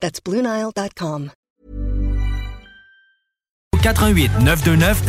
That's 0.00 0.20
BlueNile.com. 0.24 1.30
88 3.82 4.30
929 4.42 5.02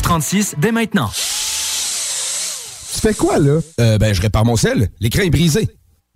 0936 0.00 0.54
dès 0.58 0.72
maintenant. 0.72 1.10
Tu 2.92 3.00
fais 3.00 3.14
quoi, 3.14 3.38
là? 3.38 3.60
Euh, 3.80 3.98
ben, 3.98 4.12
je 4.12 4.20
répare 4.20 4.44
mon 4.44 4.56
sel. 4.56 4.90
L'écran 5.00 5.22
est 5.22 5.30
brisé. 5.30 5.68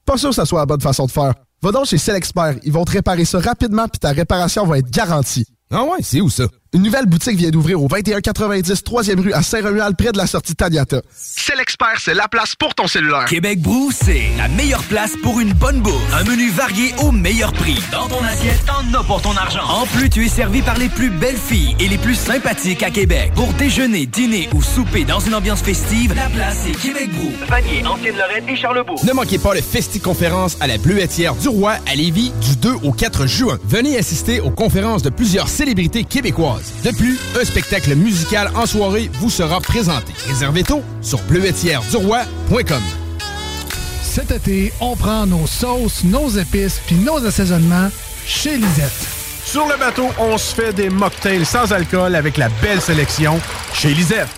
Pas 0.04 0.16
sûr 0.16 0.30
que 0.30 0.34
ça 0.34 0.44
soit 0.44 0.60
la 0.60 0.66
bonne 0.66 0.80
façon 0.80 1.06
de 1.06 1.10
faire. 1.10 1.34
Va 1.62 1.72
donc 1.72 1.86
chez 1.86 1.98
Selexpert. 1.98 2.56
Ils 2.64 2.72
vont 2.72 2.84
te 2.84 2.92
réparer 2.92 3.24
ça 3.24 3.38
rapidement 3.38 3.86
puis 3.86 4.00
ta 4.00 4.10
réparation 4.10 4.66
va 4.66 4.78
être 4.78 4.90
garantie. 4.90 5.46
Ah 5.70 5.84
ouais, 5.84 5.98
c'est 6.02 6.20
où 6.20 6.28
ça? 6.30 6.44
Une 6.72 6.84
nouvelle 6.84 7.06
boutique 7.06 7.36
vient 7.36 7.50
d'ouvrir 7.50 7.82
au 7.82 7.88
2190 7.88 8.84
3e 8.84 9.20
rue 9.20 9.32
à 9.32 9.42
Saint-Romuald, 9.42 9.96
près 9.96 10.12
de 10.12 10.18
la 10.18 10.28
sortie 10.28 10.54
Taniata. 10.54 11.02
C'est 11.16 11.56
l'expert, 11.56 11.96
c'est 11.98 12.14
la 12.14 12.28
place 12.28 12.54
pour 12.54 12.76
ton 12.76 12.86
cellulaire. 12.86 13.24
Québec 13.24 13.60
Brou, 13.60 13.90
c'est 13.90 14.28
la 14.38 14.46
meilleure 14.46 14.84
place 14.84 15.14
pour 15.20 15.40
une 15.40 15.52
bonne 15.52 15.80
bouffe. 15.80 16.14
Un 16.14 16.22
menu 16.22 16.48
varié 16.50 16.94
au 17.02 17.10
meilleur 17.10 17.52
prix. 17.52 17.82
Dans 17.90 18.06
ton 18.06 18.22
assiette, 18.22 18.64
t'en 18.66 18.96
as 18.96 19.02
pour 19.02 19.20
ton 19.20 19.36
argent. 19.36 19.64
En 19.68 19.84
plus, 19.86 20.08
tu 20.10 20.24
es 20.24 20.28
servi 20.28 20.62
par 20.62 20.78
les 20.78 20.88
plus 20.88 21.10
belles 21.10 21.36
filles 21.36 21.74
et 21.80 21.88
les 21.88 21.98
plus 21.98 22.14
sympathiques 22.14 22.84
à 22.84 22.90
Québec. 22.90 23.32
Pour 23.34 23.52
déjeuner, 23.54 24.06
dîner 24.06 24.48
ou 24.54 24.62
souper 24.62 25.02
dans 25.02 25.18
une 25.18 25.34
ambiance 25.34 25.62
festive, 25.62 26.14
la 26.14 26.28
place 26.28 26.58
c'est 26.64 26.80
Québec 26.80 27.10
Brou. 27.16 27.32
Vanier, 27.48 27.84
Ancienne-Lorraine 27.84 28.48
et 28.48 28.54
Charlebourg. 28.54 29.04
Ne 29.04 29.12
manquez 29.12 29.38
pas 29.38 29.54
le 29.54 29.60
Festi-conférence 29.60 30.56
à 30.60 30.68
la 30.68 30.78
Bleuetière 30.78 31.34
du 31.34 31.48
Roi 31.48 31.78
à 31.90 31.96
Lévis 31.96 32.30
du 32.40 32.54
2 32.54 32.74
au 32.84 32.92
4 32.92 33.26
juin. 33.26 33.58
Venez 33.64 33.98
assister 33.98 34.38
aux 34.38 34.50
conférences 34.50 35.02
de 35.02 35.10
plusieurs 35.10 35.48
célébrités 35.48 36.04
québécoises. 36.04 36.59
De 36.84 36.90
plus, 36.90 37.18
un 37.40 37.44
spectacle 37.44 37.94
musical 37.94 38.50
en 38.54 38.66
soirée 38.66 39.10
vous 39.14 39.30
sera 39.30 39.60
présenté. 39.60 40.12
Réservez 40.28 40.62
tôt 40.62 40.82
sur 41.02 41.20
bleuetièreduroy.com. 41.22 42.82
Cet 44.02 44.30
été, 44.30 44.72
on 44.80 44.96
prend 44.96 45.26
nos 45.26 45.46
sauces, 45.46 46.02
nos 46.04 46.28
épices 46.30 46.80
puis 46.86 46.96
nos 46.96 47.24
assaisonnements 47.24 47.90
chez 48.26 48.56
Lisette. 48.56 49.06
Sur 49.44 49.66
le 49.66 49.78
bateau, 49.78 50.08
on 50.18 50.36
se 50.36 50.54
fait 50.54 50.72
des 50.72 50.90
mocktails 50.90 51.44
sans 51.44 51.72
alcool 51.72 52.14
avec 52.14 52.36
la 52.36 52.48
belle 52.62 52.80
sélection 52.80 53.40
chez 53.72 53.94
Lisette. 53.94 54.28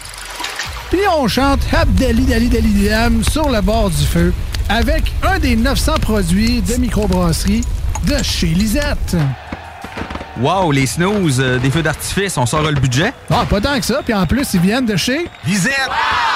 Puis 0.91 1.01
on 1.11 1.27
chante 1.27 1.61
Habdali 1.73 2.25
Dali 2.25 2.49
Dali 2.49 2.89
Dam 2.89 3.25
sur 3.25 3.49
le 3.49 3.61
bord 3.63 3.91
du 3.91 4.05
feu 4.05 4.33
avec 4.69 5.13
un 5.23 5.39
des 5.39 5.57
900 5.57 5.95
produits 6.01 6.61
de 6.63 6.75
microbrasserie 6.75 7.65
de 8.07 8.23
chez 8.23 8.49
Lisette. 8.49 9.17
Wow, 10.41 10.73
les 10.73 10.87
snooze, 10.87 11.41
euh, 11.41 11.59
des 11.59 11.71
feux 11.71 11.83
d'artifice, 11.83 12.39
on 12.39 12.47
sort 12.47 12.63
le 12.63 12.73
budget? 12.81 13.13
Ah, 13.31 13.45
pas 13.49 13.61
tant 13.61 13.79
que 13.79 13.85
ça. 13.85 14.01
Puis 14.03 14.15
en 14.15 14.27
plus, 14.27 14.55
ils 14.55 14.61
viennent 14.61 14.87
de 14.87 14.97
chez 14.97 15.27
Lisette! 15.47 15.91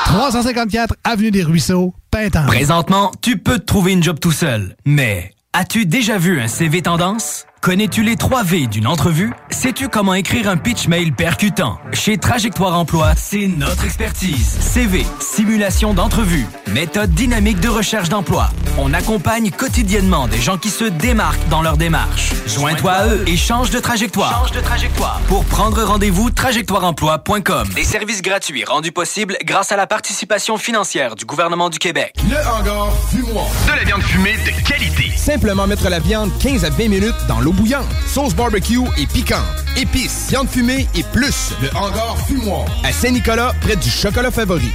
354 0.04 0.94
Avenue 1.02 1.30
des 1.30 1.42
Ruisseaux, 1.42 1.94
Pintendre. 2.10 2.46
Présentement, 2.46 3.10
tu 3.22 3.38
peux 3.38 3.58
te 3.58 3.64
trouver 3.64 3.92
une 3.92 4.02
job 4.02 4.20
tout 4.20 4.32
seul. 4.32 4.76
Mais 4.84 5.32
as-tu 5.54 5.86
déjà 5.86 6.18
vu 6.18 6.40
un 6.40 6.46
CV 6.46 6.82
tendance? 6.82 7.46
Connais-tu 7.66 8.04
les 8.04 8.14
3 8.14 8.44
V 8.44 8.68
d'une 8.68 8.86
entrevue? 8.86 9.32
Sais-tu 9.50 9.88
comment 9.88 10.14
écrire 10.14 10.48
un 10.48 10.56
pitch 10.56 10.86
mail 10.86 11.12
percutant? 11.12 11.80
Chez 11.92 12.16
Trajectoire 12.16 12.78
Emploi, 12.78 13.14
c'est 13.16 13.48
notre 13.48 13.84
expertise. 13.84 14.56
CV, 14.60 15.04
simulation 15.18 15.92
d'entrevue, 15.92 16.46
méthode 16.68 17.10
dynamique 17.10 17.58
de 17.58 17.68
recherche 17.68 18.08
d'emploi. 18.08 18.50
On 18.78 18.94
accompagne 18.94 19.50
quotidiennement 19.50 20.28
des 20.28 20.40
gens 20.40 20.58
qui 20.58 20.70
se 20.70 20.84
démarquent 20.84 21.48
dans 21.48 21.60
leur 21.60 21.76
démarche. 21.76 22.34
Joins-toi 22.46 22.92
à 22.92 23.06
eux 23.08 23.24
et 23.26 23.36
change 23.36 23.70
de 23.70 23.80
trajectoire. 23.80 24.44
Change 24.44 24.52
de 24.52 24.60
trajectoire. 24.60 25.20
Pour 25.26 25.44
prendre 25.46 25.82
rendez-vous, 25.82 26.30
trajectoireemploi.com. 26.30 27.66
Des 27.74 27.82
services 27.82 28.22
gratuits 28.22 28.64
rendus 28.64 28.92
possibles 28.92 29.38
grâce 29.44 29.72
à 29.72 29.76
la 29.76 29.88
participation 29.88 30.56
financière 30.56 31.16
du 31.16 31.24
gouvernement 31.24 31.68
du 31.68 31.80
Québec. 31.80 32.14
Le 32.30 32.36
hangar 32.48 32.92
fumoir. 33.10 33.46
De 33.66 33.76
la 33.76 33.82
viande 33.82 34.02
fumée 34.02 34.36
de 34.36 34.68
qualité. 34.68 35.10
Simplement 35.16 35.66
mettre 35.66 35.88
la 35.88 35.98
viande 35.98 36.30
15 36.38 36.64
à 36.64 36.70
20 36.70 36.88
minutes 36.88 37.26
dans 37.26 37.40
l'eau 37.40 37.54
bouillante. 37.56 37.86
Sauce 38.06 38.34
barbecue 38.34 38.78
et 38.98 39.06
piquante. 39.06 39.40
Épices, 39.76 40.26
viande 40.30 40.48
fumée 40.48 40.86
et 40.94 41.02
plus. 41.12 41.52
Le 41.60 41.68
hangar 41.76 42.16
fumoir. 42.26 42.66
À 42.84 42.92
Saint-Nicolas, 42.92 43.54
près 43.60 43.76
du 43.76 43.90
chocolat 43.90 44.30
favori. 44.30 44.70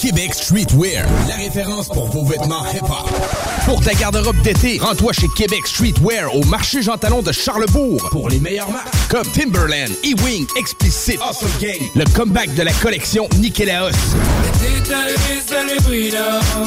Québec 0.00 0.34
Streetwear, 0.34 1.06
la 1.28 1.36
référence 1.36 1.88
pour 1.88 2.06
vos 2.06 2.24
vêtements 2.24 2.64
hip-hop. 2.72 3.08
Pour 3.64 3.80
ta 3.82 3.92
garde-robe 3.94 4.40
d'été, 4.42 4.78
rends-toi 4.78 5.12
chez 5.12 5.28
Québec 5.36 5.66
Streetwear 5.66 6.34
au 6.34 6.44
marché 6.44 6.82
Jean 6.82 6.96
Talon 6.96 7.22
de 7.22 7.32
Charlebourg 7.32 8.08
pour 8.10 8.28
les 8.28 8.40
meilleures 8.40 8.70
marques 8.70 8.88
comme 9.08 9.26
Timberland, 9.26 9.90
E-Wing, 10.04 10.46
Explicit, 10.56 11.18
Awesome 11.20 11.50
Gang, 11.60 11.80
le 11.94 12.04
comeback 12.14 12.54
de 12.54 12.62
la 12.62 12.72
collection 12.72 13.28
Nikélaos. 13.38 13.90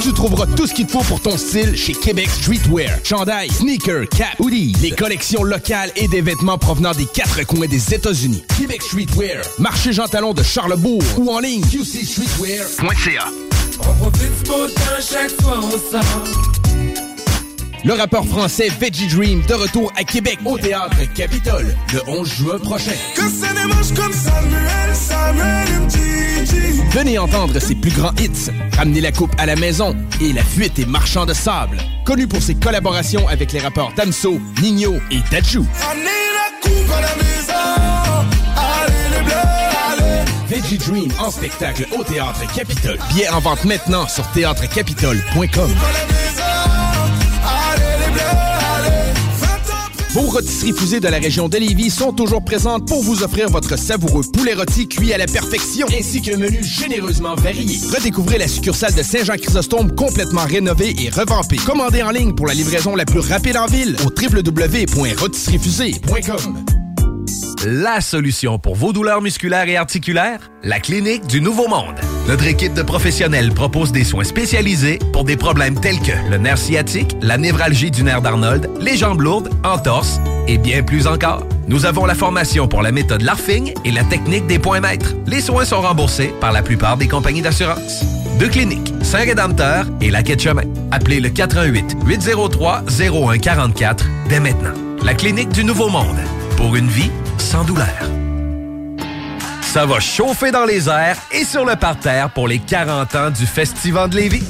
Tu 0.02 0.14
trouveras 0.14 0.46
tout 0.56 0.68
ce 0.68 0.74
qu'il 0.74 0.86
te 0.86 0.92
faut 0.92 1.04
pour 1.04 1.22
ton 1.22 1.38
style 1.38 1.76
chez 1.76 1.94
Québec 1.94 2.30
Streetwear. 2.30 3.00
Chandail, 3.04 3.50
sneakers, 3.50 4.08
cap, 4.10 4.40
hoodies, 4.40 4.76
les 4.82 4.92
collections 4.92 5.44
locales 5.44 5.92
et 5.96 6.08
des 6.08 6.22
vêtements 6.22 6.58
provenant 6.58 6.92
des 6.92 7.06
quatre 7.06 7.44
coins 7.46 7.68
des 7.68 7.94
États-Unis. 7.94 8.44
Québec 8.60 8.82
Streetwear, 8.82 9.44
marché 9.60 9.94
Jean 9.94 10.08
Talon 10.08 10.34
de 10.34 10.44
Charlebourg 10.44 11.04
ou 11.18 11.32
en 11.32 11.40
ligne 11.40 11.64
qcstreetwear.ca. 13.04 13.26
On 13.80 13.94
profite 13.96 14.44
du 14.44 14.50
beau 14.50 14.68
temps 14.68 15.02
chaque 15.02 15.42
fois 15.42 15.60
on 15.62 15.72
sort. 15.72 16.24
Le 17.84 17.94
rappeur 17.94 18.26
français 18.26 18.70
Veggie 18.80 19.08
Dream 19.08 19.42
de 19.46 19.54
retour 19.54 19.92
à 19.98 20.04
Québec 20.06 20.40
au 20.46 20.58
théâtre 20.58 20.96
Capitole 21.14 21.76
le 21.94 22.02
11 22.08 22.34
juin 22.34 22.60
prochain. 22.60 22.94
Que 23.16 23.24
ça 23.24 23.54
démarche 23.54 23.94
comme 23.94 24.14
Samuel, 24.14 24.94
Samuel. 24.94 25.68
Venez 26.92 27.18
entendre 27.18 27.60
ses 27.60 27.76
plus 27.76 27.92
grands 27.92 28.14
hits, 28.20 28.52
ramener 28.78 29.02
la 29.02 29.12
coupe 29.12 29.34
à 29.38 29.46
la 29.48 29.56
maison 29.56 29.96
et 30.22 30.32
la 30.32 30.44
fuite 30.44 30.78
et 30.80 30.86
marchand 30.86 31.26
de 31.26 31.34
sable. 31.34 31.78
Connu 32.06 32.28
pour 32.28 32.42
ses 32.42 32.56
collaborations 32.56 33.28
avec 33.28 33.52
les 33.52 33.60
rappeurs 33.60 33.92
Damso, 33.96 34.40
Nino 34.62 34.96
et 35.12 35.20
Tadjou. 35.30 35.66
Ramenez 35.82 36.04
la 36.06 36.62
coupe 36.62 36.92
à 36.92 37.02
la 37.02 37.16
maison. 37.16 37.53
Veggie 40.54 40.78
Dream 40.78 41.12
en 41.18 41.32
spectacle 41.32 41.88
au 41.98 42.04
théâtre 42.04 42.42
Capitole. 42.54 43.00
Billets 43.10 43.30
en 43.30 43.40
vente 43.40 43.66
maintenant 43.66 44.08
sur 44.08 44.30
théâtrecapitole.com. 44.34 45.72
Vos 50.12 50.22
rôtisseries 50.22 50.74
fusées 50.74 51.00
de 51.00 51.08
la 51.08 51.18
région 51.18 51.50
de 51.50 51.58
Lévis 51.58 51.90
sont 51.90 52.14
toujours 52.14 52.46
présentes 52.46 52.88
pour 52.88 53.02
vous 53.02 53.24
offrir 53.24 53.50
votre 53.50 53.80
savoureux 53.80 54.22
poulet 54.32 54.54
rôti 54.54 54.88
cuit 54.88 55.12
à 55.12 55.18
la 55.18 55.26
perfection, 55.26 55.88
ainsi 56.00 56.22
qu'un 56.22 56.38
menu 56.38 56.64
généreusement 56.64 57.34
varié. 57.34 57.80
Redécouvrez 57.92 58.38
la 58.38 58.48
succursale 58.48 58.94
de 58.94 59.02
Saint-Jean-Chrysostome 59.02 59.96
complètement 59.96 60.46
rénovée 60.46 60.94
et 61.00 61.10
revampée. 61.10 61.58
Commandez 61.66 62.04
en 62.04 62.12
ligne 62.12 62.36
pour 62.36 62.46
la 62.46 62.54
livraison 62.54 62.96
la 62.96 63.06
plus 63.06 63.22
rapide 63.22 63.58
en 63.58 63.66
ville 63.66 63.98
au 64.06 64.12
www.rôtisseriefusée.com. 64.12 66.83
La 67.66 68.02
solution 68.02 68.60
pour 68.60 68.76
vos 68.76 68.92
douleurs 68.92 69.22
musculaires 69.22 69.70
et 69.70 69.78
articulaires? 69.78 70.52
La 70.64 70.82
Clinique 70.82 71.28
du 71.28 71.40
Nouveau 71.40 71.70
Monde. 71.70 71.96
Notre 72.28 72.46
équipe 72.46 72.74
de 72.74 72.82
professionnels 72.82 73.54
propose 73.54 73.94
des 73.94 74.04
soins 74.04 74.26
spécialisés 74.26 75.00
pour 75.14 75.24
des 75.24 75.38
problèmes 75.38 75.80
tels 75.80 76.02
que 76.02 76.12
le 76.30 76.38
nerf 76.38 76.58
sciatique, 76.58 77.16
la 77.22 77.38
névralgie 77.38 77.90
du 77.90 78.04
nerf 78.04 78.22
d'Arnold, 78.22 78.70
les 78.82 78.98
jambes 78.98 79.22
lourdes, 79.22 79.50
entorse 79.64 80.20
et 80.46 80.58
bien 80.58 80.84
plus 80.84 81.08
encore. 81.08 81.48
Nous 81.70 81.86
avons 81.86 82.06
la 82.06 82.16
formation 82.16 82.68
pour 82.68 82.82
la 82.82 82.92
méthode 82.92 83.22
LARFING 83.22 83.74
et 83.86 83.92
la 83.92 84.04
technique 84.04 84.46
des 84.46 84.60
points 84.60 84.82
maîtres. 84.82 85.14
Les 85.26 85.40
soins 85.40 85.64
sont 85.64 85.80
remboursés 85.80 86.34
par 86.42 86.52
la 86.52 86.64
plupart 86.64 86.98
des 86.98 87.08
compagnies 87.08 87.42
d'assurance. 87.42 88.04
Deux 88.40 88.50
cliniques, 88.50 88.94
Saint-Rédempteur 89.04 89.86
et 90.02 90.12
La 90.12 90.22
Quai 90.22 90.36
de 90.36 90.42
Chemin. 90.42 90.64
Appelez 90.92 91.22
le 91.22 91.30
88 91.30 91.96
803 92.06 92.84
0144 92.90 94.06
dès 94.28 94.42
maintenant. 94.42 94.74
la 95.02 95.14
clinique 95.14 95.50
du 95.50 95.64
Nouveau 95.64 95.88
Monde. 95.88 96.20
Pour 96.58 96.76
une 96.76 96.88
vie 96.88 97.12
sans 97.38 97.64
douleur. 97.64 97.88
Ça 99.62 99.86
va 99.86 100.00
chauffer 100.00 100.52
dans 100.52 100.66
les 100.66 100.88
airs 100.88 101.18
et 101.32 101.44
sur 101.44 101.66
le 101.66 101.76
parterre 101.76 102.30
pour 102.30 102.48
les 102.48 102.60
40 102.60 103.16
ans 103.16 103.32
du 103.32 103.46
Festival 103.46 104.10
de 104.10 104.18
Lévis. 104.18 104.44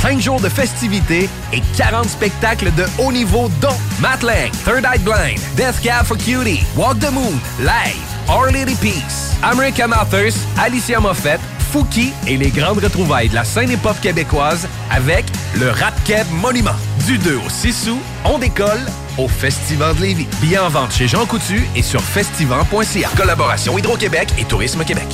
5 0.00 0.20
jours 0.20 0.40
de 0.40 0.48
festivités 0.48 1.28
et 1.52 1.60
40 1.76 2.08
spectacles 2.08 2.72
de 2.74 2.84
haut 2.98 3.12
niveau 3.12 3.50
dont 3.60 3.76
Matt 4.00 4.22
Lang, 4.22 4.50
Third 4.64 4.84
Eye 4.84 4.98
Blind, 4.98 5.40
Death 5.56 5.80
Cab 5.82 6.06
for 6.06 6.16
Cutie, 6.16 6.64
Walk 6.76 6.98
the 7.00 7.10
Moon, 7.10 7.38
Live, 7.60 8.06
Our 8.28 8.52
Lady 8.52 8.76
Peace, 8.76 9.34
American 9.42 9.90
Authors, 9.92 10.34
Alicia 10.58 11.00
Moffett, 11.00 11.40
Fouki 11.72 12.12
et 12.26 12.36
les 12.36 12.50
grandes 12.50 12.78
retrouvailles 12.78 13.28
de 13.28 13.34
la 13.34 13.44
scène 13.44 13.70
hip-hop 13.70 14.00
québécoise 14.00 14.66
avec 14.90 15.26
le 15.58 15.70
Rap 15.70 15.94
Monument. 16.32 16.70
Du 17.06 17.18
2 17.18 17.36
au 17.36 17.48
6 17.48 17.88
août, 17.90 18.00
on 18.24 18.36
décolle 18.36 18.80
au 19.16 19.28
Festival 19.28 19.94
de 19.94 20.02
Lévis. 20.02 20.26
Billets 20.40 20.58
en 20.58 20.68
vente 20.68 20.90
chez 20.90 21.06
Jean 21.06 21.24
Coutu 21.24 21.62
et 21.76 21.82
sur 21.82 22.00
festival.ca. 22.00 23.08
Collaboration 23.16 23.78
Hydro-Québec 23.78 24.28
et 24.40 24.44
Tourisme 24.44 24.82
Québec. 24.84 25.06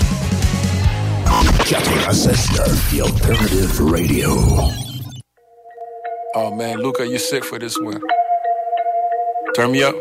96.9, 1.66 2.96
The 2.96 3.02
Alternative 3.02 3.82
Radio. 3.82 4.30
Oh 6.34 6.54
man, 6.54 6.78
Luca, 6.78 7.04
you're 7.04 7.18
sick 7.18 7.44
for 7.44 7.58
this 7.58 7.78
one. 7.78 8.00
Turn 9.54 9.70
me 9.70 9.82
up. 9.82 9.94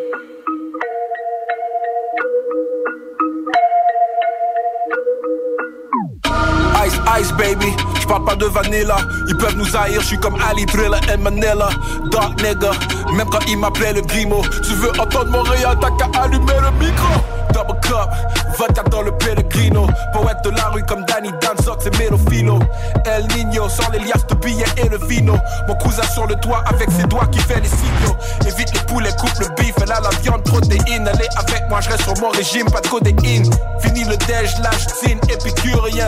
Ice, 6.86 6.98
ice, 7.20 7.32
baby. 7.34 7.76
Parle 8.12 8.26
pas 8.26 8.36
de 8.36 8.46
vanilla. 8.46 8.98
Ils 9.30 9.38
peuvent 9.38 9.56
nous 9.56 9.74
haïr. 9.74 10.02
Je 10.02 10.08
suis 10.08 10.20
comme 10.20 10.36
Ali 10.46 10.66
Driller 10.66 11.00
et 11.14 11.16
Manila. 11.16 11.70
Dark 12.12 12.42
nigga. 12.42 12.72
Même 13.14 13.30
quand 13.30 13.40
ils 13.48 13.58
m'appelaient 13.58 13.94
le 13.94 14.02
grimo. 14.02 14.42
Tu 14.68 14.74
veux 14.74 14.92
entendre 15.00 15.32
Montréal, 15.32 15.78
t'as 15.80 15.92
qu'à 15.92 16.24
allumer 16.24 16.60
le 16.62 16.86
micro. 16.86 17.14
Double 17.54 17.80
cup. 17.80 18.10
Vodka 18.58 18.84
dans 18.84 19.04
le 19.04 19.12
Pellegrino. 19.14 19.88
Poète 20.12 20.44
de 20.44 20.50
la 20.50 20.66
rue 20.74 20.84
comme 20.84 21.06
Danny 21.06 21.30
Danzok, 21.40 21.80
c'est 21.82 21.98
Melofilo. 21.98 22.60
El 23.06 23.28
Nino, 23.28 23.70
sans 23.70 23.90
les 23.92 24.00
liasses 24.00 24.28
de 24.28 24.36
billets 24.36 24.66
et 24.76 24.90
le 24.90 24.98
vino. 25.08 25.38
Mon 25.70 25.76
cousin 25.76 26.04
sur 26.14 26.28
le 26.28 26.36
toit 26.36 26.66
avec 26.66 26.92
ses 26.92 27.04
doigts 27.04 27.28
qui 27.28 27.40
fait 27.40 27.62
les 27.62 27.70
signaux. 27.70 28.18
Évite 28.46 28.74
les 28.74 28.82
poulets, 28.88 29.14
coupe 29.18 29.40
le 29.40 29.48
bif. 29.56 29.74
Elle 29.82 29.92
a 29.94 30.02
la 30.02 30.10
viande, 30.22 30.44
protéine. 30.44 31.10
Elle 31.14 31.22
est 31.22 31.38
avec 31.38 31.70
moi, 31.70 31.80
je 31.80 31.90
reste 31.90 32.04
sur 32.04 32.18
mon 32.20 32.30
régime, 32.30 32.70
pas 32.70 32.82
de 32.82 32.88
codéine. 32.88 33.50
Fini 33.80 34.04
le 34.04 34.18
déj, 34.18 34.60
lâche, 34.62 34.88
zine, 35.02 35.20
épicurien. 35.30 36.08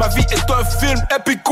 Ma 0.00 0.08
vie 0.08 0.26
est 0.28 0.50
un 0.50 0.64
film 0.64 1.00
épicurien. 1.16 1.43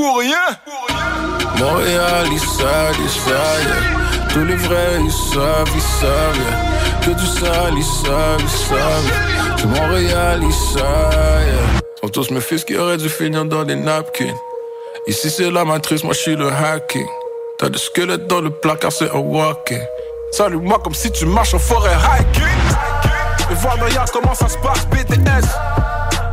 Montréal, 1.58 2.26
ils 2.32 2.40
savent, 2.40 2.96
ils 2.98 3.10
savent. 3.10 4.28
Tous 4.32 4.44
les 4.44 4.56
vrais, 4.56 5.00
ils 5.00 5.12
savent, 5.12 5.70
ils 5.74 5.80
savent. 5.80 7.02
Que 7.02 7.10
du 7.10 7.26
sale, 7.26 7.74
ils 7.76 7.84
savent, 7.84 8.40
ils 8.40 8.48
savent. 8.48 9.12
C'est 9.58 9.66
Montréal, 9.66 10.40
ils 10.42 10.52
savent. 10.52 11.82
Sont 12.00 12.08
tous 12.08 12.30
mes 12.30 12.40
fils 12.40 12.64
qui 12.64 12.76
auraient 12.76 12.96
dû 12.96 13.08
finir 13.08 13.44
dans 13.44 13.64
des 13.64 13.76
napkins. 13.76 14.34
Ici, 15.06 15.30
c'est 15.30 15.50
la 15.50 15.64
matrice, 15.64 16.02
moi, 16.04 16.14
je 16.14 16.20
suis 16.20 16.36
le 16.36 16.48
hacking. 16.48 17.06
T'as 17.58 17.68
des 17.68 17.78
squelettes 17.78 18.26
dans 18.26 18.40
le 18.40 18.50
placard, 18.50 18.92
c'est 18.92 19.10
un 19.10 19.18
walking. 19.18 19.82
Salut-moi 20.32 20.80
comme 20.82 20.94
si 20.94 21.12
tu 21.12 21.26
marches 21.26 21.54
en 21.54 21.58
forêt 21.58 21.92
hiking. 21.92 22.42
Et 23.50 23.54
voir 23.54 23.76
comment 24.12 24.34
ça 24.34 24.48
se 24.48 24.56
passe, 24.58 24.86
BTS. 24.86 25.46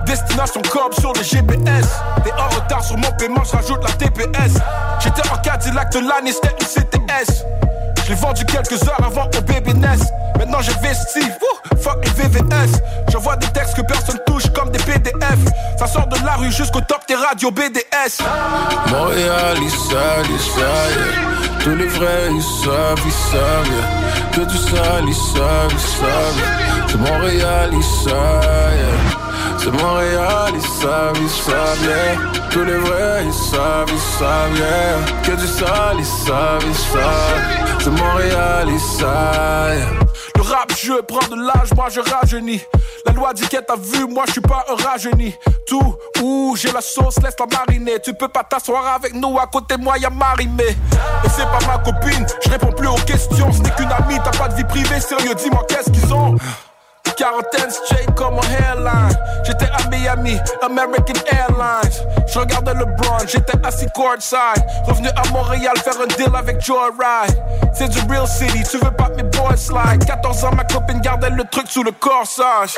Destination 0.09 0.63
Cobb 0.63 0.91
sur 0.99 1.13
le 1.13 1.21
GPS. 1.21 1.85
T'es 2.23 2.31
en 2.31 2.49
retard 2.49 2.83
sur 2.83 2.97
mon 2.97 3.11
paiement, 3.11 3.43
je 3.43 3.73
la 3.75 3.91
TPS. 3.91 4.55
J'étais 4.99 5.21
en 5.29 5.37
Cadillac 5.37 5.91
de 5.91 5.99
l'année, 5.99 6.31
c'était 6.31 6.55
une 6.59 6.65
CTS. 6.65 7.45
Je 8.03 8.09
l'ai 8.09 8.15
vendu 8.15 8.43
quelques 8.43 8.81
heures 8.87 9.05
avant 9.05 9.25
au 9.25 9.41
bébé 9.41 9.71
naisse. 9.75 10.11
Maintenant 10.39 10.61
j'investis, 10.61 11.25
Wouh, 11.25 11.77
fuck 11.79 12.03
les 12.03 12.23
VVS. 12.23 12.81
J'envoie 13.11 13.35
des 13.35 13.45
textes 13.49 13.75
que 13.75 13.83
personne 13.83 14.17
touche 14.25 14.49
comme 14.51 14.71
des 14.71 14.79
PDF. 14.79 15.37
Ça 15.77 15.85
sort 15.85 16.07
de 16.07 16.17
la 16.25 16.33
rue 16.37 16.51
jusqu'au 16.51 16.81
top 16.81 17.01
des 17.07 17.13
radios 17.13 17.51
BDS. 17.51 18.23
Montréal, 18.89 19.57
ils 19.61 19.69
savent, 19.69 20.27
ils 20.27 20.39
savent. 20.39 21.63
Tous 21.63 21.75
les 21.75 21.85
vrais, 21.85 22.31
ils 22.31 22.41
savent, 22.41 22.99
ils 23.05 23.11
savent. 23.11 24.31
Que 24.31 24.41
du 24.41 24.57
sale, 24.57 25.05
ils 25.07 25.13
savent, 25.13 25.71
ils 25.71 25.79
savent. 25.79 26.87
C'est 26.87 26.97
Montréal, 26.97 27.69
ils 27.73 27.83
savent. 27.83 29.28
C'est 29.61 29.71
Montréal, 29.71 30.53
ils 30.55 30.61
savent, 30.61 31.17
ils 31.21 31.29
savent, 31.29 31.83
yeah. 31.83 32.15
Tous 32.49 32.63
les 32.63 32.77
vrais, 32.77 33.25
ils 33.25 33.33
savent, 33.33 33.89
ils 33.89 34.17
savent, 34.17 34.55
yeah. 34.55 35.21
Que 35.21 35.31
du 35.31 35.47
sale, 35.47 35.97
ils 35.99 36.05
savent, 36.05 36.63
ils 36.65 36.75
savent. 36.75 37.79
C'est 37.83 37.89
Montréal, 37.89 38.67
ils 38.69 38.79
savent. 38.79 40.05
Le 40.37 40.41
rap, 40.41 40.71
je 40.77 40.93
prends 41.01 41.27
de 41.27 41.35
l'âge, 41.35 41.73
moi 41.75 41.87
je 41.89 41.99
rajeunis. 41.99 42.61
La 43.05 43.11
loi 43.11 43.33
dit 43.33 43.47
qu'elle 43.49 43.65
t'a 43.65 43.75
vu, 43.75 44.07
moi 44.07 44.23
je 44.27 44.31
suis 44.33 44.41
pas 44.41 44.65
un 44.69 44.81
rajeuni. 44.81 45.35
Tout, 45.67 45.95
où 46.23 46.55
j'ai 46.55 46.71
la 46.71 46.81
sauce, 46.81 47.17
laisse 47.21 47.35
la 47.37 47.45
mariner. 47.45 47.99
Tu 48.01 48.13
peux 48.13 48.29
pas 48.29 48.43
t'asseoir 48.43 48.95
avec 48.95 49.13
nous, 49.13 49.37
à 49.37 49.47
côté 49.47 49.75
de 49.75 49.83
moi 49.83 49.97
y'a 49.97 50.09
Marimé. 50.09 50.63
Et 51.25 51.29
c'est 51.29 51.43
pas 51.43 51.59
ma 51.67 51.77
copine, 51.79 52.25
je 52.45 52.49
réponds 52.49 52.71
plus 52.71 52.87
aux 52.87 52.95
questions. 52.95 53.51
Ce 53.51 53.59
n'est 53.59 53.71
qu'une 53.71 53.91
amie, 53.91 54.19
t'as 54.23 54.37
pas 54.37 54.47
de 54.47 54.55
vie 54.55 54.63
privée, 54.63 55.01
sérieux, 55.01 55.35
dis-moi 55.35 55.65
qu'est-ce 55.67 55.89
qu'ils 55.91 56.13
ont. 56.13 56.37
Quarantaine 57.17 57.69
straight 57.69 58.15
comme 58.15 58.35
mon 58.35 58.41
hairline. 58.43 58.68
J'étais 59.49 59.65
à 59.65 59.89
Miami, 59.89 60.37
American 60.61 61.19
Airlines. 61.31 61.91
Je 62.31 62.37
regardais 62.37 62.75
LeBron, 62.75 63.17
j'étais 63.27 63.57
assis 63.65 63.87
courtside. 63.95 64.63
Revenu 64.85 65.07
à 65.09 65.27
Montréal 65.29 65.73
faire 65.83 65.99
un 65.99 66.05
deal 66.05 66.35
avec 66.35 66.63
Joe 66.63 66.91
Ride. 66.99 67.35
C'est 67.73 67.89
du 67.89 67.97
real 68.07 68.27
city, 68.27 68.61
tu 68.69 68.77
veux 68.77 68.91
pas 68.91 69.09
mes 69.17 69.23
boys 69.23 69.57
slide. 69.57 70.05
14 70.05 70.45
ans, 70.45 70.51
ma 70.55 70.65
copine 70.65 71.01
gardait 71.01 71.31
le 71.31 71.43
truc 71.49 71.65
sous 71.67 71.81
le 71.81 71.91
corsage. 71.93 72.75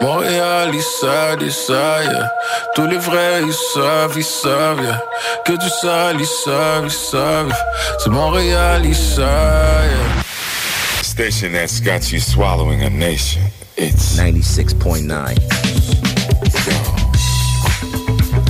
Montréal, 0.00 0.70
ils 0.72 0.80
savent, 0.80 1.42
ils 1.42 1.50
savent, 1.50 2.04
yeah. 2.04 2.30
Tous 2.76 2.86
les 2.86 2.98
vrais, 2.98 3.42
ils 3.42 3.52
savent, 3.52 4.12
ils 4.16 4.22
savent, 4.22 4.82
yeah. 4.82 5.02
Que 5.44 5.52
du 5.54 5.68
sale, 5.80 6.20
ils 6.20 6.26
savent, 6.26 6.84
ils 6.84 6.90
savent. 6.90 7.52
C'est 7.98 8.10
Montréal, 8.10 8.86
ils 8.86 8.94
savent, 8.94 9.90
yeah. 9.90 10.22
Station 11.02 11.50
that's 11.52 11.80
got 11.80 12.12
you 12.12 12.20
swallowing 12.20 12.84
a 12.84 12.90
nation. 12.90 13.42
It's 13.76 14.16
96.9. 14.16 15.85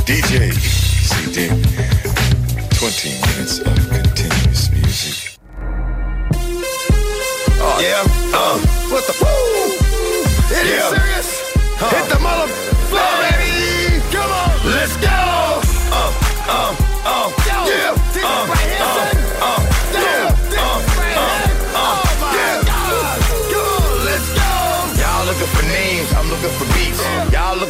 DJ 0.07 0.53
CD. 0.55 1.49
20 1.49 3.09
minutes 3.27 3.59
of 3.61 3.75
continuous 3.91 4.71
music. 4.71 5.39
Oh, 7.59 7.79
yeah. 7.81 8.05
Uh, 8.33 8.59
what 8.91 9.05
the? 9.07 9.15
Woo! 9.21 9.27
It 10.55 10.67
Yeah. 10.67 10.77
is 10.79 10.85
serious. 10.95 11.29
Hit 11.91 12.07
the 12.09 12.19
mother 12.21 12.49
floor, 12.89 13.13
baby. 13.23 14.01
Come 14.13 14.31
on. 14.31 14.51
Let's 14.71 14.97
go. 14.97 15.09
Uh, 15.11 16.13
uh, 16.47 16.75
uh, 17.05 17.33
yeah. 17.47 17.91
Uh, 17.91 18.27
uh, 18.27 18.47
uh, 18.47 18.86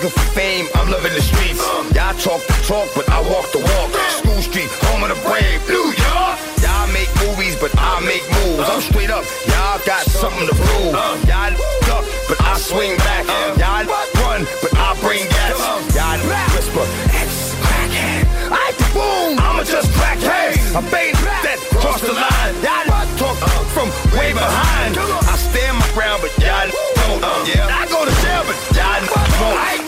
looking 0.07 0.23
for 0.23 0.31
fame, 0.33 0.67
I'm 0.75 0.91
loving 0.91 1.13
the 1.13 1.21
streets. 1.21 1.63
Y'all 1.95 2.15
talk 2.15 2.43
the 2.47 2.55
talk, 2.67 2.89
but 2.95 3.09
I 3.11 3.21
walk 3.27 3.51
the 3.51 3.59
walk. 3.59 3.91
School 4.23 4.43
Street, 4.43 4.71
home 4.87 5.03
of 5.03 5.11
the 5.11 5.19
brave, 5.27 5.59
New 5.69 5.83
York. 5.83 6.39
Y'all 6.63 6.87
make 6.93 7.11
movies, 7.27 7.57
but 7.59 7.73
I 7.79 8.01
make 8.07 8.23
moves. 8.43 8.69
I'm 8.69 8.81
straight 8.81 9.11
up, 9.11 9.25
y'all 9.51 9.81
got 9.87 10.07
something 10.07 10.47
to 10.47 10.55
prove. 10.55 10.95
Y'all 11.27 11.55
duck, 11.87 12.05
but 12.29 12.39
I 12.43 12.59
swing 12.59 12.97
back. 12.99 13.27
Y'all 13.59 13.87
run, 14.23 14.47
but 14.63 14.73
I 14.79 14.95
bring 15.03 15.27
gas. 15.27 15.59
Y'all 15.95 16.21
whisper, 16.55 16.87
X 17.11 17.55
crackhead. 17.67 18.23
I 18.51 18.71
boom, 18.95 19.39
I'ma 19.43 19.65
just 19.65 19.91
crack 19.99 20.19
heads. 20.19 20.75
I 20.75 20.81
bait 20.91 21.15
that 21.43 21.59
cross 21.83 22.01
the 22.01 22.15
line. 22.15 22.55
Y'all 22.63 23.07
talk 23.19 23.37
from 23.75 23.89
way 24.15 24.33
behind. 24.33 24.99
I 24.99 25.35
stand 25.35 25.79
my 25.79 25.89
ground, 25.95 26.23
but 26.23 26.31
y'all 26.39 26.71
don't. 26.71 27.25
I 27.25 27.87
go 27.91 28.05
to 28.05 28.15
jail, 28.23 28.43
but 28.47 28.57
y'all 28.77 29.03
won't. 29.43 29.86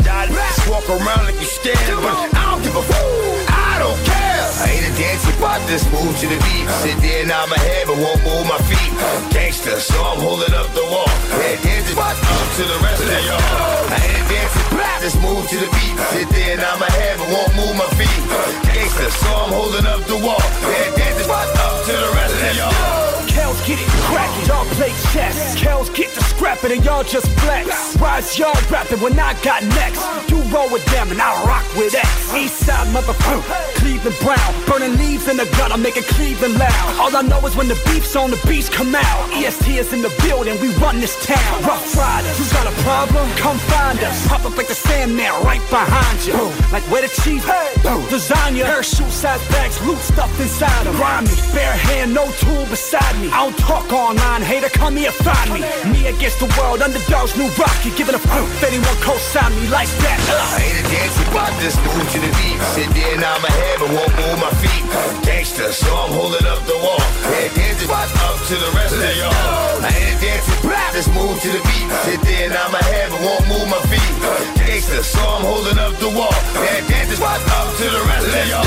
Just 0.78 0.90
walk 0.90 1.00
around 1.00 1.24
like 1.26 1.34
you 1.40 1.46
scared, 1.46 1.98
but 1.98 2.14
I 2.14 2.54
don't 2.54 2.62
give 2.62 2.76
a 2.76 2.82
fool. 2.82 3.34
I 3.50 3.82
don't 3.82 3.98
care. 4.06 4.46
I 4.62 4.78
ain't 4.78 4.86
a 4.86 4.92
dancer, 4.94 5.34
but 5.42 5.58
this 5.66 5.82
move 5.90 6.14
to 6.22 6.26
the 6.30 6.38
beat. 6.38 6.70
Sit 6.86 6.94
there 7.02 7.26
and 7.26 7.28
nod 7.34 7.50
my 7.50 7.58
head, 7.58 7.90
but 7.90 7.98
won't 7.98 8.22
move 8.22 8.46
my 8.46 8.58
feet. 8.70 8.92
Gangster, 9.34 9.80
so 9.80 9.98
I'm 9.98 10.22
holding 10.22 10.54
up 10.54 10.70
the 10.78 10.86
wall. 10.86 11.10
Yeah, 11.34 11.58
dancing 11.66 11.98
up 11.98 12.14
to 12.14 12.62
the 12.62 12.78
rest 12.78 13.02
of 13.02 13.10
y'all. 13.10 13.90
I 13.90 13.98
ain't 14.06 14.22
a 14.22 14.24
dancer, 14.30 15.02
this 15.02 15.16
move 15.18 15.50
to 15.50 15.56
the 15.58 15.66
beat. 15.66 15.98
Sit 16.14 16.28
there 16.30 16.54
and 16.54 16.62
nod 16.62 16.78
my 16.78 16.90
head, 16.94 17.18
but 17.18 17.26
won't 17.26 17.52
move 17.58 17.74
my 17.74 17.88
feet. 17.98 18.22
Gangster, 18.70 19.10
so 19.10 19.28
I'm 19.34 19.50
holding 19.50 19.86
up 19.86 20.06
the 20.06 20.18
wall. 20.22 20.46
Yeah, 20.62 20.94
dancing 20.94 21.26
up 21.26 21.74
to 21.90 21.92
the 21.92 22.10
rest 22.14 22.34
of 22.38 22.54
y'all. 22.54 23.17
Kells 23.48 23.66
get 23.66 23.80
it 23.80 23.88
crackin', 23.88 24.46
y'all 24.46 24.66
play 24.74 24.90
chess. 25.10 25.58
Kells 25.58 25.88
get 25.88 26.14
the 26.14 26.20
scrap 26.20 26.48
rapping 26.48 26.76
and 26.76 26.84
y'all 26.84 27.02
just 27.02 27.28
flex. 27.40 27.96
Rise 27.96 28.38
y'all 28.38 28.54
rapping 28.70 29.00
when 29.00 29.18
I 29.18 29.34
got 29.42 29.62
next. 29.78 30.00
You 30.30 30.40
roll 30.54 30.70
with 30.70 30.84
them 30.86 31.10
and 31.10 31.20
I 31.20 31.30
rock 31.44 31.64
with 31.76 31.94
X. 31.94 32.08
Eastside 32.32 32.88
motherfucker, 32.92 33.42
Cleveland 33.76 34.16
Brown. 34.22 34.50
Burning 34.66 34.96
leaves 34.96 35.28
in 35.28 35.36
the 35.36 35.44
gut, 35.56 35.72
I'm 35.72 35.82
making 35.82 36.04
Cleveland 36.04 36.58
loud. 36.58 36.88
All 37.00 37.14
I 37.14 37.22
know 37.22 37.40
is 37.46 37.54
when 37.56 37.68
the 37.68 37.78
beef's 37.86 38.14
on, 38.16 38.30
the 38.30 38.40
beats 38.46 38.68
come 38.68 38.94
out. 38.94 39.18
EST 39.32 39.68
is 39.68 39.92
in 39.92 40.02
the 40.02 40.12
building, 40.22 40.60
we 40.60 40.68
run 40.76 41.00
this 41.00 41.14
town. 41.24 41.62
Rough 41.62 41.96
Riders, 41.96 42.38
you 42.38 42.46
got 42.52 42.66
a 42.66 42.74
problem? 42.82 43.28
Come 43.36 43.58
find 43.58 43.98
us. 44.00 44.26
Pop 44.28 44.44
up 44.44 44.56
like 44.56 44.68
the 44.68 44.74
Sandman 44.74 45.32
right 45.44 45.64
behind 45.70 46.18
you. 46.26 46.38
Like 46.72 46.84
where 46.90 47.02
the 47.02 47.12
chief? 47.22 47.44
Hey, 47.44 47.72
lasagna. 47.84 48.64
Parachute 48.64 49.10
size 49.10 49.42
bags, 49.48 49.76
loot 49.86 49.98
stuffed 49.98 50.40
inside 50.40 50.84
them. 50.86 50.96
Grimy, 50.96 51.34
bare 51.52 51.76
hand, 51.76 52.14
no 52.14 52.24
tool 52.40 52.64
beside 52.66 53.14
me. 53.20 53.28
I 53.38 53.46
don't 53.46 53.54
talk 53.54 53.86
online, 53.94 54.42
hater, 54.42 54.66
come 54.66 54.98
here, 54.98 55.14
find 55.14 55.54
me. 55.54 55.62
Me 55.86 56.10
against 56.10 56.42
the 56.42 56.50
world, 56.58 56.82
underdogs, 56.82 57.38
new 57.38 57.46
rock. 57.54 57.70
You 57.86 57.94
giving 57.94 58.18
a 58.18 58.18
if 58.18 58.62
anyone 58.66 58.98
co-sign 58.98 59.54
me 59.54 59.70
like 59.70 59.86
that. 60.02 60.18
Uh. 60.26 60.58
I 60.58 60.66
ain't 60.66 60.82
a 60.82 60.84
dancer, 60.90 61.22
but 61.30 61.54
just 61.62 61.78
move 61.86 62.02
to 62.02 62.18
the 62.18 62.34
beat. 62.34 62.58
Sit 62.74 62.90
there 62.98 63.14
and 63.14 63.22
nod 63.22 63.38
my 63.38 63.54
head, 63.54 63.78
but 63.78 63.94
won't 63.94 64.10
move 64.18 64.42
my 64.42 64.50
feet. 64.58 64.82
Gangster, 65.22 65.70
so 65.70 65.86
I'm 65.86 66.18
holding 66.18 66.50
up 66.50 66.66
the 66.66 66.82
wall. 66.82 66.98
Yeah, 67.30 67.46
dancing 67.54 67.86
up 67.86 68.38
to 68.42 68.54
the 68.58 68.70
rest 68.74 68.98
of 68.98 69.06
y'all. 69.06 69.30
I 69.30 69.90
ain't 69.94 70.10
a 70.10 70.14
dancer, 70.18 70.58
just 70.98 71.10
move 71.14 71.38
to 71.38 71.48
the 71.54 71.62
beat. 71.62 71.86
Sit 72.10 72.18
there 72.26 72.50
and 72.50 72.58
nod 72.58 72.74
my 72.74 72.82
head, 72.90 73.06
but 73.14 73.22
won't 73.22 73.46
move 73.46 73.70
my 73.70 73.78
feet. 73.86 74.14
Gangster, 74.58 74.98
so 75.06 75.22
I'm 75.22 75.46
holding 75.46 75.78
up 75.78 75.94
the 76.02 76.10
wall. 76.10 76.34
Yeah, 76.58 76.82
dancing 76.90 77.22
up 77.22 77.70
to 77.70 77.86
the 77.86 78.02
rest 78.02 78.34
of 78.34 78.46
y'all. 78.50 78.66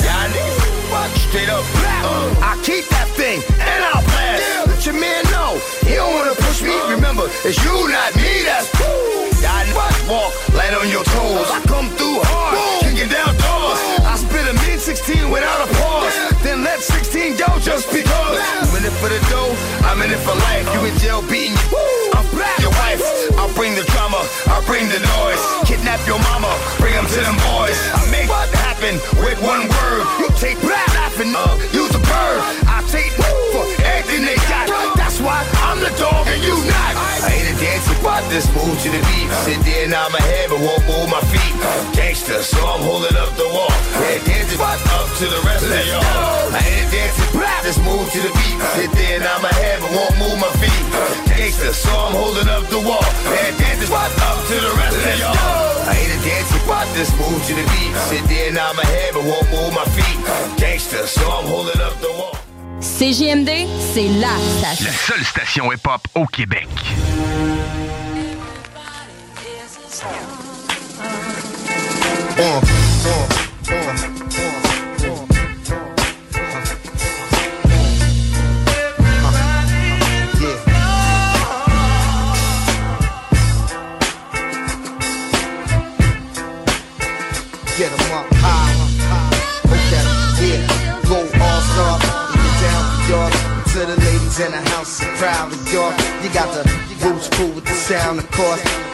Y'all 0.00 0.24
niggas, 0.32 1.12
straight 1.28 1.52
up. 1.52 1.85
Uh, 2.06 2.50
I 2.50 2.54
keep 2.62 2.86
that 2.94 3.08
thing 3.18 3.42
and 3.58 3.80
I'll 3.90 4.04
blast. 4.06 4.70
Let 4.70 4.80
your 4.86 4.98
man 5.00 5.22
know 5.34 5.58
he 5.82 5.94
don't 5.98 6.14
wanna 6.14 6.36
push 6.38 6.62
me. 6.62 6.74
Remember, 6.94 7.26
it's 7.42 7.58
you, 7.64 7.74
not 7.90 8.14
me. 8.16 8.46
That's 8.46 8.70
cool. 8.78 9.26
Niggas 9.76 10.08
walk 10.08 10.32
light 10.54 10.74
on 10.74 10.88
your 10.88 11.04
toes. 11.04 11.48
I 11.50 11.60
come 11.66 11.88
through 11.98 12.20
hard, 12.22 12.56
kicking 12.82 13.08
down 13.08 13.34
doors. 13.36 13.78
I 14.06 14.14
spit 14.16 14.46
a 14.46 14.54
mid 14.66 14.80
16 14.80 15.30
without 15.30 15.68
a 15.68 15.68
pause. 15.82 16.14
Then 16.42 16.62
let 16.62 16.80
16 16.80 17.36
go 17.36 17.46
just 17.58 17.90
because. 17.90 18.38
You 18.62 18.78
in 18.78 18.84
it 18.86 18.94
for 19.02 19.08
the 19.08 19.20
dough, 19.30 19.54
I'm 19.86 20.00
in 20.02 20.10
it 20.10 20.22
for 20.22 20.34
life. 20.50 20.66
You 20.74 20.86
in 20.86 20.94
jail 20.98 21.22
beating 21.26 21.56
you. 21.56 22.12
I'm 22.14 22.26
back. 22.38 22.58
Your 22.60 22.72
wife, 22.82 23.02
I'll 23.38 23.52
bring 23.54 23.74
the 23.74 23.84
drama, 23.94 24.22
I'll 24.46 24.64
bring 24.64 24.88
the 24.88 25.00
noise. 25.18 25.42
Kidnap 25.66 26.00
your 26.06 26.18
mama, 26.32 26.50
bring 26.78 26.94
them 26.94 27.06
to 27.06 27.20
them 27.20 27.36
boys. 27.50 27.78
I 27.94 28.02
make 28.10 28.28
what 28.28 28.48
happen 28.66 28.98
with 29.22 29.38
one 29.42 29.66
word. 29.68 30.04
You 30.20 30.28
take 30.38 30.58
black 30.62 30.86
laughing, 30.94 31.34
uh, 31.34 31.58
use 31.72 31.85
a. 32.16 32.42
I 32.66 32.78
take 32.88 33.12
for 33.52 33.64
everything 33.84 34.24
they 34.24 34.38
got. 34.48 34.66
That's 34.96 35.20
why 35.20 35.44
I'm 35.68 35.78
the 35.80 35.92
dog 35.96 36.26
and 36.28 36.42
you 36.42 36.56
not. 36.66 36.92
I 36.96 37.32
ain't 37.32 37.48
a 37.52 37.54
dancer, 37.60 37.96
but 38.02 38.24
just 38.32 38.48
move 38.56 38.76
to 38.84 38.88
the 38.90 39.00
beat. 39.08 39.28
Sit 39.44 39.60
there 39.64 39.84
and 39.84 39.92
nod 39.92 40.12
my 40.12 40.20
head, 40.20 40.50
but 40.50 40.60
won't 40.60 40.84
move 40.84 41.08
my 41.08 41.22
feet. 41.32 41.54
Gangster, 41.96 42.42
so 42.42 42.58
I'm 42.58 42.82
holding 42.82 43.16
up 43.16 43.32
the 43.36 43.48
wall. 43.48 43.72
Yeah, 44.00 44.20
dancing 44.24 44.60
up 44.60 45.08
to 45.20 45.24
the 45.24 45.40
rest 45.44 45.64
of 45.64 45.84
y'all. 45.88 46.02
I 46.52 46.60
ain't 46.60 46.84
a 46.84 46.90
dancer, 46.92 47.26
just 47.64 47.80
move 47.82 48.06
to 48.12 48.20
the 48.20 48.32
beat. 48.32 48.56
Sit 48.76 48.90
there 48.92 49.16
and 49.16 49.24
nod 49.24 49.42
my 49.42 49.52
head, 49.60 49.80
but 49.80 49.90
won't 49.92 50.16
move 50.20 50.38
my 50.40 50.52
feet. 50.60 50.84
Gangster, 51.32 51.72
so 51.72 51.90
I'm 51.90 52.12
holding 52.12 52.48
up 52.48 52.64
the 52.68 52.80
wall. 52.80 53.08
Yeah, 53.24 53.56
dancing 53.56 53.92
up 53.92 54.38
to 54.48 54.54
the 54.54 54.72
rest 54.76 54.96
of 54.96 55.18
y'all. 55.20 55.65
I 55.88 55.94
ain't 55.94 56.10
a 56.10 56.24
dancer, 56.24 56.60
but 56.66 56.86
just 56.94 57.12
move 57.16 57.40
to 57.46 57.54
the 57.54 57.62
beat. 57.62 57.94
Sit 58.08 58.24
there 58.28 58.46
and 58.48 58.56
nod 58.56 58.74
my 58.76 58.84
head, 58.84 59.14
but 59.14 59.24
won't 59.24 59.48
move 59.50 59.72
my 59.72 59.84
feet. 59.94 60.18
Gangster, 60.58 61.06
so 61.06 61.22
I'm 61.22 61.46
holding 61.46 61.80
up 61.80 61.94
the 62.00 62.10
wall. 62.18 62.36
CJMD, 62.80 63.66
c'est 63.94 64.08
la 64.18 64.36
station. 64.58 64.84
La 64.84 64.92
seule 64.92 65.24
station 65.24 65.72
hip-hop 65.72 66.08
au 66.14 66.26
Québec. 66.26 66.68
Uh, 72.38 72.42
uh, 72.42 73.72
uh, 73.72 74.25
in 94.40 94.50
the 94.50 94.60
house, 94.70 95.00
proud 95.18 95.50
of 95.50 95.72
York. 95.72 95.96
You 96.22 96.28
got 96.34 96.52
the 96.52 96.62
roots 97.06 97.28
cool 97.30 97.48
with 97.52 97.64
the 97.64 97.72
sound, 97.72 98.18
of 98.18 98.30
course. 98.30 98.85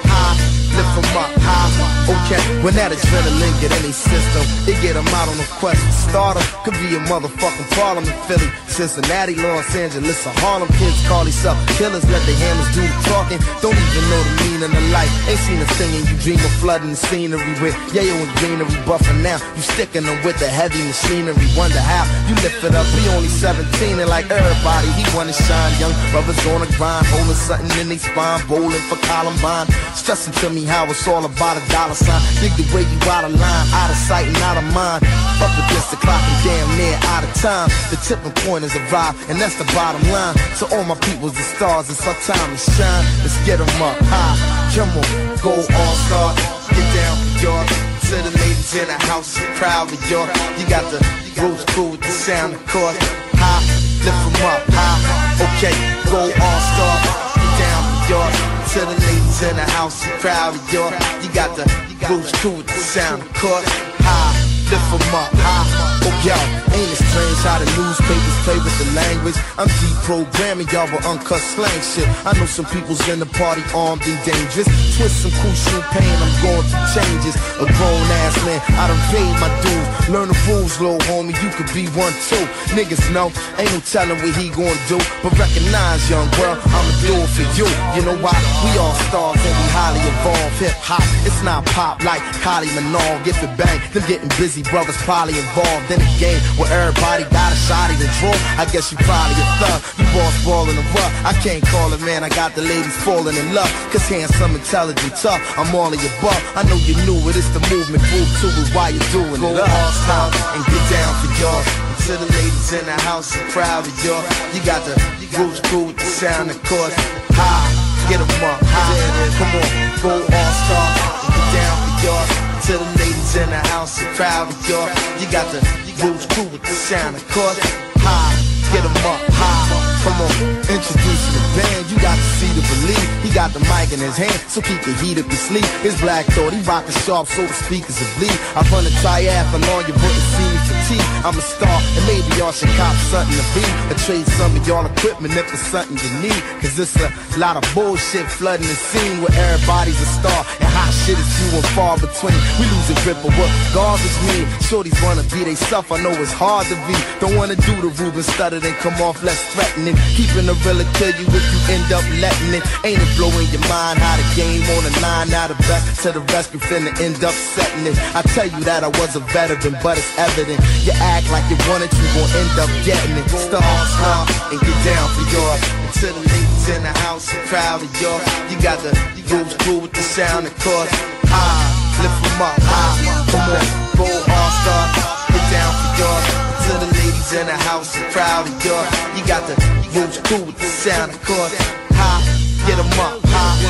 Up 1.12 1.28
high. 1.44 1.62
Okay, 2.08 2.40
when 2.64 2.74
that 2.74 2.90
adrenaline 2.90 3.54
get 3.60 3.70
in 3.70 3.82
their 3.84 3.92
system, 3.92 4.42
it 4.66 4.80
get 4.82 4.96
'em 4.96 5.06
out 5.14 5.28
on 5.28 5.38
a 5.38 5.48
quest 5.60 5.80
stardom. 6.08 6.42
Could 6.64 6.74
be 6.80 6.96
a 6.96 7.00
motherfucking 7.06 7.68
problem 7.76 8.04
in 8.04 8.16
Philly, 8.26 8.50
Cincinnati, 8.66 9.34
Los 9.36 9.74
Angeles, 9.76 10.26
or 10.26 10.32
Harlem. 10.40 10.68
Kids 10.80 10.98
call 11.06 11.24
themselves 11.24 11.60
killers, 11.78 12.04
let 12.10 12.24
the 12.26 12.34
hammers 12.42 12.70
do 12.74 12.80
the 12.80 12.98
talking. 13.08 13.40
Don't 13.60 13.76
even 13.76 14.04
know 14.10 14.22
the 14.24 14.34
meaning 14.42 14.72
of 14.74 14.84
life. 14.90 15.12
Ain't 15.28 15.38
seen 15.46 15.60
a 15.60 15.68
thing 15.78 15.94
and 15.94 16.08
you 16.08 16.16
dream 16.24 16.40
of 16.44 16.52
flooding 16.60 16.90
the 16.90 16.96
scenery 16.96 17.54
with 17.60 17.76
yayo 17.94 18.16
and 18.16 18.32
greenery. 18.40 18.72
For 19.06 19.14
now, 19.14 19.38
you 19.56 19.62
sticking 19.62 20.04
them 20.04 20.18
with 20.24 20.38
the 20.38 20.48
heavy 20.48 20.82
machinery. 20.82 21.46
Wonder 21.56 21.80
how 21.80 22.04
you 22.28 22.34
lift 22.42 22.64
it 22.64 22.74
up. 22.74 22.86
He 22.96 23.08
only 23.14 23.28
17 23.28 24.00
and 24.00 24.08
like 24.08 24.30
everybody, 24.30 24.88
he 24.98 25.04
wanna 25.14 25.32
shine. 25.32 25.72
Young 25.78 25.94
brothers 26.10 26.40
on 26.46 26.60
the 26.60 26.70
grind, 26.78 27.06
holding 27.06 27.36
something 27.36 27.80
in 27.80 27.88
their 27.88 27.98
spine, 27.98 28.40
bowling 28.48 28.84
for 28.88 28.98
Columbine. 29.06 29.68
Stressing 29.94 30.34
to 30.40 30.50
me 30.50 30.64
how 30.64 30.84
it's 30.86 31.01
all 31.08 31.24
about 31.24 31.56
a 31.56 31.64
dollar 31.70 31.94
sign. 31.94 32.20
Dig 32.40 32.52
the 32.54 32.66
way 32.74 32.82
you 32.82 32.98
out 33.10 33.24
of 33.24 33.34
line, 33.34 33.66
out 33.74 33.90
of 33.90 33.96
sight 33.96 34.26
and 34.26 34.36
out 34.38 34.56
of 34.56 34.66
mind. 34.72 35.04
Up 35.42 35.52
against 35.66 35.90
the 35.90 35.98
clock 35.98 36.22
and 36.22 36.38
damn 36.44 36.68
near 36.78 36.96
out 37.14 37.24
of 37.24 37.32
time. 37.34 37.68
The 37.90 37.98
tipping 38.06 38.34
point 38.46 38.64
is 38.64 38.74
arrived, 38.76 39.18
and 39.28 39.40
that's 39.40 39.56
the 39.56 39.66
bottom 39.74 40.02
line. 40.10 40.34
To 40.58 40.64
all 40.74 40.84
my 40.84 40.96
peoples, 41.06 41.34
the 41.34 41.42
stars, 41.42 41.90
it's 41.90 42.06
our 42.06 42.14
time 42.22 42.50
to 42.54 42.58
shine. 42.58 43.04
Let's 43.22 43.38
get 43.46 43.60
'em 43.60 43.82
up 43.82 43.98
high. 44.12 44.36
Come 44.74 44.90
on, 44.90 45.08
go 45.42 45.52
all 45.56 45.94
star. 46.06 46.34
Get 46.70 46.88
down, 46.94 47.16
for 47.16 47.42
York. 47.42 47.68
To 48.08 48.16
the 48.20 48.32
ladies 48.44 48.74
in 48.74 48.86
the 48.86 48.98
house, 49.08 49.38
proud 49.56 49.92
of 49.92 50.10
York. 50.10 50.30
You 50.58 50.66
got 50.66 50.84
the 50.90 51.00
roots 51.40 51.64
cool 51.74 51.90
with 51.92 52.02
the 52.02 52.12
sound, 52.12 52.54
of 52.54 52.62
course. 52.66 52.98
High, 53.40 53.62
lift 54.04 54.20
'em 54.28 54.46
up 54.46 54.62
high. 54.70 54.98
Okay, 55.46 55.74
go 56.10 56.20
all 56.44 56.60
star. 56.70 56.96
Get 57.34 57.52
down, 57.58 57.82
York. 58.08 58.61
To 58.72 58.78
the 58.78 58.86
ladies 58.86 59.42
in 59.42 59.54
the 59.54 59.68
house, 59.76 60.02
proud 60.18 60.54
of 60.54 60.72
York. 60.72 60.94
You 61.22 61.30
got 61.34 61.54
the 61.54 61.68
roots 62.08 62.32
cool 62.40 62.56
with 62.56 62.66
the 62.68 62.72
sound, 62.72 63.22
of. 63.34 63.62
High, 64.00 64.31
lift 64.72 64.92
'em 64.96 65.14
up 65.14 65.28
high. 65.36 65.68
Oh, 66.04 66.10
yo, 66.24 66.34
ain't 66.74 66.90
it 66.90 66.98
strange 66.98 67.40
how 67.44 67.58
the 67.60 67.68
newspapers 67.76 68.36
play 68.42 68.58
with 68.58 68.76
the 68.80 68.88
language? 68.96 69.36
I'm 69.60 69.68
deprogramming 69.68 70.72
y'all 70.72 70.88
with 70.90 71.04
uncut 71.06 71.40
slang 71.52 71.82
shit. 71.84 72.08
I 72.26 72.32
know 72.38 72.46
some 72.46 72.64
people's 72.66 73.06
in 73.08 73.20
the 73.20 73.30
party 73.38 73.62
armed 73.74 74.02
and 74.08 74.18
dangerous. 74.24 74.66
Twist 74.96 75.22
some 75.22 75.34
crucial 75.38 75.82
pain, 75.94 76.16
I'm 76.24 76.34
going 76.42 76.66
through 76.66 76.88
changes. 76.96 77.34
A 77.60 77.66
grown 77.76 78.06
ass 78.24 78.34
man, 78.48 78.60
I 78.80 78.88
done 78.88 79.02
paid 79.12 79.34
my 79.44 79.50
dues. 79.62 79.86
Learn 80.08 80.28
the 80.32 80.38
rules, 80.48 80.80
little 80.80 80.98
homie, 81.06 81.36
you 81.42 81.50
could 81.54 81.70
be 81.76 81.86
one 81.92 82.14
too. 82.26 82.44
Niggas 82.74 83.04
know, 83.12 83.28
ain't 83.60 83.70
no 83.70 83.80
telling 83.84 84.18
what 84.24 84.34
he 84.40 84.48
gonna 84.50 84.74
do. 84.88 84.98
But 85.22 85.36
recognize, 85.38 86.02
young 86.10 86.28
girl, 86.40 86.56
I'ma 86.76 86.92
do 87.04 87.14
it 87.20 87.30
for 87.36 87.46
you. 87.58 87.68
You 87.94 88.02
know 88.08 88.16
why? 88.24 88.34
We 88.64 88.70
all 88.80 88.96
stars 89.06 89.38
and 89.38 89.54
we 89.60 89.66
highly 89.76 90.00
evolved. 90.00 90.56
Hip 90.64 90.74
hop, 90.82 91.04
it's 91.28 91.42
not 91.44 91.62
pop 91.76 92.02
like 92.02 92.22
Kylie 92.42 92.72
Minogue. 92.74 93.26
If 93.28 93.38
it 93.44 93.52
bang, 93.60 93.78
them 93.92 94.02
getting 94.08 94.32
busy 94.40 94.61
brothers 94.70 94.96
probably 95.02 95.38
involved 95.38 95.90
in 95.90 96.00
a 96.00 96.10
game 96.18 96.38
where 96.58 96.70
everybody 96.70 97.24
got 97.30 97.52
a 97.52 97.58
shot 97.58 97.90
at 97.90 97.98
the 97.98 98.08
draw. 98.20 98.34
I 98.58 98.64
guess 98.70 98.90
you 98.92 98.98
probably 99.02 99.36
a 99.38 99.46
thug. 99.58 99.78
You 99.98 100.06
boss 100.14 100.34
ballin' 100.44 100.76
rough. 100.94 101.12
I 101.24 101.32
can't 101.42 101.64
call 101.66 101.92
it, 101.92 102.00
man. 102.02 102.22
I 102.22 102.30
got 102.30 102.54
the 102.54 102.62
ladies 102.62 102.96
falling 103.02 103.36
in 103.36 103.54
love. 103.54 103.70
Cause 103.90 104.06
handsome, 104.08 104.54
intelligent, 104.54 105.14
tough. 105.16 105.40
I'm 105.58 105.74
all 105.74 105.92
of 105.92 106.00
your 106.00 106.14
buff. 106.22 106.38
I 106.56 106.62
know 106.68 106.76
you 106.76 106.94
knew 107.06 107.18
it. 107.28 107.36
It's 107.36 107.48
the 107.50 107.62
movement 107.72 108.02
group 108.10 108.28
to 108.40 108.46
it. 108.50 108.68
Why 108.74 108.90
you 108.90 109.02
doing 109.10 109.40
Go 109.40 109.52
it? 109.54 109.60
Up, 109.60 109.68
all 109.68 109.92
star 110.04 110.26
and 110.54 110.62
get 110.66 110.84
down 110.90 111.12
for 111.20 111.30
yours. 111.40 111.66
To 112.06 112.12
the 112.18 112.26
ladies 112.34 112.72
in 112.72 112.84
the 112.84 112.98
house, 113.06 113.36
I'm 113.36 113.46
proud 113.50 113.86
of 113.86 113.94
y'all. 114.04 114.22
You 114.54 114.60
got 114.66 114.82
the 114.84 114.94
roots 115.38 115.60
cool 115.70 115.86
with 115.86 115.96
the 115.96 116.04
sound, 116.04 116.50
of 116.50 116.58
course. 116.64 116.94
High, 117.30 117.70
get 118.10 118.18
'em 118.20 118.26
up, 118.42 118.58
high. 118.60 118.98
Come 119.38 119.54
on, 119.54 120.02
go 120.02 120.12
all 120.18 120.52
star 120.66 120.88
and 121.22 121.34
get 121.34 121.46
down 121.54 121.76
for 121.78 122.06
yours. 122.06 122.51
To 122.72 122.78
the 122.78 122.84
ladies 122.84 123.36
in 123.36 123.50
the 123.50 123.58
house, 123.68 124.02
I'm 124.02 124.14
proud 124.14 124.48
of 124.48 124.56
you. 124.66 124.76
You 125.20 125.30
got 125.30 125.44
the 125.52 125.60
roots 126.02 126.24
cool 126.24 126.46
with 126.46 126.62
the 126.62 126.68
sound, 126.68 127.16
of 127.16 127.28
course. 127.28 127.58
High, 127.98 128.72
get 128.72 128.82
'em 128.82 128.96
up, 129.04 129.20
high. 129.34 129.91
Come 130.02 130.18
on, 130.18 130.34
introducing 130.66 131.34
the 131.38 131.44
band, 131.54 131.86
you 131.86 131.94
got 132.02 132.18
to 132.18 132.28
see 132.34 132.50
to 132.50 132.62
believe. 132.74 133.06
He 133.22 133.30
got 133.30 133.54
the 133.54 133.62
mic 133.70 133.94
in 133.94 134.02
his 134.02 134.18
hand, 134.18 134.34
so 134.50 134.58
keep 134.60 134.82
the 134.82 134.90
heat 134.98 135.14
up 135.22 135.30
your 135.30 135.38
sleeve. 135.38 135.70
His 135.78 135.94
black 136.02 136.26
thought, 136.34 136.50
he 136.50 136.58
rockin' 136.66 136.90
sharp, 137.06 137.30
so 137.30 137.46
the 137.46 137.54
speakers 137.54 138.02
will 138.02 138.10
bleed. 138.18 138.34
I 138.58 138.66
run 138.74 138.82
a 138.82 138.90
triathlon, 138.98 139.86
you 139.86 139.94
wouldn't 139.94 140.26
see 140.34 140.48
me 140.50 140.58
fatigue. 140.66 141.08
I'm 141.22 141.38
a 141.38 141.44
star, 141.54 141.78
and 141.94 142.02
maybe 142.10 142.26
y'all 142.34 142.50
should 142.50 142.74
cop 142.74 142.98
something 143.14 143.30
to 143.30 143.46
be. 143.54 143.62
Or 143.94 143.96
trade 144.02 144.26
some 144.34 144.50
of 144.58 144.66
y'all 144.66 144.82
equipment 144.90 145.38
if 145.38 145.46
it's 145.54 145.62
something 145.70 145.94
you 145.94 146.10
need. 146.18 146.42
Cause 146.58 146.74
it's 146.82 146.98
a 146.98 147.06
lot 147.38 147.54
of 147.54 147.62
bullshit 147.70 148.26
flooding 148.26 148.66
the 148.66 148.74
scene 148.74 149.22
where 149.22 149.30
everybody's 149.54 150.02
a 150.02 150.08
star. 150.18 150.42
And 150.58 150.66
hot 150.66 150.90
shit 151.06 151.14
is 151.14 151.30
few 151.38 151.62
and 151.62 151.68
far 151.78 151.94
between. 151.94 152.34
We 152.58 152.66
losing 152.74 152.98
grip 153.06 153.22
of 153.22 153.30
what 153.38 153.50
garbage 153.70 154.18
mean. 154.34 154.50
Shorties 154.66 154.98
wanna 154.98 155.22
be 155.30 155.46
they 155.46 155.54
self, 155.54 155.94
I 155.94 156.02
know 156.02 156.10
it's 156.18 156.34
hard 156.34 156.66
to 156.66 156.76
be. 156.90 156.98
Don't 157.22 157.38
wanna 157.38 157.54
do 157.54 157.74
the 157.78 157.94
Ruben 158.02 158.26
stutter, 158.26 158.58
then 158.58 158.74
come 158.82 158.98
off 158.98 159.22
less 159.22 159.38
threatening. 159.54 159.91
Keeping 160.14 160.46
the 160.46 160.56
real 160.62 160.84
kill 160.98 161.14
you 161.16 161.26
if 161.26 161.44
you 161.48 161.60
end 161.72 161.88
up 161.92 162.04
letting 162.20 162.52
it. 162.54 162.62
Ain't 162.84 163.00
it 163.00 163.12
blowing 163.16 163.48
your 163.48 163.64
mind 163.72 163.98
how 163.98 164.16
the 164.20 164.26
game 164.36 164.62
on 164.76 164.84
a 164.84 164.92
nine 165.00 165.28
now 165.32 165.48
the 165.48 165.56
best 165.66 166.02
to 166.02 166.12
the 166.12 166.20
rest, 166.32 166.52
rescue 166.52 166.60
finna 166.60 166.92
end 167.00 167.22
up 167.24 167.34
setting 167.34 167.86
it. 167.86 167.96
I 168.14 168.22
tell 168.34 168.46
you 168.46 168.60
that 168.66 168.82
I 168.82 168.90
was 168.98 169.14
a 169.16 169.22
veteran, 169.30 169.78
but 169.82 169.98
it's 169.98 170.10
evident. 170.18 170.58
You 170.82 170.92
act 170.98 171.30
like 171.30 171.46
you 171.46 171.56
want 171.70 171.86
it, 171.86 171.92
you 171.94 172.06
gon' 172.18 172.30
end 172.34 172.54
up 172.58 172.70
getting 172.82 173.14
it. 173.16 173.26
Star, 173.30 173.62
star, 173.62 174.26
and 174.50 174.58
get 174.58 174.78
down 174.82 175.06
for 175.14 175.24
yours. 175.30 175.62
To 176.02 176.06
the 176.10 176.18
ladies 176.18 176.66
in 176.74 176.82
the 176.82 176.94
house, 177.06 177.30
and 177.30 177.46
proud 177.46 177.82
of 177.82 177.92
yours. 178.02 178.22
You 178.50 178.58
got 178.58 178.82
the 178.82 178.90
grooves 179.28 179.54
cool 179.62 179.80
with 179.86 179.92
the 179.92 180.02
sound, 180.02 180.46
of 180.46 180.54
course. 180.58 180.90
High, 181.30 182.02
lift 182.02 182.18
them 182.26 182.42
up, 182.42 182.58
high. 182.58 182.98
Come 183.30 183.54
on, 183.54 183.64
go 183.96 184.06
all 184.10 184.50
star, 184.60 184.84
get 185.30 185.44
down 185.54 185.72
for. 185.78 185.92
And 186.02 186.42
to 186.66 186.72
the 186.82 186.88
ladies 186.98 187.30
in 187.38 187.46
the 187.46 187.58
house, 187.70 187.94
and 187.96 188.10
proud 188.10 188.48
of 188.50 188.54
yours. 188.64 188.88
You 189.14 189.22
got 189.26 189.46
the 189.46 189.81
grooves 189.92 190.18
cool 190.24 190.44
with 190.46 190.58
the 190.58 190.64
sound, 190.64 191.12
of 191.12 191.24
course. 191.24 191.54
High, 191.92 192.24
get 192.66 192.76
them 192.76 192.88
up, 192.98 193.20
high. 193.28 193.60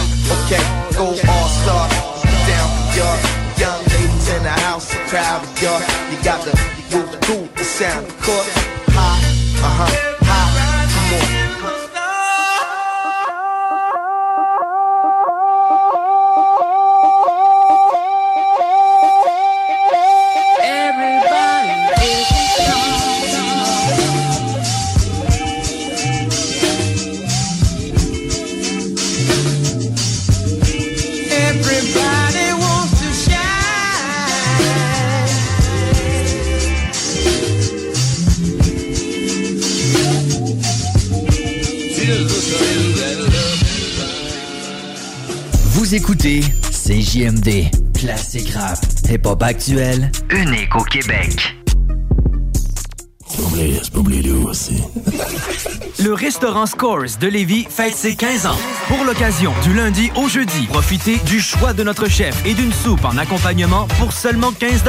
Okay, 0.46 0.62
go 0.96 1.06
all 1.10 1.48
star, 1.48 1.88
down 2.46 2.68
for 2.70 2.96
yours. 2.96 3.22
Young 3.58 3.82
ladies 3.90 4.28
in 4.30 4.42
the 4.42 4.56
house, 4.66 4.94
proud 5.10 5.42
of 5.42 5.62
yours. 5.62 5.82
You 6.10 6.22
got 6.22 6.44
the 6.44 6.52
grooves 6.90 7.16
cool 7.26 7.42
with 7.42 7.54
the 7.56 7.64
sound, 7.64 8.06
of 8.06 8.20
course. 8.22 8.54
High, 8.94 9.18
uh 9.62 9.74
huh, 9.78 10.11
CJMD, 47.12 47.70
classique 47.92 48.48
rap, 48.54 48.78
hip-hop 49.10 49.42
actuel, 49.42 50.10
unique 50.30 50.74
au 50.74 50.82
Québec. 50.84 51.54
aussi? 54.48 54.82
Le 56.02 56.14
restaurant 56.14 56.66
Scores 56.66 57.18
de 57.20 57.28
Lévis 57.28 57.64
fête 57.70 57.94
ses 57.94 58.16
15 58.16 58.46
ans. 58.46 58.56
Pour 58.88 59.04
l'occasion, 59.04 59.52
du 59.62 59.72
lundi 59.72 60.10
au 60.16 60.26
jeudi, 60.26 60.66
profitez 60.66 61.18
du 61.18 61.40
choix 61.40 61.72
de 61.74 61.84
notre 61.84 62.08
chef 62.08 62.34
et 62.44 62.54
d'une 62.54 62.72
soupe 62.72 63.04
en 63.04 63.16
accompagnement 63.18 63.86
pour 64.00 64.12
seulement 64.12 64.50
15 64.50 64.82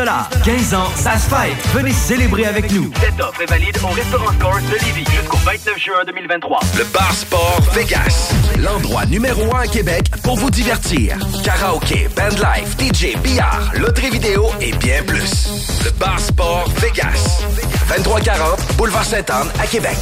15 0.44 0.74
ans, 0.74 0.90
ça 0.96 1.18
se 1.18 1.30
fête. 1.30 1.68
Venez 1.76 1.92
célébrer 1.92 2.46
avec 2.46 2.72
nous. 2.72 2.90
Cette 3.00 3.22
offre 3.22 3.42
est 3.42 3.46
valide 3.46 3.78
au 3.84 3.94
restaurant 3.94 4.32
Scores 4.40 4.62
de 4.62 4.86
Lévis 4.86 5.06
jusqu'au 5.12 5.38
29 5.38 5.78
juin 5.78 6.04
2023. 6.08 6.60
Le 6.80 6.84
Bar 6.86 7.14
Sport 7.14 7.62
Vegas. 7.74 8.34
L'endroit 8.58 9.06
numéro 9.06 9.56
un 9.56 9.60
à 9.60 9.68
Québec 9.68 10.10
pour 10.24 10.38
vous 10.38 10.50
divertir. 10.50 11.18
Karaoke, 11.44 12.08
bandlife, 12.16 12.76
DJ, 12.80 13.18
billard, 13.22 13.72
loterie 13.76 14.10
vidéo 14.10 14.48
et 14.62 14.72
bien 14.72 15.04
plus. 15.04 15.84
Le 15.86 15.92
Bar 15.92 16.20
Sport 16.20 16.70
Vegas. 16.78 17.44
2340 17.90 18.78
Boulevard 18.78 19.06
Sainte-Anne 19.06 19.50
à 19.60 19.68
Québec. 19.68 19.98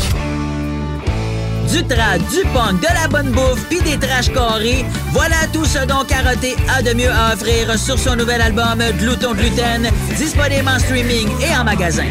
Du 1.72 1.84
trad, 1.86 2.22
du 2.30 2.42
punk, 2.54 2.82
de 2.82 2.94
la 2.94 3.08
bonne 3.08 3.32
bouffe, 3.32 3.64
puis 3.70 3.80
des 3.82 3.98
trash 3.98 4.30
carrés, 4.34 4.84
voilà 5.12 5.48
tout 5.54 5.64
ce 5.64 5.86
dont 5.86 6.04
Karaté 6.06 6.56
a 6.68 6.82
de 6.82 6.94
mieux 6.94 7.10
à 7.10 7.34
offrir 7.34 7.80
sur 7.80 7.98
son 7.98 8.18
nouvel 8.18 8.42
album 8.42 8.80
Glouton 9.00 9.34
Gluten, 9.34 9.90
disponible 10.18 10.68
en 10.68 10.80
streaming 10.80 11.30
et 11.40 11.56
en 11.56 11.64
magasin. 11.64 12.08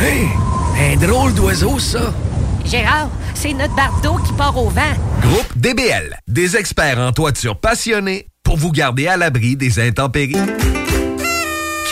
Hey, 0.00 0.28
un 0.80 0.96
drôle 0.96 1.34
d'oiseau, 1.34 1.78
ça. 1.78 2.14
Gérard, 2.64 3.10
c'est 3.34 3.52
notre 3.52 3.74
bardeau 3.76 4.16
qui 4.26 4.32
part 4.32 4.56
au 4.56 4.70
vent. 4.70 4.80
Groupe 5.20 5.52
DBL, 5.56 6.16
des 6.26 6.56
experts 6.56 6.98
en 6.98 7.12
toiture 7.12 7.56
passionnés 7.60 8.28
pour 8.42 8.56
vous 8.56 8.72
garder 8.72 9.08
à 9.08 9.18
l'abri 9.18 9.56
des 9.56 9.78
intempéries. 9.78 10.36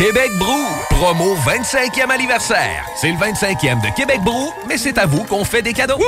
Québec 0.01 0.33
Brou, 0.39 0.65
promo 0.89 1.37
25e 1.45 2.11
anniversaire. 2.11 2.87
C'est 2.97 3.11
le 3.13 3.19
25e 3.19 3.83
de 3.83 3.95
Québec 3.95 4.23
Brou, 4.25 4.51
mais 4.67 4.79
c'est 4.79 4.97
à 4.97 5.05
vous 5.05 5.25
qu'on 5.25 5.45
fait 5.45 5.61
des 5.61 5.75
cadeaux. 5.75 6.01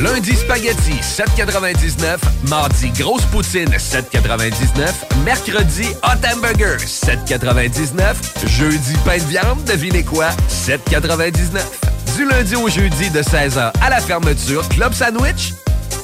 Lundi 0.00 0.36
spaghetti 0.36 0.92
7,99, 1.02 2.18
mardi 2.48 2.90
grosse 2.90 3.24
poutine 3.24 3.70
7,99, 3.70 4.92
mercredi 5.24 5.88
hot 6.04 6.24
hamburger 6.32 6.76
7,99, 6.78 8.14
jeudi 8.46 8.94
pain 9.04 9.18
de 9.18 9.24
viande, 9.24 9.64
devinez 9.64 10.04
quoi 10.04 10.28
7,99. 10.48 11.58
Du 12.16 12.26
lundi 12.26 12.54
au 12.54 12.68
jeudi 12.68 13.10
de 13.10 13.20
16h 13.20 13.72
à 13.80 13.90
la 13.90 14.00
fermeture, 14.00 14.62
club 14.68 14.92
sandwich 14.94 15.54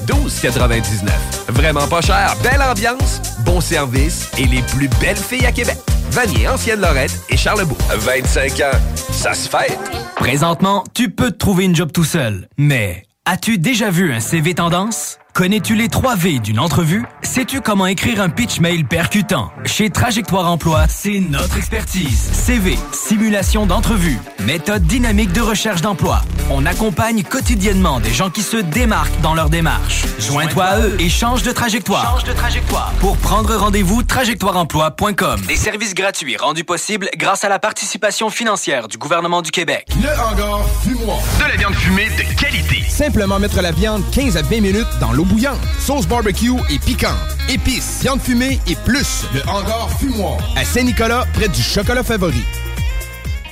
12,99. 0.05 1.09
Vraiment 1.47 1.87
pas 1.87 2.01
cher, 2.01 2.35
belle 2.43 2.61
ambiance, 2.61 3.21
bon 3.45 3.61
service 3.61 4.27
et 4.37 4.47
les 4.47 4.61
plus 4.63 4.89
belles 4.99 5.15
filles 5.15 5.45
à 5.45 5.53
Québec. 5.53 5.77
Vanier, 6.11 6.49
Ancienne-Lorette 6.49 7.21
et 7.29 7.37
Charlebourg. 7.37 7.77
25 7.89 8.51
ans, 8.59 8.77
ça 8.95 9.33
se 9.33 9.47
fait. 9.47 9.79
Présentement, 10.17 10.83
tu 10.93 11.09
peux 11.09 11.31
te 11.31 11.37
trouver 11.37 11.63
une 11.63 11.75
job 11.75 11.91
tout 11.93 12.03
seul. 12.03 12.49
Mais 12.57 13.03
as-tu 13.25 13.57
déjà 13.57 13.89
vu 13.89 14.11
un 14.11 14.19
CV 14.19 14.53
tendance? 14.53 15.17
Connais-tu 15.33 15.75
les 15.75 15.87
3 15.87 16.15
V 16.17 16.39
d'une 16.39 16.59
entrevue? 16.59 17.05
Sais-tu 17.21 17.61
comment 17.61 17.87
écrire 17.87 18.19
un 18.21 18.27
pitch 18.27 18.59
mail 18.59 18.85
percutant? 18.85 19.49
Chez 19.63 19.89
Trajectoire 19.89 20.51
Emploi, 20.51 20.87
c'est 20.89 21.21
notre 21.21 21.55
expertise. 21.57 22.19
CV, 22.33 22.77
simulation 22.91 23.65
d'entrevue, 23.65 24.19
méthode 24.39 24.83
dynamique 24.83 25.31
de 25.31 25.39
recherche 25.39 25.81
d'emploi. 25.81 26.21
On 26.49 26.65
accompagne 26.65 27.23
quotidiennement 27.23 28.01
des 28.01 28.11
gens 28.11 28.29
qui 28.29 28.41
se 28.41 28.57
démarquent 28.57 29.21
dans 29.21 29.33
leur 29.33 29.49
démarche. 29.49 30.03
Joins-toi 30.19 30.63
à 30.65 30.79
eux 30.81 30.97
et 30.99 31.07
change 31.07 31.43
de 31.43 31.51
trajectoire. 31.53 32.03
Change 32.19 32.25
de 32.25 32.33
trajectoire. 32.33 32.91
Pour 32.99 33.15
prendre 33.15 33.55
rendez-vous, 33.55 34.03
trajectoireemploi.com. 34.03 35.41
Des 35.47 35.55
services 35.55 35.93
gratuits 35.93 36.35
rendus 36.35 36.65
possibles 36.65 37.09
grâce 37.15 37.45
à 37.45 37.49
la 37.49 37.57
participation 37.57 38.29
financière 38.29 38.89
du 38.89 38.97
gouvernement 38.97 39.41
du 39.41 39.51
Québec. 39.51 39.87
Le 39.95 40.09
hangar 40.09 40.65
fumoir. 40.83 41.19
De 41.39 41.45
la 41.45 41.55
viande 41.55 41.75
fumée 41.75 42.09
de 42.09 42.37
qualité. 42.37 42.83
Simplement 42.89 43.39
mettre 43.39 43.61
la 43.61 43.71
viande 43.71 44.03
15 44.11 44.35
à 44.35 44.41
20 44.41 44.59
minutes 44.59 44.87
dans 44.99 45.13
l'eau 45.13 45.20
bouillante. 45.23 45.59
Sauce 45.79 46.07
barbecue 46.07 46.51
et 46.69 46.79
piquante. 46.79 47.15
Épices, 47.49 47.99
viande 48.01 48.21
fumée 48.21 48.59
et 48.67 48.75
plus. 48.85 49.25
Le 49.33 49.41
hangar 49.49 49.89
fumoir. 49.99 50.37
À 50.55 50.63
Saint-Nicolas, 50.63 51.25
près 51.33 51.47
du 51.47 51.61
chocolat 51.61 52.03
favori. 52.03 52.43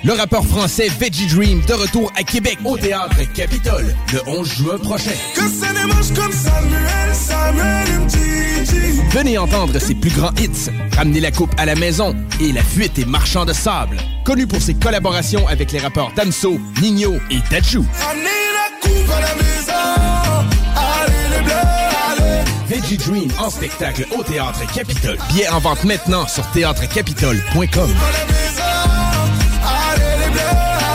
Le 0.04 0.14
rappeur 0.14 0.46
français 0.46 0.88
Veggie 1.00 1.28
Dream 1.28 1.62
de 1.66 1.74
retour 1.74 2.12
à 2.16 2.24
Québec 2.24 2.58
au 2.64 2.78
théâtre 2.78 3.18
Capitole 3.34 3.94
le 4.14 4.22
11 4.28 4.48
juin 4.48 4.78
prochain. 4.78 5.12
Que 5.36 6.16
comme 6.16 6.32
Samuel, 6.32 7.14
Samuel. 7.14 7.90
Venez 9.12 9.38
entendre 9.38 9.80
ses 9.80 9.96
plus 9.96 10.12
grands 10.12 10.34
hits, 10.38 10.70
ramener 10.96 11.20
la 11.20 11.32
coupe 11.32 11.52
à 11.58 11.66
la 11.66 11.76
maison 11.76 12.16
et 12.40 12.52
la 12.52 12.62
fuite 12.64 13.00
et 13.00 13.06
marchand 13.06 13.44
de 13.44 13.54
sable. 13.54 13.98
Connu 14.24 14.46
pour 14.46 14.62
ses 14.62 14.76
collaborations 14.76 15.48
avec 15.48 15.72
les 15.72 15.80
rappeurs 15.80 16.12
Damso, 16.16 16.60
Nino 16.82 17.16
et 17.32 17.40
Dajou. 17.50 17.86
Amenez 18.10 18.24
la 18.24 18.88
coupe 18.88 19.10
à 19.10 19.22
la 19.22 19.36
maison. 19.36 19.69
Veggie 22.70 22.98
Dream 22.98 23.30
en 23.40 23.50
spectacle 23.50 24.06
au 24.16 24.22
théâtre 24.22 24.60
Capitole. 24.72 25.18
Billets 25.32 25.50
en 25.50 25.58
vente 25.58 25.84
maintenant 25.86 26.28
sur 26.28 26.46
théâtrecapitole.com. 26.52 27.90
Allez 29.66 30.20
les 30.20 30.30
bleus, 30.30 30.40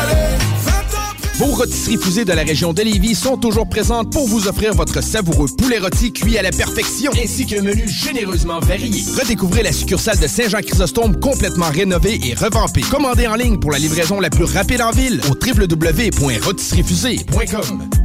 allez. 0.01 0.37
20 0.63 0.73
ans 0.73 0.85
après 1.11 1.39
Vos 1.39 1.47
rôtisseries 1.47 1.99
fusées 1.99 2.25
de 2.25 2.33
la 2.33 2.43
région 2.43 2.73
de 2.73 2.81
Lévis 2.81 3.17
sont 3.17 3.37
toujours 3.37 3.69
présentes 3.69 4.13
pour 4.13 4.29
vous 4.29 4.47
offrir 4.47 4.73
votre 4.73 5.03
savoureux 5.03 5.49
poulet 5.59 5.81
rôti 5.81 6.13
cuit 6.13 6.39
à 6.39 6.43
la 6.43 6.53
perfection, 6.53 7.11
ainsi 7.21 7.45
qu'un 7.45 7.63
menu 7.63 7.89
généreusement 7.89 8.61
varié. 8.61 9.03
Redécouvrez 9.21 9.65
la 9.65 9.73
succursale 9.73 10.21
de 10.21 10.29
Saint-Jean-Chrysostome 10.29 11.19
complètement 11.19 11.71
rénovée 11.71 12.21
et 12.25 12.35
revampée. 12.35 12.83
Commandez 12.83 13.27
en 13.27 13.35
ligne 13.35 13.59
pour 13.59 13.73
la 13.73 13.79
livraison 13.79 14.21
la 14.21 14.31
plus 14.31 14.45
rapide 14.45 14.81
en 14.81 14.93
ville 14.93 15.21
au 15.29 15.35
www.rôtisseriefusée.com. 15.35 18.04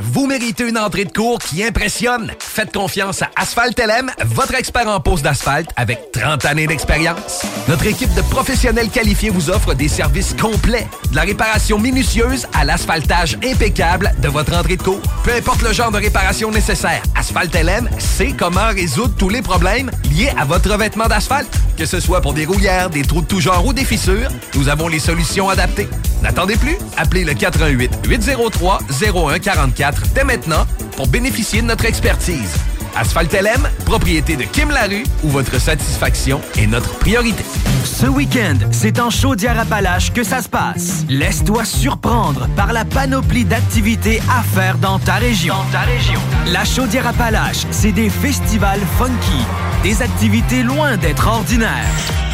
Vous 0.00 0.26
méritez 0.26 0.66
une 0.66 0.78
entrée 0.78 1.04
de 1.04 1.12
cours 1.12 1.38
qui 1.38 1.62
impressionne. 1.62 2.32
Faites 2.38 2.72
confiance 2.72 3.20
à 3.20 3.30
Asphalt 3.36 3.78
LM, 3.78 4.10
votre 4.24 4.54
expert 4.54 4.88
en 4.88 5.00
pose 5.00 5.20
d'asphalte 5.20 5.68
avec 5.76 6.12
30 6.12 6.46
années 6.46 6.66
d'expérience. 6.66 7.42
Notre 7.68 7.86
équipe 7.86 8.14
de 8.14 8.22
professionnels 8.22 8.88
qualifiés 8.88 9.28
vous 9.28 9.50
offre 9.50 9.74
des 9.74 9.88
services 9.88 10.34
complets, 10.40 10.88
de 11.10 11.16
la 11.16 11.22
réparation 11.22 11.78
minutieuse 11.78 12.46
à 12.54 12.64
l'asphaltage 12.64 13.36
impeccable 13.44 14.12
de 14.22 14.28
votre 14.28 14.54
entrée 14.56 14.76
de 14.76 14.82
cours. 14.82 15.02
Peu 15.24 15.32
importe 15.34 15.60
le 15.62 15.74
genre 15.74 15.90
de 15.90 15.98
réparation 15.98 16.50
nécessaire, 16.50 17.02
Asphalt 17.14 17.54
LM 17.54 17.90
sait 17.98 18.32
comment 18.32 18.68
résoudre 18.68 19.14
tous 19.18 19.28
les 19.28 19.42
problèmes 19.42 19.90
liés 20.10 20.32
à 20.38 20.46
votre 20.46 20.70
revêtement 20.70 21.06
d'asphalte. 21.06 21.54
Que 21.76 21.84
ce 21.84 22.00
soit 22.00 22.22
pour 22.22 22.32
des 22.32 22.46
rouillères, 22.46 22.88
des 22.88 23.02
trous 23.02 23.20
de 23.20 23.26
tout 23.26 23.40
genre 23.40 23.66
ou 23.66 23.74
des 23.74 23.84
fissures, 23.84 24.30
nous 24.54 24.68
avons 24.68 24.88
les 24.88 25.00
solutions 25.00 25.50
adaptées. 25.50 25.88
N'attendez 26.22 26.56
plus, 26.56 26.76
appelez 26.96 27.24
le 27.24 27.34
88 27.34 28.06
803 28.08 28.78
0144 28.90 30.02
dès 30.14 30.24
maintenant 30.24 30.66
pour 30.96 31.08
bénéficier 31.08 31.62
de 31.62 31.66
notre 31.66 31.84
expertise. 31.84 32.54
Asphalt 32.94 33.32
LM, 33.32 33.68
propriété 33.86 34.36
de 34.36 34.44
Kim 34.44 34.70
Larue, 34.70 35.04
où 35.22 35.28
votre 35.28 35.58
satisfaction 35.58 36.40
est 36.58 36.66
notre 36.66 36.94
priorité. 36.98 37.42
Ce 37.84 38.06
week-end, 38.06 38.58
c'est 38.70 39.00
en 39.00 39.10
Chaudière-Appalaches 39.10 40.12
que 40.12 40.22
ça 40.22 40.42
se 40.42 40.48
passe. 40.48 41.04
Laisse-toi 41.08 41.64
surprendre 41.64 42.48
par 42.54 42.72
la 42.72 42.84
panoplie 42.84 43.44
d'activités 43.44 44.20
à 44.30 44.42
faire 44.42 44.76
dans 44.78 44.98
ta 44.98 45.14
région. 45.14 45.54
Dans 45.54 45.78
ta 45.78 45.80
région. 45.80 46.20
La 46.48 46.64
Chaudière-Appalaches, 46.64 47.66
c'est 47.70 47.92
des 47.92 48.10
festivals 48.10 48.80
funky, 48.98 49.44
des 49.82 50.02
activités 50.02 50.62
loin 50.62 50.96
d'être 50.96 51.26
ordinaires, 51.26 51.70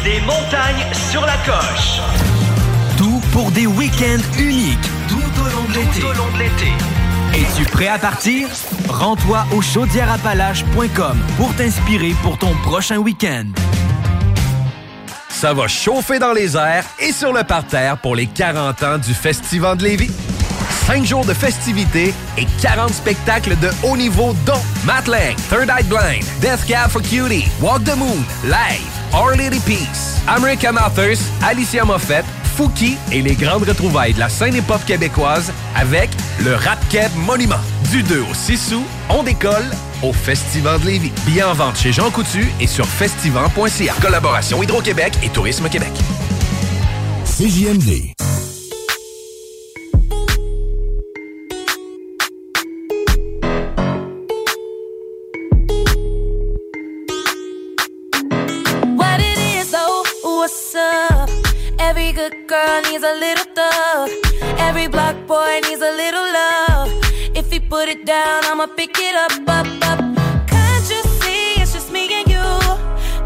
des 0.03 0.19
montagnes 0.21 0.85
sur 1.11 1.21
la 1.21 1.37
coche. 1.45 2.38
Pour 3.31 3.51
des 3.51 3.67
week-ends 3.67 4.21
uniques 4.39 4.77
tout 5.07 5.15
au 5.41 5.45
long 5.45 5.67
de 5.67 6.39
l'été. 6.39 6.71
Es-tu 7.33 7.63
prêt 7.69 7.87
à 7.87 7.97
partir? 7.99 8.49
Rends-toi 8.87 9.45
au 9.55 9.61
chaudièreappalaches.com 9.61 11.17
pour 11.37 11.53
t'inspirer 11.55 12.13
pour 12.23 12.37
ton 12.37 12.53
prochain 12.63 12.97
week-end. 12.97 13.45
Ça 15.29 15.53
va 15.53 15.67
chauffer 15.67 16.19
dans 16.19 16.33
les 16.33 16.57
airs 16.57 16.85
et 16.99 17.11
sur 17.11 17.31
le 17.31 17.43
parterre 17.43 17.97
pour 17.97 18.15
les 18.15 18.25
40 18.27 18.83
ans 18.83 18.97
du 18.97 19.13
Festival 19.13 19.77
de 19.77 19.83
Lévis. 19.83 20.11
5 20.87 21.05
jours 21.05 21.25
de 21.25 21.33
festivités 21.35 22.13
et 22.37 22.47
40 22.61 22.91
spectacles 22.91 23.55
de 23.59 23.69
haut 23.83 23.95
niveau 23.95 24.35
dont 24.45 24.61
Matt 24.85 25.07
Lang, 25.07 25.35
Third 25.49 25.69
Eye 25.69 25.83
Blind, 25.83 26.25
Death 26.41 26.65
Cab 26.67 26.89
for 26.89 27.01
Cutie, 27.01 27.45
Walk 27.61 27.83
the 27.83 27.95
Moon, 27.95 28.25
Live, 28.43 28.89
Our 29.13 29.37
Lady 29.37 29.59
Peace, 29.59 30.19
American 30.27 30.77
Authors, 30.77 31.19
Alicia 31.43 31.85
Moffett, 31.85 32.25
Fouki 32.59 32.97
et 33.13 33.21
les 33.21 33.35
grandes 33.35 33.63
retrouvailles 33.63 34.13
de 34.13 34.19
la 34.19 34.27
scène 34.27 34.53
hip-hop 34.53 34.83
québécoise 34.85 35.53
avec 35.77 36.09
le 36.43 36.55
Rap 36.55 36.77
Keb 36.89 37.09
Monument. 37.15 37.55
Du 37.89 38.03
2 38.03 38.19
au 38.19 38.33
6 38.33 38.73
août, 38.73 38.83
on 39.07 39.23
décolle 39.23 39.63
au 40.03 40.11
Festival 40.11 40.77
de 40.81 40.87
Lévis. 40.87 41.13
Billets 41.25 41.43
en 41.43 41.53
vente 41.53 41.77
chez 41.77 41.93
Jean 41.93 42.11
Coutu 42.11 42.51
et 42.59 42.67
sur 42.67 42.85
festival.ca. 42.85 43.93
Collaboration 44.01 44.61
Hydro-Québec 44.61 45.13
et 45.23 45.29
Tourisme 45.29 45.69
Québec. 45.69 45.93
CJMD. 47.23 48.11
What 58.97 59.21
it 59.21 59.37
is, 59.37 59.73
oh, 59.73 60.03
what's 60.41 60.75
up? 60.75 61.08
Good 62.29 62.47
girl 62.47 62.81
needs 62.83 63.03
a 63.03 63.15
little 63.15 63.45
thug. 63.55 64.09
Every 64.59 64.87
block 64.87 65.15
boy 65.25 65.61
needs 65.63 65.81
a 65.81 65.91
little 65.91 66.27
love. 66.39 66.89
If 67.35 67.51
he 67.51 67.59
put 67.59 67.89
it 67.89 68.05
down, 68.05 68.45
I'ma 68.45 68.67
pick 68.67 68.95
it 68.99 69.15
up, 69.15 69.31
up, 69.47 69.65
up. 69.89 69.99
Can't 70.45 70.85
you 70.93 71.01
see 71.21 71.59
it's 71.59 71.73
just 71.73 71.91
me 71.91 72.05
and 72.13 72.29
you? 72.29 72.45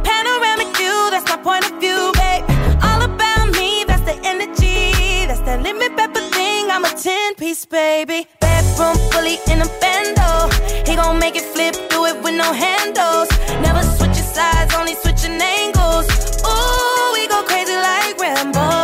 Panoramic 0.08 0.70
view, 0.78 1.10
that's 1.12 1.28
my 1.28 1.36
point 1.36 1.70
of 1.70 1.82
view, 1.82 2.14
babe. 2.14 2.46
All 2.82 3.02
about 3.02 3.52
me, 3.60 3.84
that's 3.86 4.04
the 4.04 4.16
energy. 4.24 5.26
That's 5.28 5.42
that 5.42 5.62
limit 5.62 5.98
pepper 5.98 6.22
thing, 6.32 6.72
I'm 6.72 6.86
a 6.86 6.96
10 6.96 7.36
piece, 7.36 7.66
baby. 7.66 8.26
Bedroom 8.40 8.96
fully 9.12 9.38
in 9.52 9.60
a 9.60 9.70
bando. 9.82 10.48
He 10.88 10.96
gon' 10.96 11.20
make 11.20 11.36
it 11.36 11.44
flip, 11.54 11.76
do 11.90 12.06
it 12.06 12.24
with 12.24 12.36
no 12.36 12.54
handles. 12.54 13.28
Never 13.60 13.84
switching 13.84 14.30
sides, 14.38 14.74
only 14.76 14.96
switching 14.96 15.42
angles. 15.42 16.08
Ooh, 16.48 17.12
we 17.12 17.28
go 17.28 17.44
crazy 17.44 17.76
like 17.76 18.18
Rambo. 18.18 18.83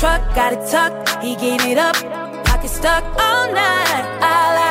Truck, 0.00 0.34
got 0.34 0.54
it 0.54 0.66
tucked. 0.70 1.22
He 1.22 1.36
gave 1.36 1.60
it 1.66 1.76
up. 1.76 1.94
Pocket 2.46 2.70
stuck 2.70 3.04
all 3.04 3.52
night. 3.52 4.04
I 4.22 4.54
like 4.56 4.69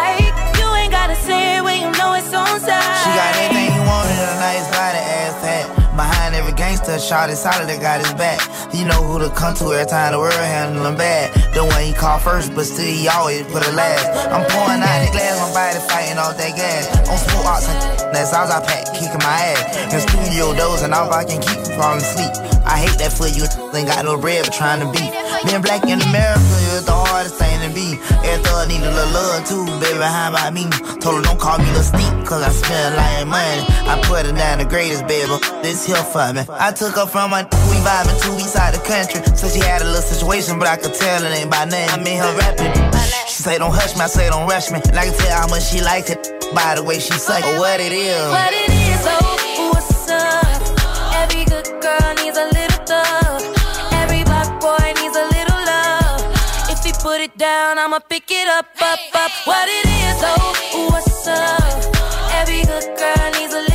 shot 6.98 7.30
is 7.30 7.38
solid, 7.38 7.70
that 7.70 7.78
got 7.78 8.02
his 8.02 8.18
back. 8.18 8.42
He 8.74 8.82
know 8.82 8.98
who 9.06 9.22
to 9.22 9.30
come 9.38 9.54
to 9.62 9.70
every 9.70 9.86
time 9.86 10.14
the 10.14 10.20
world 10.20 10.34
handle 10.34 10.82
him 10.82 10.98
bad. 10.98 11.30
The 11.54 11.62
one 11.62 11.86
he 11.86 11.94
called 11.94 12.26
first, 12.26 12.56
but 12.58 12.66
still 12.66 12.90
he 12.90 13.06
always 13.06 13.46
put 13.54 13.62
it 13.62 13.76
last. 13.78 14.10
I'm 14.34 14.42
pouring 14.50 14.82
out 14.82 15.06
the 15.06 15.14
glass, 15.14 15.38
my 15.38 15.54
body 15.54 15.78
fighting 15.86 16.18
off 16.18 16.34
that 16.42 16.58
gas. 16.58 16.90
On 17.06 17.18
smoke 17.22 17.46
ox, 17.46 17.70
that's 18.10 18.34
all 18.34 18.50
I 18.50 18.58
pack, 18.66 18.90
kicking 18.98 19.22
my 19.22 19.54
ass. 19.54 19.94
In 19.94 20.02
studio 20.02 20.58
doors, 20.58 20.82
and 20.82 20.94
all 20.94 21.14
I 21.14 21.22
can 21.26 21.38
keep 21.38 21.62
from 21.62 21.78
falling 21.78 22.02
asleep. 22.02 22.34
I 22.66 22.82
hate 22.82 22.98
that 22.98 23.14
for 23.14 23.30
you, 23.30 23.46
ain't 23.78 23.86
got 23.86 24.06
no 24.06 24.18
bread, 24.18 24.46
but 24.50 24.54
trying 24.54 24.82
to 24.82 24.90
beat. 24.90 25.14
Being 25.46 25.62
black 25.62 25.86
in 25.86 26.02
America 26.02 26.69
is 26.80 26.86
the 26.86 26.96
hardest 26.96 27.36
thing 27.36 27.60
to 27.60 27.70
be. 27.76 28.00
Every 28.24 28.40
thug 28.44 28.68
need 28.72 28.82
a 28.82 28.92
little 28.92 29.12
love 29.12 29.44
too, 29.44 29.66
baby, 29.84 30.00
how 30.00 30.32
about 30.32 30.54
me? 30.54 30.66
Told 31.04 31.20
her 31.20 31.24
don't 31.28 31.40
call 31.40 31.60
me 31.60 31.68
Lil 31.76 31.84
Steep, 31.84 32.14
cause 32.24 32.42
I 32.42 32.52
spend 32.56 32.96
like 32.96 33.28
money. 33.28 33.64
I 33.86 34.00
put 34.08 34.26
her 34.26 34.32
down 34.32 34.60
the 34.60 34.66
greatest, 34.66 35.06
baby, 35.08 35.36
this 35.62 35.86
here 35.86 36.04
for 36.10 36.32
me. 36.32 36.48
I 36.50 36.72
took 36.72 36.96
her 36.96 37.06
from 37.06 37.32
my 37.32 37.44
we 37.68 37.78
vibing 37.84 38.16
to 38.24 38.30
east 38.40 38.56
side 38.56 38.74
the 38.74 38.82
country. 38.82 39.20
So 39.36 39.50
she 39.50 39.60
had 39.60 39.82
a 39.82 39.86
little 39.86 40.02
situation, 40.02 40.58
but 40.58 40.68
I 40.68 40.78
could 40.78 40.94
tell 40.96 41.24
it 41.24 41.36
ain't 41.36 41.52
by 41.52 41.66
name. 41.66 41.90
I 41.92 42.00
mean 42.00 42.18
her 42.18 42.32
rapping. 42.40 42.72
She 43.28 43.44
say 43.44 43.58
don't 43.60 43.74
hush 43.74 43.96
me, 43.96 44.02
I 44.02 44.08
say 44.08 44.30
don't 44.30 44.48
rush 44.48 44.72
me. 44.72 44.80
And 44.88 44.98
I 44.98 45.06
can 45.06 45.16
tell 45.20 45.36
how 45.36 45.48
much 45.48 45.68
she 45.68 45.82
likes 45.82 46.10
it 46.10 46.24
by 46.56 46.76
the 46.76 46.84
way 46.84 47.00
she 47.00 47.14
suck 47.14 47.44
it. 47.44 47.60
What 47.60 47.80
it 47.80 47.92
is. 47.92 48.24
What 48.32 48.54
it 48.54 48.72
is, 48.72 49.04
oh, 49.06 49.29
down, 57.40 57.80
I'ma 57.80 58.00
pick 58.00 58.30
it 58.30 58.48
up, 58.50 58.66
up, 58.82 59.00
up. 59.16 59.32
What 59.46 59.68
it 59.70 59.86
is, 59.86 60.22
oh, 60.24 60.90
what's 60.92 61.26
up? 61.26 61.96
Every 62.34 62.62
good 62.64 62.98
girl 63.00 63.32
needs 63.32 63.54
a 63.54 63.69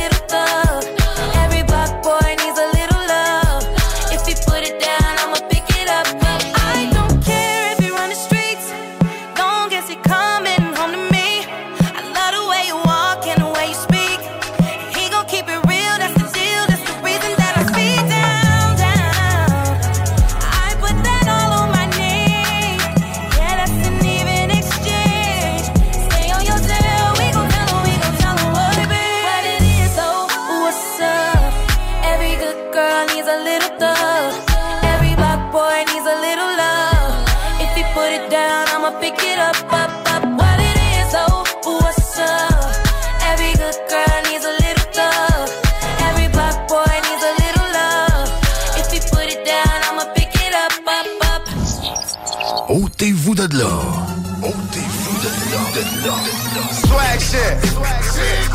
Swag 57.35 58.03
shit. 58.03 58.45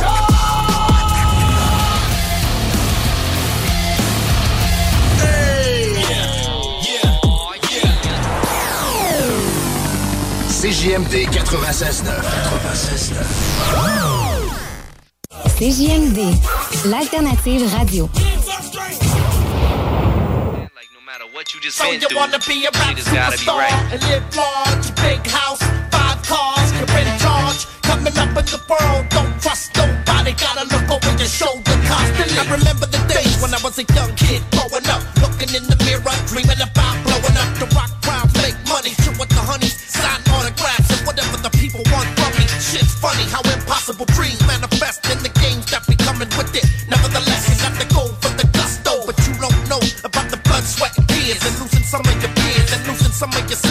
CJMD 10.61 11.15
96.9. 11.27 12.05
96.9. 12.61 14.51
CJMD, 15.57 16.21
l'alternative 16.91 17.69
radio. 17.77 18.09
So 21.71 21.91
you 21.91 22.09
wanna 22.15 22.39
be 22.47 22.65
a 22.65 22.71
rap 22.71 22.97
superstar 22.97 23.69
and 23.93 24.03
live 24.05 24.37
large, 24.37 24.95
big 24.97 25.27
house, 25.27 25.63
five 25.91 26.23
cars, 26.23 26.29
you're 26.29 26.29
in 26.29 26.29
charge. 26.29 26.60
Coming 28.01 28.17
up 28.17 28.33
in 28.33 28.49
the 28.49 28.61
world, 28.65 29.05
don't 29.13 29.37
trust 29.45 29.77
nobody. 29.77 30.33
Gotta 30.33 30.65
look 30.73 30.89
over 30.89 31.13
your 31.21 31.29
shoulder 31.29 31.77
constantly. 31.85 32.33
I 32.33 32.49
remember 32.49 32.89
the 32.89 32.97
days 33.13 33.37
when 33.45 33.53
I 33.53 33.61
was 33.61 33.77
a 33.77 33.85
young 33.93 34.17
kid 34.17 34.41
growing 34.57 34.89
up, 34.89 35.05
looking 35.21 35.53
in 35.53 35.69
the 35.69 35.77
mirror, 35.85 36.17
dreaming 36.25 36.65
about 36.65 36.97
blowing 37.05 37.37
up 37.37 37.51
the 37.61 37.69
rock 37.77 37.93
crowd, 38.01 38.33
make 38.41 38.57
money, 38.73 38.97
chill 39.05 39.13
with 39.21 39.29
the 39.29 39.45
honeys, 39.45 39.77
sign 39.77 40.17
autographs 40.33 40.89
and 40.97 41.05
whatever 41.05 41.37
the 41.45 41.53
people 41.61 41.85
want 41.93 42.09
from 42.17 42.33
me. 42.41 42.49
Shit's 42.57 42.97
funny 42.97 43.29
how 43.29 43.45
impossible 43.45 44.09
dreams 44.17 44.41
manifest 44.49 45.05
in 45.13 45.21
the 45.21 45.33
games 45.37 45.69
that 45.69 45.85
be 45.85 45.93
coming 46.01 46.33
with 46.41 46.57
it. 46.57 46.65
Nevertheless, 46.89 47.53
you 47.53 47.57
got 47.61 47.77
to 47.77 47.87
go 47.93 48.09
for 48.25 48.33
the 48.33 48.49
gusto, 48.57 49.05
but 49.05 49.21
you 49.29 49.37
don't 49.37 49.61
know 49.69 49.83
about 50.09 50.25
the 50.33 50.41
blood, 50.49 50.65
sweat, 50.65 50.97
and 50.97 51.05
tears, 51.05 51.45
and 51.45 51.53
losing 51.61 51.85
some 51.85 52.01
of 52.01 52.17
your 52.17 52.33
peers, 52.33 52.73
and 52.73 52.81
losing 52.89 53.13
some 53.13 53.29
of 53.29 53.45
yourself 53.45 53.70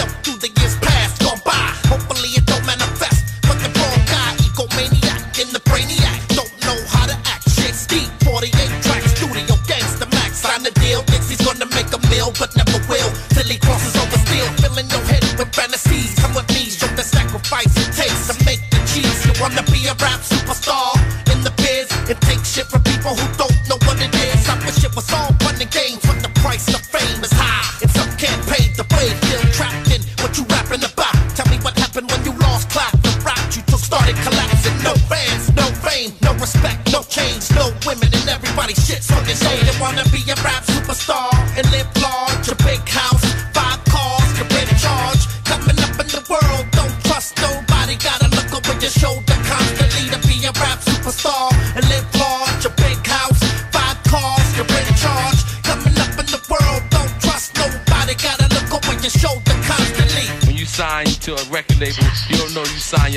who 23.15 23.27
don't 23.37 23.69
know 23.69 23.77
what 23.85 23.97
it 24.01 24.13
is. 24.13 24.49
I 24.49 24.55
wish 24.65 24.83
it 24.83 24.95
was 24.95 25.11
all 25.13 25.28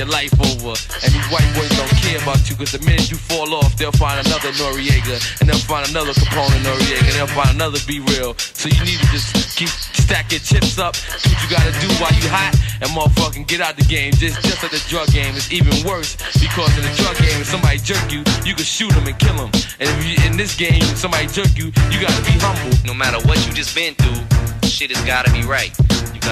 your 0.02 0.10
life 0.10 0.34
over. 0.34 0.74
And 0.74 1.10
these 1.14 1.28
white 1.30 1.46
boys 1.54 1.70
don't 1.78 1.94
care 2.02 2.18
about 2.18 2.42
you, 2.50 2.56
cause 2.58 2.72
the 2.74 2.82
minute 2.82 3.10
you 3.10 3.16
fall 3.16 3.54
off, 3.54 3.76
they'll 3.78 3.94
find 3.94 4.18
another 4.26 4.50
Noreaga, 4.58 5.22
and 5.40 5.48
they'll 5.48 5.66
find 5.70 5.88
another 5.90 6.12
Capone 6.12 6.58
Noreaga, 6.66 7.06
and 7.06 7.14
they'll 7.14 7.34
find 7.38 7.54
another 7.54 7.78
Be 7.86 8.00
Real. 8.10 8.34
So 8.38 8.66
you 8.68 8.82
need 8.82 8.98
to 8.98 9.08
just 9.14 9.30
keep 9.56 9.68
stack 9.68 10.32
your 10.32 10.42
chips 10.42 10.78
up, 10.78 10.94
do 10.94 11.30
what 11.30 11.38
you 11.38 11.48
gotta 11.50 11.72
do 11.78 11.88
while 12.02 12.14
you 12.18 12.26
hot, 12.26 12.52
and 12.82 12.90
motherfucking 12.90 13.46
get 13.46 13.60
out 13.60 13.76
the 13.76 13.86
game. 13.86 14.12
Just, 14.18 14.42
just 14.42 14.62
like 14.62 14.72
the 14.72 14.82
drug 14.90 15.08
game, 15.14 15.34
it's 15.36 15.52
even 15.52 15.72
worse, 15.86 16.18
because 16.34 16.72
in 16.74 16.82
the 16.82 16.94
drug 16.98 17.16
game, 17.22 17.38
if 17.38 17.46
somebody 17.46 17.78
jerk 17.78 18.02
you, 18.10 18.26
you 18.42 18.54
can 18.58 18.66
shoot 18.66 18.90
them 18.90 19.06
and 19.06 19.18
kill 19.18 19.36
them. 19.38 19.50
And 19.78 19.86
if 19.86 19.98
you, 20.02 20.18
in 20.26 20.36
this 20.36 20.56
game, 20.56 20.82
if 20.82 20.98
somebody 20.98 21.30
jerk 21.30 21.54
you, 21.54 21.70
you 21.94 21.98
gotta 22.02 22.22
be 22.26 22.34
humble. 22.42 22.74
No 22.84 22.94
matter 22.94 23.22
what 23.28 23.38
you 23.46 23.52
just 23.54 23.74
been 23.74 23.94
through, 23.94 24.18
shit 24.66 24.90
has 24.90 25.00
gotta 25.06 25.30
be 25.30 25.46
right. 25.46 25.70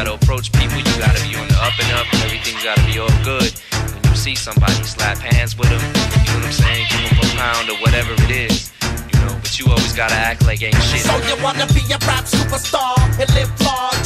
You 0.00 0.06
gotta 0.06 0.24
approach 0.24 0.50
people, 0.52 0.78
you 0.78 0.96
gotta 0.96 1.20
be 1.28 1.36
on 1.36 1.46
the 1.46 1.60
up 1.60 1.76
and 1.76 1.92
up, 1.92 2.08
and 2.10 2.22
everything's 2.24 2.64
gotta 2.64 2.80
be 2.88 2.98
all 2.98 3.12
good. 3.20 3.52
When 3.92 4.00
you 4.08 4.16
see 4.16 4.34
somebody, 4.34 4.72
slap 4.80 5.18
hands 5.18 5.58
with 5.58 5.68
them, 5.68 5.76
you 6.24 6.40
know 6.40 6.40
what 6.40 6.46
I'm 6.48 6.52
saying? 6.56 6.86
Give 6.88 7.04
them 7.04 7.20
a 7.20 7.36
pound 7.36 7.68
or 7.68 7.76
whatever 7.84 8.16
it 8.24 8.32
is, 8.32 8.72
you 9.12 9.20
know, 9.20 9.36
but 9.36 9.52
you 9.60 9.68
always 9.68 9.92
gotta 9.92 10.14
act 10.14 10.46
like 10.46 10.62
ain't 10.62 10.72
shit. 10.88 11.04
So 11.04 11.12
you 11.28 11.36
wanna 11.44 11.66
be 11.76 11.84
a 11.92 12.00
rap 12.08 12.24
superstar 12.24 12.96
and 13.20 13.28
live 13.36 13.52
large, 13.60 13.99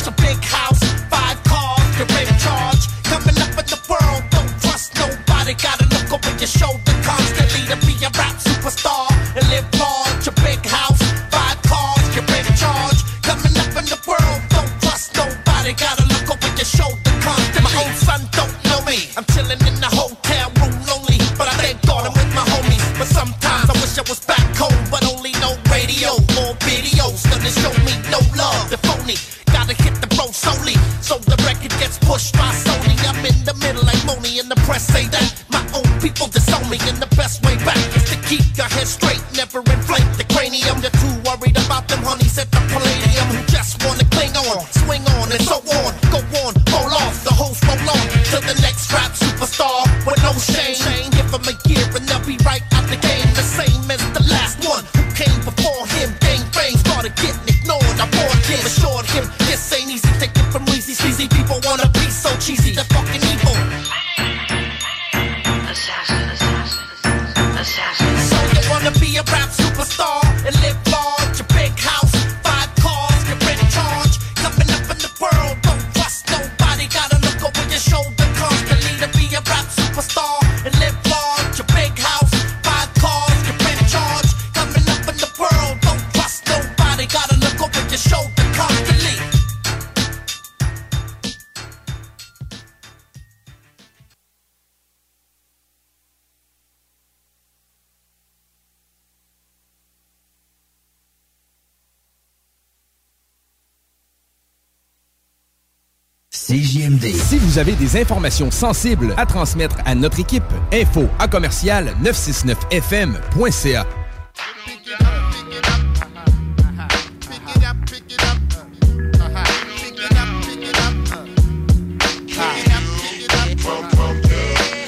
avez 107.64 107.76
des 107.76 107.96
informations 107.98 108.50
sensibles 108.50 109.14
à 109.16 109.24
transmettre 109.24 109.76
à 109.86 109.94
notre 109.94 110.20
équipe, 110.20 110.42
info 110.70 111.08
à 111.18 111.26
commercial 111.28 111.96
969fm.ca. 112.02 113.86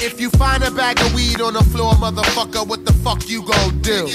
If 0.03 0.21
you 0.21 0.29
find 0.31 0.63
a 0.63 0.71
bag 0.71 1.01
of 1.01 1.15
weed 1.15 1.41
on 1.41 1.55
the 1.55 1.65
floor, 1.73 1.95
motherfucker, 1.95 2.69
what 2.69 2.85
the 2.85 2.93
fuck 2.93 3.27
you 3.27 3.43
gon' 3.43 3.81
do? 3.81 4.07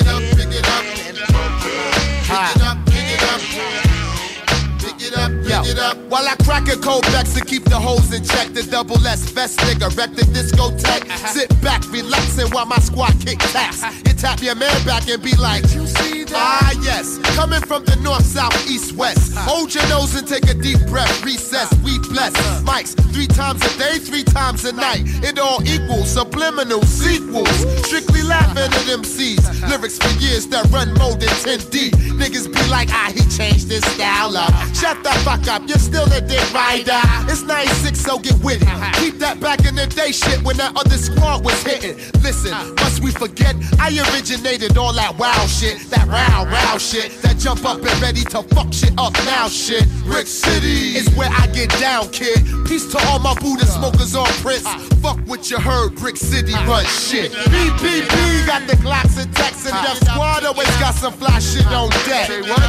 In 8.13 8.23
check. 8.23 8.53
The 8.53 8.63
double 8.63 8.97
S 9.05 9.29
vest 9.31 9.59
nigga 9.59 9.95
wreck 9.97 10.11
the 10.11 10.23
discotheque. 10.23 11.09
Uh-huh. 11.09 11.27
Sit 11.27 11.49
back, 11.61 11.81
relaxing 11.91 12.49
while 12.51 12.65
my 12.65 12.77
squad 12.77 13.13
kick 13.19 13.39
taps. 13.39 13.81
You 13.81 13.87
uh-huh. 13.87 14.13
tap 14.17 14.41
your 14.41 14.55
man 14.55 14.85
back 14.85 15.07
and 15.07 15.21
be 15.21 15.35
like, 15.37 15.63
you 15.73 15.87
see 15.87 16.23
that? 16.25 16.35
Ah, 16.35 16.71
yes. 16.83 17.17
Coming 17.35 17.61
from 17.61 17.85
the 17.85 17.95
north, 17.97 18.25
south, 18.25 18.55
east, 18.69 18.95
west. 18.95 19.35
Uh-huh. 19.35 19.49
Hold 19.49 19.73
your 19.73 19.87
nose 19.89 20.15
and 20.15 20.27
take 20.27 20.49
a 20.49 20.53
deep 20.53 20.79
breath. 20.87 21.23
Recess, 21.23 21.71
we 21.83 21.99
bless. 22.11 22.33
Mics, 22.61 22.93
three 23.13 23.27
times 23.27 23.63
a 23.63 23.77
day, 23.77 23.97
three 23.97 24.23
times 24.23 24.65
a 24.65 24.73
night. 24.73 25.01
It 25.23 25.39
all 25.39 25.63
equals 25.63 26.11
subliminal 26.11 26.83
sequels. 26.83 27.49
Strictly 27.85 28.21
laughing 28.23 28.57
at 28.57 28.87
MCs. 28.99 29.69
Lyrics 29.69 29.97
for 29.97 30.11
years 30.19 30.47
that 30.47 30.69
run 30.71 30.93
more 30.95 31.15
than 31.15 31.29
10D. 31.29 31.91
Niggas 32.19 32.53
be 32.53 32.69
like, 32.69 32.89
ah, 32.91 33.11
he 33.13 33.23
changed 33.29 33.69
his 33.69 33.85
style 33.85 34.35
up. 34.37 34.51
Shut 34.75 35.03
the 35.03 35.11
fuck 35.23 35.47
up, 35.47 35.63
you're 35.67 35.79
still 35.79 36.11
a 36.13 36.21
dick 36.21 36.43
rider. 36.53 37.01
It's 37.31 37.43
96, 37.43 37.99
so 37.99 38.19
get 38.19 38.37
with 38.43 38.61
it. 38.61 38.93
Keep 38.95 39.19
that 39.19 39.39
back 39.39 39.65
in 39.65 39.75
the 39.75 39.87
day 39.87 40.11
shit 40.11 40.41
when 40.43 40.57
that 40.57 40.75
other 40.75 40.97
squad 40.97 41.43
was 41.43 41.61
hitting. 41.63 41.97
Listen, 42.21 42.51
must 42.75 43.01
we 43.01 43.11
forget? 43.11 43.55
I 43.79 43.89
originated 44.13 44.77
all 44.77 44.93
that 44.93 45.17
wow 45.17 45.45
shit, 45.47 45.79
that 45.89 46.05
row, 46.07 46.45
row 46.45 46.77
shit, 46.77 47.21
that 47.21 47.37
jump 47.37 47.65
up 47.65 47.77
and 47.77 48.01
ready 48.01 48.21
to 48.21 48.43
fuck 48.43 48.73
shit 48.73 48.93
up 48.97 49.13
now 49.25 49.47
shit. 49.47 49.87
Brick 50.05 50.27
City 50.27 50.97
is 50.97 51.09
where 51.15 51.29
I 51.31 51.47
get 51.47 51.69
down, 51.79 52.00
kid. 52.09 52.39
Peace 52.65 52.89
to 52.91 52.97
all 53.07 53.19
my 53.19 53.33
Buddha 53.35 53.65
smokers 53.65 54.15
on 54.15 54.27
Prince. 54.41 54.67
Fuck 55.01 55.19
what 55.27 55.49
you 55.49 55.59
heard, 55.59 55.95
Brick 55.95 56.17
City 56.17 56.53
run 56.65 56.85
shit. 56.85 57.31
BPP 57.31 58.45
got 58.45 58.67
the 58.67 58.75
Glocks 58.77 59.21
and 59.21 59.33
Tex 59.35 59.65
and 59.65 59.75
Def 59.85 59.97
Squad 60.07 60.45
always 60.45 60.69
got 60.77 60.95
some 60.95 61.13
fly 61.13 61.39
shit 61.39 61.65
on 61.67 61.89
deck. 62.07 62.27
Say 62.27 62.41
what? 62.41 62.61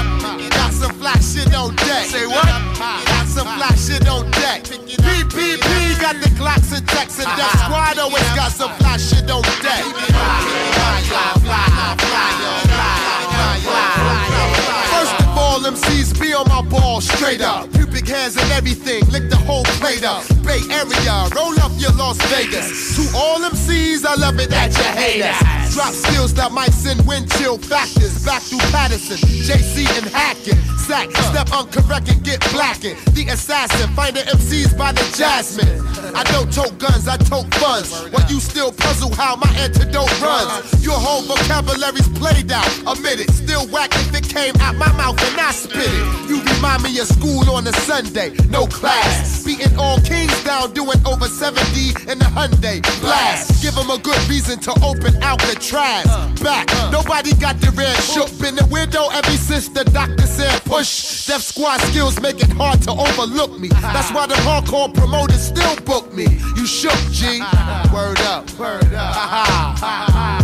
Got 0.50 0.72
some 0.72 0.92
fly 0.94 1.14
shit 1.20 1.54
on 1.54 1.74
deck. 1.76 2.06
Say 2.06 2.26
what? 2.26 2.46
Got 2.76 3.26
some 3.26 3.46
fly 3.46 3.72
shit 3.76 4.08
on 4.08 4.30
deck. 4.32 4.64
BPP 4.64 6.00
got 6.00 6.16
the 6.20 6.30
Glocks 6.36 6.76
and 6.76 6.86
Tex 6.88 7.18
and 7.18 7.30
Def 7.36 7.46
uh-huh. 7.46 7.66
Squad 7.66 7.98
always 7.98 8.28
got 8.34 8.52
some 8.52 8.72
fly 8.78 8.96
shit 8.96 9.30
on 9.30 9.42
deck. 9.62 9.82
First 14.92 15.20
of 15.20 15.38
all, 15.38 15.60
MCs 15.60 16.20
be 16.20 16.34
on 16.34 16.48
my 16.48 16.62
ball 16.62 17.00
straight 17.00 17.40
up. 17.40 17.81
Pubic 17.92 18.08
hands 18.08 18.36
and 18.38 18.50
everything, 18.52 19.04
lick 19.10 19.28
the 19.28 19.36
whole 19.36 19.64
plate 19.76 20.02
up. 20.02 20.24
Bay 20.42 20.60
Area, 20.72 21.28
roll 21.36 21.52
up 21.60 21.72
your 21.76 21.92
Las 21.92 22.16
Vegas. 22.32 22.96
To 22.96 23.16
all 23.16 23.38
MCs, 23.40 24.06
I 24.06 24.14
love 24.14 24.40
it 24.40 24.48
that 24.48 24.72
you 24.72 24.88
hate 24.96 25.22
us. 25.22 25.74
Drop 25.74 25.92
skills 25.92 26.32
that 26.34 26.52
might 26.52 26.72
send 26.72 27.06
wind 27.06 27.30
chill 27.32 27.58
factors 27.58 28.24
back 28.24 28.40
through 28.40 28.64
Patterson, 28.72 29.18
JC 29.18 29.84
and 29.98 30.06
Hackett. 30.08 30.56
Sack, 30.80 31.10
step 31.10 31.48
uncorrect 31.48 32.10
and 32.10 32.24
get 32.24 32.40
blackened. 32.50 32.96
The 33.12 33.28
assassin, 33.28 33.92
find 33.94 34.16
the 34.16 34.22
MCs 34.22 34.76
by 34.76 34.92
the 34.92 35.04
jasmine. 35.16 35.68
I 36.16 36.24
don't 36.32 36.52
tote 36.52 36.78
guns, 36.78 37.06
I 37.06 37.18
tote 37.18 37.52
funds. 37.54 37.92
While 38.08 38.26
you 38.28 38.40
still 38.40 38.72
puzzle 38.72 39.14
how 39.14 39.36
my 39.36 39.52
antidote 39.60 40.10
runs. 40.20 40.84
Your 40.84 40.96
whole 40.96 41.22
vocabulary's 41.22 42.08
played 42.18 42.50
out. 42.50 42.68
Admit 42.88 43.20
it, 43.20 43.30
still 43.30 43.68
whack 43.68 43.90
if 43.92 44.14
it 44.14 44.28
came 44.28 44.56
out 44.60 44.76
my 44.76 44.90
mouth 44.96 45.20
and 45.28 45.40
I 45.40 45.52
spit 45.52 45.86
it. 45.86 46.28
You 46.28 46.42
remind 46.56 46.82
me 46.82 46.98
of 46.98 47.06
school 47.06 47.48
on 47.50 47.66
a 47.66 47.72
Sunday, 47.82 48.30
no 48.48 48.66
class. 48.66 49.44
Beating 49.44 49.76
all 49.76 49.98
kings 50.00 50.32
down, 50.44 50.72
doing 50.72 50.98
over 51.04 51.26
70 51.26 52.10
in 52.10 52.18
the 52.18 52.26
Hyundai. 52.26 52.80
Blast, 53.00 53.60
give 53.62 53.74
them 53.74 53.90
a 53.90 53.98
good 53.98 54.18
reason 54.28 54.58
to 54.60 54.70
open 54.84 55.20
Alcatraz. 55.22 56.06
Back, 56.40 56.68
nobody 56.92 57.34
got 57.34 57.60
the 57.60 57.70
red 57.72 57.96
shook. 58.02 58.30
Been 58.38 58.54
the 58.54 58.66
window 58.66 59.08
ever 59.12 59.30
since 59.32 59.68
the 59.68 59.84
doctor 59.84 60.26
said 60.26 60.64
push. 60.64 61.26
Def 61.26 61.42
Squad 61.42 61.80
skills 61.80 62.20
make 62.20 62.40
it 62.40 62.50
hard 62.52 62.80
to 62.82 62.92
overlook 62.92 63.58
me. 63.58 63.68
That's 63.68 64.12
why 64.12 64.26
the 64.26 64.34
hardcore 64.46 64.94
promoters 64.94 65.40
still 65.42 65.76
book 65.84 66.12
me. 66.14 66.26
You 66.56 66.66
shook, 66.66 66.98
G. 67.10 67.40
Word 67.92 68.20
up, 68.20 68.48
word 68.58 68.94
up. 68.94 69.76
If 69.82 70.41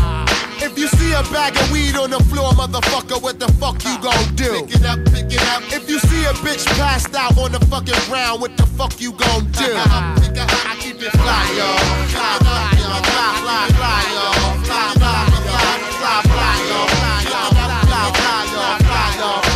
you 0.79 0.87
see 0.89 1.13
a 1.13 1.23
bag 1.35 1.57
of 1.57 1.73
weed 1.73 1.97
on 1.97 2.11
the 2.11 2.21
floor, 2.31 2.53
motherfucker, 2.53 3.21
what 3.21 3.41
the 3.41 3.49
fuck 3.59 3.83
you 3.85 3.99
gon' 4.01 4.35
do? 4.37 4.63
Pick 4.63 4.77
it 4.77 4.85
up, 4.87 5.05
pick 5.07 5.33
it 5.33 5.43
up. 5.51 5.63
If 5.73 5.91
you 5.91 5.99
see 5.99 6.25
a 6.25 6.33
bitch 6.45 6.65
passed 6.79 7.15
out 7.15 7.37
on 7.37 7.51
the 7.53 7.61
fucking 7.67 7.99
ground, 8.07 8.41
what 8.41 8.57
the 8.57 8.65
fuck 8.65 9.01
you 9.01 9.13
gon' 9.13 9.45
do? 9.51 9.67
Pick 9.67 9.75
it 9.75 10.39
up, 10.39 10.51
I 10.71 10.77
keep 10.79 11.03
it 11.03 11.11
fly, 11.11 11.45
y'all. 11.59 11.79
Fly, 12.15 12.39
fly, 12.39 12.71
y'all. 12.79 13.03
Fly, 13.03 13.31
fly, 13.43 13.65
fly, 13.75 14.03
y'all. 14.15 14.35
Fly, 14.63 14.93
fly, 14.95 15.27
fly, 15.29 15.59
fly, 15.99 16.23
fly, 16.31 16.55
y'all. 16.71 16.87
Fly, 16.89 17.17
fly, 17.19 17.35
fly, 17.35 17.65
fly, 17.67 17.67
y'all. 17.67 17.83
Fly, 17.89 18.45
y'all. 18.53 18.79
Fly, 18.79 19.17
y'all. 19.19 19.48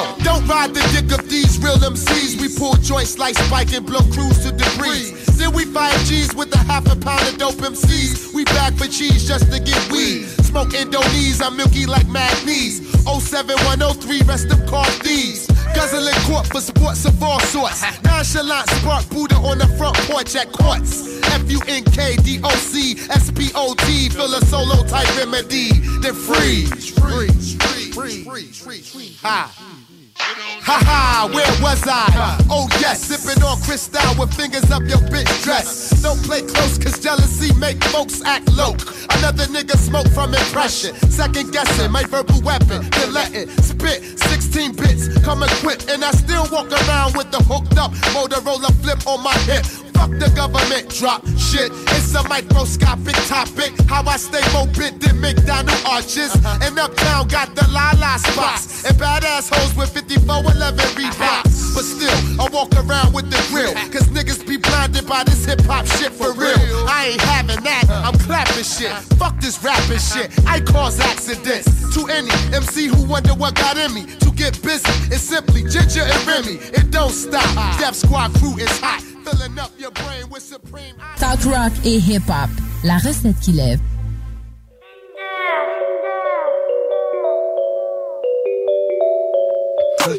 Fly, 0.00 0.08
y'all. 0.08 0.14
Hey 0.14 0.18
yo, 0.18 0.24
don't 0.24 0.46
ride 0.48 0.74
the 0.74 0.80
dick 0.92 1.18
of 1.18 1.28
these 1.28 1.58
real 1.58 1.76
MCs. 1.76 2.40
We 2.40 2.48
pull 2.56 2.74
joints 2.74 3.18
like 3.18 3.36
Spike 3.36 3.72
and 3.72 3.86
blow 3.86 4.00
crews 4.12 4.42
to 4.44 4.52
debris. 4.52 5.12
Then 5.36 5.52
we 5.52 5.64
fire 5.64 5.96
G's 6.04 6.34
with 6.34 6.54
a 6.54 6.58
half 6.58 6.86
a 6.86 6.96
pound 6.96 7.26
of 7.28 7.38
dope 7.38 7.54
MCs. 7.56 8.34
We 8.34 8.44
back 8.44 8.74
for 8.74 8.86
cheese 8.86 9.26
just 9.26 9.50
to 9.52 9.60
get 9.60 9.90
weed. 9.90 10.26
Smoke 10.44 10.74
Indonese, 10.74 11.40
I'm 11.40 11.56
milky 11.56 11.86
like 11.86 12.06
magnesium. 12.08 12.86
07103, 13.20 14.22
rest 14.22 14.52
of 14.52 14.66
car 14.66 14.84
thieves. 14.86 15.46
Guzzling 15.74 16.14
court 16.26 16.46
for 16.46 16.60
sports 16.60 17.04
of 17.04 17.22
all 17.22 17.40
sorts. 17.40 17.82
Nonchalant 18.02 18.68
spark 18.70 19.08
Buddha 19.08 19.36
on 19.36 19.58
the 19.58 19.68
front 19.78 19.96
porch 20.08 20.34
at 20.34 20.52
courts. 20.52 21.20
F 21.22 21.50
U 21.50 21.60
N 21.68 21.84
K 21.84 22.16
D 22.16 22.40
O 22.42 22.50
C 22.50 22.96
S 23.10 23.30
P 23.30 23.50
O 23.54 23.74
T. 23.74 24.08
Fill 24.08 24.34
a 24.34 24.44
solo 24.46 24.84
type 24.86 25.08
remedy. 25.16 25.70
Then 26.00 26.14
freeze. 26.14 26.90
Freeze. 26.98 27.54
Freeze. 27.54 28.60
Freeze. 28.60 29.20
Ha. 29.22 29.52
Ha 29.56 29.79
ha, 30.20 31.30
where 31.32 31.62
was 31.62 31.82
I? 31.86 32.38
Oh 32.50 32.68
yes, 32.80 33.04
sipping 33.04 33.42
on 33.42 33.60
crystal 33.62 34.02
with 34.18 34.32
fingers 34.34 34.70
up 34.70 34.82
your 34.82 34.98
bitch 35.10 35.30
dress. 35.42 36.02
Don't 36.02 36.20
play 36.22 36.42
close 36.42 36.78
cause 36.78 36.98
jealousy 36.98 37.54
make 37.58 37.82
folks 37.84 38.22
act 38.24 38.50
low. 38.52 38.72
Another 39.18 39.44
nigga 39.46 39.76
smoke 39.76 40.08
from 40.08 40.34
impression. 40.34 40.94
Second 41.10 41.52
guessing, 41.52 41.90
my 41.90 42.04
verbal 42.04 42.40
weapon. 42.42 42.88
Then 42.90 43.12
letting 43.12 43.48
spit 43.62 44.18
16 44.18 44.76
bits, 44.76 45.08
come 45.24 45.42
equipped. 45.42 45.90
And 45.90 46.04
I 46.04 46.10
still 46.12 46.46
walk 46.50 46.70
around 46.70 47.16
with 47.16 47.30
the 47.30 47.42
hooked 47.42 47.78
up 47.78 47.92
Motorola 48.12 48.72
flip 48.82 49.06
on 49.06 49.22
my 49.22 49.34
hip. 49.48 49.89
Fuck 50.00 50.16
the 50.16 50.32
government, 50.34 50.88
drop 50.88 51.20
shit. 51.36 51.68
It's 51.92 52.14
a 52.14 52.26
microscopic 52.26 53.16
topic. 53.28 53.76
How 53.84 54.02
I 54.08 54.16
stay 54.16 54.40
mobile 54.50 54.96
than 54.96 55.20
McDonald 55.20 55.76
arches. 55.84 56.32
Uh-huh. 56.36 56.64
And 56.64 56.78
uptown 56.78 57.28
got 57.28 57.54
the 57.54 57.68
la 57.68 57.92
la 58.00 58.16
spots. 58.16 58.88
And 58.88 58.96
badass 58.96 59.52
hoes 59.52 59.76
with 59.76 59.92
5411 59.92 60.80
Reeboks. 60.96 61.20
Uh-huh. 61.20 61.74
But 61.76 61.84
still, 61.84 62.16
I 62.40 62.48
walk 62.48 62.72
around 62.80 63.12
with 63.12 63.28
the 63.28 63.36
grill. 63.52 63.76
Uh-huh. 63.76 63.92
Cause 63.92 64.08
niggas 64.08 64.40
be 64.48 64.56
blinded 64.56 65.06
by 65.06 65.22
this 65.24 65.44
hip 65.44 65.60
hop 65.68 65.84
shit 65.84 66.12
for 66.12 66.32
real. 66.32 66.56
I 66.88 67.12
ain't 67.12 67.20
having 67.20 67.62
that, 67.62 67.84
I'm 67.90 68.16
clapping 68.24 68.64
shit. 68.64 68.96
Fuck 69.20 69.38
this 69.40 69.62
rapping 69.62 70.00
shit. 70.00 70.32
I 70.46 70.60
cause 70.60 70.98
accidents 70.98 71.68
to 71.92 72.08
any 72.08 72.32
MC 72.56 72.86
who 72.86 73.04
wonder 73.04 73.34
what 73.34 73.54
got 73.54 73.76
in 73.76 73.92
me. 73.92 74.06
To 74.24 74.29
get 74.40 74.62
busy, 74.62 74.88
it's 75.14 75.20
simply 75.20 75.62
Ginger 75.62 76.00
and 76.00 76.26
Remy. 76.26 76.56
It 76.72 76.90
don't 76.90 77.12
stop. 77.12 77.78
Def 77.78 77.94
Squad 77.94 78.32
crew 78.34 78.56
is 78.56 78.72
hot. 78.80 79.02
Filling 79.24 79.58
up 79.58 79.70
your 79.78 79.90
brain 79.90 80.30
with 80.30 80.42
supreme. 80.42 80.94
Talk 81.18 81.44
rock 81.44 81.72
et 81.84 82.00
hip-hop. 82.00 82.48
La 82.82 82.96
recette 82.96 83.38
qui 83.42 83.52
lève. 83.52 83.80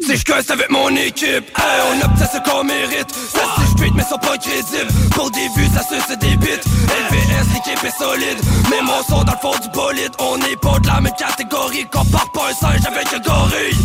Si 0.06 0.16
je 0.16 0.24
casse 0.24 0.50
avec 0.50 0.70
mon 0.70 0.88
équipe, 0.94 1.50
on 1.58 2.04
obtient 2.04 2.26
ce 2.26 2.50
qu'on 2.50 2.64
mérite. 2.64 3.10
Ça 3.32 3.40
c'est 3.56 3.70
street 3.72 3.90
mais 3.94 4.04
sont 4.04 4.18
pas 4.18 4.38
crédibles. 4.38 4.92
Pour 5.10 5.30
des 5.30 5.48
vues 5.56 5.68
ça 5.74 5.82
se 5.82 5.94
c'est 6.08 6.18
des 6.18 6.36
bits 6.36 6.62
LVS 7.10 7.46
l'équipe 7.54 7.84
est 7.84 7.98
solide. 7.98 8.38
Mon 8.82 9.02
son 9.02 9.24
dans 9.24 9.32
le 9.32 9.38
fond 9.38 9.58
du 9.60 9.68
bolide. 9.70 10.12
On 10.18 10.38
est 10.38 10.56
pas 10.60 10.78
de 10.80 10.86
la 10.86 11.00
même 11.00 11.12
catégorie 11.18 11.86
Qu'on 11.92 12.04
part 12.06 12.30
pas 12.32 12.50
un 12.50 12.54
singe 12.54 12.86
avec 12.86 13.12
un 13.12 13.18
gorille. 13.18 13.76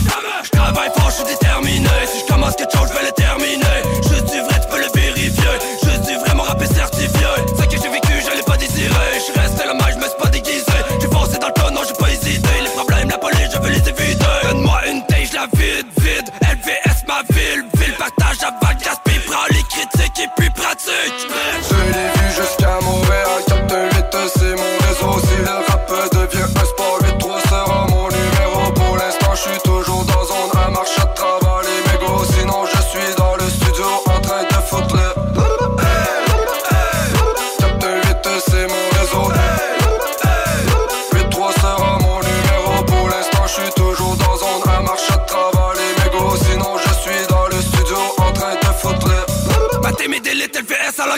Je 0.43 0.49
travaille 0.49 0.89
fort, 0.95 1.09
je 1.09 1.15
suis 1.15 1.25
déterminé. 1.25 1.89
Si 2.11 2.19
je 2.21 2.25
commence 2.31 2.55
quelque 2.55 2.77
chose 2.77 2.89
je 2.89 2.99
vais 2.99 3.05
le 3.05 3.11
terminer. 3.13 3.77
Juste 4.03 4.29
du 4.31 4.39
vrai 4.41 4.59
tu 4.61 4.67
peux 4.69 4.79
le 4.79 4.91
vérifier. 4.93 5.53
Juste 5.83 6.05
du 6.07 6.15
vrai 6.17 6.35
mon 6.35 6.43
rap 6.43 6.61
est 6.61 6.73
certifié. 6.73 7.27
Ce 7.57 7.63
que 7.65 7.81
j'ai 7.81 7.89
vécu 7.89 8.13
je 8.21 8.37
l'ai 8.37 8.43
pas 8.43 8.57
désiré. 8.57 8.93
Je 9.15 9.31
suis 9.31 9.39
resté 9.39 9.65
là 9.65 9.73
mais 9.73 9.93
je 9.93 9.97
me 9.97 10.07
suis 10.07 10.19
pas 10.21 10.29
déguisé. 10.29 10.77
J'ai 11.01 11.09
foncé 11.09 11.37
dans 11.39 11.47
le 11.47 11.53
tas 11.53 11.71
non 11.71 11.81
j'ai 11.87 11.93
pas 11.93 12.06
qui 20.17 20.27
pue 20.35 20.49
pratique. 20.49 21.76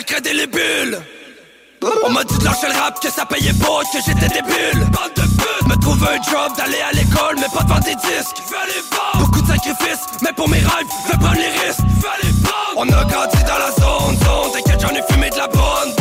Des 0.00 0.48
on 2.06 2.10
m'a 2.10 2.24
dit 2.24 2.38
de 2.38 2.44
lâcher 2.44 2.68
le 2.68 2.80
rap, 2.80 3.00
que 3.00 3.10
ça 3.10 3.26
payait 3.26 3.52
pas, 3.52 3.80
que 3.92 3.98
j'étais 4.04 4.28
débile. 4.28 4.80
Bande 4.90 5.12
de 5.14 5.22
pute. 5.22 5.68
Me 5.68 5.76
trouve 5.76 6.02
un 6.04 6.16
job, 6.22 6.56
d'aller 6.56 6.80
à 6.80 6.92
l'école, 6.92 7.36
mais 7.36 7.48
pas 7.52 7.62
de 7.64 7.68
vendre 7.68 7.84
des 7.84 7.94
disques. 7.96 8.36
Pas 8.90 9.18
Beaucoup 9.18 9.42
de 9.42 9.46
sacrifices, 9.46 10.06
mais 10.22 10.32
pour 10.32 10.48
mes 10.48 10.58
rêves, 10.58 10.86
fais 11.06 11.18
prendre 11.18 11.36
les 11.36 11.66
risques. 11.66 11.80
On 12.76 12.88
a 12.88 13.04
grandi 13.04 13.44
dans 13.44 13.58
la 13.58 13.70
zone, 13.72 14.16
zone 14.16 14.52
T'inquiète, 14.54 14.80
j'en 14.80 14.94
ai 14.94 15.02
fumé 15.12 15.28
de 15.28 15.36
la 15.36 15.48
bonne, 15.48 15.94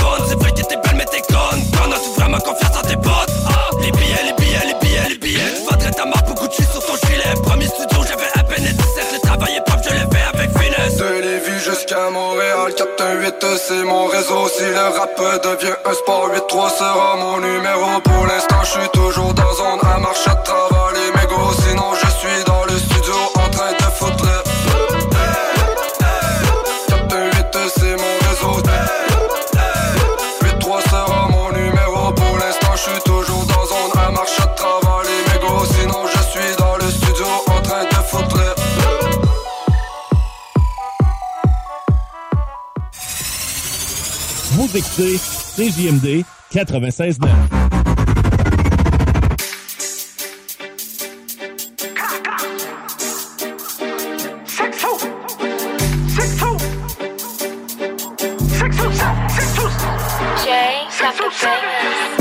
écoutez 45.00 45.18
CJMD 45.18 46.26
96.9. 46.52 47.30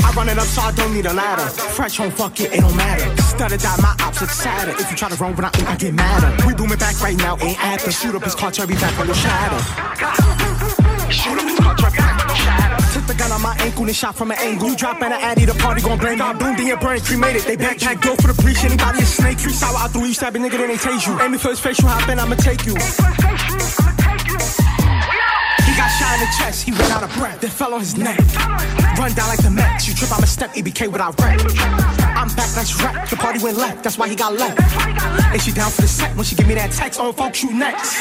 I 0.01 0.11
run 0.15 0.29
it 0.29 0.37
up 0.37 0.45
so 0.45 0.61
I 0.61 0.71
don't 0.71 0.93
need 0.93 1.05
a 1.05 1.13
ladder. 1.13 1.41
Fresh 1.41 1.97
home, 1.97 2.11
fuck 2.11 2.39
it, 2.39 2.53
it 2.53 2.61
don't 2.61 2.75
matter. 2.75 3.21
Studded 3.21 3.63
out 3.65 3.81
my 3.81 3.95
ops, 4.01 4.21
it's 4.21 4.33
sadder. 4.33 4.71
If 4.71 4.89
you 4.89 4.97
try 4.97 5.09
to 5.09 5.15
run 5.15 5.35
when 5.35 5.45
I 5.45 5.51
I 5.67 5.75
get 5.75 5.93
madder. 5.93 6.47
We 6.47 6.53
booming 6.53 6.77
back 6.77 6.99
right 7.01 7.17
now, 7.17 7.37
ain't 7.41 7.63
after. 7.63 7.91
Shoot 7.91 8.15
up 8.15 8.23
his 8.23 8.35
car, 8.35 8.51
cherry 8.51 8.75
back 8.75 8.97
on 8.99 9.07
the 9.07 9.13
shadow. 9.13 10.18
Ankle 13.69 13.85
and 13.85 13.95
shot 13.95 14.15
from 14.15 14.31
an 14.31 14.37
angle. 14.39 14.69
You 14.69 14.75
drop 14.75 15.01
an 15.01 15.11
addy, 15.11 15.45
the 15.45 15.53
party 15.53 15.81
gon' 15.81 15.99
blame. 15.99 16.17
God 16.17 16.39
boomed 16.39 16.59
in 16.59 16.67
your 16.67 16.77
brain, 16.77 17.01
cremated. 17.01 17.43
They 17.43 17.57
backpack, 17.57 18.01
go 18.01 18.15
for 18.15 18.33
the 18.33 18.41
breach. 18.41 18.63
Anybody 18.63 18.99
a 18.99 19.05
snake, 19.05 19.37
three 19.37 19.53
sour 19.53 19.77
out 19.77 19.91
through 19.91 20.05
you, 20.05 20.13
stab 20.13 20.35
a 20.35 20.39
nigga, 20.39 20.57
then 20.57 20.69
they 20.69 20.77
tase 20.77 21.05
you. 21.05 21.19
Aim 21.21 21.31
me 21.31 21.37
his 21.37 21.59
face, 21.59 21.79
you 21.79 21.87
hop 21.87 22.09
in, 22.09 22.19
I'ma 22.19 22.35
take 22.35 22.65
you. 22.65 22.73
He 25.65 25.71
got 25.77 25.89
shot 25.97 26.13
in 26.15 26.21
the 26.25 26.31
chest, 26.37 26.63
he 26.63 26.71
ran 26.71 26.91
out 26.91 27.03
of 27.03 27.13
breath, 27.13 27.41
then 27.41 27.51
fell 27.51 27.73
on 27.73 27.79
his 27.79 27.95
neck. 27.95 28.17
Run 28.97 29.13
down 29.13 29.29
like 29.29 29.43
the 29.43 29.51
Mets, 29.51 29.87
you 29.87 29.93
trip, 29.93 30.11
I'ma 30.11 30.25
step 30.25 30.53
EBK 30.53 30.91
without 30.91 31.19
rep. 31.19 32.08
I'm 32.19 32.27
back, 32.35 32.51
let's 32.57 32.75
rap. 32.83 33.07
The 33.07 33.15
party 33.15 33.39
went 33.39 33.55
left, 33.55 33.81
that's 33.81 33.97
why 33.97 34.09
he 34.09 34.15
got 34.15 34.33
left. 34.33 34.59
And 35.31 35.41
she 35.41 35.53
down 35.53 35.71
for 35.71 35.83
the 35.83 35.87
set 35.87 36.13
when 36.17 36.25
she 36.25 36.35
give 36.35 36.47
me 36.47 36.55
that 36.55 36.69
text. 36.71 36.99
On 36.99 37.13
folks, 37.13 37.41
you 37.41 37.53
next. 37.53 37.95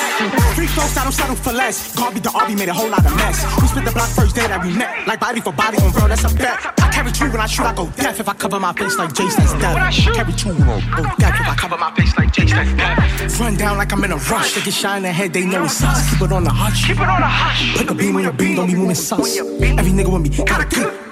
Free 0.58 0.66
folks, 0.66 0.96
I 0.96 1.04
don't 1.04 1.12
settle 1.12 1.36
for 1.36 1.52
less. 1.52 1.94
Garby 1.94 2.18
the 2.18 2.32
Arby 2.32 2.56
made 2.56 2.68
a 2.68 2.74
whole 2.74 2.90
lot 2.90 3.06
of 3.06 3.14
mess. 3.14 3.46
We 3.62 3.68
split 3.68 3.84
the 3.84 3.92
block 3.92 4.08
first 4.10 4.34
day 4.34 4.48
that 4.48 4.58
we 4.64 4.74
met. 4.74 5.06
Like 5.06 5.20
body 5.20 5.40
for 5.40 5.52
body 5.52 5.78
on 5.78 5.92
bro, 5.92 6.08
that's 6.08 6.24
a 6.24 6.34
bet. 6.34 6.58
I 6.82 6.90
carry 6.90 7.12
true 7.12 7.30
when 7.30 7.40
I 7.40 7.46
shoot, 7.46 7.62
I 7.62 7.74
go 7.74 7.86
deaf. 7.94 8.18
If 8.18 8.28
I 8.28 8.34
cover 8.34 8.58
my 8.58 8.72
face 8.72 8.98
like 8.98 9.10
Jace, 9.10 9.36
that's 9.36 9.52
death. 9.52 9.76
I 9.76 9.92
carry 9.92 10.32
true, 10.32 10.58
go 10.58 10.80
deaf. 11.22 11.38
If 11.38 11.46
I 11.46 11.54
cover 11.54 11.78
my 11.78 11.94
face 11.94 12.16
like 12.18 12.32
Jace, 12.32 12.50
that's 12.50 12.74
death. 12.74 13.40
Run 13.40 13.56
down 13.56 13.76
like 13.76 13.92
I'm 13.92 14.02
in 14.02 14.10
a 14.10 14.16
rush. 14.16 14.54
They 14.54 14.62
get 14.62 14.74
shot 14.74 14.96
in 14.96 15.04
the 15.04 15.12
head, 15.12 15.32
they 15.32 15.46
know 15.46 15.62
it's 15.62 15.80
us. 15.84 16.10
Keep 16.10 16.22
it 16.22 16.32
on 16.32 16.42
the 16.42 16.50
hush. 16.50 16.88
Keep 16.88 16.96
it 16.96 17.08
on 17.08 17.20
the 17.20 17.30
hush. 17.30 17.76
Put 17.78 17.90
a 17.90 17.94
beam 17.94 18.16
on 18.16 18.22
your 18.24 18.32
beam, 18.32 18.56
don't 18.56 18.66
be 18.66 18.74
moving 18.74 18.96
sus. 18.96 19.38
Every 19.38 19.92
nigga 19.94 20.10
with 20.10 20.22
me 20.22 20.44
got 20.44 20.60
a 20.60 20.66
good. 20.74 21.07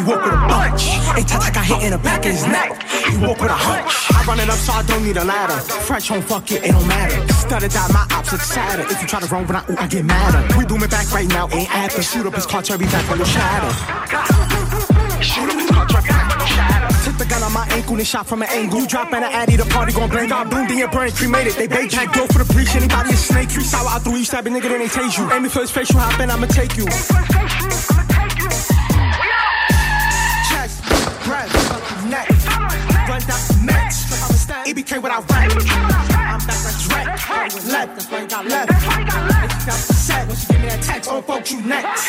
We 0.00 0.06
walk 0.06 0.24
with 0.24 0.32
a 0.32 0.48
bunch. 0.48 0.82
Hey, 1.12 1.24
Tata 1.28 1.52
got 1.52 1.66
hit 1.66 1.82
in 1.82 1.90
the 1.92 1.98
back 1.98 2.24
of 2.24 2.32
his 2.32 2.46
neck. 2.46 2.72
He 2.88 3.20
walk 3.20 3.36
with 3.36 3.52
a 3.52 3.60
hunch. 3.60 3.92
I 4.16 4.24
run 4.24 4.40
it 4.40 4.48
up 4.48 4.56
so 4.56 4.72
I 4.72 4.82
don't 4.84 5.04
need 5.04 5.18
a 5.18 5.24
ladder. 5.24 5.60
Fresh 5.84 6.08
home, 6.08 6.22
fuck 6.22 6.50
it, 6.50 6.64
it 6.64 6.72
don't 6.72 6.88
matter. 6.88 7.20
Studded 7.34 7.76
out 7.76 7.92
my 7.92 8.06
ops, 8.16 8.32
it's 8.32 8.46
sadder. 8.46 8.88
If 8.88 9.02
you 9.02 9.06
try 9.06 9.20
to 9.20 9.26
run 9.26 9.46
when 9.46 9.56
I, 9.56 9.64
ooh, 9.68 9.76
I 9.76 9.86
get 9.88 10.06
madder. 10.06 10.56
We 10.56 10.64
booming 10.64 10.88
back 10.88 11.12
right 11.12 11.28
now, 11.28 11.50
ain't 11.52 11.68
after. 11.74 12.02
Shoot 12.02 12.24
up 12.24 12.34
his 12.34 12.46
car, 12.46 12.62
cherry 12.62 12.86
back 12.86 13.10
on 13.10 13.18
the 13.18 13.26
shadow. 13.26 13.68
Shoot 15.20 15.52
up 15.52 15.60
his 15.60 15.68
car, 15.68 15.84
cherry 15.84 16.08
back 16.08 16.32
on 16.32 16.38
the 16.38 16.46
shadow. 16.48 16.88
Took 17.04 17.18
the 17.18 17.26
gun 17.28 17.42
on 17.42 17.52
my 17.52 17.68
ankle 17.68 17.96
and 17.96 18.06
shot 18.06 18.26
from 18.26 18.40
an 18.40 18.48
angle. 18.48 18.80
You 18.80 18.86
drop 18.86 19.12
an 19.12 19.22
addy, 19.22 19.56
the 19.56 19.66
party 19.66 19.92
gon' 19.92 20.08
blame. 20.08 20.30
God 20.30 20.48
boomed 20.48 20.70
in 20.70 20.78
your 20.78 20.88
brain, 20.88 21.12
cremated. 21.12 21.54
They 21.60 21.66
bait 21.66 21.90
can't 21.90 22.10
go 22.14 22.26
for 22.26 22.42
the 22.42 22.50
breach. 22.54 22.74
Anybody 22.74 23.10
a 23.10 23.16
snake, 23.16 23.50
three 23.50 23.64
sour 23.64 23.86
out 23.86 24.00
through 24.00 24.16
you, 24.16 24.24
stab 24.24 24.46
a 24.46 24.50
nigga, 24.50 24.62
then 24.72 24.80
they 24.80 24.88
tase 24.88 25.18
you. 25.18 25.30
Aim 25.30 25.42
me 25.42 25.50
for 25.50 25.60
his 25.60 25.70
face, 25.70 25.92
you 25.92 25.98
hop 25.98 26.18
in, 26.20 26.30
I'ma 26.30 26.46
take 26.46 26.78
you. 26.78 26.86
EBK 34.70 35.02
without 35.02 35.28
rap. 35.28 35.50
I'm 35.50 36.38
back 36.46 36.64
like 36.64 36.78
Drake. 36.78 37.06
Left, 37.72 38.12
why 38.12 38.20
you 38.20 38.28
got 38.28 38.46
left. 38.46 38.70
You 38.70 39.66
got 39.66 39.74
set, 39.74 40.28
when 40.28 40.36
she 40.36 40.46
give 40.46 40.60
me 40.60 40.68
that 40.68 40.82
text, 40.82 41.10
on 41.10 41.22
folks, 41.24 41.50
you 41.50 41.60
next. 41.62 42.06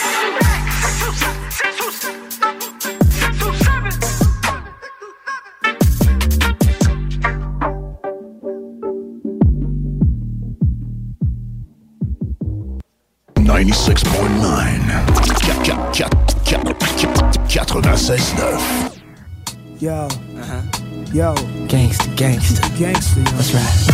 Ninety-six 13.39 14.03
point 14.03 14.33
nine. 14.33 14.81
Yo. 19.79 20.07
Uh-huh. 20.37 20.80
Yo. 21.13 21.35
Gangsta, 21.67 22.07
gangsta. 22.15 22.61
Gangsta, 22.79 23.17
yo. 23.17 23.23
That's 23.35 23.53
right. 23.53 23.87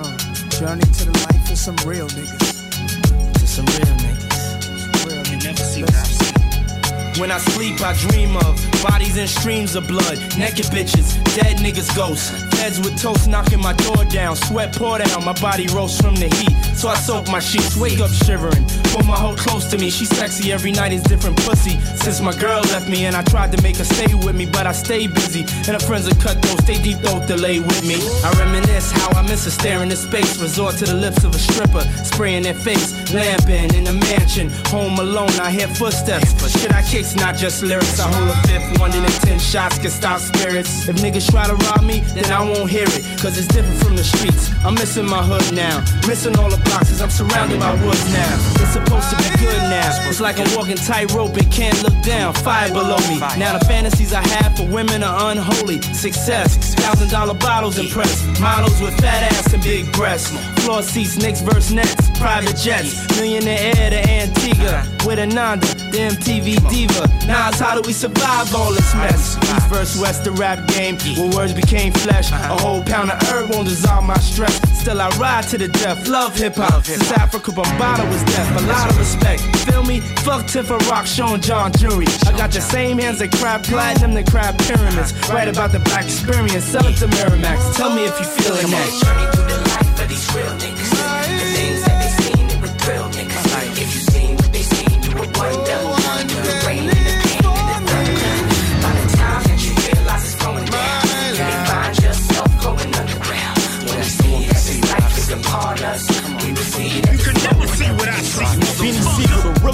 Uh, 0.00 0.16
journey 0.48 0.80
to 0.80 1.04
the 1.04 1.12
life 1.28 1.50
of 1.50 1.58
some 1.58 1.76
real 1.84 2.08
niggas. 2.08 3.34
To 3.34 3.46
some 3.46 3.66
real 3.66 3.96
niggas. 4.00 5.04
Real 5.04 5.26
You 5.26 5.36
never 5.44 5.62
see 5.62 5.82
Listen. 5.82 5.84
what 5.84 5.94
I've 5.94 6.06
seen. 6.06 7.20
When 7.20 7.30
I 7.30 7.36
sleep, 7.38 7.82
I 7.82 7.92
dream 8.08 8.34
of 8.38 8.56
bodies 8.82 9.18
in 9.18 9.28
streams 9.28 9.74
of 9.74 9.86
blood, 9.86 10.16
naked 10.38 10.64
bitches, 10.72 11.22
dead 11.36 11.58
niggas, 11.58 11.94
ghosts. 11.94 12.30
Heads 12.58 12.80
with 12.80 12.96
toast 12.98 13.28
knocking 13.28 13.60
my 13.60 13.74
door 13.74 14.06
down, 14.06 14.36
sweat 14.36 14.74
pour 14.74 14.96
down, 14.96 15.24
my 15.26 15.34
body 15.34 15.66
roast 15.68 16.00
from 16.00 16.14
the 16.14 16.28
heat. 16.28 16.56
So 16.74 16.88
I 16.88 16.94
soak 16.94 17.28
my 17.28 17.40
sheets, 17.40 17.76
wake 17.76 18.00
up 18.00 18.10
shivering, 18.10 18.64
pull 18.90 19.04
my 19.04 19.16
hoe 19.16 19.34
close 19.36 19.70
to 19.70 19.78
me. 19.78 19.90
She's 19.90 20.10
sexy 20.10 20.52
every 20.52 20.72
night, 20.72 20.92
is 20.92 21.02
different 21.02 21.36
pussy. 21.44 21.78
Since 22.02 22.20
my 22.20 22.34
girl 22.36 22.60
left 22.74 22.88
me 22.88 23.06
and 23.06 23.16
I 23.16 23.22
tried 23.22 23.52
to 23.52 23.62
make 23.62 23.76
her 23.76 23.84
stay 23.84 24.14
with 24.14 24.36
me, 24.36 24.46
but 24.46 24.66
I 24.66 24.72
stay 24.72 25.06
busy. 25.06 25.42
And 25.66 25.74
her 25.78 25.84
friends 25.88 26.08
are 26.08 26.14
cut 26.16 26.40
those, 26.42 26.58
stay 26.64 26.82
deep 26.82 26.98
throat 26.98 27.26
delay 27.26 27.60
with 27.60 27.82
me. 27.86 27.98
I 28.24 28.30
reminisce 28.38 28.90
how 28.92 29.08
I 29.18 29.22
miss 29.22 29.44
her 29.44 29.50
staring 29.50 29.90
in 29.90 29.96
space, 29.96 30.40
resort 30.40 30.76
to 30.76 30.84
the 30.84 30.94
lips 30.94 31.24
of 31.24 31.34
a 31.34 31.38
stripper, 31.38 31.84
spraying 32.04 32.42
their 32.42 32.54
face, 32.54 32.92
lamping 33.12 33.74
in 33.74 33.86
a 33.86 33.92
mansion, 33.92 34.50
home 34.66 34.98
alone. 34.98 35.34
I 35.40 35.50
hear 35.50 35.68
footsteps, 35.68 36.34
But 36.34 36.50
shit 36.50 36.72
I 36.72 36.82
kicks, 36.82 37.14
not 37.14 37.36
just 37.36 37.62
lyrics. 37.62 38.00
I 38.00 38.12
hold 38.12 38.28
a 38.30 38.36
fifth, 38.48 38.80
one 38.80 38.92
in 38.92 39.04
ten 39.26 39.38
shots 39.38 39.78
can 39.78 39.90
stop 39.90 40.20
spirits. 40.20 40.88
If 40.88 40.96
niggas 40.96 41.30
try 41.30 41.46
to 41.46 41.54
rob 41.66 41.82
me, 41.82 42.00
then 42.14 42.30
I 42.32 42.42
won't 42.42 42.70
hear 42.70 42.86
it, 42.86 43.02
cause 43.20 43.38
it's 43.38 43.48
different 43.48 43.78
from 43.82 43.96
the 43.96 44.04
streets. 44.04 44.50
I'm 44.64 44.74
missing 44.74 45.06
my 45.06 45.22
hood 45.22 45.54
now, 45.54 45.80
missing 46.06 46.36
all 46.38 46.50
the 46.50 46.62
boxes. 46.70 47.00
I'm 47.00 47.10
surrounded 47.10 47.60
by 47.60 47.72
woods 47.84 48.04
now. 48.12 48.34
It's 48.62 48.76
supposed 48.84 49.10
to 49.10 49.16
be 49.16 49.30
good 49.38 49.62
now. 49.70 50.08
It's 50.08 50.20
like 50.20 50.38
I'm 50.38 50.54
walking 50.56 50.76
tightrope 50.76 51.36
and 51.36 51.50
can't 51.52 51.82
look 51.82 51.98
down. 52.02 52.34
Fire 52.34 52.68
below 52.68 52.98
me. 53.08 53.18
Now 53.38 53.56
the 53.58 53.64
fantasies 53.64 54.12
I 54.12 54.26
have 54.26 54.56
for 54.56 54.66
women 54.68 55.02
are 55.02 55.30
unholy. 55.30 55.80
Success, 55.94 56.74
thousand 56.74 57.10
dollar 57.10 57.34
bottles 57.34 57.78
impress. 57.78 58.24
Models 58.40 58.80
with 58.80 58.94
fat 59.00 59.32
ass 59.32 59.52
and 59.52 59.62
big 59.62 59.90
breasts. 59.92 60.30
Floor 60.64 60.82
seats, 60.82 61.16
Knicks 61.16 61.40
versus 61.40 61.72
Nets. 61.72 62.09
Private 62.20 62.54
jets, 62.54 63.08
millionaire 63.16 63.72
heir 63.74 63.88
to 63.88 64.10
Antigua. 64.10 64.84
With 65.06 65.18
Ananda, 65.18 65.66
the 65.88 66.12
MTV 66.12 66.68
diva. 66.68 67.08
Nas, 67.26 67.58
how 67.58 67.74
do 67.74 67.80
we 67.86 67.94
survive 67.94 68.54
all 68.54 68.70
this 68.72 68.94
mess? 68.94 69.38
East 69.38 69.68
versus 69.68 69.98
West, 69.98 70.24
the 70.24 70.32
rap 70.32 70.68
game, 70.68 70.98
where 71.16 71.34
words 71.34 71.54
became 71.54 71.94
flesh. 71.94 72.30
A 72.30 72.34
uh-huh. 72.34 72.58
whole 72.58 72.84
pound 72.84 73.10
of 73.10 73.22
herb 73.22 73.48
won't 73.48 73.68
dissolve 73.68 74.04
my 74.04 74.18
stress. 74.18 74.60
Still 74.78 75.00
I 75.00 75.08
ride 75.16 75.44
to 75.48 75.56
the 75.56 75.68
death, 75.68 76.08
love 76.08 76.36
hip 76.36 76.56
hop. 76.56 76.84
Since 76.84 77.10
Afrika 77.12 77.54
Bambaataa 77.54 78.06
was 78.12 78.22
death, 78.24 78.62
a 78.62 78.66
lot 78.66 78.90
of 78.90 78.98
respect. 78.98 79.40
Feel 79.64 79.82
me? 79.82 80.00
Fuck 80.20 80.44
Tiffa 80.44 80.78
Rock, 80.90 81.06
Sean 81.06 81.40
John 81.40 81.72
Jury. 81.72 82.06
I 82.26 82.36
got 82.36 82.50
the 82.50 82.60
same 82.60 82.98
hands 82.98 83.20
that 83.20 83.32
crap 83.32 83.62
platinum, 83.62 84.12
that 84.12 84.30
crap 84.30 84.58
pyramids. 84.58 85.12
Uh-huh. 85.12 85.32
Right 85.32 85.48
about 85.48 85.72
the 85.72 85.80
black 85.80 86.04
experience, 86.04 86.64
sell 86.64 86.86
it 86.86 86.96
to 86.98 87.06
Miramax. 87.06 87.76
Tell 87.76 87.94
me 87.94 88.04
if 88.04 88.18
you 88.20 88.26
feeling 88.26 88.70
that. 88.72 88.88
Journey 89.00 89.26
through 89.32 89.48
the 89.48 89.68
life 89.70 90.02
of 90.02 90.08
these 90.10 90.34
real 90.34 90.52
niggas. 90.60 90.99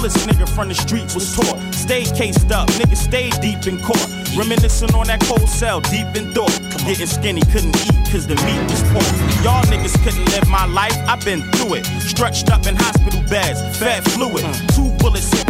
Realest 0.07 0.29
nigga 0.29 0.47
from 0.49 0.67
the 0.69 0.75
streets 0.75 1.15
was 1.15 1.35
taught. 1.35 1.59
Stayed 1.73 2.13
cased 2.15 2.51
up, 2.51 2.67
niggas 2.69 2.97
stayed 2.97 3.33
deep 3.41 3.67
in 3.67 3.81
court. 3.81 4.07
Reminiscing 4.37 4.93
on 4.95 5.07
that 5.07 5.21
cold 5.21 5.49
cell, 5.49 5.81
deep 5.81 6.07
in 6.15 6.31
thought. 6.33 6.53
Getting 6.85 7.07
skinny, 7.07 7.41
couldn't 7.51 7.75
eat 7.75 7.97
cause 8.11 8.27
the 8.27 8.35
meat 8.47 8.61
was 8.71 8.81
poor. 8.91 9.03
Y'all 9.43 9.63
niggas 9.65 9.95
couldn't 10.03 10.25
live 10.31 10.47
my 10.49 10.65
life, 10.65 10.95
I've 11.07 11.23
been 11.25 11.41
through 11.53 11.75
it. 11.75 11.85
Stretched 12.01 12.49
up 12.51 12.65
in 12.67 12.75
hospital 12.75 13.21
beds, 13.29 13.59
fed 13.77 14.03
fluid. 14.11 14.45
Two 14.75 14.96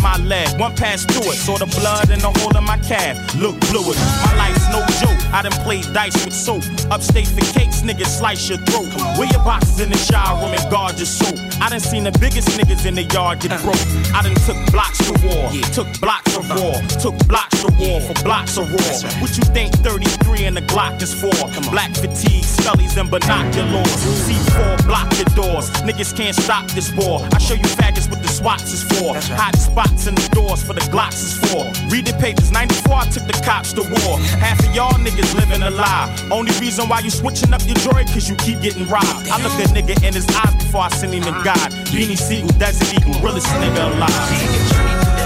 my 0.02 0.18
leg, 0.18 0.60
one 0.60 0.76
pass 0.76 1.06
through 1.06 1.32
it. 1.32 1.38
Saw 1.38 1.58
the 1.58 1.68
blood 1.80 2.10
in 2.10 2.20
the 2.20 2.32
hole 2.39 2.56
of 2.56 2.64
my 2.64 2.78
calf, 2.80 3.18
look 3.36 3.60
bluish. 3.72 3.98
My 4.26 4.34
life's 4.38 4.68
no 4.72 4.80
joke, 5.02 5.20
I 5.34 5.41
done 5.43 5.58
played 5.64 5.86
dice 5.93 6.18
with 6.26 6.34
soap. 6.34 6.64
Upstate 6.91 7.28
for 7.28 7.45
cakes, 7.54 7.82
niggas 7.82 8.20
slice 8.20 8.50
your 8.50 8.60
throat. 8.70 8.89
Wear 9.18 9.28
your 9.32 9.43
boxes 9.43 9.80
in 9.80 9.89
the 9.89 9.98
shower 9.98 10.39
room 10.41 10.54
and 10.54 10.72
guard 10.72 10.98
your 10.98 11.06
soap. 11.06 11.38
I 11.62 11.70
done 11.70 11.80
seen 11.80 12.04
the 12.04 12.16
biggest 12.20 12.50
niggas 12.60 12.86
in 12.86 12.95
the 12.95 13.04
yard 13.04 13.39
get 13.39 13.60
broke. 13.62 13.82
I 14.14 14.22
done 14.24 14.36
took 14.45 14.60
blocks 14.72 15.00
to 15.08 15.14
war, 15.26 15.50
took 15.74 15.89
blocks 16.00 16.36
of 16.38 16.50
war, 16.50 16.76
took 17.02 17.18
blocks 17.28 17.62
to 17.64 17.70
war 17.80 18.02
for 18.02 18.16
blocks 18.24 18.58
of 18.58 18.70
war. 18.72 18.93
What 19.22 19.36
you 19.38 19.43
think 19.54 19.74
33 19.84 20.45
and 20.45 20.56
the 20.56 20.62
Glock 20.62 21.02
is 21.02 21.14
for? 21.14 21.34
Black 21.72 21.93
fatigue, 21.95 22.43
scullies 22.43 22.98
and 22.98 23.10
binoculars. 23.10 23.88
C4 24.26 24.86
block 24.86 25.12
your 25.18 25.30
doors. 25.36 25.70
Niggas 25.88 26.16
can't 26.16 26.36
stop 26.36 26.68
this 26.72 26.91
war. 26.93 27.28
I 27.34 27.39
show 27.39 27.56
you 27.56 27.70
faggots 27.80 28.10
with 28.10 28.22
the 28.22 28.26
SWATs 28.38 28.71
is 28.71 28.83
for. 28.83 29.17
Hot 29.33 29.55
spots 29.55 30.05
in 30.05 30.13
the 30.13 30.29
doors 30.29 30.61
for 30.61 30.73
the 30.73 30.85
Glocks 30.93 31.25
is 31.25 31.33
for. 31.49 31.65
Read 31.89 32.05
the 32.05 32.13
papers. 32.21 32.51
94 32.51 32.93
I 32.93 33.05
took 33.09 33.25
the 33.25 33.33
cops 33.43 33.73
to 33.73 33.81
war. 33.81 34.19
Half 34.38 34.59
of 34.61 34.75
y'all 34.75 34.93
niggas 35.01 35.33
living 35.33 35.63
a 35.63 35.71
lie. 35.71 36.05
Only 36.29 36.53
reason 36.59 36.88
why 36.88 36.99
you 36.99 37.09
switching 37.09 37.51
up 37.51 37.65
your 37.65 37.77
joy 37.81 38.05
cause 38.13 38.29
you 38.29 38.35
keep 38.35 38.61
getting 38.61 38.88
robbed. 38.88 39.27
I 39.33 39.41
look 39.41 39.57
a 39.57 39.65
nigga 39.73 39.97
in 40.05 40.13
his 40.13 40.27
eyes 40.29 40.53
before 40.53 40.81
I 40.81 40.89
send 40.89 41.13
him 41.13 41.23
to 41.23 41.29
uh-huh. 41.29 41.49
God. 41.49 41.71
Beanie 41.89 42.17
Sigel, 42.17 42.47
Desert 42.59 42.93
Eagle, 42.93 43.19
realest 43.25 43.47
nigga 43.57 43.97
alive. 43.97 45.17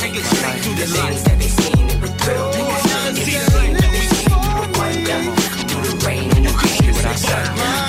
Take 0.00 0.16
it 0.16 0.24
straight 0.24 0.60
through 0.64 0.80
the 0.80 0.86
things 0.88 1.24
that 1.24 1.36
they 1.38 1.48
seen 1.48 1.90
it 1.92 2.00
with 2.00 2.16
thrill. 2.22 2.48
Niggas 2.56 3.18
if 3.18 3.28
you 3.28 3.38
seen 3.52 3.74
what 3.76 3.90
they 3.92 4.08
seen 4.08 4.32
it 4.32 4.56
with 4.56 4.72
wonder. 4.80 5.20
Through 5.68 5.84
the 5.92 6.06
rain 6.06 6.30
and 6.36 6.46
the 6.46 6.52
pain 6.56 6.88
and 6.88 6.96
the 6.96 7.16
sun. 7.16 7.87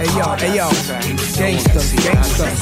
Hey 0.00 0.06
yo, 0.16 0.34
hey 0.36 0.56
yo, 0.56 0.70
gangsters, 1.36 1.92
gangsters. 1.92 2.58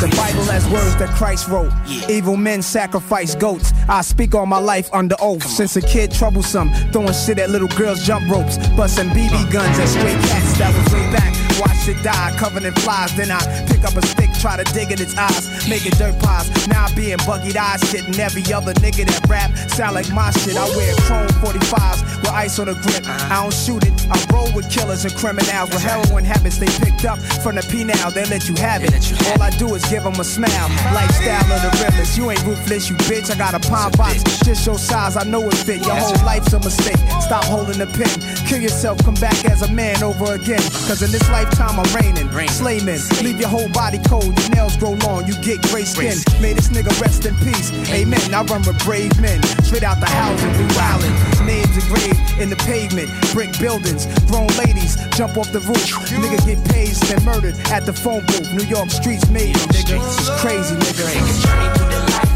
The 0.00 0.08
Bible 0.16 0.44
has 0.44 0.66
words 0.70 0.96
that 0.96 1.10
Christ 1.14 1.46
wrote. 1.46 1.70
Evil 2.08 2.38
men 2.38 2.62
sacrifice 2.62 3.34
goats. 3.34 3.74
I 3.90 4.00
speak 4.00 4.34
on 4.34 4.48
my 4.48 4.58
life 4.58 4.88
under 4.94 5.14
oath. 5.20 5.46
Since 5.46 5.76
a 5.76 5.82
kid, 5.82 6.12
troublesome, 6.12 6.70
throwing 6.90 7.12
shit 7.12 7.40
at 7.40 7.50
little 7.50 7.68
girls' 7.68 8.06
jump 8.06 8.26
ropes, 8.30 8.56
busting 8.68 9.10
BB 9.10 9.52
guns 9.52 9.78
at 9.78 9.86
stray 9.86 10.14
cats. 10.14 10.58
That 10.58 10.74
was 10.74 10.94
way 10.94 11.12
back. 11.12 11.37
Watch 11.58 11.88
it 11.88 12.02
die, 12.02 12.34
covered 12.38 12.64
in 12.64 12.74
flies. 12.74 13.14
Then 13.16 13.30
I 13.30 13.40
pick 13.66 13.84
up 13.84 13.94
a 13.96 14.02
stick, 14.06 14.30
try 14.40 14.56
to 14.56 14.64
dig 14.72 14.92
in 14.92 15.00
its 15.00 15.16
eyes, 15.16 15.68
make 15.68 15.86
it 15.86 15.98
dirt 15.98 16.18
pies. 16.20 16.46
Now 16.68 16.86
I 16.86 16.94
be 16.94 17.12
in 17.12 17.18
buggied 17.20 17.56
eyes, 17.56 17.80
shitting 17.82 18.18
every 18.18 18.42
other 18.52 18.74
nigga 18.74 19.06
that 19.06 19.28
rap. 19.28 19.56
Sound 19.70 19.94
like 19.94 20.10
my 20.12 20.30
shit. 20.30 20.56
I 20.56 20.66
wear 20.76 20.94
chrome 21.06 21.28
45s 21.42 22.20
with 22.22 22.30
ice 22.30 22.58
on 22.58 22.66
the 22.66 22.74
grip. 22.74 23.04
I 23.06 23.42
don't 23.42 23.52
shoot 23.52 23.84
it. 23.84 23.92
I 24.10 24.16
roll 24.32 24.50
with 24.54 24.70
killers 24.70 25.04
and 25.04 25.14
criminals 25.14 25.70
with 25.70 25.82
heroin 25.82 26.24
habits 26.24 26.58
they 26.58 26.70
picked 26.84 27.04
up 27.04 27.18
from 27.42 27.56
the 27.56 27.62
P 27.70 27.84
now. 27.84 28.10
They 28.10 28.24
let 28.26 28.48
you 28.48 28.54
have 28.56 28.82
it. 28.84 28.94
All 29.30 29.42
I 29.42 29.50
do 29.50 29.74
is 29.74 29.84
give 29.86 30.04
them 30.04 30.18
a 30.18 30.24
smile. 30.24 30.68
Lifestyle 30.94 31.52
of 31.52 31.60
the 31.62 31.70
realest. 31.82 32.16
You 32.16 32.30
ain't 32.30 32.42
ruthless, 32.44 32.88
you 32.88 32.96
bitch. 33.08 33.30
I 33.30 33.36
got 33.36 33.54
a 33.54 33.60
pine 33.68 33.92
box. 33.92 34.22
Just 34.44 34.66
your 34.66 34.78
size, 34.78 35.16
I 35.16 35.24
know 35.24 35.42
it 35.48 35.54
fit. 35.54 35.84
Your 35.84 35.96
whole 35.96 36.24
life's 36.24 36.52
a 36.52 36.58
mistake. 36.58 36.98
Stop 37.20 37.44
holding 37.44 37.78
the 37.78 37.86
pen. 37.86 38.14
Kill 38.46 38.60
yourself, 38.60 38.98
come 39.04 39.14
back 39.14 39.44
as 39.44 39.62
a 39.62 39.70
man 39.72 40.02
over 40.02 40.32
again. 40.34 40.62
Cause 40.88 41.02
in 41.02 41.10
this 41.10 41.28
lifetime 41.48 41.80
I'm 41.80 41.94
reigning. 41.94 42.28
Slayman, 42.48 43.00
leave 43.22 43.40
your 43.40 43.48
whole 43.48 43.68
body 43.70 43.98
cold. 44.08 44.38
Your 44.38 44.50
nails 44.50 44.76
grow 44.76 44.92
long, 45.04 45.26
you 45.26 45.34
get 45.42 45.60
gray 45.70 45.84
skin. 45.84 46.16
May 46.40 46.52
this 46.52 46.68
nigga 46.68 46.92
rest 47.00 47.24
in 47.26 47.34
peace. 47.36 47.72
Amen. 47.90 48.20
I 48.34 48.42
run 48.42 48.62
with 48.62 48.78
brave 48.84 49.12
men. 49.20 49.42
Straight 49.62 49.82
out 49.82 50.00
the 50.00 50.06
housing, 50.06 50.50
we 50.52 50.66
wildin'. 50.74 51.46
Names 51.46 51.74
engraved 51.76 52.40
in 52.40 52.50
the 52.50 52.56
pavement. 52.66 53.08
Brick 53.32 53.58
buildings, 53.58 54.06
grown 54.26 54.48
ladies 54.58 54.96
jump 55.16 55.36
off 55.36 55.50
the 55.52 55.60
roof. 55.60 55.78
Nigga 56.10 56.38
get 56.46 56.60
paid, 56.68 56.94
and 57.10 57.24
murdered 57.24 57.54
at 57.70 57.86
the 57.86 57.92
phone 57.92 58.24
booth. 58.26 58.52
New 58.52 58.64
York 58.64 58.90
streets 58.90 59.28
made 59.30 59.54
me, 59.54 59.64
nigga. 59.72 59.98
It's 59.98 60.30
crazy, 60.40 60.74
nigga. 60.76 61.06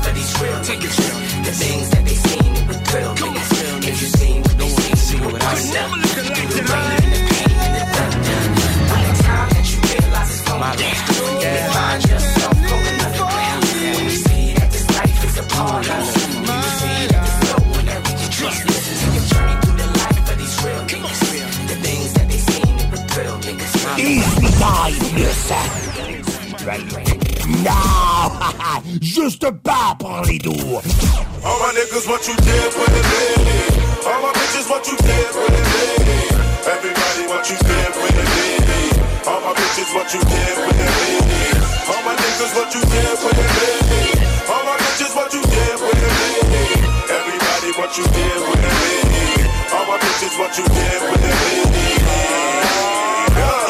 for 0.02 0.12
these 0.14 0.32
real 0.40 0.58
niggas. 0.62 0.96
The 1.44 1.52
things 1.52 1.90
that 1.90 2.04
they 2.04 2.14
seen 2.14 2.52
it 2.56 2.68
with 2.68 2.80
thrill 2.86 3.14
niggas. 3.14 3.88
If 3.88 4.00
you 4.00 4.08
seen 4.08 4.42
what 4.42 4.58
they 4.58 4.68
seen 4.68 5.22
it 5.22 5.32
with 5.32 5.42
wonder. 5.42 6.02
Through 6.12 6.48
the 6.48 6.72
rain 6.72 6.91
find 11.92 12.10
yourself 12.10 12.54
going 12.54 13.00
underground. 13.04 13.64
When 13.64 14.04
you 14.04 14.10
see 14.10 14.54
that 14.54 14.70
this 14.72 14.86
life 14.96 15.24
is 15.24 15.38
a 15.38 15.42
part 15.54 15.84
of 15.84 15.92
us. 15.92 16.08
When 16.16 16.56
you 16.56 16.72
see 16.80 17.00
that 17.12 17.20
there's 17.20 17.40
no 17.52 17.56
one 17.76 17.86
that 17.86 18.00
we 18.06 18.12
can 18.16 18.30
trust. 18.32 18.60
Take 18.64 19.16
a 19.20 19.24
journey 19.28 19.56
through 19.60 19.76
the 19.76 19.88
life 20.00 20.24
of 20.32 20.36
these 20.40 20.56
real 20.64 20.82
niggas. 20.88 21.20
The 21.68 21.76
things 21.84 22.12
that 22.16 22.26
they 22.30 22.40
seen 22.48 22.76
it 22.80 22.88
with 22.92 23.04
thrill 23.12 23.36
niggas. 23.44 23.72
Easy 24.00 24.48
time, 24.56 24.96
listen. 25.20 25.66
Non, 27.62 28.30
juste 29.00 29.50
pas 29.62 29.96
par 29.98 30.24
les 30.24 30.38
doux. 30.38 30.80
All 31.44 31.58
my 31.60 31.72
niggas, 31.76 32.06
what 32.08 32.26
you 32.26 32.36
did 32.36 32.70
with 32.78 33.00
it, 33.00 33.06
baby. 33.12 33.58
All 34.06 34.20
my 34.22 34.32
bitches, 34.32 34.66
what 34.70 34.86
you 34.86 34.96
did 34.96 35.30
with 35.36 35.60
it, 35.60 35.66
baby. 35.76 36.16
Everybody, 36.64 37.22
what 37.28 37.50
you 37.50 37.56
did 37.56 37.92
with 38.00 38.16
it, 38.22 38.28
baby. 38.38 38.80
All 39.26 39.40
my 39.40 39.52
bitches, 39.58 39.92
what 39.94 40.14
you 40.14 40.20
did 40.20 40.56
with 40.56 40.80
it, 40.80 40.92
baby. 41.20 41.51
All 41.92 42.02
my 42.04 42.14
what 42.56 42.72
you 42.72 42.80
did 42.80 43.20
baby. 43.20 44.16
All 44.48 44.64
my 44.64 44.76
bitches, 44.80 45.12
what 45.14 45.28
you 45.34 45.42
did 45.44 45.76
baby. 45.76 46.72
Everybody, 47.12 47.70
what 47.76 47.92
you 47.98 48.04
did 48.16 48.40
baby. 48.48 49.44
All 49.76 49.84
my 49.84 49.98
bitches, 50.00 50.32
what 50.40 50.56
you 50.56 50.64
did 50.72 51.00
baby. 51.20 51.52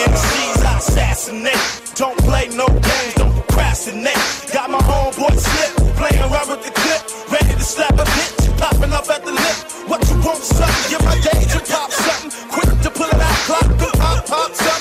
MCs 0.07 0.63
I 0.63 0.79
assassinate. 0.79 1.67
Don't 1.97 2.17
play 2.19 2.47
no 2.55 2.67
games, 2.69 3.15
don't 3.17 3.35
procrastinate. 3.35 4.23
Got 4.53 4.71
my 4.71 4.79
slip, 5.39 5.73
playing 5.99 6.23
around 6.23 6.49
with 6.49 6.63
the 6.63 6.71
clip. 6.71 7.03
Ready 7.27 7.55
to 7.59 7.65
slap 7.65 7.95
a 7.95 8.05
bitch, 8.05 8.57
popping 8.57 8.93
up 8.93 9.11
at 9.11 9.25
the 9.25 9.33
lip. 9.33 9.57
What 9.91 10.01
you 10.09 10.17
want, 10.23 10.43
my 11.03 11.17
pop 11.67 11.91
something. 11.91 12.31
Quick 12.55 12.71
to 12.83 12.91
pull 12.91 13.11
clock, 13.47 13.67
pop, 13.99 14.27
pop 14.27 14.55
something. 14.55 14.72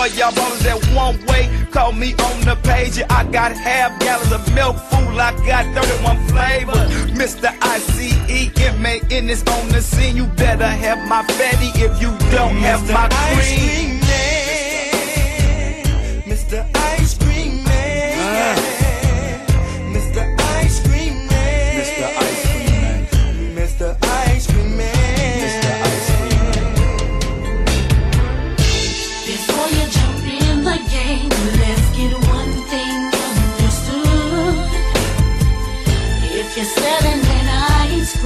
For 0.00 0.06
y'all 0.16 0.32
ballers 0.32 0.60
that 0.60 0.80
one 0.96 1.20
way, 1.26 1.44
call 1.70 1.92
me 1.92 2.14
on 2.14 2.40
the 2.40 2.56
page. 2.62 2.96
Yeah, 2.96 3.04
I 3.10 3.22
got 3.24 3.52
half 3.52 4.00
gallons 4.00 4.32
of 4.32 4.40
milk 4.54 4.78
food, 4.88 5.18
I 5.20 5.30
got 5.44 5.66
31 5.76 6.16
flavors. 6.28 6.88
Mr. 7.12 7.54
I-C-E-M-A-N 7.60 9.28
is 9.28 9.42
on 9.42 9.68
the 9.68 9.82
scene. 9.82 10.16
You 10.16 10.24
better 10.24 10.66
have 10.66 11.06
my 11.06 11.22
fatty 11.34 11.68
if 11.84 12.00
you 12.00 12.16
don't 12.32 12.56
have 12.64 12.80
my 12.90 13.10
Ice 13.12 13.52
cream. 13.52 14.00
Mr. 16.24 16.66
Ice 16.74 16.89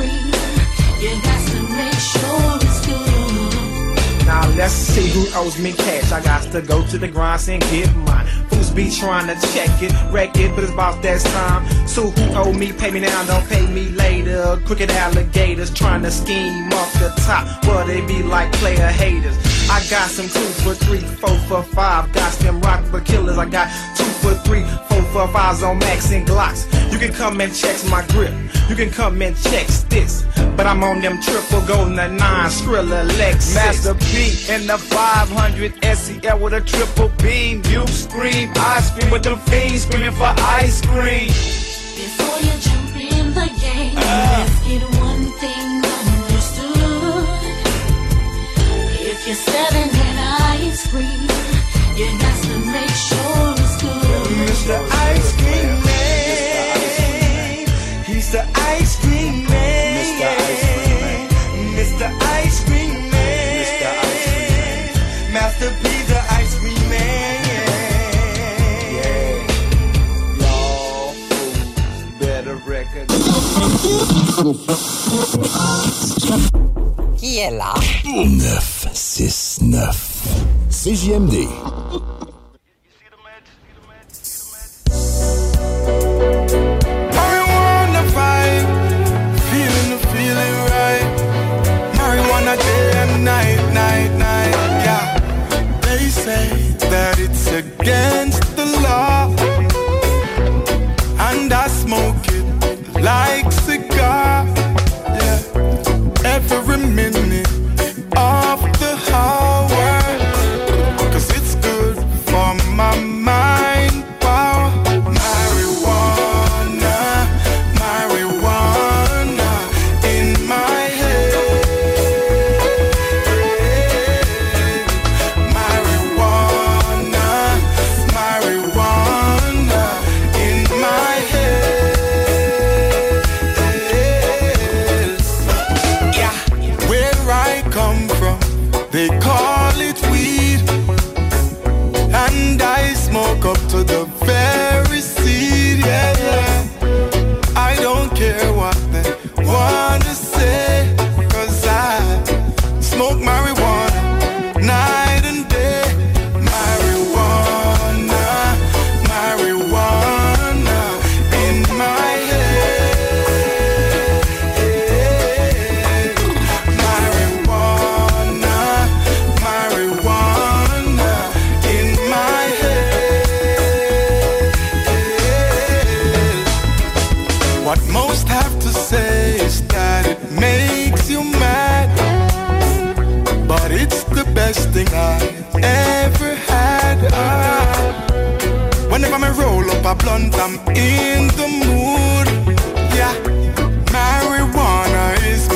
you 0.03 1.23
got 1.23 1.49
to 1.49 1.63
make 1.63 1.93
sure 1.95 2.59
it's 2.61 2.87
good. 2.87 4.27
Now 4.27 4.49
let's 4.57 4.73
see 4.73 5.09
who 5.11 5.27
owes 5.39 5.59
me 5.59 5.73
cash. 5.73 6.11
I 6.11 6.21
got 6.23 6.51
to 6.53 6.63
go 6.63 6.85
to 6.87 6.99
the 6.99 7.09
grind 7.09 7.49
and 7.49 7.63
get 7.63 7.95
mine. 7.95 8.27
Fools 8.49 8.71
be 8.71 8.91
trying 8.91 9.27
to 9.27 9.35
check 9.53 9.71
it, 9.83 9.93
wreck 10.13 10.37
it, 10.37 10.55
but 10.55 10.65
it's 10.65 10.73
about 10.73 11.03
that 11.03 11.21
time. 11.21 11.87
So 11.87 12.11
who 12.11 12.35
owe 12.35 12.53
me, 12.53 12.73
pay 12.73 12.91
me 12.91 13.01
now, 13.01 13.25
don't 13.25 13.47
pay 13.47 13.67
me 13.67 13.91
later. 13.91 14.61
Crooked 14.65 14.91
alligators 14.91 15.73
trying 15.73 16.03
to 16.03 16.11
scheme 16.11 16.73
off 16.73 16.93
the 16.95 17.13
top, 17.25 17.63
but 17.63 17.85
they 17.85 18.01
be 18.07 18.23
like 18.23 18.51
player 18.53 18.89
haters. 18.89 19.54
I 19.71 19.85
got 19.91 20.11
some 20.11 20.29
two 20.29 20.49
for 20.63 20.75
three, 20.75 21.01
four 21.01 21.37
for 21.49 21.63
five. 21.63 22.13
Got 22.13 22.33
them 22.41 22.61
rock 22.61 22.85
for 22.87 23.01
killers. 23.01 23.39
I 23.39 23.47
got 23.49 23.69
two 23.97 24.05
for 24.23 24.35
three, 24.47 24.65
four 24.89 25.03
for 25.13 25.29
fives 25.29 25.63
on 25.63 25.79
Max 25.79 26.11
and 26.13 26.27
Glocks. 26.27 26.65
You 26.93 26.99
can 26.99 27.13
come 27.13 27.41
and 27.41 27.55
check 27.55 27.79
my 27.91 28.07
grip. 28.09 28.33
You 28.69 28.77
can 28.77 28.91
come 28.91 29.21
and 29.23 29.37
check 29.37 29.67
this. 29.89 30.25
But 30.57 30.67
I'm 30.67 30.83
on 30.85 31.01
them 31.01 31.21
triple 31.21 31.61
golden 31.63 31.97
nine 31.97 32.51
Skrilla 32.51 33.09
Lexus. 33.11 33.55
Master 33.55 33.95
P 33.95 34.53
in 34.53 34.67
the 34.67 34.79
500 34.79 35.85
SEL 35.97 36.39
with 36.39 36.53
a 36.55 36.61
triple 36.61 37.09
beam. 37.23 37.63
You 37.67 37.87
scream, 37.89 38.53
I 38.57 38.81
scream 38.81 39.11
with 39.11 39.25
them 39.25 39.39
fiends 39.41 39.83
screaming 39.83 40.13
for 40.13 40.33
ice 40.39 40.81
cream. 40.83 41.29
Before 41.29 42.39
you 42.41 42.53
jump 42.61 42.97
in 42.97 43.35
the 43.35 43.47
game, 43.61 43.95
ah. 43.97 44.47
let's 44.47 44.69
get 44.69 45.01
one 45.01 45.25
thing 45.41 45.74
you're 49.27 49.35
selling 49.35 49.89
that 49.89 50.17
ice 50.61 50.87
cream, 50.89 51.29
you 51.97 52.07
got 52.21 52.37
to 52.45 52.59
make 52.77 52.95
sure 53.09 53.55
it's 53.57 53.77
good. 53.81 54.27
Mr. 54.45 54.77
Ice 54.85 55.33
Cream 55.41 55.81
Man, 55.87 56.77
he's 58.05 58.29
the 58.33 58.45
ice 58.55 58.97
cream 59.01 59.47
man, 59.49 59.97
Mr. 59.97 60.29
Ice 60.45 60.65
Cream 60.75 61.01
Man, 61.01 61.29
Mr. 61.79 62.07
Ice 62.37 62.59
Cream 62.65 62.97
Man, 63.11 63.65
Mr. 63.65 63.89
Ice 64.05 64.25
Master 65.33 65.71
P 65.83 65.85
the 66.07 66.21
ice 66.31 66.55
cream 66.59 66.89
man. 66.91 67.41
Y'all 70.39 71.15
better 72.21 72.57
record. 72.67 73.09
Qui 77.17 77.39
est 77.39 77.51
là? 77.51 77.75
969. 79.17 79.93
CJMD. 80.71 81.95
Night, 93.25 93.57
night, 93.73 94.11
night, 94.19 94.53
yeah. 94.85 95.19
They 95.81 96.09
say 96.09 96.49
that 96.91 97.19
it's 97.19 97.47
against 97.53 98.44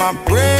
my 0.08 0.24
brain 0.24 0.57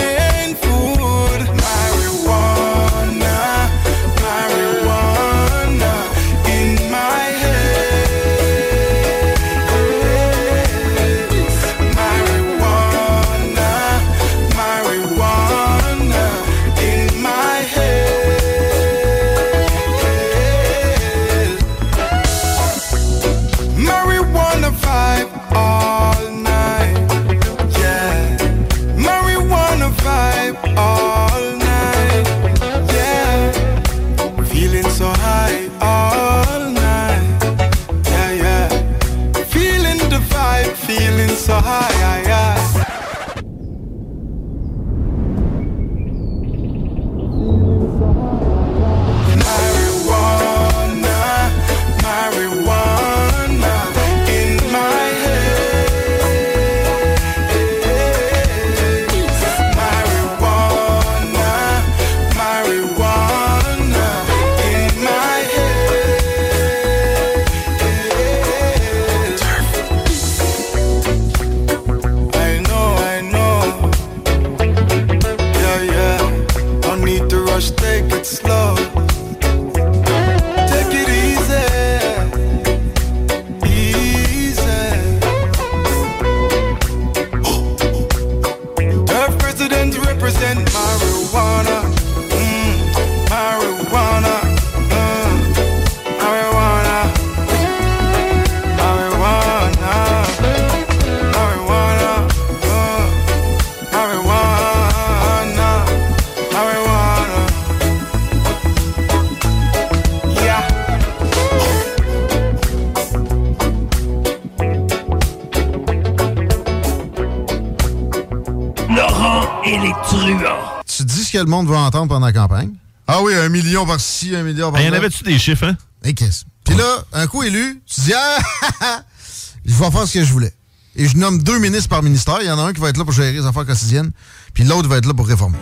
que 121.38 121.44
le 121.44 121.50
monde 121.50 121.68
veut 121.68 121.76
entendre 121.76 122.08
pendant 122.08 122.26
la 122.26 122.32
campagne. 122.32 122.70
Ah 123.06 123.22
oui, 123.22 123.34
un 123.34 123.48
million 123.48 123.86
par-ci, 123.86 124.34
un 124.34 124.42
million 124.42 124.70
par-là. 124.70 124.90
Ben, 124.90 124.94
y 124.94 124.96
en 124.96 124.98
avait-tu 124.98 125.24
des 125.24 125.38
chiffres, 125.38 125.64
hein? 125.64 125.76
Et 126.04 126.14
qu'est-ce? 126.14 126.44
Puis 126.64 126.76
là, 126.76 127.04
un 127.12 127.26
coup 127.26 127.42
élu, 127.42 127.80
tu 127.86 128.00
dis, 128.02 128.12
ah, 128.14 129.02
je 129.64 129.72
vais 129.72 129.90
faire 129.90 130.06
ce 130.06 130.14
que 130.14 130.24
je 130.24 130.32
voulais. 130.32 130.52
Et 130.96 131.06
je 131.06 131.16
nomme 131.16 131.42
deux 131.42 131.58
ministres 131.58 131.88
par 131.88 132.02
ministère. 132.02 132.38
Il 132.40 132.48
y 132.48 132.50
en 132.50 132.58
a 132.58 132.62
un 132.62 132.72
qui 132.72 132.80
va 132.80 132.88
être 132.90 132.98
là 132.98 133.04
pour 133.04 133.12
gérer 133.12 133.32
les 133.32 133.46
affaires 133.46 133.64
quotidiennes, 133.64 134.10
puis 134.52 134.64
l'autre 134.64 134.88
va 134.88 134.98
être 134.98 135.06
là 135.06 135.14
pour 135.14 135.26
réformer. 135.26 135.58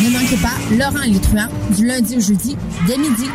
Ne 0.00 0.10
manquez 0.10 0.36
pas 0.36 0.52
Laurent 0.72 1.02
et 1.02 1.10
les 1.10 1.20
truands 1.20 1.48
du 1.70 1.86
lundi 1.86 2.16
au 2.16 2.20
jeudi 2.20 2.56
dès 2.86 2.98
midi. 2.98 3.30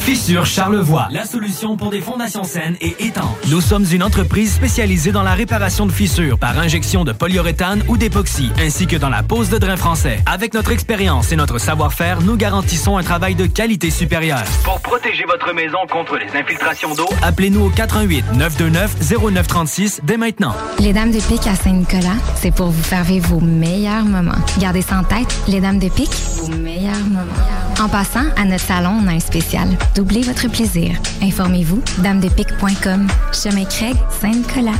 Fissure 0.00 0.46
Charlevoix, 0.46 1.08
la 1.10 1.24
solution 1.24 1.76
pour 1.76 1.90
des 1.90 2.00
fondations 2.00 2.42
saines 2.42 2.76
et 2.80 2.96
étanches. 3.04 3.36
Nous 3.48 3.60
sommes 3.60 3.84
une 3.92 4.02
entreprise 4.02 4.54
spécialisée 4.54 5.12
dans 5.12 5.22
la 5.22 5.34
réparation 5.34 5.86
de 5.86 5.92
fissures 5.92 6.38
par 6.38 6.58
injection 6.58 7.04
de 7.04 7.12
polyuréthane 7.12 7.82
ou 7.86 7.96
d'époxy, 7.96 8.50
ainsi 8.58 8.86
que 8.86 8.96
dans 8.96 9.10
la 9.10 9.22
pose 9.22 9.50
de 9.50 9.58
drain 9.58 9.76
français. 9.76 10.20
Avec 10.26 10.54
notre 10.54 10.72
expérience 10.72 11.32
et 11.32 11.36
notre 11.36 11.58
savoir-faire, 11.58 12.22
nous 12.22 12.36
garantissons 12.36 12.96
un 12.96 13.02
travail 13.02 13.34
de 13.34 13.46
qualité 13.46 13.90
supérieure. 13.90 14.42
Pour 14.64 14.80
protéger 14.80 15.24
votre 15.24 15.52
maison 15.54 15.78
contre 15.90 16.16
les 16.16 16.34
infiltrations 16.36 16.94
d'eau, 16.94 17.08
appelez-nous 17.22 17.66
au 17.66 17.70
88 17.70 18.24
929 18.34 18.96
0936 19.34 20.00
dès 20.02 20.16
maintenant. 20.16 20.54
Les 20.78 20.94
Dames 20.94 21.12
de 21.12 21.20
Pique 21.20 21.46
à 21.46 21.54
Saint-Nicolas, 21.54 22.16
c'est 22.36 22.54
pour 22.54 22.70
vous 22.70 22.82
faire 22.82 23.04
vivre 23.04 23.28
vos 23.28 23.40
meilleurs 23.40 24.04
moments. 24.04 24.32
Gardez 24.58 24.82
ça 24.82 24.98
en 24.98 25.04
tête, 25.04 25.28
les 25.46 25.60
Dames 25.60 25.78
de 25.78 25.88
Pique, 25.88 26.14
vos 26.38 26.48
meilleurs 26.48 27.04
moments. 27.04 27.39
En 27.80 27.88
passant, 27.88 28.26
à 28.36 28.44
notre 28.44 28.62
salon, 28.62 29.00
on 29.02 29.08
a 29.08 29.12
un 29.12 29.20
spécial. 29.20 29.66
Doublez 29.94 30.20
votre 30.20 30.48
plaisir. 30.48 30.94
Informez-vous, 31.22 31.82
damedepique.com. 32.02 33.08
Chemin 33.32 33.64
Craig, 33.64 33.96
Saint-Nicolas. 34.20 34.76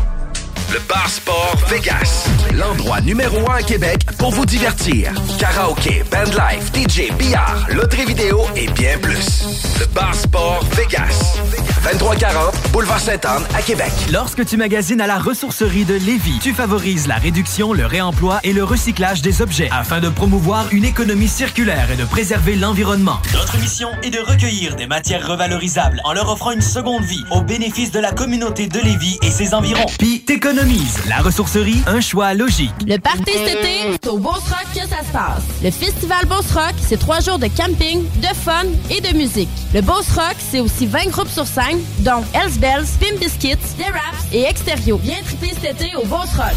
Le 0.71 0.79
Bar 0.87 1.09
Sport 1.09 1.57
Vegas. 1.69 2.29
L'endroit 2.55 3.01
numéro 3.01 3.51
un 3.51 3.55
à 3.55 3.63
Québec 3.63 4.05
pour 4.19 4.31
vous 4.33 4.45
divertir. 4.45 5.13
Karaoke, 5.39 6.05
bandlife, 6.11 6.71
DJ, 6.75 7.11
billard, 7.19 7.67
loterie 7.71 8.05
vidéo 8.05 8.43
et 8.55 8.69
bien 8.69 8.99
plus. 8.99 9.47
Le 9.81 9.87
Bar 9.87 10.15
Sport 10.15 10.63
Vegas. 10.77 11.39
2340 11.83 12.50
Boulevard 12.73 13.01
Sainte-Anne 13.01 13.43
à 13.53 13.63
Québec. 13.63 13.91
Lorsque 14.13 14.45
tu 14.47 14.57
magasines 14.57 15.01
à 15.01 15.09
la 15.09 15.19
ressourcerie 15.19 15.85
de 15.85 15.95
Lévis, 15.95 16.39
tu 16.41 16.53
favorises 16.53 17.09
la 17.09 17.17
réduction, 17.17 17.73
le 17.73 17.85
réemploi 17.85 18.39
et 18.45 18.53
le 18.53 18.63
recyclage 18.63 19.23
des 19.23 19.43
objets 19.43 19.69
afin 19.73 19.99
de 19.99 20.09
promouvoir 20.09 20.67
une 20.71 20.85
économie 20.85 21.27
circulaire 21.27 21.91
et 21.91 21.97
de 21.97 22.05
préserver 22.05 22.55
l'environnement. 22.55 23.19
Notre 23.33 23.59
mission 23.59 23.89
est 24.05 24.11
de 24.11 24.21
recueillir 24.21 24.77
des 24.77 24.87
matières 24.87 25.27
revalorisables 25.27 26.01
en 26.05 26.13
leur 26.13 26.31
offrant 26.31 26.53
une 26.53 26.61
seconde 26.61 27.03
vie 27.03 27.25
au 27.33 27.43
bénéfice 27.43 27.91
de 27.91 27.99
la 27.99 28.13
communauté 28.13 28.69
de 28.69 28.79
Lévis 28.79 29.19
et 29.23 29.31
ses 29.31 29.53
environs. 29.53 29.87
Puis 29.99 30.21
t'économises. 30.21 30.99
La 31.09 31.19
ressourcerie, 31.19 31.83
un 31.89 32.01
choix 32.01 32.35
logique. 32.35 32.71
Le 32.87 32.99
party 32.99 33.33
cet 33.33 33.59
été, 33.59 33.99
c'est 34.01 34.09
au 34.09 34.19
Boss 34.19 34.45
Rock 34.49 34.67
que 34.75 34.89
ça 34.89 35.01
se 35.05 35.13
passe. 35.13 35.43
Le 35.63 35.73
festival 35.73 36.25
Boss 36.27 36.53
Rock, 36.53 36.75
c'est 36.87 36.99
trois 36.99 37.19
jours 37.19 37.41
de 37.41 37.49
camping, 37.49 38.05
de 38.21 38.35
fun 38.45 38.67
et 38.91 39.01
de 39.01 39.17
musique. 39.17 39.49
Le 39.75 39.81
Boss 39.81 40.09
Rock, 40.15 40.37
c'est 40.39 40.61
aussi 40.61 40.87
20 40.87 41.07
groupes 41.09 41.29
sur 41.29 41.47
scène, 41.47 41.81
dont 42.01 42.23
Hells 42.33 42.60
Bells, 42.61 42.99
Pim 43.01 43.17
Biscuits, 43.19 43.75
The 43.79 43.91
Raps 43.91 44.27
et 44.35 44.43
Exterio. 44.43 44.99
Viens 44.99 45.23
triper 45.23 45.55
cet 45.55 45.81
été 45.81 45.97
au 45.97 46.05
Boss 46.05 46.29
Rock. 46.37 46.53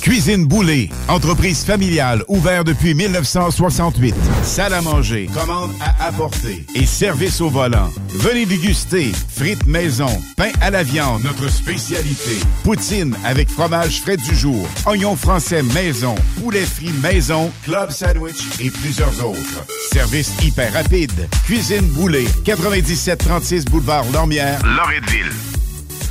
Cuisine 0.00 0.46
Boulée, 0.46 0.88
entreprise 1.08 1.62
familiale 1.62 2.24
ouverte 2.28 2.66
depuis 2.66 2.94
1968. 2.94 4.14
Salle 4.42 4.72
à 4.72 4.80
manger, 4.80 5.28
commande 5.34 5.72
à 5.80 6.06
apporter 6.06 6.64
et 6.74 6.86
service 6.86 7.40
au 7.40 7.50
volant. 7.50 7.90
Venez 8.08 8.46
déguster 8.46 9.12
frites 9.28 9.66
maison, 9.66 10.08
pain 10.36 10.50
à 10.62 10.70
la 10.70 10.82
viande, 10.82 11.22
notre 11.22 11.50
spécialité. 11.50 12.38
Poutine 12.64 13.14
avec 13.24 13.50
fromage 13.50 14.00
frais 14.00 14.16
du 14.16 14.34
jour, 14.34 14.66
oignons 14.86 15.16
français 15.16 15.62
maison, 15.62 16.14
poulet 16.42 16.64
frit 16.64 16.92
maison, 17.02 17.52
club 17.64 17.90
sandwich 17.90 18.42
et 18.58 18.70
plusieurs 18.70 19.24
autres. 19.24 19.66
Service 19.92 20.32
hyper 20.42 20.72
rapide. 20.72 21.28
Cuisine 21.44 21.86
Boulée, 21.88 22.26
9736 22.46 23.66
boulevard 23.66 24.04
Lormière, 24.12 24.60
Loretteville. 24.64 25.30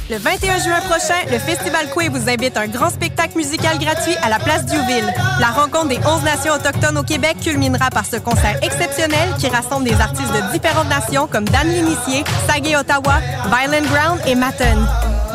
Le 0.09 0.17
21 0.17 0.57
juin 0.57 0.79
prochain, 0.81 1.19
le 1.31 1.37
Festival 1.37 1.87
Coué 1.91 2.09
vous 2.09 2.27
invite 2.27 2.57
à 2.57 2.61
un 2.61 2.67
grand 2.67 2.89
spectacle 2.89 3.37
musical 3.37 3.77
gratuit 3.77 4.15
à 4.23 4.29
la 4.29 4.39
place 4.39 4.65
Diouville. 4.65 5.13
La 5.39 5.49
rencontre 5.49 5.89
des 5.89 5.99
11 5.99 6.23
nations 6.23 6.53
autochtones 6.53 6.97
au 6.97 7.03
Québec 7.03 7.37
culminera 7.43 7.91
par 7.91 8.07
ce 8.07 8.15
concert 8.15 8.57
exceptionnel 8.63 9.29
qui 9.37 9.47
rassemble 9.49 9.87
des 9.87 10.01
artistes 10.01 10.33
de 10.33 10.51
différentes 10.51 10.89
nations 10.89 11.27
comme 11.27 11.45
Dan 11.45 11.67
L'Initié, 11.67 12.23
Sagé 12.47 12.75
Ottawa, 12.75 13.19
Violent 13.51 13.85
Ground 13.85 14.19
et 14.25 14.33
Matten. 14.33 14.79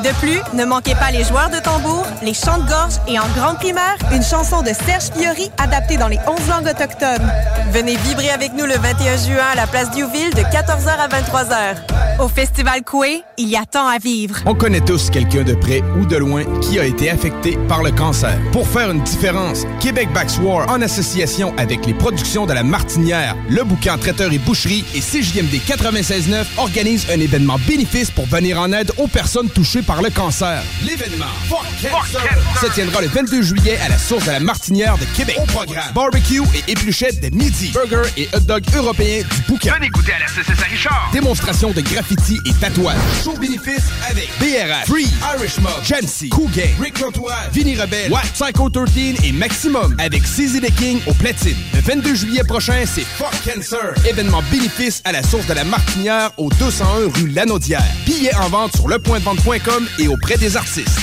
De 0.05 0.11
plus, 0.20 0.38
ne 0.52 0.66
manquez 0.66 0.94
pas 0.96 1.11
les 1.11 1.24
joueurs 1.24 1.48
de 1.48 1.59
tambour, 1.61 2.05
les 2.20 2.34
chants 2.34 2.59
de 2.59 2.68
gorge 2.68 2.96
et 3.09 3.18
en 3.18 3.26
grande 3.38 3.57
primeur, 3.57 3.96
une 4.12 4.22
chanson 4.22 4.61
de 4.61 4.68
Serge 4.68 5.11
Fiori 5.16 5.50
adaptée 5.57 5.96
dans 5.96 6.09
les 6.09 6.18
11 6.28 6.46
langues 6.50 6.66
autochtones. 6.66 7.26
Venez 7.72 7.96
vibrer 7.96 8.28
avec 8.28 8.52
nous 8.52 8.66
le 8.66 8.74
21 8.74 9.16
juin 9.16 9.46
à 9.52 9.55
la 9.55 9.66
place 9.66 9.90
Diouville 9.92 10.34
de 10.34 10.42
14h 10.42 10.90
à 10.98 11.09
23h. 11.09 12.20
Au 12.20 12.28
Festival 12.28 12.82
Coué, 12.84 13.22
il 13.38 13.48
y 13.48 13.57
a 13.57 13.64
tant 13.64 13.88
à 13.88 13.96
vivre. 13.96 14.36
On 14.44 14.55
connaît 14.55 14.82
tous 14.82 15.09
quelqu'un 15.09 15.42
de 15.42 15.55
près 15.55 15.82
ou 15.98 16.05
de 16.05 16.16
loin 16.16 16.44
qui 16.61 16.78
a 16.78 16.84
été 16.84 17.09
affecté 17.11 17.59
par 17.66 17.82
le 17.82 17.90
cancer. 17.90 18.38
Pour 18.52 18.68
faire 18.68 18.90
une 18.90 19.02
différence, 19.02 19.62
Québec 19.80 20.11
Backs 20.12 20.38
War, 20.42 20.68
en 20.70 20.82
association 20.82 21.55
avec 21.57 21.86
les 21.86 21.94
productions 21.94 22.44
de 22.44 22.52
la 22.52 22.62
Martinière, 22.62 23.36
le 23.48 23.64
bouquin 23.64 23.96
Traiteur 23.96 24.32
et 24.34 24.38
Boucherie 24.38 24.84
et 24.94 25.00
CJMD 25.00 25.55
96.9 25.66 26.44
organise 26.59 27.07
un 27.11 27.18
événement 27.18 27.57
bénéfice 27.66 28.11
pour 28.11 28.26
venir 28.26 28.61
en 28.61 28.70
aide 28.72 28.92
aux 28.98 29.09
personnes 29.09 29.48
touchées 29.48 29.82
par 29.82 29.93
le 30.03 30.11
cancer. 30.11 30.62
L'événement 30.84 31.26
Fuck 31.49 31.90
Cancer 31.90 32.38
se 32.61 32.66
tiendra 32.74 33.01
le 33.01 33.09
22 33.09 33.42
juillet 33.42 33.78
à 33.84 33.88
la 33.88 33.99
source 33.99 34.24
de 34.24 34.30
la 34.30 34.40
Martinière 34.40 34.97
de 34.99 35.05
Québec. 35.16 35.36
Au 35.40 35.47
programme, 35.47 35.92
barbecue 35.95 36.42
et 36.55 36.72
épluchettes 36.72 37.20
de 37.20 37.34
midi, 37.34 37.70
burger 37.72 38.09
et 38.16 38.28
hot 38.34 38.40
dog 38.40 38.62
européens 38.74 39.22
du 39.22 39.42
bouquin. 39.49 39.74
Venez 39.74 39.88
goûter 39.88 40.12
à 40.12 40.20
la 40.20 40.26
CCS 40.26 40.62
Richard. 40.70 41.11
Démonstration 41.12 41.70
de 41.72 41.80
graffiti 41.80 42.38
et 42.47 42.53
tatouage. 42.55 42.97
Show 43.22 43.36
bénéfice 43.38 43.84
avec 44.11 44.28
BRH, 44.38 44.86
Free, 44.86 45.09
Irish 45.36 45.59
Mob, 45.59 46.30
Cool 46.30 46.51
Gang, 46.51 46.74
Rick 46.80 47.03
Antoine, 47.03 47.51
Vinny 47.53 47.76
Rebelle, 47.76 48.11
Watt, 48.11 48.26
Psycho 48.32 48.70
13 48.70 49.16
et 49.24 49.32
Maximum 49.32 49.95
avec 49.99 50.22
CZ 50.22 50.61
the 50.61 50.74
King 50.76 51.01
au 51.07 51.12
platine. 51.14 51.57
Le 51.74 51.80
22 51.80 52.14
juillet 52.14 52.45
prochain, 52.45 52.84
c'est 52.86 53.05
Fuck 53.05 53.34
Cancer. 53.45 53.95
Événement 54.07 54.42
bénéfice 54.51 55.03
à 55.05 55.12
la 55.12 55.22
source 55.22 55.47
de 55.47 55.55
la 55.55 55.64
Martinière 55.64 56.30
au 56.36 56.49
201 56.51 57.11
rue 57.14 57.28
Lanaudière. 57.28 57.82
Billets 58.07 58.34
en 58.36 58.49
vente 58.49 58.76
sur 58.76 58.88
lepointdevente.com 58.88 59.84
et 59.99 60.09
auprès 60.09 60.37
des 60.37 60.57
artistes. 60.57 61.01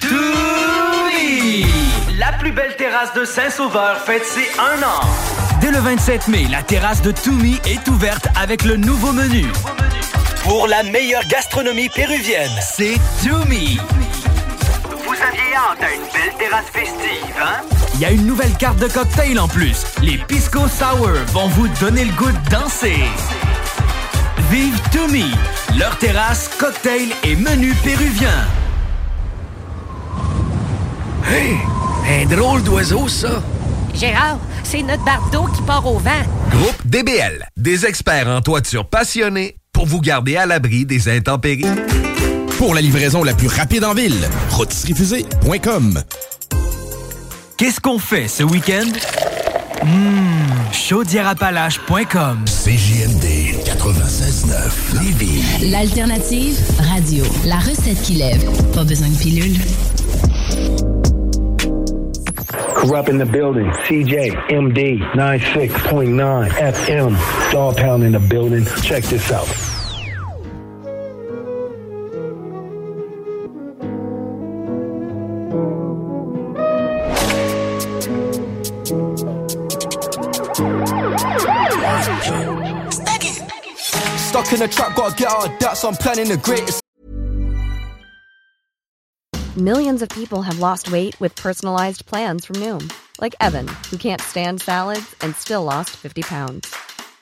Toumi! 0.00 1.66
La 2.18 2.32
plus 2.32 2.52
belle 2.52 2.76
terrasse 2.76 3.12
de 3.14 3.24
Saint-Sauveur 3.24 3.98
fête 4.04 4.24
ses 4.24 4.48
un 4.60 4.82
an. 4.82 5.00
Dès 5.60 5.70
le 5.70 5.78
27 5.78 6.28
mai, 6.28 6.46
la 6.50 6.62
terrasse 6.62 7.02
de 7.02 7.12
Toumi 7.12 7.58
est 7.66 7.86
ouverte 7.88 8.26
avec 8.40 8.64
le 8.64 8.76
nouveau 8.76 9.12
menu. 9.12 9.46
Pour 10.42 10.66
la 10.66 10.82
meilleure 10.82 11.26
gastronomie 11.28 11.88
péruvienne, 11.88 12.50
c'est 12.60 12.98
Toumi. 13.22 13.78
Vous 14.90 15.14
aviez 15.14 15.54
hâte 15.54 15.82
à 15.82 15.94
une 15.94 16.02
belle 16.02 16.36
terrasse 16.38 16.66
festive, 16.72 17.34
hein? 17.40 17.62
Il 17.94 18.00
y 18.00 18.04
a 18.04 18.10
une 18.10 18.26
nouvelle 18.26 18.54
carte 18.56 18.78
de 18.78 18.88
cocktail 18.88 19.38
en 19.38 19.46
plus. 19.46 19.84
Les 20.02 20.18
Pisco 20.18 20.60
Sour 20.66 21.10
vont 21.28 21.48
vous 21.48 21.68
donner 21.80 22.04
le 22.04 22.12
goût 22.12 22.32
de 22.32 22.50
danser. 22.50 23.04
Vive 24.50 24.78
Toumi, 24.90 25.30
leur 25.78 25.96
terrasse, 25.98 26.50
cocktail 26.58 27.08
et 27.24 27.36
menu 27.36 27.74
péruvien. 27.82 28.46
Hey! 31.26 31.56
Un 32.08 32.26
drôle 32.26 32.62
d'oiseau, 32.62 33.08
ça! 33.08 33.42
Gérard, 33.94 34.38
c'est 34.64 34.82
notre 34.82 35.04
bardeau 35.04 35.44
qui 35.54 35.62
part 35.62 35.86
au 35.86 35.98
vent. 35.98 36.10
Groupe 36.50 36.86
DBL, 36.86 37.46
des 37.56 37.86
experts 37.86 38.28
en 38.28 38.40
toiture 38.40 38.86
passionnés 38.86 39.56
pour 39.72 39.86
vous 39.86 40.00
garder 40.00 40.36
à 40.36 40.46
l'abri 40.46 40.84
des 40.84 41.08
intempéries. 41.08 41.64
Pour 42.58 42.74
la 42.74 42.80
livraison 42.80 43.24
la 43.24 43.34
plus 43.34 43.48
rapide 43.48 43.84
en 43.84 43.94
ville, 43.94 44.28
rôtisseriefusée.com. 44.50 46.02
Qu'est-ce 47.56 47.80
qu'on 47.80 47.98
fait 47.98 48.28
ce 48.28 48.42
week-end? 48.42 48.90
Mmh, 49.84 50.51
chaudièreappalaches.com 50.72 52.44
CJMD 52.46 53.24
96.9 53.66 55.02
Lévis. 55.02 55.70
L'alternative 55.70 56.58
radio. 56.78 57.24
La 57.46 57.56
recette 57.58 58.00
qui 58.02 58.14
lève. 58.14 58.42
Pas 58.74 58.84
besoin 58.84 59.08
de 59.08 59.18
pilule. 59.18 59.58
Corrupt 62.74 63.10
in 63.10 63.18
the 63.18 63.30
building. 63.30 63.70
CJ, 63.86 64.32
MD, 64.50 64.98
96.9 65.14 66.48
FM. 66.58 67.16
Dog 67.52 67.76
Pound 67.76 68.02
in 68.02 68.12
the 68.12 68.18
building. 68.18 68.64
Check 68.82 69.04
this 69.04 69.30
out. 69.30 69.46
Stuck 84.32 84.50
in 84.50 84.60
the 84.60 84.68
trap, 84.68 84.96
gotta 84.96 85.14
get 85.14 85.28
out 85.28 85.44
of 85.44 85.58
that, 85.58 85.76
so 85.76 85.88
I'm 85.88 85.94
planning 85.94 86.26
the 86.26 86.38
greatest. 86.38 86.80
Millions 89.58 90.00
of 90.00 90.08
people 90.08 90.40
have 90.40 90.58
lost 90.58 90.90
weight 90.90 91.14
with 91.20 91.36
personalized 91.36 92.06
plans 92.06 92.46
from 92.46 92.56
Noom, 92.56 92.90
like 93.20 93.34
Evan, 93.40 93.68
who 93.90 93.98
can't 93.98 94.22
stand 94.22 94.62
salads 94.62 95.14
and 95.20 95.36
still 95.36 95.64
lost 95.64 95.90
50 95.90 96.22
pounds. 96.22 96.74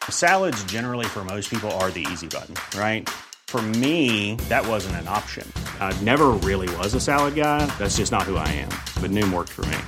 Salads, 0.09 0.63
generally, 0.71 1.05
for 1.05 1.25
most 1.25 1.51
people, 1.51 1.69
are 1.83 1.91
the 1.91 2.07
easy 2.13 2.29
button, 2.29 2.55
right? 2.79 3.09
For 3.49 3.61
me, 3.61 4.37
that 4.49 4.65
wasn't 4.65 4.95
an 5.03 5.09
option. 5.09 5.45
I 5.81 5.93
never 6.03 6.29
really 6.49 6.73
was 6.77 6.95
a 6.95 7.01
salad 7.01 7.35
guy. 7.35 7.67
That's 7.79 7.97
just 7.97 8.13
not 8.13 8.23
who 8.23 8.37
I 8.37 8.47
am. 8.47 8.73
But 9.03 9.11
Noom 9.11 9.33
worked 9.33 9.51
for 9.51 9.63
me. 9.63 9.79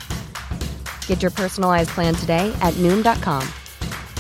Get 1.07 1.23
your 1.23 1.31
personalized 1.31 1.91
plan 1.91 2.17
today 2.17 2.53
at 2.61 2.75
Noom.com. 2.83 3.47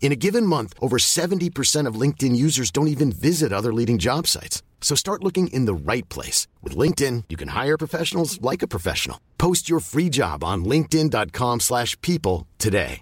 In 0.00 0.12
a 0.12 0.16
given 0.16 0.46
month, 0.46 0.74
over 0.80 0.98
70% 0.98 1.88
of 1.88 2.00
LinkedIn 2.00 2.36
users 2.36 2.70
don't 2.70 2.88
even 2.88 3.10
visit 3.10 3.52
other 3.52 3.72
leading 3.72 3.98
job 3.98 4.26
sites. 4.26 4.62
So 4.82 4.94
start 4.94 5.24
looking 5.24 5.46
in 5.48 5.64
the 5.64 5.74
right 5.74 6.06
place. 6.10 6.46
With 6.62 6.76
LinkedIn, 6.76 7.24
you 7.30 7.36
can 7.36 7.48
hire 7.48 7.78
professionals 7.78 8.40
like 8.42 8.62
a 8.62 8.68
professional. 8.68 9.18
Post 9.38 9.68
your 9.68 9.80
free 9.80 10.10
job 10.10 10.44
on 10.44 10.64
linkedin.com 10.64 11.60
slash 11.60 11.98
people 12.02 12.46
today. 12.58 13.00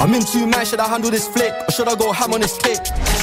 I'm 0.00 0.14
in 0.14 0.24
two 0.24 0.46
man, 0.46 0.64
should 0.64 0.80
I 0.80 0.88
handle 0.88 1.10
this 1.10 1.28
flick 1.28 1.52
or 1.68 1.70
should 1.72 1.86
I 1.86 1.94
go 1.94 2.10
ham 2.10 2.32
on 2.32 2.40
this 2.40 2.56
tape? 2.56 2.78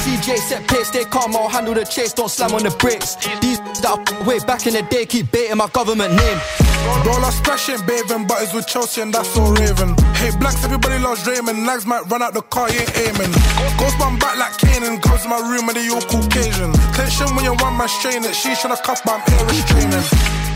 CJ 0.08 0.38
set 0.38 0.66
pace, 0.66 0.88
stay 0.88 1.04
calm, 1.04 1.36
I'll 1.36 1.50
handle 1.50 1.74
the 1.74 1.84
chase, 1.84 2.14
don't 2.14 2.30
slam 2.30 2.54
on 2.54 2.62
the 2.62 2.72
brakes. 2.80 3.16
These 3.44 3.60
that 3.84 3.92
I 3.92 4.24
way 4.24 4.38
back 4.40 4.66
in 4.66 4.72
the 4.72 4.80
day 4.80 5.04
keep 5.04 5.30
baiting 5.30 5.58
my 5.58 5.68
government 5.68 6.16
name. 6.16 6.38
Roll 7.04 7.20
splash 7.28 7.68
ain't 7.68 7.84
bathing, 7.84 8.24
but 8.26 8.40
it's 8.40 8.54
with 8.54 8.66
Chelsea 8.66 9.02
and 9.02 9.12
that's 9.12 9.36
all 9.36 9.52
raven. 9.52 9.92
Hate 10.16 10.32
blacks, 10.40 10.64
everybody 10.64 10.96
loves 10.96 11.26
Raymond. 11.28 11.66
Lags 11.66 11.84
might 11.84 12.08
run 12.08 12.22
out 12.22 12.32
the 12.32 12.40
car, 12.40 12.72
you 12.72 12.80
ain't 12.80 12.96
aiming. 12.96 13.32
Ghost 13.76 14.00
man 14.00 14.16
back 14.16 14.40
like 14.40 14.56
Kanan, 14.56 14.96
goes 15.04 15.22
to 15.22 15.28
my 15.28 15.44
room 15.44 15.68
and 15.68 15.76
they 15.76 15.92
all 15.92 16.00
Caucasian. 16.00 16.72
Tension 16.96 17.28
when 17.36 17.44
you 17.44 17.52
one 17.60 17.76
man 17.76 17.88
strain 17.88 18.24
it, 18.24 18.32
she 18.32 18.56
tryna 18.56 18.80
cuff, 18.80 19.04
but 19.04 19.20
I'm 19.20 19.22
air 19.28 19.44
restraining. 19.44 20.06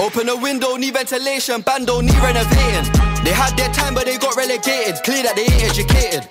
Open 0.00 0.32
a 0.32 0.36
window, 0.36 0.80
need 0.80 0.96
ventilation, 0.96 1.60
bando 1.60 2.00
need 2.00 2.16
renovating. 2.24 2.88
They 3.20 3.36
had 3.36 3.52
their 3.60 3.68
time, 3.76 3.92
but 3.92 4.08
they 4.08 4.16
got 4.16 4.34
relegated. 4.34 4.96
Clear 5.04 5.28
that 5.28 5.36
they 5.36 5.44
ain't 5.44 5.68
educated. 5.68 6.24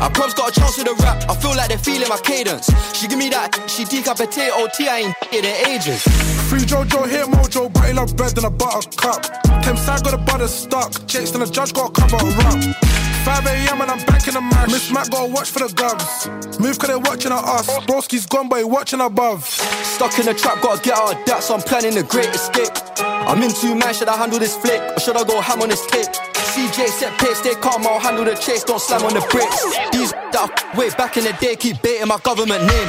I 0.00 0.08
proms 0.08 0.34
got 0.34 0.50
a 0.50 0.60
chance 0.60 0.78
with 0.78 0.86
the 0.86 0.94
rap. 1.04 1.28
I 1.28 1.34
feel 1.36 1.54
like 1.54 1.68
they're 1.68 1.78
feeling 1.78 2.08
my 2.08 2.18
cadence. 2.18 2.72
She 2.96 3.06
give 3.06 3.18
me 3.18 3.28
that, 3.30 3.52
she 3.68 3.84
decapitate 3.84 4.50
OT, 4.52 4.88
oh, 4.88 4.92
I 4.92 4.98
ain't 5.04 5.14
in 5.32 5.44
ages. 5.44 6.02
Free 6.48 6.64
Jojo, 6.64 7.08
here 7.08 7.26
Mojo, 7.26 7.72
but 7.72 7.84
he 7.86 7.92
love 7.92 8.16
bread 8.16 8.34
than 8.34 8.46
a 8.46 8.50
butter 8.50 8.88
cup. 8.96 9.22
Tim 9.62 9.76
side 9.76 10.02
got 10.02 10.14
a 10.14 10.18
butter 10.18 10.48
stuck. 10.48 11.06
Jakes 11.06 11.32
and 11.32 11.42
the 11.42 11.50
judge 11.50 11.72
got 11.74 11.90
a 11.90 11.92
cover 11.92 12.16
up. 12.16 13.00
5 13.24 13.46
a.m. 13.46 13.80
and 13.82 13.90
I'm 13.90 14.04
back 14.06 14.26
in 14.26 14.34
the 14.34 14.40
mash. 14.40 14.72
Miss 14.72 14.90
Mac 14.90 15.10
gotta 15.10 15.30
watch 15.30 15.50
for 15.50 15.58
the 15.60 15.72
gubs. 15.74 16.28
Move 16.58 16.78
cause 16.78 16.88
they 16.88 16.96
watching 16.96 17.32
at 17.32 17.44
us. 17.44 17.68
Broski's 17.84 18.24
gone, 18.24 18.48
but 18.48 18.58
he 18.58 18.64
watching 18.64 19.00
above. 19.00 19.44
Stuck 19.44 20.18
in 20.18 20.24
the 20.24 20.34
trap, 20.34 20.62
gotta 20.62 20.80
get 20.82 20.96
out 20.96 21.14
of 21.14 21.26
that, 21.26 21.42
so 21.42 21.54
I'm 21.54 21.60
planning 21.60 21.94
the 21.94 22.02
great 22.02 22.28
escape. 22.34 22.72
I'm 23.00 23.42
in 23.42 23.52
two 23.52 23.74
man, 23.74 23.92
should 23.92 24.08
I 24.08 24.16
handle 24.16 24.38
this 24.38 24.56
flick 24.56 24.80
or 24.96 25.00
should 25.00 25.16
I 25.16 25.24
go 25.24 25.40
ham 25.40 25.60
on 25.60 25.68
this 25.68 25.84
tape? 25.86 26.08
CJ 26.40 26.88
set 26.88 27.18
pace, 27.18 27.38
stay 27.38 27.54
calm, 27.54 27.86
I'll 27.86 28.00
handle 28.00 28.24
the 28.24 28.34
chase, 28.34 28.64
don't 28.64 28.80
slam 28.80 29.02
on 29.02 29.14
the 29.14 29.20
brakes. 29.30 29.62
These 29.92 30.12
that 30.32 30.48
I 30.48 30.78
way 30.78 30.90
back 30.90 31.16
in 31.16 31.24
the 31.24 31.32
day 31.40 31.56
keep 31.56 31.82
baiting 31.82 32.08
my 32.08 32.18
government 32.18 32.64
name. 32.64 32.88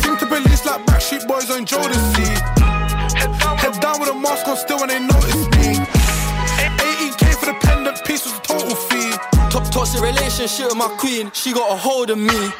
Seem 0.00 0.16
to 0.16 0.26
police 0.26 0.64
like 0.64 0.84
backstreet 0.86 1.26
boys 1.28 1.50
on 1.50 1.66
Jodeci. 1.66 2.28
Head 3.58 3.80
down 3.80 4.00
with 4.00 4.10
a 4.10 4.14
mask 4.14 4.46
on 4.48 4.56
still 4.56 4.78
when 4.78 4.88
they 4.88 5.00
notice 5.00 5.44
me. 5.58 5.76
18k 6.80 7.34
for 7.36 7.46
the 7.46 7.56
pendant 7.60 8.04
piece 8.04 8.24
was 8.24 8.34
a 8.36 8.42
total 8.42 8.74
fee. 8.74 9.12
Top 9.50 9.68
toxic 9.70 10.00
relationship 10.00 10.66
with 10.66 10.76
my 10.76 10.88
queen, 10.98 11.30
she 11.34 11.52
got 11.52 11.70
a 11.70 11.76
hold 11.76 12.10
of 12.10 12.18
me. 12.18 12.52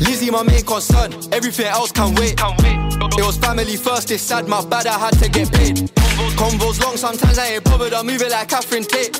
Lizzie, 0.00 0.30
my 0.30 0.42
main 0.42 0.64
concern, 0.64 1.12
everything 1.32 1.66
else 1.66 1.92
can 1.92 2.14
wait. 2.14 2.34
It 2.38 3.24
was 3.24 3.36
family 3.36 3.76
first, 3.76 4.10
it's 4.10 4.22
sad, 4.22 4.48
my 4.48 4.64
bad, 4.64 4.86
I 4.86 4.98
had 4.98 5.18
to 5.18 5.28
get 5.28 5.52
paid. 5.52 5.90
Convos 6.34 6.82
long, 6.82 6.96
sometimes 6.96 7.38
I 7.38 7.46
ain't 7.46 7.64
bothered, 7.64 7.94
I 7.94 8.02
move 8.02 8.22
it 8.22 8.30
like 8.30 8.48
Catherine 8.48 8.84
Tate. 8.84 9.12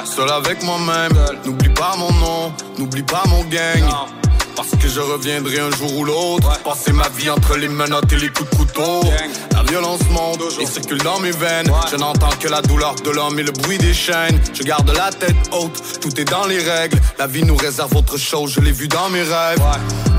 seul 0.05 0.31
avec 0.31 0.63
moi-même. 0.63 1.13
N'oublie 1.45 1.69
pas 1.71 1.95
mon 1.97 2.13
nom, 2.13 2.53
n'oublie 2.79 3.03
pas 3.03 3.23
mon 3.29 3.45
gang. 3.45 3.85
Parce 4.57 4.71
que 4.71 4.89
je 4.89 5.01
reviendrai 5.01 5.59
un 5.59 5.71
jour 5.71 5.97
ou 5.97 6.05
l'autre. 6.05 6.61
Passer 6.63 6.93
ma 6.93 7.09
vie 7.09 7.31
entre 7.31 7.57
les 7.57 7.69
menottes 7.69 8.13
et 8.13 8.17
les 8.17 8.29
coups 8.29 8.49
de 8.51 8.57
couteau. 8.57 9.01
La 9.53 9.63
violence 9.63 10.01
monte 10.11 10.41
et 10.61 10.67
circule 10.67 10.99
dans 10.99 11.19
mes 11.19 11.33
veines. 11.33 11.71
Je 11.91 11.97
n'entends 11.97 12.31
que 12.41 12.49
la 12.49 12.63
douleur 12.63 12.95
de 12.95 13.11
l'homme 13.11 13.39
et 13.39 13.43
le 13.43 13.53
bruit 13.53 13.79
des 13.79 13.95
chaînes. 13.95 14.41
Je 14.53 14.63
garde 14.63 14.91
la 14.95 15.11
tête 15.11 15.37
haute, 15.53 16.01
tout 16.01 16.21
est 16.21 16.25
dans 16.25 16.47
les 16.47 16.59
règles. 16.59 17.01
La 17.19 17.27
vie 17.27 17.43
nous 17.43 17.57
réserve 17.57 17.95
autre 17.97 18.17
chose, 18.17 18.53
je 18.53 18.61
l'ai 18.61 18.73
vu 18.73 18.89
dans 18.89 19.09
mes 19.11 19.23
rêves. 19.23 19.63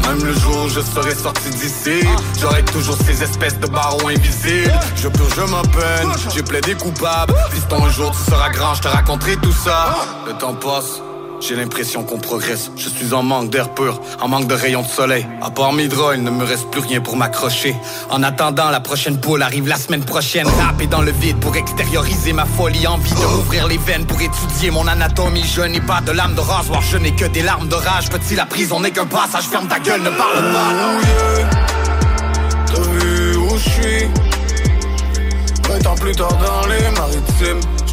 Même 0.08 0.24
le 0.24 0.34
jour 0.34 0.66
où 0.66 0.70
je 0.70 0.82
serai 0.82 1.16
sorti 1.16 1.50
d'ici, 1.50 2.06
j'aurai 2.40 2.64
toujours 2.64 2.98
ces 3.06 3.24
espèces 3.24 3.60
de 3.60 3.68
barreaux 3.68 4.08
invisibles. 4.08 4.74
Je 4.96 5.08
purge 5.08 5.50
ma 5.50 5.62
peine, 5.62 6.10
j'ai 6.34 6.44
plaidé 6.44 6.76
coupable. 6.76 7.34
Piston, 7.52 7.86
un 7.86 7.90
jour 7.90 8.12
tu 8.12 8.32
seras 8.32 8.50
grand, 8.50 8.76
je 8.76 8.82
te 8.82 8.88
raconterai 8.88 9.38
tout 9.38 9.54
ça. 9.54 9.96
Le 10.28 10.34
temps 10.34 10.54
passe. 10.54 11.02
J'ai 11.48 11.56
l'impression 11.56 12.04
qu'on 12.04 12.18
progresse. 12.18 12.72
Je 12.76 12.90
suis 12.90 13.14
en 13.14 13.22
manque 13.22 13.52
d'air 13.52 13.70
pur, 13.70 14.02
en 14.20 14.28
manque 14.28 14.48
de 14.48 14.56
rayons 14.56 14.82
de 14.82 14.88
soleil. 14.88 15.28
À 15.44 15.52
part 15.52 15.74
mes 15.74 15.84
il 15.84 16.24
ne 16.24 16.32
me 16.32 16.44
reste 16.44 16.72
plus 16.72 16.82
rien 16.82 17.02
pour 17.02 17.18
m'accrocher. 17.18 17.76
En 18.10 18.24
attendant, 18.24 18.72
la 18.72 18.80
prochaine 18.80 19.20
poule 19.20 19.44
arrive 19.44 19.68
la 19.68 19.76
semaine 19.76 20.04
prochaine. 20.04 20.48
Rapper 20.48 20.88
dans 20.88 21.02
le 21.02 21.12
vide 21.12 21.40
pour 21.40 21.56
extérioriser 21.56 22.34
ma 22.34 22.46
folie. 22.46 22.88
Envie 22.88 23.14
de 23.14 23.26
m'ouvrir 23.28 23.68
les 23.68 23.78
veines 23.78 24.08
pour 24.08 24.20
étudier 24.20 24.72
mon 24.72 24.88
anatomie. 24.88 25.44
Je 25.44 25.62
n'ai 25.62 25.82
pas 25.82 26.02
de 26.02 26.14
lame 26.14 26.34
de 26.34 26.40
rasoir, 26.40 26.82
je 26.82 26.98
n'ai 26.98 27.14
que 27.14 27.26
des 27.26 27.44
larmes 27.44 27.68
de 27.68 27.76
rage. 27.76 28.10
Petit, 28.10 28.36
la 28.36 28.48
prison 28.48 28.80
n'est 28.80 28.92
qu'un 28.92 29.06
passage. 29.06 29.44
Ferme 29.44 29.68
ta 29.68 29.80
gueule, 29.80 30.02
ne 30.02 30.10
parle 30.10 30.52
pas. 30.52 30.66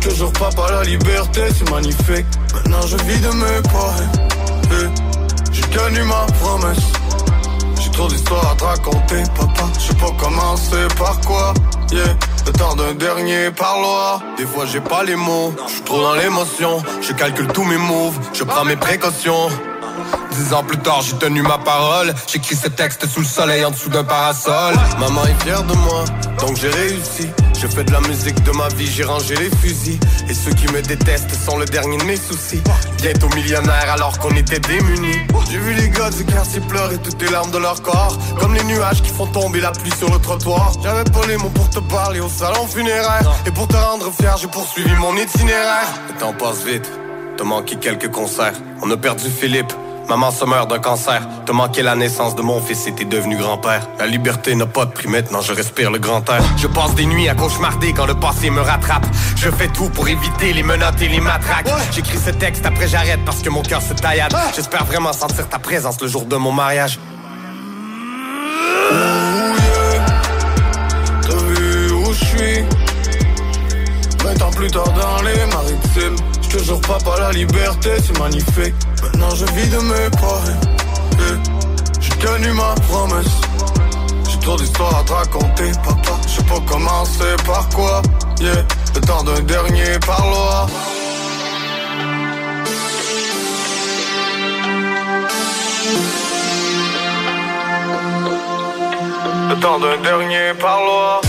Toujours 0.02 0.32
papa, 0.32 0.66
la 0.70 0.82
liberté, 0.82 1.42
c'est 1.56 1.70
magnifique. 1.70 2.26
Maintenant 2.52 2.82
je 2.86 2.96
vis 3.04 3.20
de 3.20 3.28
mes 3.28 3.62
poèmes. 3.70 4.92
J'ai 5.52 5.62
tenu 5.62 6.02
ma 6.02 6.26
promesse. 6.40 6.92
J'ai 7.80 7.90
trop 7.90 8.08
d'histoires 8.08 8.52
à 8.52 8.56
te 8.56 8.64
raconter, 8.64 9.22
papa. 9.36 9.64
Je 9.74 9.80
sais 9.80 9.94
pas 9.94 10.10
commencer 10.18 10.88
par 10.98 11.20
quoi. 11.20 11.54
Yeah, 11.92 12.16
le 12.46 12.52
temps 12.52 12.74
d'un 12.74 12.94
dernier 12.94 13.50
parloir. 13.52 14.22
Des 14.36 14.46
fois 14.46 14.66
j'ai 14.66 14.80
pas 14.80 15.04
les 15.04 15.16
mots, 15.16 15.54
je 15.68 15.72
suis 15.72 15.82
trop 15.82 16.02
dans 16.02 16.14
l'émotion. 16.14 16.82
Je 17.00 17.12
calcule 17.12 17.46
tous 17.48 17.64
mes 17.64 17.78
moves, 17.78 18.18
je 18.32 18.44
prends 18.44 18.64
mes 18.64 18.76
précautions. 18.76 19.48
Dix 20.32 20.54
ans 20.54 20.64
plus 20.64 20.78
tard, 20.78 21.02
j'ai 21.02 21.16
tenu 21.16 21.42
ma 21.42 21.58
parole. 21.58 22.14
J'écris 22.26 22.56
ce 22.56 22.68
texte 22.68 23.06
sous 23.06 23.20
le 23.20 23.26
soleil 23.26 23.64
en 23.64 23.70
dessous 23.70 23.90
d'un 23.90 24.04
parasol. 24.04 24.74
Maman 24.98 25.24
est 25.26 25.42
fière 25.42 25.62
de 25.62 25.74
moi, 25.74 26.04
donc 26.40 26.56
j'ai 26.56 26.70
réussi. 26.70 27.28
Je 27.60 27.66
fais 27.68 27.84
de 27.84 27.92
la 27.92 28.00
musique 28.00 28.42
de 28.42 28.50
ma 28.52 28.68
vie, 28.68 28.86
j'ai 28.86 29.04
rangé 29.04 29.36
les 29.36 29.50
fusils. 29.50 30.00
Et 30.28 30.34
ceux 30.34 30.52
qui 30.52 30.66
me 30.72 30.82
détestent 30.82 31.34
sont 31.34 31.58
le 31.58 31.64
dernier 31.66 31.96
de 31.98 32.04
mes 32.04 32.16
soucis. 32.16 32.62
Bientôt 33.00 33.28
millionnaire 33.36 33.92
alors 33.92 34.18
qu'on 34.18 34.34
était 34.34 34.58
démunis. 34.58 35.18
J'ai 35.50 35.58
vu 35.58 35.74
les 35.74 35.88
gars 35.90 36.10
du 36.10 36.24
quartier 36.24 36.60
pleurer 36.60 36.98
toutes 36.98 37.20
les 37.22 37.28
larmes 37.28 37.50
de 37.50 37.58
leur 37.58 37.80
corps. 37.82 38.16
Comme 38.40 38.54
les 38.54 38.64
nuages 38.64 39.02
qui 39.02 39.10
font 39.10 39.26
tomber 39.26 39.60
la 39.60 39.70
pluie 39.70 39.92
sur 39.96 40.10
le 40.10 40.18
trottoir. 40.18 40.72
J'avais 40.82 41.04
pas 41.04 41.26
les 41.28 41.36
mots 41.36 41.50
pour 41.50 41.68
te 41.70 41.78
parler 41.78 42.20
au 42.20 42.28
salon 42.28 42.66
funéraire. 42.66 43.30
Et 43.46 43.50
pour 43.50 43.68
te 43.68 43.76
rendre 43.76 44.10
fier, 44.12 44.36
j'ai 44.38 44.48
poursuivi 44.48 44.92
mon 44.94 45.14
itinéraire. 45.16 45.86
Le 46.08 46.18
temps 46.18 46.32
passe 46.32 46.64
vite, 46.64 46.90
te 47.36 47.42
manqué 47.42 47.76
quelques 47.76 48.10
concerts. 48.10 48.54
On 48.82 48.90
a 48.90 48.96
perdu 48.96 49.28
Philippe. 49.30 49.72
Maman 50.08 50.30
se 50.30 50.44
meurt 50.44 50.68
d'un 50.68 50.78
cancer. 50.78 51.22
Te 51.46 51.52
manquait 51.52 51.82
la 51.82 51.94
naissance 51.94 52.34
de 52.34 52.42
mon 52.42 52.60
fils 52.60 52.86
et 52.86 52.92
t'es 52.92 53.04
devenu 53.04 53.36
grand-père. 53.36 53.88
La 53.98 54.06
liberté 54.06 54.54
n'a 54.54 54.66
pas 54.66 54.84
de 54.84 54.90
prix 54.90 55.08
maintenant, 55.08 55.40
je 55.40 55.52
respire 55.52 55.90
le 55.90 55.98
grand 55.98 56.28
air. 56.28 56.42
Je 56.56 56.66
passe 56.66 56.94
des 56.94 57.06
nuits 57.06 57.28
à 57.28 57.34
cauchemarder 57.34 57.92
quand 57.92 58.06
le 58.06 58.14
passé 58.14 58.50
me 58.50 58.60
rattrape. 58.60 59.06
Je 59.36 59.50
fais 59.50 59.68
tout 59.68 59.88
pour 59.90 60.08
éviter 60.08 60.52
les 60.52 60.62
menottes 60.62 61.00
et 61.00 61.08
les 61.08 61.20
matraques. 61.20 61.68
J'écris 61.92 62.18
ce 62.18 62.30
texte, 62.30 62.66
après 62.66 62.88
j'arrête 62.88 63.24
parce 63.24 63.42
que 63.42 63.48
mon 63.48 63.62
cœur 63.62 63.82
se 63.82 63.94
taillade. 63.94 64.34
J'espère 64.54 64.84
vraiment 64.84 65.12
sentir 65.12 65.48
ta 65.48 65.58
présence 65.58 66.00
le 66.00 66.08
jour 66.08 66.24
de 66.24 66.36
mon 66.36 66.52
mariage. 66.52 66.98
T'as 71.22 71.36
vu 71.36 71.92
où 71.92 72.12
je 72.12 72.24
suis? 72.24 72.64
20 74.22 74.42
ans 74.42 74.50
plus 74.50 74.70
tard 74.70 74.92
dans 74.92 75.22
les 75.22 75.46
maritimes 75.46 76.31
toujours 76.52 76.80
papa, 76.82 77.18
la 77.18 77.32
liberté, 77.32 77.90
c'est 78.04 78.18
magnifique. 78.18 78.74
Maintenant 79.02 79.34
je 79.34 79.44
vis 79.46 79.68
de 79.68 79.78
mes 79.78 80.10
poèmes. 80.20 80.60
J'ai 82.00 82.16
tenu 82.16 82.52
ma 82.52 82.74
promesse. 82.88 83.40
J'ai 84.28 84.38
trop 84.38 84.56
d'histoires 84.56 84.98
à 84.98 85.04
te 85.04 85.12
raconter, 85.12 85.72
papa. 85.84 86.12
Je 86.26 86.36
sais 86.36 86.42
pas 86.44 86.60
commencer 86.66 87.36
par 87.46 87.68
quoi. 87.70 88.02
Yeah, 88.40 88.64
le 88.94 89.00
temps 89.00 89.24
d'un 89.24 89.40
dernier 89.40 89.98
parloir. 90.06 90.68
Le 99.48 99.60
temps 99.60 99.78
d'un 99.80 99.96
dernier 100.02 100.52
parloir. 100.60 101.22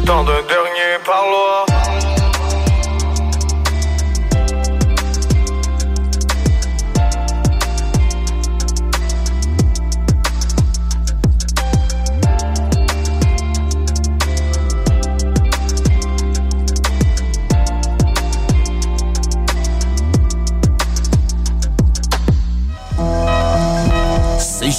Temps 0.00 0.24
d'un 0.24 0.42
dernier 0.48 0.98
parloir. 1.04 1.66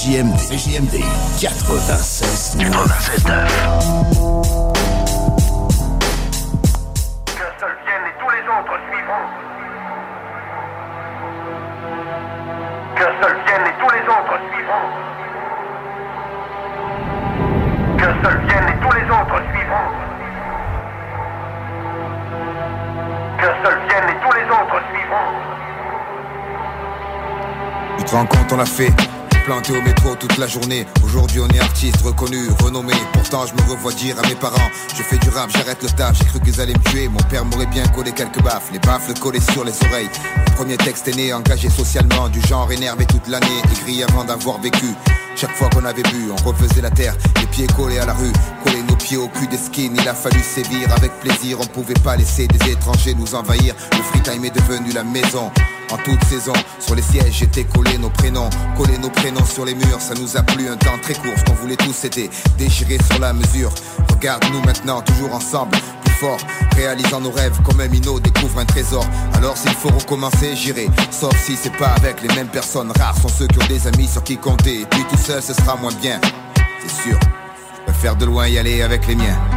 CJMD, 0.04 0.36
CJMD 0.36 1.00
96 1.40 2.56
96 2.58 3.24
on 28.16 28.58
a 28.60 28.64
fait 28.64 28.92
planté 29.44 29.76
au 29.76 29.82
métro 29.82 30.14
toute 30.14 30.38
la 30.38 30.46
journée. 30.46 30.86
Aujourd'hui 31.04 31.40
on 31.40 31.48
est 31.48 31.58
artiste, 31.58 32.00
reconnu, 32.02 32.48
renommé. 32.62 32.92
Pourtant 33.12 33.44
je 33.46 33.54
me 33.54 33.68
revois 33.68 33.92
dire 33.92 34.16
à 34.22 34.28
mes 34.28 34.36
parents, 34.36 34.70
je 34.96 35.02
fais 35.02 35.18
du 35.18 35.28
rap, 35.30 35.50
j'arrête 35.50 35.82
le 35.82 35.88
taf. 35.88 36.16
J'ai 36.16 36.24
cru 36.26 36.40
qu'ils 36.40 36.60
allaient 36.60 36.74
me 36.74 36.90
tuer. 36.90 37.08
Mon 37.08 37.20
père 37.28 37.44
m'aurait 37.44 37.66
bien 37.66 37.84
collé 37.88 38.12
quelques 38.12 38.40
baffes, 38.40 38.70
les 38.72 38.78
baffes 38.78 39.12
collées 39.18 39.40
sur 39.40 39.64
les 39.64 39.72
oreilles. 39.88 40.08
Le 40.46 40.54
premier 40.54 40.76
texte 40.76 41.08
est 41.08 41.16
né, 41.16 41.32
engagé 41.32 41.68
socialement, 41.68 42.28
du 42.28 42.40
genre 42.42 42.70
énervé 42.70 43.04
toute 43.04 43.26
l'année, 43.26 43.62
écrit 43.72 44.04
avant 44.04 44.24
d'avoir 44.24 44.60
vécu. 44.60 44.86
Chaque 45.34 45.56
fois 45.56 45.68
qu'on 45.70 45.84
avait 45.84 46.02
bu, 46.02 46.30
on 46.30 46.48
refaisait 46.48 46.82
la 46.82 46.90
terre, 46.90 47.16
les 47.40 47.46
pieds 47.48 47.66
collés 47.66 47.98
à 47.98 48.06
la 48.06 48.14
rue, 48.14 48.32
coller 48.62 48.82
nos 48.88 48.96
pieds 48.96 49.16
au 49.16 49.26
cul 49.26 49.48
des 49.48 49.56
skins. 49.56 49.96
Il 49.98 50.08
a 50.08 50.14
fallu 50.14 50.40
sévir 50.40 50.88
avec 50.96 51.10
plaisir, 51.18 51.58
on 51.60 51.66
pouvait 51.66 51.94
pas 51.94 52.14
laisser 52.14 52.46
des 52.46 52.70
étrangers 52.70 53.14
nous 53.14 53.34
envahir. 53.34 53.74
Le 53.90 54.02
free 54.02 54.20
time 54.20 54.44
est 54.44 54.54
devenu 54.54 54.92
la 54.92 55.02
maison 55.02 55.50
en 55.90 55.96
toute 55.98 56.22
saison. 56.24 56.52
Sur 56.80 56.94
les 56.94 57.02
sièges, 57.02 57.32
j'étais 57.32 57.64
collé 57.64 57.98
nos 57.98 58.10
prénoms, 58.10 58.50
collé 58.76 58.98
nos 58.98 59.10
prénoms 59.10 59.44
sur 59.44 59.64
les 59.64 59.74
murs. 59.74 60.00
Ça 60.00 60.14
nous 60.14 60.36
a 60.36 60.42
plu 60.42 60.68
un 60.68 60.76
temps 60.76 60.98
très 61.02 61.14
court. 61.14 61.32
Ce 61.36 61.44
qu'on 61.44 61.54
voulait 61.54 61.76
tous, 61.76 61.92
c'était 61.92 62.30
déchirer 62.58 62.98
sur 63.10 63.20
la 63.20 63.32
mesure. 63.32 63.72
Regarde-nous 64.10 64.60
maintenant, 64.62 65.02
toujours 65.02 65.34
ensemble, 65.34 65.76
plus 66.04 66.14
fort, 66.14 66.38
réalisant 66.76 67.20
nos 67.20 67.30
rêves 67.30 67.58
comme 67.62 67.80
un 67.80 67.88
minot 67.88 68.20
découvre 68.20 68.58
un 68.58 68.64
trésor. 68.64 69.04
Alors 69.34 69.56
s'il 69.56 69.74
faut 69.74 69.90
recommencer, 69.90 70.56
j'irai. 70.56 70.88
Sauf 71.10 71.36
si 71.44 71.56
c'est 71.56 71.76
pas 71.76 71.94
avec 71.96 72.22
les 72.22 72.34
mêmes 72.34 72.48
personnes. 72.48 72.92
Rares 72.98 73.18
sont 73.18 73.28
ceux 73.28 73.46
qui 73.46 73.58
ont 73.58 73.66
des 73.66 73.86
amis 73.86 74.08
sur 74.08 74.22
qui 74.22 74.36
compter. 74.36 74.82
Et 74.82 74.86
puis 74.86 75.04
tout 75.10 75.18
seul, 75.18 75.42
ce 75.42 75.54
sera 75.54 75.76
moins 75.76 75.92
bien. 76.00 76.20
C'est 76.82 77.02
sûr. 77.02 77.18
Je 77.86 77.92
préfère 77.92 78.16
de 78.16 78.24
loin 78.24 78.48
y 78.48 78.58
aller 78.58 78.82
avec 78.82 79.06
les 79.06 79.14
miens 79.14 79.53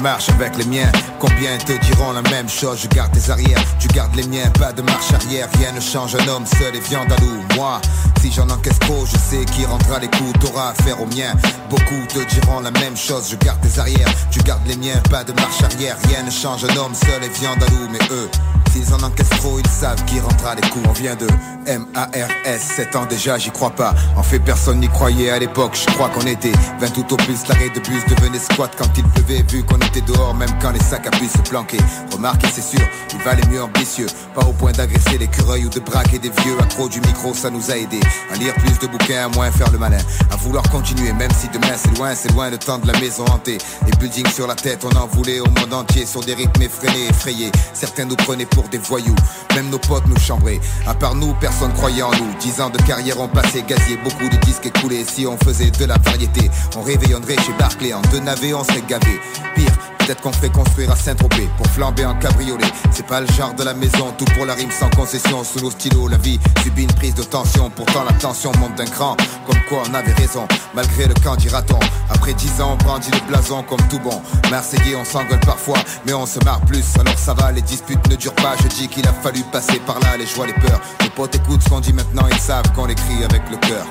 marche 0.00 0.28
avec 0.30 0.56
les 0.56 0.64
miens. 0.64 0.90
Combien 1.18 1.56
te 1.58 1.72
diront 1.86 2.12
la 2.12 2.22
même 2.22 2.48
chose? 2.48 2.80
Je 2.82 2.88
garde 2.88 3.12
tes 3.12 3.30
arrières, 3.30 3.62
tu 3.78 3.88
gardes 3.88 4.14
les 4.16 4.26
miens, 4.26 4.50
pas 4.58 4.72
de 4.72 4.82
marche 4.82 5.12
arrière. 5.12 5.48
Rien 5.58 5.72
ne 5.72 5.80
change, 5.80 6.14
un 6.14 6.28
homme 6.28 6.46
seul 6.46 6.74
et 6.74 6.80
viande 6.80 7.12
à 7.12 7.20
loup. 7.20 7.42
Moi, 7.56 7.80
si 8.20 8.32
j'en 8.32 8.48
encaisse 8.48 8.78
trop, 8.78 9.04
je 9.06 9.16
sais 9.16 9.44
qui 9.44 9.64
rendra 9.66 9.98
les 9.98 10.08
coups. 10.08 10.32
T'auras 10.40 10.70
affaire 10.70 11.00
aux 11.00 11.06
miens. 11.06 11.34
Beaucoup 11.68 12.06
te 12.08 12.18
diront 12.34 12.60
la 12.60 12.70
même 12.70 12.96
chose. 12.96 13.28
Je 13.30 13.36
garde 13.36 13.60
tes 13.60 13.78
arrières, 13.78 14.08
tu 14.30 14.40
gardes 14.40 14.66
les 14.66 14.76
miens, 14.76 15.00
pas 15.10 15.24
de 15.24 15.32
marche 15.32 15.62
arrière. 15.62 15.96
Rien 16.08 16.22
ne 16.22 16.30
change, 16.30 16.64
un 16.64 16.76
homme 16.76 16.94
seul 16.94 17.22
et 17.22 17.28
viande 17.28 17.62
à 17.62 17.70
loup. 17.70 17.88
Mais 17.92 17.98
eux, 18.10 18.30
S'ils 18.72 18.94
en 18.94 19.02
encaissent 19.02 19.28
trop, 19.30 19.58
ils 19.58 19.70
savent 19.70 20.04
qui 20.04 20.20
rentrera 20.20 20.54
les 20.54 20.68
coups. 20.68 20.86
On 20.88 20.92
vient 20.92 21.16
de 21.16 21.26
M-A-R-S, 21.66 22.62
7 22.76 22.96
ans 22.96 23.06
déjà, 23.06 23.36
j'y 23.38 23.50
crois 23.50 23.70
pas. 23.70 23.94
En 24.16 24.22
fait, 24.22 24.38
personne 24.38 24.80
n'y 24.80 24.88
croyait 24.88 25.30
à 25.30 25.38
l'époque, 25.38 25.72
je 25.74 25.92
crois 25.92 26.08
qu'on 26.08 26.26
était 26.26 26.52
20 26.80 26.88
tout 26.90 27.12
au 27.12 27.16
plus. 27.16 27.46
L'arrêt 27.48 27.70
de 27.70 27.80
bus 27.80 28.04
devenait 28.08 28.38
squat 28.38 28.70
quand 28.78 28.88
il 28.96 29.04
pleuvait, 29.04 29.44
vu 29.50 29.62
qu'on 29.64 29.78
était 29.78 30.00
dehors, 30.00 30.34
même 30.34 30.50
quand 30.60 30.70
les 30.70 30.80
sacs 30.80 31.06
à 31.06 31.10
puce 31.10 31.32
se 31.32 31.50
planquaient. 31.50 31.78
Remarquez, 32.12 32.48
c'est 32.52 32.62
sûr, 32.62 32.86
il 33.12 33.18
valait 33.22 33.46
mieux 33.50 33.62
ambitieux. 33.62 34.06
Pas 34.34 34.42
au 34.42 34.52
point 34.52 34.72
d'agresser 34.72 35.18
l'écureuil 35.18 35.66
ou 35.66 35.68
de 35.68 35.80
braquer 35.80 36.18
des 36.18 36.30
vieux. 36.30 36.56
Accro 36.60 36.88
du 36.88 37.00
micro, 37.00 37.34
ça 37.34 37.50
nous 37.50 37.70
a 37.70 37.76
aidé. 37.76 38.00
À 38.32 38.36
lire 38.36 38.54
plus 38.54 38.78
de 38.78 38.86
bouquins, 38.86 39.26
à 39.26 39.28
moins 39.28 39.50
faire 39.50 39.70
le 39.70 39.78
malin. 39.78 39.98
À 40.30 40.36
vouloir 40.36 40.62
continuer, 40.70 41.12
même 41.12 41.32
si 41.38 41.48
demain 41.48 41.74
c'est 41.76 41.96
loin, 41.98 42.14
c'est 42.14 42.32
loin 42.32 42.50
le 42.50 42.58
temps 42.58 42.78
de 42.78 42.86
la 42.86 42.98
maison 43.00 43.24
hantée. 43.26 43.58
Les 43.86 43.92
buildings 43.92 44.30
sur 44.30 44.46
la 44.46 44.54
tête, 44.54 44.84
on 44.84 44.96
en 44.96 45.06
voulait 45.06 45.40
au 45.40 45.46
monde 45.46 45.74
entier, 45.74 46.06
sur 46.06 46.20
des 46.20 46.34
rythmes 46.34 46.62
effrénés, 46.62 47.08
effrayés. 47.08 47.52
Certains 47.74 48.04
nous 48.04 48.16
prenaient 48.16 48.46
pour 48.46 48.59
des 48.68 48.78
voyous. 48.78 49.14
Même 49.54 49.70
nos 49.70 49.78
potes 49.78 50.06
nous 50.06 50.18
chambraient. 50.18 50.60
À 50.86 50.94
part 50.94 51.14
nous, 51.14 51.34
personne 51.40 51.72
croyait 51.72 52.02
en 52.02 52.12
nous. 52.12 52.34
Dix 52.40 52.60
ans 52.60 52.70
de 52.70 52.78
carrière 52.82 53.20
ont 53.20 53.28
passé, 53.28 53.62
gazier, 53.66 53.96
beaucoup 54.02 54.28
de 54.28 54.36
disques 54.44 54.66
écoulés. 54.66 55.04
Si 55.04 55.26
on 55.26 55.36
faisait 55.38 55.70
de 55.70 55.84
la 55.84 55.98
variété, 55.98 56.50
on 56.76 56.82
réveillonnerait 56.82 57.36
chez 57.36 57.52
Barclay. 57.58 57.92
En 57.92 58.02
deux 58.12 58.20
navets, 58.20 58.54
on 58.54 58.64
serait 58.64 58.82
gavé. 58.88 59.20
Pire, 59.54 59.72
Peut-être 60.10 60.22
qu'on 60.22 60.32
fait 60.32 60.50
construire 60.50 60.90
à 60.90 60.96
Saint-Tropez 60.96 61.48
pour 61.56 61.68
flamber 61.68 62.02
un 62.02 62.16
cabriolet. 62.16 62.66
C'est 62.90 63.06
pas 63.06 63.20
le 63.20 63.28
genre 63.28 63.54
de 63.54 63.62
la 63.62 63.74
maison, 63.74 64.12
tout 64.18 64.24
pour 64.34 64.44
la 64.44 64.54
rime 64.54 64.72
sans 64.72 64.90
concession. 64.90 65.44
Sous 65.44 65.60
nos 65.60 65.70
stylos, 65.70 66.08
la 66.08 66.16
vie 66.16 66.40
subit 66.64 66.82
une 66.82 66.92
prise 66.92 67.14
de 67.14 67.22
tension. 67.22 67.70
Pourtant, 67.70 68.02
la 68.02 68.12
tension 68.14 68.50
monte 68.58 68.74
d'un 68.74 68.86
cran. 68.86 69.16
Comme 69.46 69.60
quoi, 69.68 69.84
on 69.88 69.94
avait 69.94 70.12
raison, 70.14 70.48
malgré 70.74 71.06
le 71.06 71.14
camp 71.14 71.36
dira-t-on. 71.36 71.78
Après 72.12 72.34
dix 72.34 72.60
ans, 72.60 72.72
on 72.72 72.84
brandit 72.84 73.12
le 73.12 73.20
blason 73.28 73.62
comme 73.62 73.86
tout 73.88 74.00
bon. 74.00 74.20
Marseillais, 74.50 74.96
on 74.96 75.04
s'engueule 75.04 75.38
parfois, 75.46 75.78
mais 76.04 76.12
on 76.12 76.26
se 76.26 76.44
marre 76.44 76.60
plus. 76.62 76.84
Alors 76.98 77.16
ça 77.16 77.32
va, 77.32 77.52
les 77.52 77.62
disputes 77.62 78.04
ne 78.10 78.16
durent 78.16 78.34
pas. 78.34 78.56
Je 78.60 78.66
dis 78.66 78.88
qu'il 78.88 79.06
a 79.06 79.12
fallu 79.12 79.44
passer 79.52 79.78
par 79.86 80.00
là, 80.00 80.16
les 80.16 80.26
joies, 80.26 80.48
les 80.48 80.54
peurs. 80.54 80.80
Les 81.02 81.10
potes 81.10 81.36
écoutent 81.36 81.62
ce 81.62 81.68
qu'on 81.68 81.78
dit 81.78 81.92
maintenant, 81.92 82.26
ils 82.28 82.40
savent 82.40 82.72
qu'on 82.74 82.86
l'écrit 82.86 83.22
avec 83.22 83.42
le 83.48 83.58
cœur. 83.58 83.86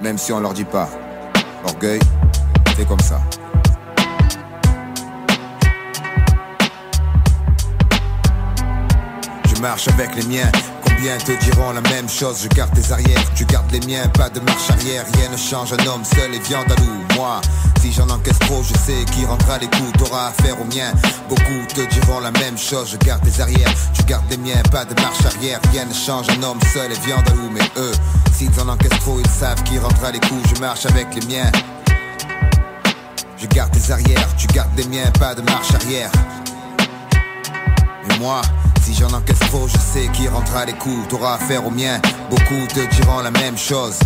Même 0.00 0.16
si 0.16 0.32
on 0.32 0.40
leur 0.40 0.54
dit 0.54 0.64
pas. 0.64 0.88
Orgueil, 1.66 2.00
c'est 2.74 2.88
comme 2.88 3.00
ça. 3.00 3.20
Marche 9.60 9.88
avec 9.88 10.14
les 10.14 10.24
miens. 10.24 10.50
Combien 10.82 11.16
te 11.18 11.32
diront 11.44 11.72
la 11.72 11.80
même 11.82 12.08
chose? 12.08 12.40
Je 12.42 12.48
garde 12.48 12.72
tes 12.74 12.92
arrières, 12.92 13.22
tu 13.34 13.44
gardes 13.44 13.70
les 13.70 13.80
miens, 13.80 14.08
pas 14.08 14.30
de 14.30 14.40
marche 14.40 14.70
arrière. 14.70 15.04
Rien 15.14 15.30
ne 15.30 15.36
change, 15.36 15.72
un 15.72 15.86
homme 15.86 16.04
seul 16.04 16.34
et 16.34 16.38
viande 16.38 16.70
à 16.70 16.80
loup. 16.80 17.04
Moi, 17.16 17.40
si 17.80 17.92
j'en 17.92 18.08
encaisse 18.08 18.38
trop, 18.40 18.62
je 18.62 18.74
sais 18.74 19.04
qui 19.12 19.24
rendra 19.26 19.58
les 19.58 19.66
coups. 19.66 19.92
T'auras 19.98 20.28
affaire 20.28 20.60
aux 20.60 20.64
miens. 20.64 20.92
Beaucoup 21.28 21.66
te 21.74 21.82
diront 21.94 22.20
la 22.20 22.30
même 22.30 22.58
chose. 22.58 22.90
Je 22.92 23.06
garde 23.06 23.22
tes 23.22 23.40
arrières, 23.40 23.72
tu 23.94 24.02
gardes 24.04 24.28
les 24.30 24.38
miens, 24.38 24.62
pas 24.70 24.84
de 24.84 24.94
marche 25.00 25.24
arrière. 25.26 25.60
Rien 25.72 25.84
ne 25.84 25.94
change, 25.94 26.26
un 26.30 26.42
homme 26.42 26.60
seul 26.72 26.90
et 26.90 27.06
viande 27.06 27.28
à 27.28 27.34
loup. 27.34 27.50
Mais 27.52 27.70
eux, 27.76 27.92
s'ils 28.32 28.60
en 28.60 28.68
encaissent 28.68 29.00
trop, 29.00 29.20
ils 29.20 29.30
savent 29.30 29.62
qui 29.64 29.78
rendra 29.78 30.10
les 30.10 30.20
coups. 30.20 30.42
Je 30.54 30.60
marche 30.60 30.86
avec 30.86 31.14
les 31.14 31.26
miens. 31.26 31.50
Je 33.36 33.46
garde 33.46 33.70
tes 33.72 33.92
arrières, 33.92 34.28
tu 34.36 34.46
gardes 34.48 34.76
les 34.76 34.86
miens, 34.86 35.10
pas 35.18 35.34
de 35.34 35.42
marche 35.42 35.74
arrière. 35.74 36.10
Mais 38.08 38.18
moi, 38.18 38.42
si 38.90 39.00
j'en 39.00 39.12
encaisse 39.12 39.38
trop, 39.38 39.68
je 39.68 39.78
sais 39.78 40.08
qui 40.12 40.28
rentrera 40.28 40.64
les 40.64 40.72
coups. 40.72 41.08
T'auras 41.08 41.34
affaire 41.34 41.66
aux 41.66 41.70
miens, 41.70 42.00
beaucoup 42.28 42.66
te 42.68 42.80
diront 42.94 43.20
la 43.20 43.30
même 43.30 43.56
chose. 43.56 43.98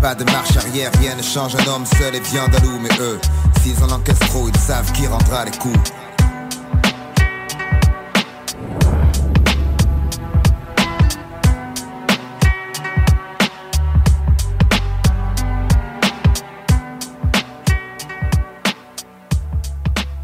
Pas 0.00 0.14
de 0.14 0.24
marche 0.24 0.56
arrière, 0.56 0.90
rien 1.00 1.14
ne 1.14 1.22
change, 1.22 1.54
un 1.54 1.66
homme 1.70 1.84
seul 1.86 2.14
et 2.14 2.20
loup. 2.20 2.78
Mais 2.80 2.88
eux, 3.00 3.20
s'ils 3.62 3.82
en 3.84 3.90
encaissent 3.90 4.18
trop, 4.20 4.48
ils 4.48 4.60
savent 4.60 4.90
qui 4.92 5.06
rendra 5.06 5.44
les 5.44 5.50
coups.« 5.52 5.78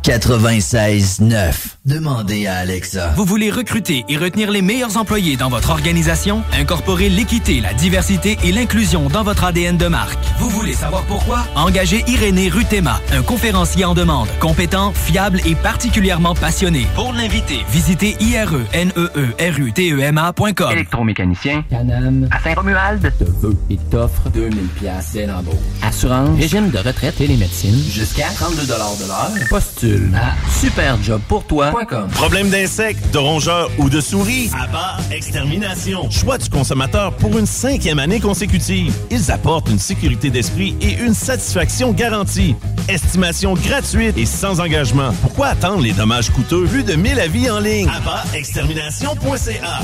96.9. 0.06 1.52
Demandez 1.84 2.46
à 2.46 2.58
Alexa. 2.58 3.12
Vous 3.16 3.24
voulez 3.24 3.50
recruter 3.50 4.04
et 4.08 4.16
retenir 4.16 4.52
les 4.52 4.62
meilleurs 4.62 4.96
employés 4.98 5.36
dans 5.36 5.48
votre 5.48 5.70
organisation? 5.70 6.44
Incorporer 6.52 7.08
l'équité, 7.08 7.60
la 7.60 7.74
diversité 7.74 8.38
et 8.44 8.52
l'inclusion 8.52 9.08
dans 9.08 9.24
votre 9.24 9.42
ADN 9.42 9.76
de 9.76 9.88
marque. 9.88 10.24
Vous 10.38 10.48
voulez 10.48 10.74
savoir 10.74 11.02
pourquoi? 11.06 11.44
Engagez 11.56 12.04
Irénée 12.06 12.48
Rutema, 12.48 13.00
un 13.12 13.22
conférencier 13.22 13.84
en 13.84 13.94
demande, 13.94 14.28
compétent, 14.38 14.92
fiable 14.92 15.40
et 15.44 15.56
particulièrement 15.56 16.36
passionné. 16.36 16.86
Pour 16.94 17.12
l'inviter, 17.12 17.64
visitez 17.68 18.16
E 18.20 18.62
ireneerutema.com. 19.40 20.70
Électromécanicien, 20.70 21.64
Canam, 21.68 22.28
à 22.30 22.40
Saint-Romuald, 22.44 23.12
te 23.18 23.24
veut 23.24 23.56
et 23.70 23.78
t'offre 23.90 24.30
2000 24.30 24.68
pièces. 24.68 25.16
Assurance, 25.82 26.38
régime 26.38 26.70
de 26.70 26.78
retraite 26.78 27.20
et 27.20 27.26
les 27.26 27.36
médecines, 27.36 27.82
jusqu'à 27.90 28.28
32 28.28 28.62
de 28.62 28.68
l'heure. 28.68 29.95
Postule 29.96 30.14
à 30.14 30.34
superjobpourtoi.com. 30.60 32.08
Problème 32.12 32.48
d'insectes, 32.50 33.12
de 33.12 33.18
rongeurs 33.18 33.70
ou 33.78 33.88
de 33.88 34.00
souris? 34.00 34.50
Abba 34.58 34.96
Extermination. 35.10 36.10
Choix 36.10 36.38
du 36.38 36.48
consommateur 36.48 37.12
pour 37.14 37.36
une 37.38 37.46
cinquième 37.46 37.98
année 37.98 38.20
consécutive. 38.20 38.94
Ils 39.10 39.30
apportent 39.30 39.68
une 39.68 39.78
sécurité 39.78 40.30
d'esprit 40.30 40.76
et 40.80 40.94
une 40.98 41.14
satisfaction 41.14 41.92
garantie. 41.92 42.54
Estimation 42.88 43.54
gratuite 43.54 44.16
et 44.16 44.26
sans 44.26 44.60
engagement. 44.60 45.12
Pourquoi 45.22 45.48
attendre 45.48 45.82
les 45.82 45.92
dommages 45.92 46.30
coûteux? 46.30 46.64
Plus 46.66 46.84
de 46.84 46.94
1000 46.94 47.18
avis 47.20 47.50
en 47.50 47.60
ligne? 47.60 47.88
AbbaExtermination.ca 47.88 49.80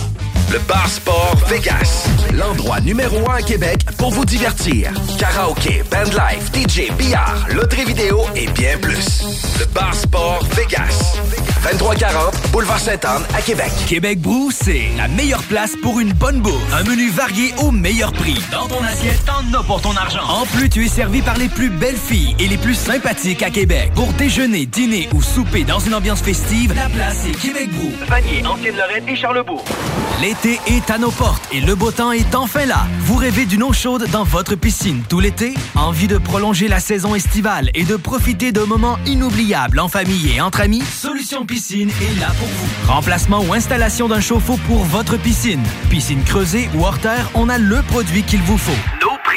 Le 0.52 0.58
Bar 0.68 0.86
Sport 0.86 1.36
Vegas. 1.48 2.06
L'endroit 2.34 2.78
numéro 2.80 3.30
un 3.30 3.36
à 3.36 3.42
Québec 3.42 3.86
pour 3.96 4.10
vous 4.10 4.26
divertir. 4.26 4.92
Karaoke, 5.18 5.82
bandlife, 5.90 6.52
DJ, 6.52 6.92
billard, 6.98 7.46
loterie 7.54 7.86
vidéo 7.86 8.20
et 8.36 8.46
bien 8.48 8.76
plus. 8.76 9.22
Le 9.58 9.64
Bar 9.64 9.94
Sport 9.94 10.44
Vegas. 10.54 11.16
2340 11.62 12.34
Boulevard 12.50 12.80
Sainte-Anne 12.80 13.22
à 13.34 13.40
Québec. 13.40 13.70
Québec 13.88 14.20
Brou, 14.20 14.50
c'est 14.50 14.90
la 14.98 15.08
meilleure 15.08 15.42
place 15.44 15.72
pour 15.80 16.00
une 16.00 16.12
bonne 16.12 16.40
bouffe. 16.40 16.74
Un 16.74 16.82
menu 16.82 17.08
varié 17.10 17.54
au 17.58 17.70
meilleur 17.70 18.12
prix. 18.12 18.38
Dans 18.50 18.66
ton 18.66 18.82
assiette, 18.84 19.24
t'en 19.24 19.58
as 19.58 19.62
pour 19.62 19.80
ton 19.80 19.96
argent. 19.96 20.24
En 20.28 20.44
plus, 20.44 20.68
tu 20.68 20.84
es 20.84 20.88
servi 20.88 21.22
par 21.22 21.38
les 21.38 21.48
plus 21.48 21.70
belles 21.70 21.96
filles 21.96 22.36
et 22.38 22.48
les 22.48 22.58
plus 22.58 22.74
sympathiques 22.74 23.42
à 23.42 23.50
Québec. 23.50 23.92
Pour 23.94 24.12
déjeuner, 24.14 24.66
dîner 24.66 25.08
ou 25.14 25.22
souper 25.22 25.64
dans 25.64 25.78
une 25.78 25.94
ambiance 25.94 26.20
festive, 26.20 26.74
la 26.74 26.88
place 26.88 27.24
est 27.26 27.40
Québec 27.40 27.70
Brou. 27.72 27.92
Vanier, 28.08 28.44
Ancienne-Lorraine 28.44 29.08
et 29.08 29.16
Charlebourg. 29.16 29.64
L'été 30.44 30.60
est 30.66 30.90
à 30.90 30.98
nos 30.98 31.10
portes 31.10 31.46
et 31.52 31.60
le 31.60 31.74
beau 31.74 31.92
temps 31.92 32.10
est 32.10 32.34
enfin 32.34 32.66
là. 32.66 32.86
Vous 33.00 33.16
rêvez 33.16 33.46
d'une 33.46 33.62
eau 33.62 33.72
chaude 33.72 34.08
dans 34.10 34.24
votre 34.24 34.56
piscine 34.56 35.02
tout 35.08 35.20
l'été? 35.20 35.54
Envie 35.76 36.08
de 36.08 36.18
prolonger 36.18 36.66
la 36.68 36.80
saison 36.80 37.14
estivale 37.14 37.70
et 37.74 37.84
de 37.84 37.94
profiter 37.96 38.50
de 38.50 38.60
moments 38.60 38.98
inoubliables 39.06 39.78
en 39.78 39.88
famille 39.88 40.32
et 40.34 40.40
entre 40.40 40.62
amis? 40.62 40.82
Solution 40.82 41.46
Piscine 41.46 41.90
est 41.90 42.20
là 42.20 42.28
pour 42.38 42.48
vous. 42.48 42.92
Remplacement 42.92 43.40
ou 43.44 43.52
installation 43.52 44.08
d'un 44.08 44.20
chauffe-eau 44.20 44.58
pour 44.66 44.84
votre 44.84 45.16
piscine. 45.16 45.62
Piscine 45.90 46.24
creusée 46.24 46.68
ou 46.74 46.84
hors 46.84 46.98
terre, 46.98 47.30
on 47.34 47.48
a 47.48 47.58
le 47.58 47.80
produit 47.82 48.22
qu'il 48.24 48.42
vous 48.42 48.58
faut. 48.58 48.72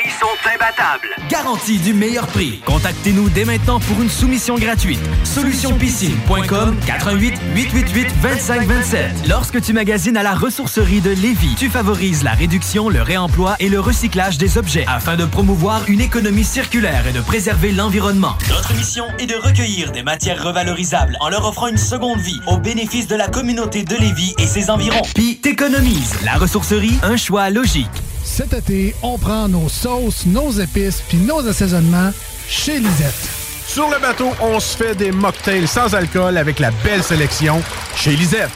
Prix 0.06 0.14
sont 0.20 0.50
imbattables. 0.54 1.16
Garantie 1.30 1.80
du 1.80 1.94
meilleur 1.94 2.28
prix. 2.28 2.62
Contactez-nous 2.66 3.30
dès 3.30 3.46
maintenant 3.46 3.80
pour 3.80 4.02
une 4.02 4.10
soumission 4.10 4.56
gratuite. 4.56 5.00
Solutionpiscine.com 5.24 6.78
88 6.86 7.34
888 7.56 8.22
2527. 8.22 9.28
Lorsque 9.28 9.62
tu 9.62 9.74
magasines 9.74 10.18
à 10.18 10.24
la 10.24 10.36
ressourcerie 10.36 11.02
de 11.02 11.10
Lévis, 11.10 11.56
tu 11.58 11.70
favorises 11.70 12.24
la 12.24 12.34
réduction, 12.34 12.90
le 12.90 13.02
réemploi 13.02 13.56
et 13.60 13.70
le 13.70 13.80
recyclage 13.80 14.38
des 14.38 14.58
objets 14.58 14.86
afin 14.88 15.16
de 15.16 15.26
promouvoir 15.26 15.82
une 15.88 16.02
économie 16.02 16.44
circulaire 16.44 17.08
et 17.08 17.14
de 17.14 17.22
préserver 17.22 17.72
l'environnement. 17.72 18.36
Notre 18.50 18.76
mission 18.76 19.06
est 19.18 19.28
de 19.28 19.36
recueillir 19.36 19.92
des 19.92 20.04
matières 20.04 20.44
revalorisables 20.44 21.18
en 21.20 21.30
leur 21.30 21.46
offrant 21.48 21.68
une 21.68 21.78
seconde 21.78 22.20
vie 22.20 22.40
au 22.48 22.58
bénéfice 22.58 23.08
de 23.08 23.16
la 23.16 23.28
communauté 23.28 23.84
de 23.84 23.96
Lévis 23.96 24.36
et 24.38 24.46
ses 24.46 24.70
environs. 24.70 25.02
Puis 25.16 25.38
t'économises. 25.38 26.16
La 26.24 26.36
ressourcerie, 26.36 27.00
un 27.02 27.18
choix 27.18 27.50
logique. 27.50 27.90
Cet 28.36 28.52
été, 28.52 28.94
on 29.02 29.18
prend 29.18 29.48
nos 29.48 29.70
sauces, 29.70 30.26
nos 30.26 30.52
épices 30.52 31.02
puis 31.08 31.20
nos 31.20 31.48
assaisonnements 31.48 32.12
chez 32.50 32.80
Lisette. 32.80 33.30
Sur 33.66 33.90
le 33.90 33.98
bateau, 33.98 34.30
on 34.42 34.60
se 34.60 34.76
fait 34.76 34.94
des 34.94 35.14
mocktails 35.14 35.70
sans 35.70 35.96
alcool 35.96 36.38
avec 36.38 36.60
la 36.60 36.72
belle 36.84 37.02
sélection 37.02 37.64
chez 37.96 38.14
Lisette. 38.14 38.50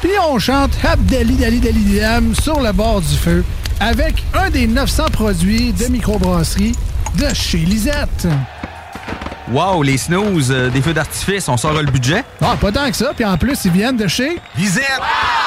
Puis 0.00 0.12
on 0.30 0.38
chante 0.38 0.70
Abdali 0.84 1.34
Dali 1.34 1.58
Dali 1.58 1.98
Dam 1.98 2.32
sur 2.36 2.60
le 2.60 2.70
bord 2.70 3.00
du 3.00 3.16
feu 3.16 3.44
avec 3.80 4.22
un 4.34 4.50
des 4.50 4.68
900 4.68 5.06
produits 5.12 5.72
de 5.72 5.86
microbrasserie 5.86 6.76
de 7.18 7.34
chez 7.34 7.58
Lisette. 7.58 8.28
Wow, 9.50 9.82
les 9.82 9.98
snooze, 9.98 10.52
euh, 10.52 10.70
des 10.70 10.80
feux 10.80 10.94
d'artifice, 10.94 11.48
on 11.48 11.56
sort 11.56 11.72
le 11.72 11.90
budget? 11.90 12.22
Ah, 12.40 12.56
pas 12.60 12.70
tant 12.70 12.88
que 12.88 12.96
ça. 12.96 13.12
Puis 13.16 13.24
en 13.24 13.36
plus, 13.36 13.64
ils 13.64 13.72
viennent 13.72 13.96
de 13.96 14.06
chez 14.06 14.38
Lisette. 14.56 15.00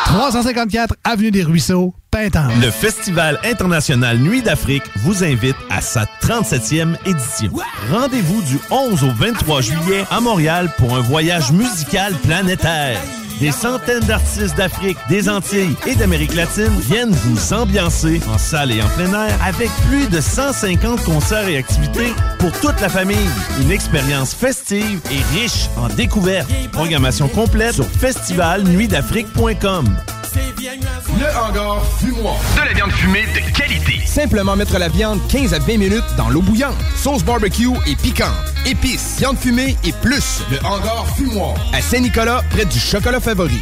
354 0.07 0.95
Avenue 1.05 1.31
des 1.31 1.43
Ruisseaux, 1.43 1.93
Le 2.11 2.71
Festival 2.71 3.39
international 3.43 4.17
Nuit 4.17 4.41
d'Afrique 4.41 4.81
vous 4.97 5.23
invite 5.23 5.55
à 5.69 5.79
sa 5.79 6.05
37e 6.23 6.95
édition. 7.05 7.51
Rendez-vous 7.91 8.41
du 8.41 8.57
11 8.71 9.03
au 9.03 9.11
23 9.11 9.61
juillet 9.61 10.03
à 10.09 10.19
Montréal 10.19 10.73
pour 10.77 10.97
un 10.97 11.01
voyage 11.01 11.51
musical 11.51 12.15
planétaire. 12.15 12.99
Des 13.39 13.51
centaines 13.51 14.01
d'artistes 14.01 14.57
d'Afrique, 14.57 14.97
des 15.07 15.29
Antilles 15.29 15.75
et 15.85 15.93
d'Amérique 15.95 16.33
latine 16.33 16.75
viennent 16.79 17.11
vous 17.11 17.53
ambiancer 17.53 18.19
en 18.27 18.39
salle 18.39 18.71
et 18.71 18.81
en 18.81 18.89
plein 18.89 19.27
air 19.27 19.39
avec 19.45 19.69
plus 19.87 20.09
de 20.09 20.19
150 20.19 21.03
concerts 21.03 21.47
et 21.47 21.57
activités 21.57 22.11
pour 22.39 22.51
toute 22.59 22.81
la 22.81 22.89
famille. 22.89 23.29
Une 23.61 23.69
expérience 23.71 24.33
festive 24.33 24.99
et 25.11 25.21
riche 25.39 25.69
en 25.77 25.89
découvertes. 25.89 26.49
Programmation 26.71 27.27
complète 27.29 27.75
sur 27.75 27.85
festivalnuitdafrique.com. 27.85 29.85
Le 30.35 31.25
hangar 31.37 31.81
fumoir. 31.99 32.35
De 32.55 32.65
la 32.65 32.73
viande 32.73 32.91
fumée 32.91 33.25
de 33.33 33.57
qualité. 33.57 34.05
Simplement 34.05 34.55
mettre 34.55 34.77
la 34.77 34.87
viande 34.87 35.19
15 35.27 35.53
à 35.55 35.59
20 35.59 35.77
minutes 35.77 36.03
dans 36.17 36.29
l'eau 36.29 36.41
bouillante. 36.41 36.75
Sauce 36.95 37.23
barbecue 37.23 37.69
et 37.87 37.95
piquante. 37.95 38.29
Épices, 38.65 39.15
viande 39.17 39.37
fumée 39.37 39.75
et 39.83 39.91
plus. 40.03 40.43
Le 40.51 40.57
hangar 40.63 41.07
fumoir. 41.15 41.55
À 41.73 41.81
Saint-Nicolas, 41.81 42.43
près 42.51 42.65
du 42.65 42.79
chocolat 42.79 43.19
favori. 43.19 43.59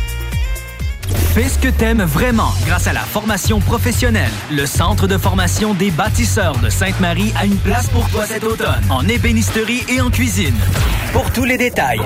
Fais 1.33 1.49
ce 1.49 1.59
que 1.59 1.67
t'aimes 1.67 2.01
vraiment 2.03 2.53
grâce 2.65 2.87
à 2.87 2.93
la 2.93 3.01
formation 3.01 3.59
professionnelle. 3.59 4.31
Le 4.51 4.65
Centre 4.65 5.07
de 5.07 5.17
formation 5.17 5.73
des 5.73 5.91
bâtisseurs 5.91 6.57
de 6.57 6.69
Sainte-Marie 6.69 7.33
a 7.39 7.45
une 7.45 7.57
place 7.57 7.87
pour 7.89 8.09
toi 8.09 8.25
cet 8.25 8.43
automne 8.43 8.83
en 8.89 9.07
ébénisterie 9.07 9.83
et 9.89 10.01
en 10.01 10.09
cuisine. 10.09 10.55
Pour 11.13 11.31
tous 11.31 11.45
les 11.45 11.57
détails, 11.57 12.01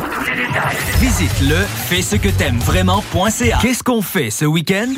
visite 0.99 1.41
le 1.41 1.57
fais 1.57 2.01
ce 2.01 2.15
que 2.15 2.29
t'aimes 2.29 2.59
vraiment.ca. 2.59 3.59
Qu'est-ce 3.61 3.83
qu'on 3.83 4.01
fait 4.01 4.29
ce 4.29 4.45
week-end? 4.45 4.93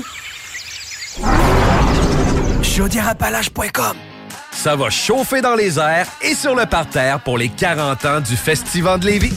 Ça 4.52 4.76
va 4.76 4.90
chauffer 4.90 5.42
dans 5.42 5.56
les 5.56 5.80
airs 5.80 6.08
et 6.22 6.36
sur 6.36 6.56
le 6.56 6.66
parterre 6.66 7.20
pour 7.20 7.38
les 7.38 7.50
40 7.50 8.06
ans 8.06 8.22
du 8.22 8.36
Festival 8.36 9.00
de 9.00 9.08
Lévis. 9.08 9.34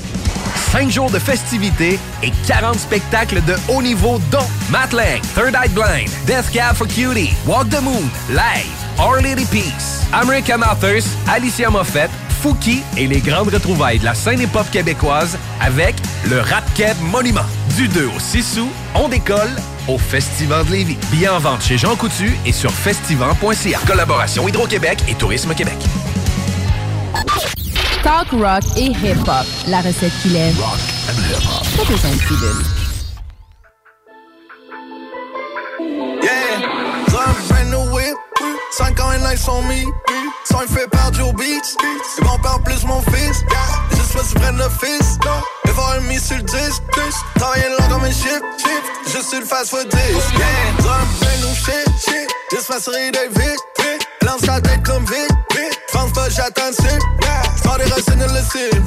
5 0.76 0.90
jours 0.90 1.10
de 1.10 1.18
festivités 1.18 1.98
et 2.22 2.30
40 2.46 2.78
spectacles 2.78 3.42
de 3.46 3.54
haut 3.68 3.80
niveau 3.80 4.20
dont 4.30 4.46
Matt 4.68 4.92
Lang, 4.92 5.22
Third 5.34 5.54
Eye 5.54 5.70
Blind, 5.70 6.10
Death 6.26 6.50
Cab 6.52 6.76
for 6.76 6.86
Cutie, 6.86 7.32
Walk 7.46 7.70
the 7.70 7.80
Moon, 7.80 8.02
Live, 8.28 8.76
Our 8.98 9.22
Lady 9.22 9.46
Peace, 9.46 10.04
American 10.12 10.60
Authors, 10.60 11.04
Alicia 11.32 11.70
Moffett, 11.70 12.10
Fouki 12.42 12.82
et 12.98 13.06
les 13.06 13.20
grandes 13.20 13.48
retrouvailles 13.48 14.00
de 14.00 14.04
la 14.04 14.14
scène 14.14 14.42
hip-hop 14.42 14.70
québécoise 14.70 15.38
avec 15.62 15.94
le 16.28 16.40
Rap 16.40 16.64
Monument. 17.00 17.40
Du 17.74 17.88
2 17.88 18.08
au 18.14 18.20
6 18.20 18.58
août, 18.58 18.68
on 18.94 19.08
décolle 19.08 19.56
au 19.88 19.96
Festival 19.96 20.66
de 20.66 20.72
Lévis. 20.72 20.98
Billets 21.10 21.28
en 21.28 21.38
vente 21.38 21.62
chez 21.62 21.78
Jean 21.78 21.96
Coutu 21.96 22.36
et 22.44 22.52
sur 22.52 22.70
festival.ca. 22.70 23.78
Collaboration 23.86 24.46
Hydro-Québec 24.46 24.98
et 25.08 25.14
Tourisme 25.14 25.54
Québec. 25.54 25.78
Talk 28.02 28.28
rock 28.32 28.62
et 28.77 28.90
hip-hop. 28.90 29.47
La 29.68 29.81
recette 29.81 30.12
qu'il 30.23 30.36
aime. 30.36 30.55
Rock 30.59 30.78
and 31.09 31.18
hip-hop. 31.18 31.66
Pas 31.77 31.85
besoin 31.85 32.10
de 32.10 32.18
pilule. 32.18 32.62
Yeah, 36.23 36.60
a 37.09 37.35
brand 37.48 37.70
new 37.70 37.94
whip. 37.94 38.16
5 38.73 39.01
ans 39.01 39.12
et 39.12 39.18
nice 39.18 39.48
on 39.48 39.62
me. 39.62 39.85
Sans 40.44 40.62
il 40.62 40.68
fait 40.68 40.89
par 40.89 41.12
Joe 41.12 41.32
Beats. 41.35 41.77
Et 42.18 42.24
mon 42.24 42.39
père 42.39 42.60
plus 42.64 42.85
mon 42.85 43.01
fils. 43.02 43.44
Juste 43.90 44.12
parce 44.12 44.28
qu'ils 44.28 44.40
prennent 44.40 44.59
le 44.59 44.68
fils. 44.81 45.18
Et 45.66 45.70
voir 45.70 46.01
mis 46.02 46.20
sur 46.20 46.36
le 46.36 46.43
disque. 46.43 46.82
Travailler 47.36 47.68
long 47.70 47.89
comme 47.89 48.05
un 48.05 48.10
chip. 48.10 48.43
Je 49.06 49.18
suis 49.23 49.40
le 49.40 49.47
fast 49.47 49.70
food 49.70 49.89
disque. 49.89 50.39
Yeah, 50.39 50.47
a 50.78 50.82
brand 50.82 51.06
new 51.40 51.55
shit. 51.55 52.28
Juste 52.51 52.70
ma 52.70 52.81
série 52.81 53.10
David. 53.10 53.56
Lance 54.23 54.40
sa 54.44 54.60
tête 54.60 54.82
comme 54.85 55.05
vite. 55.05 55.31
France 55.89 56.12
pas 56.12 56.28
j'attends 56.28 56.73
dessus. 57.76 57.76
J'prends 57.76 57.84
des 57.84 57.90
racines 57.92 58.18
de 58.18 58.24
le 58.24 58.42
cible. 58.44 58.82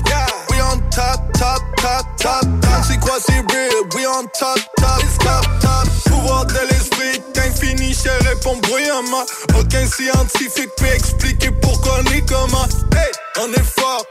We 0.49 0.61
on 0.61 0.79
top, 0.89 1.31
top, 1.33 1.61
top, 1.77 2.05
top. 2.17 2.61
top. 2.61 2.83
C'est 2.87 2.99
quoi 2.99 3.17
c'est 3.25 3.39
real? 3.51 3.71
We 3.95 4.07
on 4.07 4.25
top, 4.37 4.59
top, 4.77 5.01
top, 5.19 5.45
top. 5.61 5.87
Pouvoir 6.05 6.45
de 6.45 6.59
l'esprit 6.69 7.21
infini, 7.45 7.93
je 7.93 8.09
réponds 8.29 8.57
bruyamment. 8.57 9.25
Aucun 9.59 9.85
scientifique 9.85 10.69
peut 10.77 10.87
expliquer 10.93 11.51
pourquoi 11.61 11.99
est 12.15 12.27
comment. 12.27 12.67
Hey, 12.95 13.11
on 13.39 13.51
est 13.53 13.79
fort, 13.79 14.05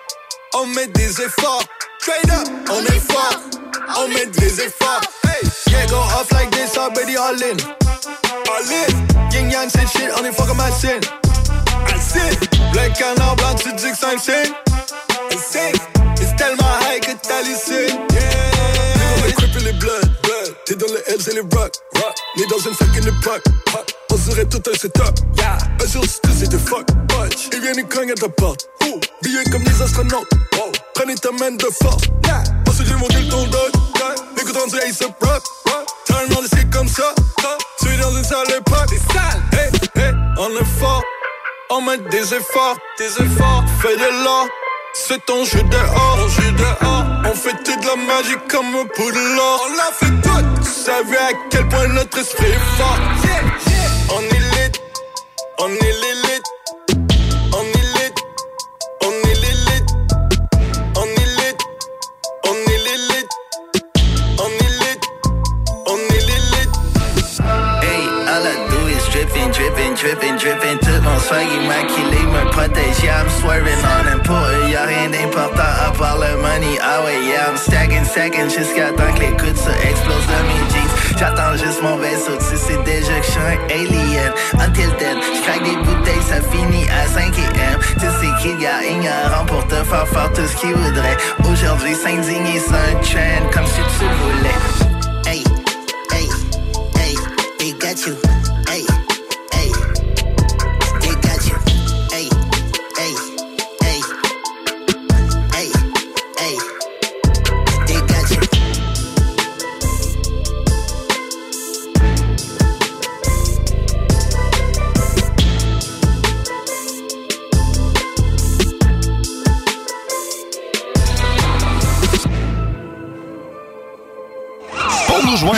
on 0.55 0.67
met 0.67 0.87
des 0.89 1.21
efforts. 1.23 1.63
Straight 2.01 2.31
up, 2.31 2.49
on 2.71 2.83
est 2.85 3.13
fort, 3.13 3.41
on 3.99 4.09
met 4.09 4.27
des 4.27 4.61
efforts. 4.61 5.03
Hey, 5.25 5.49
yeah, 5.71 5.87
go 5.87 5.97
off 5.97 6.31
like 6.33 6.51
this, 6.51 6.77
already 6.79 7.17
all 7.17 7.35
in. 7.35 7.57
All 8.51 8.65
in, 8.71 9.31
yin 9.33 9.51
yang, 9.51 9.69
c'est 9.69 9.87
shit, 9.89 10.11
on 10.19 10.25
est 10.25 10.33
fort 10.33 10.47
comme 10.47 10.61
Alcine. 10.61 11.01
Alcine, 11.99 12.39
le 12.75 12.97
canard 12.97 13.35
blanc, 13.37 13.55
tu 13.57 13.73
dis 13.73 13.91
que 13.91 13.97
c'est 13.99 14.07
un 14.07 14.19
signe, 14.19 14.53
c'est 16.17 16.37
tellement 16.37 16.71
high 16.83 17.01
que 17.01 17.13
t'hallucines. 17.27 17.99
Yeah, 18.13 19.27
les 19.27 19.33
crip 19.33 19.57
et 19.57 19.65
les 19.65 19.73
blood, 19.73 20.09
blood. 20.23 20.55
T'es 20.65 20.77
dans 20.77 20.87
les 20.87 21.17
L's 21.17 21.27
et 21.27 21.35
les 21.35 21.41
rock, 21.41 21.73
rock. 21.97 22.15
Né 22.37 22.45
dans 22.49 22.59
une 22.59 22.75
fucking 22.75 23.09
époque, 23.09 23.43
rock. 23.73 23.95
On 24.13 24.17
serait 24.17 24.45
tout 24.45 24.63
un 24.73 24.79
setup, 24.79 25.19
yeah. 25.39 25.59
Un 25.83 25.87
jour, 25.89 26.05
c'est 26.07 26.49
des 26.49 26.59
fuck, 26.59 26.87
punch. 27.09 27.49
Ils 27.53 27.61
viennent 27.61 27.89
cogner 27.89 28.13
à 28.13 28.15
ta 28.15 28.29
porte, 28.29 28.69
Ouh. 28.85 29.01
Billets 29.23 29.51
comme 29.51 29.65
les 29.65 29.83
astronautes, 29.83 30.29
wow. 30.55 30.71
Prenez 30.95 31.17
ta 31.17 31.33
main 31.33 31.51
de 31.51 31.67
force, 31.83 32.05
yeah. 32.27 32.45
Ensuite, 32.69 32.87
j'ai 32.87 32.95
monté 32.95 33.29
ton 33.29 33.43
dog, 33.47 33.73
yeah. 33.97 34.15
Écoute, 34.41 34.57
on 34.63 34.69
dirait, 34.69 34.87
il 34.87 34.95
se 34.95 35.05
rock, 35.05 35.43
rock. 35.67 35.87
T'as 36.07 36.23
un 36.23 36.29
demandé, 36.29 36.47
c'est 36.53 36.71
comme 36.71 36.89
ça. 36.89 37.13
Tu 37.81 37.89
es 37.89 37.97
dans 37.97 38.17
une 38.17 38.25
salle 38.25 38.47
époque, 38.57 38.89
des 38.89 38.99
salles, 39.13 39.43
hey, 39.53 40.01
hey. 40.01 40.15
On 40.39 40.51
est 40.51 40.79
fort, 40.79 41.03
on 41.71 41.81
met 41.83 41.99
des 42.11 42.35
efforts, 42.35 42.79
des 42.99 43.23
efforts. 43.23 43.65
Fais 43.81 43.97
de 43.97 44.25
l'or. 44.25 44.47
C'est 44.95 45.25
ton 45.27 45.45
jeu 45.45 45.63
dehors, 45.63 46.19
on 46.25 46.29
joue 46.29 46.53
dehors. 46.53 47.05
On 47.27 47.35
fait 47.35 47.57
toute 47.65 47.85
la 47.85 47.97
magie 47.97 48.37
comme 48.49 48.73
pour 48.95 49.13
de 49.13 49.37
l'or. 49.37 49.67
On 49.67 49.77
l'a 49.77 49.91
fait 49.93 50.23
toute. 50.23 50.65
Tu 50.65 50.71
savais 50.71 51.17
à 51.17 51.31
quel 51.51 51.69
point 51.69 51.89
notre 51.89 52.19
esprit 52.19 52.47
est 52.47 52.77
fort. 52.77 52.99
On 54.17 54.21
est 54.21 54.41
lit, 54.55 54.73
on 55.59 55.69
est 55.69 55.93
l'élite. 56.03 56.45
Dripping, 69.59 69.95
dripping, 69.95 70.37
dripping. 70.39 70.79
Tout 70.79 71.03
mon 71.03 71.19
swag 71.19 71.47
immaculé 71.59 72.23
me 72.33 72.43
protège. 72.53 73.03
Yeah, 73.03 73.21
I'm 73.21 73.29
swerving 73.41 73.83
on 73.83 74.23
pour 74.23 74.47
Y'a 74.71 74.85
rien 74.85 75.11
d'important 75.11 75.73
à 75.87 75.91
part 75.99 76.19
le 76.19 76.37
money. 76.37 76.79
Ah 76.81 77.03
ouais, 77.05 77.27
yeah, 77.27 77.51
I'm 77.51 77.57
stacking, 77.57 78.05
stacking 78.05 78.49
jusqu'à 78.51 78.93
temps 78.93 79.13
que 79.15 79.21
les 79.21 79.53
de 79.53 79.59
ça 79.59 79.73
explosent 79.83 80.29
dans 80.33 80.45
mes 80.49 80.63
jeans. 80.73 80.93
J'attends 81.19 81.57
juste 81.57 81.83
mon 81.83 81.97
vaisseau, 81.97 82.37
tu 82.39 82.57
sais 82.57 82.79
déjà 82.85 83.19
que 83.21 83.27
j'suis 83.27 83.41
un 83.41 83.59
alien. 83.75 84.33
Until 84.61 84.91
then, 84.99 85.19
j'craque 85.37 85.65
des 85.65 85.77
bouteilles, 85.77 86.27
ça 86.29 86.41
finit 86.53 86.87
à 86.89 87.07
5 87.09 87.25
am. 87.25 87.81
Tu 87.95 88.07
sais 88.21 88.33
qu'il 88.41 88.61
y 88.61 88.67
a 88.67 88.85
ignorant 88.85 89.45
pour 89.47 89.67
te 89.67 89.75
faire 89.75 90.07
faire 90.07 90.33
tout 90.33 90.47
ce 90.47 90.57
qu'il 90.57 90.75
voudrait. 90.75 91.17
Aujourd'hui, 91.51 91.95
s'indigner, 91.95 92.61
c'est 92.61 92.75
un 92.75 92.95
trend, 93.01 93.51
comme 93.53 93.67
si 93.67 93.81
tu 93.99 94.05
voulais. 94.21 94.61
Hey, 95.27 95.43
hey, 96.13 96.29
hey, 97.01 97.17
they 97.59 97.73
got 97.73 98.07
you. 98.07 98.38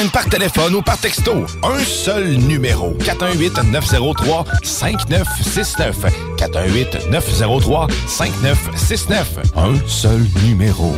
Par 0.09 0.25
téléphone 0.27 0.75
ou 0.75 0.83
par 0.83 0.99
texto, 0.99 1.47
un 1.63 1.79
seul 1.81 2.37
numéro. 2.37 2.95
418-903-5969. 3.01 5.95
418-903-5969. 6.39 9.25
Un 9.57 9.77
seul 9.87 10.27
numéro. 10.45 10.95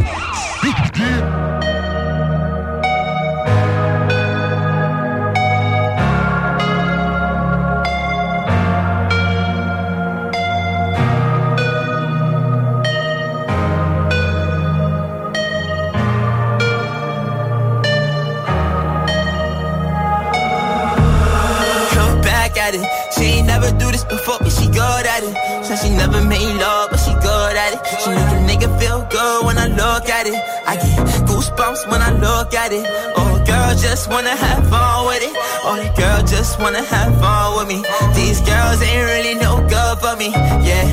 She 23.23 23.29
ain't 23.39 23.47
never 23.47 23.71
do 23.79 23.87
this 23.93 24.03
before, 24.03 24.39
but 24.41 24.51
she 24.51 24.67
good 24.67 25.07
at 25.07 25.23
it. 25.23 25.65
Said 25.65 25.79
she 25.79 25.91
never 25.91 26.21
made 26.25 26.59
love, 26.59 26.91
but 26.91 26.99
she 26.99 27.13
good 27.23 27.55
at 27.55 27.71
it. 27.75 27.81
She 28.03 28.11
make 28.11 28.33
a 28.35 28.41
nigga 28.51 28.69
feel 28.81 29.07
good 29.15 29.47
when 29.47 29.59
I 29.59 29.69
look 29.69 30.09
at 30.11 30.27
it. 30.27 30.35
I 30.67 30.75
get 30.75 30.99
goosebumps 31.31 31.89
when 31.89 32.03
I 32.03 32.11
look 32.19 32.53
at 32.53 32.73
it. 32.73 32.85
Oh, 33.17 33.39
girl, 33.47 33.71
just 33.79 34.11
wanna 34.11 34.35
have 34.35 34.69
fun 34.69 35.07
with 35.07 35.23
it. 35.23 35.37
Oh, 35.63 35.77
the 35.79 35.89
girl 36.01 36.27
just 36.27 36.59
wanna 36.59 36.83
have 36.83 37.15
fun 37.21 37.59
with 37.59 37.69
me. 37.69 37.85
These 38.13 38.41
girls 38.41 38.83
ain't 38.83 39.07
really 39.07 39.35
no 39.37 39.63
good 39.71 39.99
for 40.03 40.17
me. 40.17 40.31
Yeah. 40.67 40.91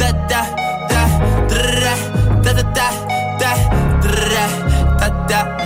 Da 0.00 0.12
da 0.32 0.40
da 0.88 1.04
da 1.52 1.92
da 2.42 2.52
da 2.52 2.52
da 2.52 2.62
da 2.72 2.88
da 3.36 3.52
da 4.00 4.48
da 4.96 5.26
da 5.28 5.65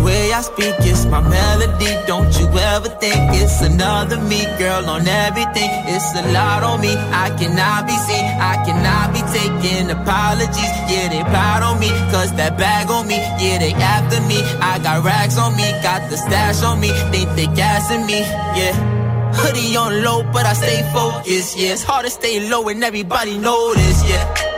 The 0.00 0.06
way 0.06 0.32
I 0.32 0.40
speak 0.40 0.80
is 0.80 1.04
my 1.04 1.20
melody. 1.20 1.92
Don't 2.06 2.32
you 2.40 2.48
ever 2.72 2.88
think 2.88 3.20
it's 3.36 3.60
another 3.60 4.16
me, 4.16 4.46
girl, 4.56 4.88
on 4.88 5.06
everything. 5.06 5.68
It's 5.92 6.16
a 6.16 6.24
lot 6.32 6.62
on 6.62 6.80
me. 6.80 6.96
I 6.96 7.28
cannot 7.36 7.86
be 7.86 7.92
seen. 8.08 8.24
I 8.40 8.64
cannot 8.64 9.12
be 9.12 9.20
taking 9.28 9.90
apologies. 9.90 10.72
Yeah, 10.88 11.08
they 11.12 11.22
proud 11.28 11.62
on 11.62 11.78
me. 11.78 11.90
Cause 12.12 12.32
that 12.40 12.56
bag 12.56 12.88
on 12.88 13.08
me. 13.08 13.16
Yeah, 13.44 13.58
they 13.58 13.74
after 13.74 14.22
me. 14.22 14.40
I 14.64 14.78
got 14.78 15.04
rags 15.04 15.36
on 15.36 15.54
me. 15.54 15.68
Got 15.82 16.08
the 16.08 16.16
stash 16.16 16.62
on 16.62 16.80
me. 16.80 16.88
Think 17.12 17.28
they 17.36 17.48
gassing 17.52 18.06
me. 18.06 18.20
Yeah. 18.56 18.72
Hoodie 19.34 19.76
on 19.76 20.02
low, 20.02 20.22
but 20.32 20.46
I 20.46 20.54
stay 20.54 20.80
focused. 20.94 21.58
Yeah, 21.58 21.74
it's 21.74 21.82
hard 21.82 22.06
to 22.06 22.10
stay 22.10 22.48
low 22.48 22.66
and 22.70 22.82
everybody 22.82 23.36
notice. 23.36 24.08
Yeah 24.08 24.49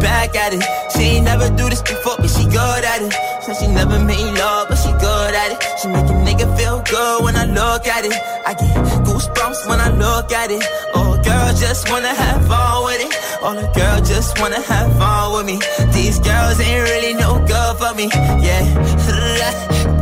back 0.00 0.34
at 0.34 0.52
it. 0.52 0.62
She 0.92 1.02
ain't 1.16 1.24
never 1.24 1.48
do 1.50 1.68
this 1.68 1.82
before, 1.82 2.16
but 2.18 2.30
she 2.30 2.44
good 2.44 2.84
at 2.92 3.02
it. 3.02 3.12
Said 3.42 3.56
she 3.60 3.66
never 3.68 3.98
made 4.00 4.32
love, 4.38 4.68
but 4.68 4.76
she 4.76 4.90
good 4.92 5.34
at 5.34 5.52
it. 5.52 5.58
She 5.80 5.88
make 5.88 6.08
a 6.08 6.16
nigga 6.26 6.46
feel 6.56 6.82
good 6.82 7.24
when 7.24 7.36
I 7.36 7.44
look 7.44 7.86
at 7.86 8.04
it. 8.04 8.14
I 8.46 8.54
get 8.54 8.70
goosebumps 9.06 9.68
when 9.68 9.80
I 9.80 9.90
look 9.90 10.32
at 10.32 10.50
it. 10.50 10.62
Oh, 10.94 11.20
girl 11.22 11.52
just 11.54 11.88
wanna 11.90 12.14
have 12.14 12.46
fun 12.46 12.84
with 12.84 13.00
it. 13.06 13.12
All 13.42 13.54
the 13.54 13.68
girls 13.78 14.08
just 14.08 14.38
wanna 14.40 14.60
have 14.60 14.90
fun 14.98 15.32
with 15.34 15.46
me. 15.46 15.56
These 15.92 16.18
girls 16.20 16.58
ain't 16.60 16.82
really 16.90 17.14
no 17.14 17.38
good 17.46 17.72
for 17.78 17.94
me. 17.94 18.08
Yeah. 18.44 18.64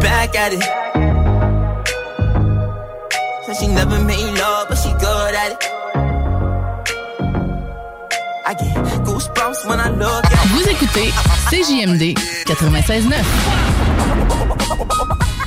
Back 0.00 0.34
at 0.34 0.52
it. 0.52 0.62
Said 3.44 3.56
she 3.56 3.66
never 3.68 3.98
made 4.04 4.32
love, 4.38 4.68
but 4.68 4.76
she 4.76 4.90
good 4.92 5.34
at 5.34 5.52
it. 5.52 5.58
I 8.46 8.54
get 8.54 8.74
goosebumps 9.06 9.66
when 9.68 9.78
I 9.78 9.90
look 9.90 10.24
at 10.24 10.46
Vous 10.48 10.66
écoutez 10.68 11.12
CJMD 11.50 12.14
96.9. 12.46 15.30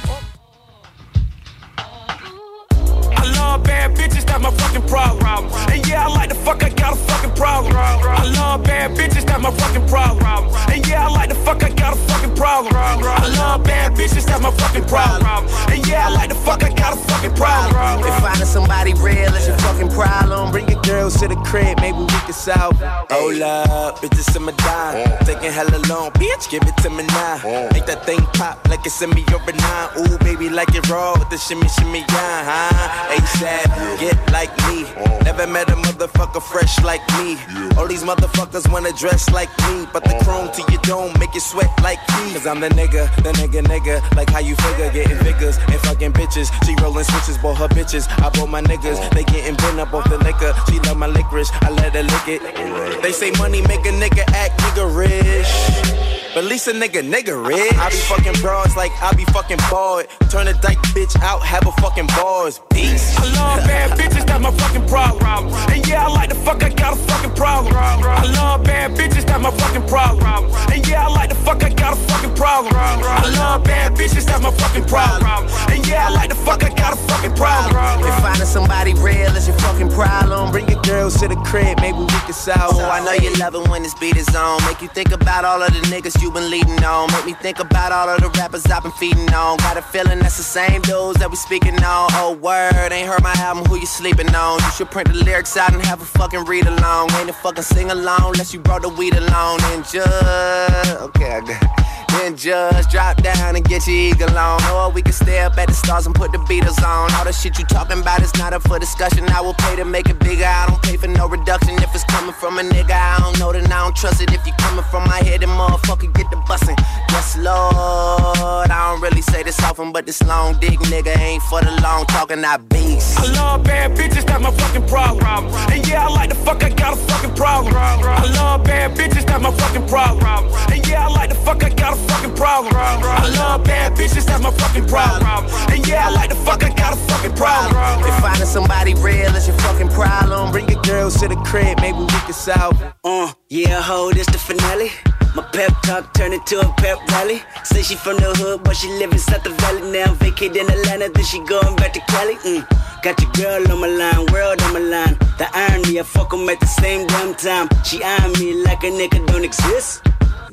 love 3.53 3.63
bad 3.63 3.95
bitches, 3.95 4.25
that's 4.25 4.41
my 4.41 4.51
fucking 4.51 4.88
problem. 4.88 5.45
And 5.69 5.88
yeah, 5.88 6.05
I 6.05 6.09
like 6.09 6.30
the 6.30 6.35
fuck, 6.35 6.63
I 6.63 6.69
got 6.69 6.93
a 6.93 6.95
fucking 6.95 7.35
problem. 7.35 7.75
I 7.75 8.25
love 8.35 8.63
bad 8.63 8.97
bitches, 8.97 9.25
that's 9.25 9.41
my 9.41 9.51
fucking 9.51 9.88
problem. 9.88 10.49
And 10.71 10.85
yeah, 10.88 11.07
I 11.07 11.09
like 11.11 11.30
the 11.30 11.35
fuck, 11.35 11.63
I 11.63 11.69
got 11.69 11.93
a 11.93 11.99
fucking 12.09 12.35
problem. 12.35 12.73
I 12.75 13.27
love 13.38 13.63
bad 13.63 13.93
bitches, 13.93 14.25
that's 14.25 14.41
my 14.41 14.51
fucking 14.51 14.85
problem. 14.85 15.45
And 15.69 15.85
yeah, 15.88 16.07
I 16.07 16.09
like 16.09 16.30
the 16.30 16.35
fuck, 16.35 16.63
I 16.63 16.73
got 16.73 16.93
a 16.93 16.97
fucking 16.97 17.35
problem. 17.35 18.03
If 18.07 18.15
finding 18.21 18.47
somebody 18.47 18.93
real 18.95 19.34
is 19.35 19.47
your 19.47 19.57
fucking 19.57 19.89
problem, 19.89 20.51
bring 20.51 20.67
your 20.67 20.81
girls 20.81 21.19
to 21.19 21.27
the 21.27 21.35
crib, 21.45 21.80
maybe 21.80 21.99
we 21.99 22.19
can 22.25 22.34
solve. 22.34 22.75
Hold 23.11 23.41
up, 23.41 23.99
bitches 23.99 24.35
in 24.35 24.43
my 24.43 24.53
dime. 24.65 25.25
Taking 25.25 25.51
hella 25.51 25.77
long, 25.89 26.09
bitch, 26.17 26.49
give 26.49 26.63
it 26.63 26.77
to 26.77 26.89
me 26.89 27.03
now. 27.13 27.69
Make 27.71 27.85
that 27.85 28.03
thing 28.05 28.21
pop 28.34 28.67
like 28.67 28.84
it's 28.85 28.99
in 29.01 29.11
me 29.11 29.23
over 29.34 29.53
nine. 29.53 29.89
Ooh, 29.99 30.17
baby, 30.19 30.49
like 30.49 30.73
it 30.73 30.89
raw 30.89 31.13
with 31.19 31.30
the 31.30 31.38
shimmy, 31.38 31.67
shimmy, 31.69 31.99
yeah, 31.99 32.41
huh? 32.49 33.13
ASAP, 33.44 33.99
get 33.99 34.32
like 34.32 34.52
me. 34.68 34.84
Never 35.24 35.48
met 35.48 35.70
a 35.70 35.76
motherfucker 35.76 36.41
fresh 36.41 36.82
like 36.84 37.02
me. 37.18 37.38
All 37.78 37.88
these 37.88 38.03
motherfuckers 38.03 38.72
wanna 38.72 38.91
dress 38.94 39.30
like 39.32 39.49
me, 39.68 39.88
but 39.91 40.03
the 40.03 40.15
chrome 40.24 40.52
to 40.52 40.61
your 40.72 40.82
dome 40.82 41.14
make 41.20 41.34
you 41.34 41.40
sweat 41.40 41.70
like 41.82 41.99
me. 42.15 42.34
Cause 42.34 42.48
I'm 42.48 42.60
the 42.60 42.70
nigga, 42.70 43.14
the 43.18 43.32
nigga, 43.34 43.61
nigga. 43.64 44.15
Like 44.15 44.30
how 44.30 44.40
you 44.40 44.56
figure, 44.56 44.91
getting 44.91 45.18
figures 45.18 45.57
and 45.57 45.80
fucking 45.82 46.14
bitches. 46.14 46.52
She 46.65 46.76
rolling 46.82 47.03
switches, 47.03 47.38
bought 47.38 47.57
her 47.57 47.68
bitches. 47.68 48.07
I 48.24 48.30
bought 48.30 48.49
my 48.49 48.61
niggas, 48.61 48.98
they 49.11 49.24
getting 49.24 49.56
bent 49.56 49.80
up 49.80 49.94
off 49.94 50.10
the 50.10 50.18
liquor. 50.20 50.53
She 50.70 50.80
love 50.82 50.98
my 50.98 51.07
licorice, 51.07 51.52
I 51.61 51.70
let 51.72 51.94
her 51.94 52.03
lick 52.03 52.28
it. 52.28 53.02
They 53.02 53.11
say 53.11 53.32
money 53.32 53.61
make 53.61 53.86
a 53.86 53.91
nigga 53.91 54.24
act 54.34 54.60
nigga 54.60 54.86
rich. 54.95 56.23
But 56.34 56.45
at 56.45 56.49
least 56.49 56.68
a 56.68 56.72
nigga, 56.72 57.05
nigga 57.05 57.38
rich. 57.47 57.73
I 57.77 57.89
be 57.91 57.95
fucking 58.10 58.41
bras 58.41 58.76
like 58.76 58.91
I 59.03 59.14
be 59.14 59.23
fucking 59.26 59.60
bored. 59.69 60.07
Turn 60.31 60.47
a 60.47 60.53
dyke 60.53 60.81
bitch 60.97 61.15
out, 61.22 61.43
have 61.43 61.68
a 61.68 61.72
fucking 61.73 62.07
bars. 62.07 62.60
Peace. 62.72 63.15
I 63.19 63.26
love 63.38 63.68
bad 63.68 63.99
bitches, 63.99 64.26
that's 64.26 64.41
my 64.41 64.49
fucking 64.49 64.88
problem. 64.88 65.53
And 65.69 65.88
yeah, 65.88 66.07
I 66.07 66.10
like 66.10 66.30
the 66.30 66.35
fuck, 66.35 66.64
I 66.64 66.69
got 66.69 66.93
a 66.93 66.95
fucking 66.95 67.35
problem. 67.35 67.76
I 67.77 68.26
love 68.34 68.64
bad 68.64 68.97
bitches, 68.97 69.27
that's 69.27 69.43
my 69.43 69.51
fucking 69.51 69.88
problem. 69.88 70.49
And 70.73 70.88
yeah, 70.88 71.05
I 71.05 71.10
like 71.10 71.30
the 71.30 71.35
fuck, 71.35 71.64
I 71.64 71.69
got 71.69 71.93
a 71.93 71.97
fucking 72.10 72.34
problem. 72.34 72.73
I 72.76 73.30
love 73.38 73.64
bad 73.64 73.93
bitches, 73.93 74.26
that's 74.26 74.41
my 74.41 74.49
fucking 74.49 74.85
problem. 74.85 75.47
And 75.69 75.85
yeah, 75.85 76.07
I 76.07 76.10
like 76.10 76.30
the 76.30 76.35
fuck, 76.35 76.64
I 76.64 76.69
got 76.73 76.93
a 76.93 76.97
fucking 76.97 77.35
problem. 77.35 77.77
If 78.10 78.22
finding 78.23 78.47
somebody 78.47 78.95
real 78.95 79.35
is 79.38 79.47
your 79.47 79.57
fucking 79.60 79.89
problem, 79.91 80.51
bring 80.51 80.68
your 80.68 80.81
girls 80.81 81.19
to 81.22 81.27
the 81.27 81.35
crib, 81.45 81.80
maybe 81.80 81.99
we 81.99 82.19
can 82.26 82.34
solve. 82.34 82.73
Oh, 82.73 82.89
I 82.89 83.05
know 83.05 83.14
you 83.14 83.35
love 83.35 83.53
it 83.53 83.69
when 83.69 83.84
this 83.84 83.93
beat 83.93 84.18
is 84.18 84.34
on. 84.35 84.65
Make 84.65 84.81
you 84.81 84.88
think 84.88 85.11
about 85.11 85.45
all 85.45 85.61
of 85.61 85.72
the 85.72 85.81
niggas 85.93 86.23
you 86.24 86.32
been 86.32 86.50
leading 86.50 86.84
on. 86.86 87.12
Make 87.12 87.26
me 87.26 87.34
think 87.34 87.60
about 87.60 87.91
all 87.91 88.08
of 88.08 88.22
the 88.22 88.30
rappers 88.40 88.66
I've 88.66 88.82
been 88.82 88.94
feeding 88.94 89.32
on. 89.34 89.58
Got 89.58 89.78
a 89.78 89.82
feeling 89.82 90.20
that's 90.20 90.38
the 90.38 90.44
same 90.44 90.82
dudes 90.82 91.20
that 91.20 91.30
we 91.30 91.36
speaking 91.36 91.76
on. 91.84 92.08
Oh, 92.14 92.38
word, 92.41 92.91
ain't 92.91 93.08
heard 93.08 93.22
my 93.22 93.34
album, 93.38 93.66
who 93.66 93.76
you 93.78 93.86
sleeping 93.86 94.34
on? 94.34 94.60
You 94.62 94.72
should 94.72 94.90
print 94.90 95.10
the 95.10 95.16
lyrics 95.16 95.58
out 95.58 95.74
and 95.74 95.86
have 95.86 96.02
a 96.02 96.06
fucking 96.06 96.45
read 96.45 96.66
along. 96.66 97.12
Ain't 97.14 97.30
a 97.30 97.34
fucking 97.34 97.64
sing 97.64 97.91
along 97.91 98.32
unless 98.34 98.54
you 98.54 98.62
brought 98.62 98.84
the 98.84 98.90
weed 98.90 99.16
along. 99.16 99.60
And 99.64 99.84
just, 99.84 101.02
okay, 101.02 101.34
I 101.34 101.41
got. 101.41 102.02
Then 102.14 102.38
just 102.38 102.90
drop 102.90 103.22
down 103.22 103.56
and 103.56 103.65
get 103.65 103.85
your 103.88 103.95
eagle 103.95 104.38
on. 104.38 104.61
Or 104.72 104.91
we 104.91 105.02
can 105.02 105.14
stay 105.14 105.40
up 105.40 105.57
at 105.57 105.68
the 105.68 105.73
stars 105.73 106.06
and 106.06 106.15
put 106.15 106.31
the 106.31 106.38
Beatles 106.49 106.81
on. 106.84 107.11
All 107.14 107.26
the 107.26 107.34
shit 107.34 107.57
you 107.60 107.65
talking 107.65 107.99
about 107.99 108.22
is 108.22 108.34
not 108.35 108.53
up 108.53 108.61
for 108.64 108.80
discussion. 108.80 109.27
I 109.30 109.41
will 109.41 109.56
pay 109.56 109.76
to 109.76 109.85
make 109.85 110.10
it 110.10 110.19
bigger. 110.19 110.45
I 110.45 110.68
don't 110.68 110.81
pay 110.81 110.98
for 110.98 111.07
no 111.07 111.27
reduction. 111.27 111.76
If 111.81 111.94
it's 111.94 112.03
coming 112.06 112.34
from 112.34 112.60
a 112.60 112.61
nigga, 112.61 112.91
I 112.91 113.19
don't 113.19 113.40
know, 113.40 113.52
then 113.52 113.65
I 113.65 113.84
don't 113.84 113.95
trust 113.95 114.22
it. 114.22 114.31
If 114.31 114.45
you 114.45 114.53
coming 114.60 114.85
from 114.85 115.03
my 115.03 115.18
head, 115.18 115.41
then 115.41 115.49
motherfucker 115.49 116.14
get 116.14 116.30
the 116.30 116.38
bussin'. 116.48 116.77
Yes, 117.10 117.38
Lord. 117.38 118.69
I 118.69 118.91
don't 118.91 119.02
really 119.02 119.22
say 119.22 119.44
this 119.44 119.60
often, 119.64 119.91
but 119.91 120.06
this 120.06 120.22
long 120.23 120.60
dick 120.60 120.80
nigga 120.91 121.18
ain't 121.18 121.44
for 121.44 121.61
the 121.61 121.72
long 121.81 122.06
talking, 122.07 122.44
I 122.44 122.57
beast. 122.57 123.19
I 123.19 123.26
love 123.34 123.64
bad 123.64 123.91
bitches, 123.98 124.26
that's 124.26 124.41
my 124.41 124.52
fucking 124.52 124.88
problem. 124.88 125.48
And 125.72 125.88
yeah, 125.88 126.07
I 126.07 126.10
like 126.10 126.30
the 126.30 126.35
fuck, 126.35 126.64
I 126.64 126.69
got 126.69 126.94
a 126.94 126.98
fucking 126.98 127.35
problem. 127.35 127.73
I 127.76 128.26
love 128.35 128.64
bad 128.64 128.98
bitches, 128.98 129.26
that's 129.26 129.41
my 129.41 129.52
fucking 129.52 129.88
problem. 129.88 130.52
And 130.72 130.88
yeah, 130.88 131.07
I 131.07 131.10
like 131.10 131.30
the 131.30 131.35
fuck, 131.35 131.64
I 131.64 131.69
got 131.69 131.94
a 131.94 132.02
fucking 132.07 132.35
problem. 132.35 132.73
I 132.75 133.27
love 133.38 133.63
bad 133.63 133.93
bitches, 133.93 134.25
that's 134.25 134.41
my 134.41 134.51
fucking 134.51 134.88
problem. 134.88 135.45
And 135.71 135.88
yeah, 135.88 136.07
I 136.07 136.11
like 136.11 136.30
the 136.30 136.35
fuck, 136.35 136.63
I 136.63 136.69
got 136.73 136.93
a 136.93 136.97
fucking 136.97 137.35
problem. 137.35 137.77
If 138.07 138.15
finding 138.21 138.47
somebody 138.47 138.93
real 138.95 139.35
is 139.35 139.47
your 139.47 139.57
fucking 139.57 139.89
problem, 139.89 140.51
bring 140.51 140.69
your 140.69 140.81
girls 140.81 141.19
to 141.21 141.27
the 141.27 141.35
crib, 141.35 141.80
maybe 141.81 141.99
we 141.99 142.19
can 142.27 142.34
solve 142.34 142.81
it. 142.81 142.93
Uh, 143.03 143.34
yeah, 143.49 143.81
ho, 143.81 144.11
this 144.11 144.27
the 144.27 144.38
finale. 144.38 144.91
My 145.35 145.41
pep 145.41 145.73
talk 145.81 146.13
turned 146.13 146.35
into 146.35 146.59
a 146.59 146.73
pep 146.77 146.99
rally. 147.09 147.41
Say 147.63 147.81
she 147.81 147.95
from 147.95 148.17
the 148.17 148.35
hood, 148.38 148.63
but 148.63 148.75
she 148.75 148.88
live 148.99 149.11
inside 149.11 149.43
the 149.43 149.49
valley 149.49 149.81
now. 149.91 150.13
Vacate 150.13 150.55
in 150.55 150.69
Atlanta, 150.69 151.09
then 151.09 151.25
she 151.25 151.39
going 151.45 151.75
back 151.75 151.91
to 151.93 152.01
Cali. 152.01 152.35
Mm. 152.45 152.61
Got 153.01 153.19
your 153.19 153.31
girl 153.31 153.71
on 153.71 153.81
my 153.81 153.88
line, 153.88 154.27
world 154.31 154.61
on 154.61 154.73
my 154.73 154.80
line. 154.80 155.17
The 155.39 155.49
irony, 155.53 155.99
I 155.99 156.03
fuck 156.03 156.31
'em 156.34 156.47
at 156.49 156.59
the 156.59 156.67
same 156.67 157.07
damn 157.07 157.34
time. 157.34 157.67
She 157.84 158.03
eyeing 158.03 158.34
me 158.34 158.63
like 158.63 158.84
a 158.84 158.91
nigga 158.91 159.25
don't 159.25 159.43
exist. 159.43 160.03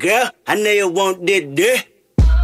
Girl, 0.01 0.31
I 0.47 0.55
know 0.55 0.70
you 0.70 0.89
want 0.89 1.27
this. 1.27 1.85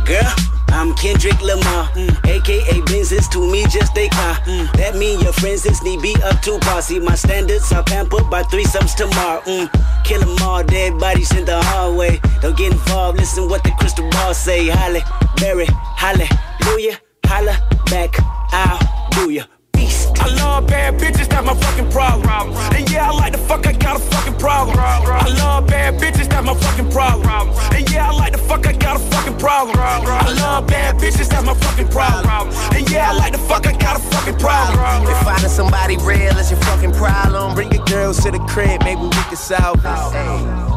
Girl, 0.04 0.34
I'm 0.68 0.94
Kendrick 0.94 1.40
Lamar, 1.40 1.88
mm. 1.96 2.12
aka 2.28 2.80
Benzes 2.82 3.30
to 3.30 3.40
me 3.50 3.64
just 3.64 3.96
a 3.96 4.10
car. 4.10 4.34
Mm. 4.44 4.70
That 4.72 4.96
mean 4.96 5.20
your 5.20 5.32
friends 5.32 5.64
is 5.64 5.82
need 5.82 6.02
be 6.02 6.14
up 6.22 6.42
to 6.42 6.58
posse. 6.58 7.00
My 7.00 7.14
standards 7.14 7.72
are 7.72 7.82
pampered 7.82 8.28
by 8.28 8.42
threesomes 8.42 8.94
tomorrow. 8.94 9.40
Mm. 9.40 10.04
Kill 10.04 10.20
them 10.20 10.36
all, 10.42 10.64
dead 10.64 11.00
bodies 11.00 11.34
in 11.34 11.46
the 11.46 11.62
hallway. 11.62 12.20
Don't 12.42 12.58
get 12.58 12.72
involved, 12.72 13.18
listen 13.18 13.48
what 13.48 13.64
the 13.64 13.70
crystal 13.78 14.06
ball 14.10 14.34
say. 14.34 14.66
Halle 14.66 15.00
Berry, 15.36 15.66
hallelujah, 15.96 17.00
holla 17.24 17.56
back, 17.86 18.16
I'll 18.52 18.78
do 19.12 19.30
ya. 19.30 19.44
I 19.78 20.28
love 20.36 20.66
bad 20.66 20.98
bitches, 20.98 21.28
that's 21.28 21.44
my 21.44 21.54
fucking 21.54 21.90
problem. 21.90 22.54
And 22.74 22.90
yeah, 22.90 23.10
I 23.10 23.12
like 23.12 23.32
the 23.32 23.38
fuck, 23.38 23.66
I 23.66 23.72
got 23.72 23.96
a 23.96 23.98
fucking 23.98 24.38
problem. 24.38 24.78
I 24.78 25.28
love 25.38 25.66
bad 25.66 26.00
bitches, 26.00 26.28
that's 26.28 26.46
my 26.46 26.54
fucking 26.54 26.90
problem. 26.90 27.50
And 27.74 27.90
yeah, 27.90 28.08
I 28.08 28.12
like 28.12 28.32
the 28.32 28.38
fuck, 28.38 28.66
I 28.66 28.72
got 28.72 28.96
a 28.96 28.98
fucking 28.98 29.38
problem. 29.38 29.76
I 29.78 30.32
love 30.32 30.66
bad 30.66 30.96
bitches, 30.96 31.28
that's 31.28 31.44
my 31.44 31.54
fucking 31.54 31.88
problem. 31.88 32.48
And 32.74 32.90
yeah, 32.90 33.10
I 33.10 33.12
like 33.14 33.32
the 33.32 33.38
fuck, 33.38 33.66
I 33.66 33.76
got 33.76 33.96
a 33.96 34.00
fucking 34.00 34.38
problem. 34.38 35.06
If 35.06 35.18
finding 35.22 35.50
somebody 35.50 35.96
real 35.98 36.36
is 36.38 36.50
your 36.50 36.60
fucking 36.60 36.92
problem, 36.92 37.54
bring 37.54 37.70
your 37.70 37.84
girls 37.84 38.22
to 38.24 38.30
the 38.30 38.38
crib, 38.48 38.82
maybe 38.82 39.02
we 39.02 39.10
can 39.10 39.36
solve 39.36 39.82
this. 39.82 40.75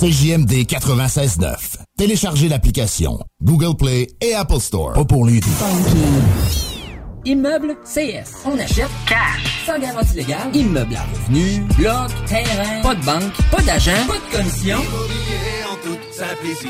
CJMD 0.00 0.64
96.9. 0.64 1.78
Téléchargez 1.96 2.48
l'application 2.48 3.18
Google 3.42 3.76
Play 3.76 4.06
et 4.20 4.32
Apple 4.32 4.60
Store. 4.60 4.92
Pas 4.92 5.04
pour 5.04 5.26
les 5.26 5.40
Immeuble 7.28 7.76
CS. 7.84 8.40
On 8.46 8.58
achète 8.58 8.88
cash. 9.06 9.66
Sans 9.66 9.78
garantie 9.78 10.14
légale. 10.14 10.48
Immeuble 10.54 10.96
à 10.96 11.02
revenu. 11.02 11.60
Bloc. 11.76 12.08
Terrain. 12.26 12.80
Pas 12.82 12.94
de 12.94 13.04
banque. 13.04 13.32
Pas 13.50 13.60
d'agent. 13.64 14.06
Pas 14.06 14.14
de 14.14 14.36
commission. 14.38 14.78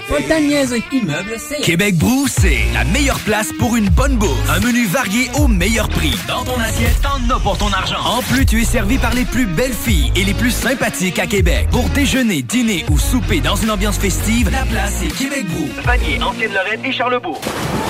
Pas 0.09 0.19
le 0.19 0.29
temps 0.29 0.41
de 0.41 0.47
niaiser. 0.47 0.83
Immeuble 0.93 1.37
CS. 1.39 1.63
Québec 1.63 1.97
Brou, 1.97 2.27
c'est 2.29 2.59
la 2.75 2.85
meilleure 2.85 3.19
place 3.21 3.49
pour 3.59 3.77
une 3.77 3.89
bonne 3.89 4.17
bouffe. 4.17 4.51
Un 4.51 4.61
menu 4.61 4.87
varié 4.87 5.31
au 5.39 5.49
meilleur 5.49 5.89
prix. 5.89 6.15
Dans 6.27 6.45
ton 6.45 6.59
assiette, 6.61 7.01
t'en 7.03 7.35
as 7.35 7.41
pour 7.41 7.57
ton 7.57 7.73
argent. 7.73 8.01
En 8.05 8.21
plus, 8.23 8.45
tu 8.45 8.61
es 8.61 8.65
servi 8.65 8.99
par 8.99 9.15
les 9.15 9.25
plus 9.25 9.47
belles 9.47 9.73
filles 9.73 10.13
et 10.17 10.25
les 10.25 10.35
plus 10.35 10.51
sympathiques 10.51 11.19
à 11.19 11.27
Québec. 11.27 11.69
Pour 11.71 11.89
déjeuner, 11.91 12.43
dîner 12.43 12.85
ou 12.91 12.99
souper 12.99 13.41
dans 13.41 13.57
une 13.57 13.71
ambiance 13.71 13.97
festive, 13.99 14.51
la 14.51 14.65
place 14.65 15.03
est 15.03 15.17
Québec 15.17 15.47
Brou. 15.49 15.69
Vanier, 15.85 16.23
Ancienne-Lorraine 16.23 16.85
et 16.85 16.93
Charlebourg. 16.93 17.41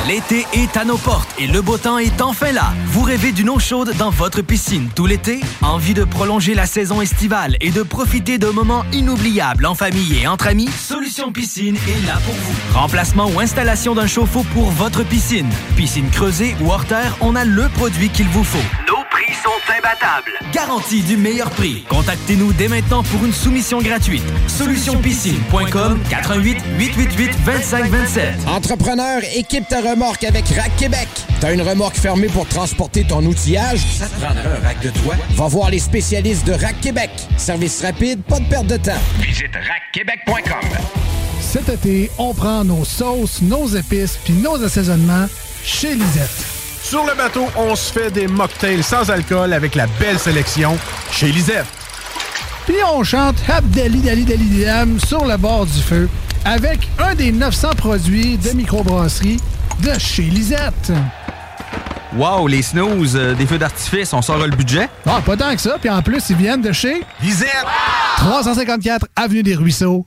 L'été 0.07 0.47
est 0.53 0.77
à 0.77 0.85
nos 0.85 0.99
portes 0.99 1.29
et 1.39 1.47
le 1.49 1.61
beau 1.61 1.79
temps 1.79 1.99
est 1.99 2.21
enfin 2.21 2.53
là. 2.53 2.58
Vous 2.87 3.03
rêvez 3.03 3.33
d'une 3.33 3.51
eau 3.51 3.59
chaude 3.59 3.95
dans 3.99 4.11
votre 4.11 4.43
piscine 4.43 4.89
tout 4.95 5.07
l'été? 5.07 5.41
Envie 5.63 5.95
de 5.95 6.05
prolonger 6.05 6.55
la 6.55 6.67
saison 6.67 7.01
estivale 7.01 7.57
et 7.61 7.71
de 7.71 7.83
profiter 7.83 8.39
de 8.39 8.49
moments 8.49 8.85
inoubliables 8.93 9.67
en 9.67 9.75
famille 9.75 10.19
et 10.21 10.27
entre 10.27 10.49
amis? 10.49 10.69
Solution 10.69 11.33
Piscine 11.33 11.77
est 11.77 12.07
là 12.07 12.15
pour 12.25 12.35
vous. 12.35 12.79
Remplacement 12.79 13.31
ou 13.35 13.41
installation 13.41 13.95
d'un 13.95 14.07
chauffe-eau 14.07 14.45
pour 14.55 14.71
votre 14.71 15.05
piscine. 15.05 15.49
Piscine 15.77 16.11
creusée 16.11 16.57
ou 16.61 16.71
hors 16.71 16.85
terre, 16.85 17.17
on 17.21 17.37
a 17.37 17.45
le 17.45 17.69
produit 17.69 18.09
qu'il 18.09 18.29
vous 18.29 18.45
faut. 18.45 18.59
Prix 19.29 19.37
sont 19.43 19.73
imbattables. 19.77 20.33
Garantie 20.53 21.03
du 21.03 21.17
meilleur 21.19 21.51
prix. 21.51 21.85
Contactez-nous 21.91 22.53
dès 22.55 22.69
maintenant 22.69 23.03
pour 23.03 23.25
une 23.25 23.33
soumission 23.33 23.81
gratuite. 23.83 24.23
Solutionpiscine.com 24.47 26.01
88 26.09 26.59
888 26.79 27.45
2527. 27.45 28.49
Entrepreneur, 28.49 29.21
équipe 29.35 29.69
ta 29.69 29.81
remorque 29.83 30.25
avec 30.25 30.47
Rack 30.49 30.75
Québec. 30.77 31.09
T'as 31.41 31.53
une 31.53 31.61
remorque 31.61 31.97
fermée 31.97 32.29
pour 32.29 32.47
transporter 32.49 33.05
ton 33.05 33.23
outillage? 33.25 33.81
Ça 33.99 34.07
te 34.07 34.19
prendra 34.19 34.41
un 34.41 34.67
rack 34.67 34.81
de 34.81 34.91
toi? 34.91 35.15
Va 35.33 35.47
voir 35.49 35.71
les 35.71 35.81
spécialistes 35.81 36.47
de 36.47 36.53
Rack 36.53 36.81
Québec. 36.81 37.11
Service 37.37 37.83
rapide, 37.83 38.23
pas 38.23 38.41
de 38.41 38.49
perte 38.49 38.67
de 38.67 38.79
temps. 38.79 38.93
Visite 39.21 39.53
rackquebec.com. 39.55 40.69
Cet 41.41 41.69
été, 41.69 42.11
on 42.17 42.33
prend 42.33 42.65
nos 42.65 42.85
sauces, 42.85 43.43
nos 43.43 43.67
épices 43.69 44.19
puis 44.25 44.33
nos 44.35 44.63
assaisonnements 44.63 45.27
chez 45.63 45.95
Lisette. 45.95 46.58
Sur 46.83 47.05
le 47.05 47.15
bateau, 47.15 47.47
on 47.57 47.75
se 47.75 47.93
fait 47.93 48.11
des 48.11 48.27
mocktails 48.27 48.83
sans 48.83 49.11
alcool 49.11 49.53
avec 49.53 49.75
la 49.75 49.87
belle 50.01 50.19
sélection 50.19 50.79
chez 51.11 51.27
Lisette. 51.31 51.67
Puis 52.67 52.77
on 52.95 53.03
chante 53.03 53.37
Habdali 53.49 54.01
Dali 54.01 54.25
Dali 54.25 54.65
Dam 54.65 54.99
sur 55.01 55.25
le 55.27 55.37
bord 55.37 55.67
du 55.67 55.81
feu 55.81 56.09
avec 56.45 56.89
un 56.99 57.15
des 57.15 57.33
900 57.33 57.71
produits 57.77 58.39
de 58.39 58.51
microbrasserie 58.51 59.39
de 59.83 59.99
chez 59.99 60.23
Lisette. 60.23 60.93
Wow, 62.17 62.47
les 62.47 62.63
snooze, 62.63 63.17
euh, 63.17 63.35
des 63.35 63.47
feux 63.47 63.59
d'artifice, 63.59 64.15
on 64.15 64.23
sort 64.23 64.39
le 64.39 64.57
budget? 64.57 64.89
Ah, 65.05 65.21
pas 65.25 65.37
tant 65.37 65.55
que 65.55 65.61
ça. 65.61 65.77
Puis 65.79 65.91
en 65.91 66.01
plus, 66.01 66.31
ils 66.31 66.37
viennent 66.37 66.63
de 66.63 66.73
chez 66.73 67.03
Lisette. 67.23 67.67
354 68.17 69.07
Avenue 69.15 69.43
des 69.43 69.55
Ruisseaux, 69.55 70.07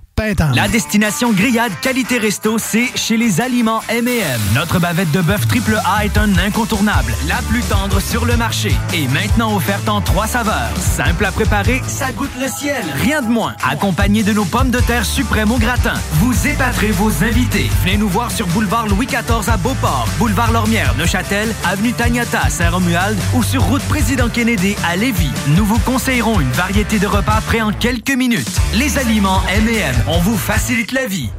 La 0.54 0.68
destination 0.68 1.32
grillade 1.32 1.72
qualité 1.82 2.20
resto, 2.20 2.60
c'est 2.60 2.96
chez 2.96 3.18
les 3.18 3.42
aliments 3.42 3.82
M&M. 3.90 4.40
Notre 4.54 4.78
bavette 4.78 5.10
de 5.12 5.20
bœuf 5.20 5.48
triple 5.48 5.80
A 5.84 6.06
est 6.06 6.16
un 6.16 6.38
incontournable, 6.38 7.16
la 7.28 7.38
plus 7.50 7.62
tendre 7.62 8.00
sur 8.00 8.26
le 8.26 8.38
marché 8.38 8.72
et 8.94 9.08
maintenant 9.08 9.56
offerte 9.56 9.90
en 9.90 10.00
trois 10.00 10.28
saveurs. 10.28 10.70
Simple 10.78 11.26
à 11.26 11.32
préparer, 11.32 11.82
ça 11.88 12.12
goûte 12.12 12.30
le 12.40 12.48
ciel, 12.48 12.84
rien 12.98 13.24
de 13.24 13.30
moins. 13.30 13.56
Accompagné 13.68 14.22
de 14.22 14.32
nos 14.32 14.46
pommes 14.46 14.70
de 14.70 14.80
terre 14.80 15.06
suprêmes 15.06 15.52
au 15.52 15.58
gratin, 15.58 15.96
vous 16.20 16.48
épaterez 16.48 16.92
vos 16.92 17.24
invités. 17.24 17.72
Venez 17.84 17.98
nous 17.98 18.10
voir 18.10 18.30
sur 18.30 18.46
boulevard 18.48 18.88
Louis 18.88 19.08
XIV 19.08 19.50
à 19.50 19.58
Beauport, 19.58 20.08
boulevard 20.20 20.52
Lormière, 20.52 20.94
Neuchâtel, 21.00 21.52
avenue 21.66 21.94
Taniata 21.94 22.42
à 22.42 22.50
Saint-Romuald 22.52 23.18
ou 23.34 23.42
sur 23.42 23.64
route 23.64 23.84
Président 23.84 24.30
Kennedy 24.30 24.76
à 24.88 24.96
Lévis. 24.96 25.32
Nous 25.58 25.66
vous 25.66 25.80
conseillerons 25.80 26.40
une 26.40 26.52
variété 26.52 27.00
de 27.00 27.08
repas 27.08 27.42
prêts 27.48 27.62
en 27.62 27.72
quelques 27.72 28.16
minutes. 28.16 28.60
Les 28.76 29.00
aliments 29.00 29.42
M&M, 29.50 29.96
on 30.12 30.20
vous 30.20 30.38
facilite 30.38 30.92
la 30.92 31.08
vie. 31.08 31.30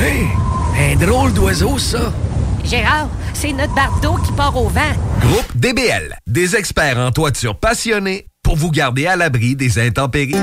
Hey, 0.00 0.28
un 0.92 0.96
drôle 0.96 1.32
d'oiseau, 1.32 1.76
ça. 1.76 2.12
Gérard, 2.64 3.08
c'est 3.34 3.52
notre 3.52 3.74
bardeau 3.74 4.14
qui 4.24 4.30
part 4.32 4.56
au 4.56 4.68
vent. 4.68 4.92
Groupe 5.20 5.56
DBL, 5.56 6.16
des 6.28 6.54
experts 6.54 6.98
en 6.98 7.10
toiture 7.10 7.58
passionnés 7.58 8.26
pour 8.44 8.54
vous 8.54 8.70
garder 8.70 9.08
à 9.08 9.16
l'abri 9.16 9.56
des 9.56 9.80
intempéries. 9.80 10.36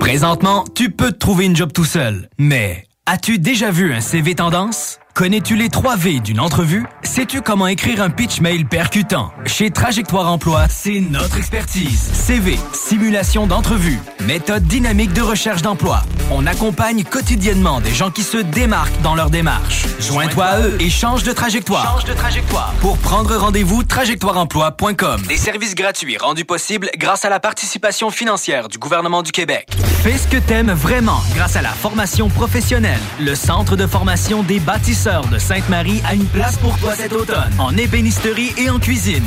Présentement, 0.00 0.64
tu 0.74 0.90
peux 0.90 1.12
te 1.12 1.18
trouver 1.18 1.44
une 1.44 1.54
job 1.54 1.72
tout 1.72 1.84
seul, 1.84 2.28
mais 2.38 2.84
as-tu 3.06 3.38
déjà 3.38 3.70
vu 3.70 3.94
un 3.94 4.00
CV 4.00 4.34
tendance? 4.34 4.98
Connais-tu 5.14 5.56
les 5.56 5.68
3 5.68 5.96
V 5.96 6.20
d'une 6.20 6.40
entrevue? 6.40 6.86
Sais-tu 7.02 7.42
comment 7.42 7.66
écrire 7.66 8.00
un 8.00 8.08
pitch 8.08 8.40
mail 8.40 8.64
percutant? 8.64 9.30
Chez 9.44 9.70
Trajectoire 9.70 10.26
Emploi, 10.32 10.64
c'est 10.70 11.00
notre 11.00 11.36
expertise. 11.36 12.00
CV, 12.00 12.58
simulation 12.72 13.46
d'entrevue, 13.46 14.00
méthode 14.20 14.64
dynamique 14.64 15.12
de 15.12 15.20
recherche 15.20 15.60
d'emploi. 15.60 16.00
On 16.30 16.46
accompagne 16.46 17.04
quotidiennement 17.04 17.82
des 17.82 17.92
gens 17.92 18.10
qui 18.10 18.22
se 18.22 18.38
démarquent 18.38 19.02
dans 19.02 19.14
leur 19.14 19.28
démarche. 19.28 19.84
Joins-toi 20.00 20.44
à 20.46 20.60
eux 20.62 20.76
et 20.80 20.88
change 20.88 21.24
de 21.24 21.32
trajectoire. 21.32 22.00
Change 22.00 22.08
de 22.08 22.14
trajectoire. 22.14 22.72
Pour 22.80 22.96
prendre 22.96 23.36
rendez-vous, 23.36 23.82
trajectoireemploi.com. 23.84 25.24
Des 25.28 25.36
services 25.36 25.74
gratuits 25.74 26.16
rendus 26.16 26.46
possibles 26.46 26.90
grâce 26.96 27.26
à 27.26 27.28
la 27.28 27.38
participation 27.38 28.08
financière 28.08 28.68
du 28.68 28.78
gouvernement 28.78 29.22
du 29.22 29.30
Québec. 29.30 29.68
Fais 30.02 30.16
ce 30.16 30.26
que 30.26 30.38
t'aimes 30.38 30.72
vraiment 30.72 31.20
grâce 31.34 31.56
à 31.56 31.62
la 31.62 31.68
formation 31.68 32.30
professionnelle. 32.30 32.98
Le 33.20 33.34
Centre 33.34 33.76
de 33.76 33.86
formation 33.86 34.42
des 34.42 34.58
bâtisseurs 34.58 35.01
de 35.02 35.36
Sainte-Marie 35.36 36.00
a 36.08 36.14
une 36.14 36.26
place 36.26 36.56
pour 36.58 36.78
toi 36.78 36.94
cet 36.94 37.12
automne. 37.12 37.52
En 37.58 37.76
ébénisterie 37.76 38.52
et 38.56 38.70
en 38.70 38.78
cuisine. 38.78 39.24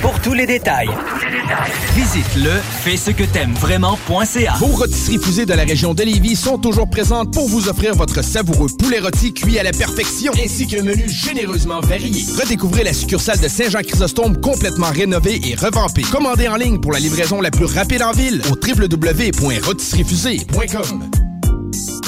Pour 0.00 0.20
tous 0.20 0.34
les 0.34 0.48
détails, 0.48 0.90
visite 1.94 2.34
le 2.34 2.50
fais 2.82 2.96
ce 2.96 3.12
que 3.12 3.22
t'aimes 3.22 3.54
vraiment.ca. 3.54 4.54
Vos 4.58 4.66
rôtisseries 4.66 5.20
fusées 5.22 5.46
de 5.46 5.54
la 5.54 5.62
région 5.62 5.94
de 5.94 6.02
Lévis 6.02 6.34
sont 6.34 6.58
toujours 6.58 6.90
présentes 6.90 7.32
pour 7.32 7.48
vous 7.48 7.68
offrir 7.68 7.94
votre 7.94 8.24
savoureux 8.24 8.66
poulet 8.76 8.98
rôti 8.98 9.32
cuit 9.32 9.60
à 9.60 9.62
la 9.62 9.70
perfection, 9.70 10.32
ainsi 10.44 10.66
qu'un 10.66 10.82
menu 10.82 11.08
généreusement 11.08 11.80
varié. 11.82 12.24
Redécouvrez 12.36 12.82
la 12.82 12.92
succursale 12.92 13.38
de 13.38 13.46
Saint-Jean-Chrysostome 13.46 14.40
complètement 14.40 14.90
rénovée 14.90 15.40
et 15.44 15.54
revampée. 15.54 16.02
Commandez 16.02 16.48
en 16.48 16.56
ligne 16.56 16.80
pour 16.80 16.90
la 16.90 16.98
livraison 16.98 17.40
la 17.40 17.52
plus 17.52 17.66
rapide 17.66 18.02
en 18.02 18.10
ville 18.10 18.42
au 18.50 18.56
www.rôtisseriefusée.com. 18.60 21.31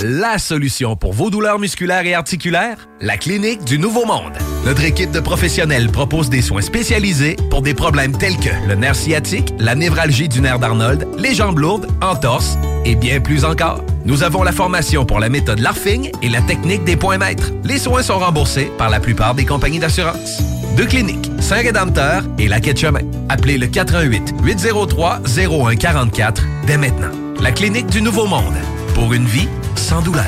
La 0.03 0.39
solution 0.39 0.97
pour 0.97 1.13
vos 1.13 1.31
douleurs 1.31 1.59
musculaires 1.59 2.05
et 2.05 2.15
articulaires? 2.15 2.89
La 3.01 3.17
Clinique 3.17 3.65
du 3.65 3.79
Nouveau 3.79 4.05
Monde. 4.05 4.33
Notre 4.67 4.85
équipe 4.85 5.11
de 5.11 5.21
professionnels 5.21 5.91
propose 5.91 6.29
des 6.29 6.43
soins 6.43 6.61
spécialisés 6.61 7.37
pour 7.51 7.63
des 7.63 7.73
problèmes 7.73 8.17
tels 8.17 8.37
que 8.37 8.51
le 8.69 8.75
nerf 8.75 8.97
sciatique, 8.97 9.55
la 9.59 9.75
névralgie 9.75 10.29
du 10.29 10.41
nerf 10.41 10.59
d'Arnold, 10.59 11.07
les 11.19 11.35
jambes 11.35 11.59
lourdes, 11.59 11.87
entorses 12.03 12.59
et 12.85 12.95
bien 12.95 13.21
plus 13.21 13.45
encore. 13.45 13.83
Nous 14.05 14.23
avons 14.23 14.43
la 14.43 14.53
formation 14.53 15.07
pour 15.07 15.21
la 15.21 15.29
méthode 15.31 15.61
LARFING 15.61 16.11
et 16.21 16.29
la 16.29 16.43
technique 16.43 16.85
des 16.85 16.97
points 16.97 17.19
maîtres. 17.19 17.53
Les 17.65 17.79
soins 17.79 18.03
sont 18.03 18.19
remboursés 18.19 18.71
par 18.77 18.91
la 18.91 19.01
plupart 19.01 19.35
des 19.35 19.47
compagnies 19.47 19.79
d'assurance. 19.79 20.43
Deux 20.77 20.87
cliniques, 20.87 21.31
Saint-Rédempteur 21.41 22.25
et 22.39 22.49
la 22.49 22.61
Quai 22.61 22.75
de 22.75 22.79
Chemin. 22.79 23.03
Appelez 23.29 23.57
le 23.57 23.69
88 23.69 24.35
803 24.43 25.21
0144 25.25 26.43
dès 26.67 26.77
maintenant. 26.77 27.13
La 27.41 27.53
Clinique 27.53 27.87
du 27.87 28.03
Nouveau 28.03 28.27
Monde. 28.27 28.55
Pour 28.95 29.13
une 29.13 29.27
vie 29.27 29.49
sans 29.75 30.01
douleur. 30.01 30.25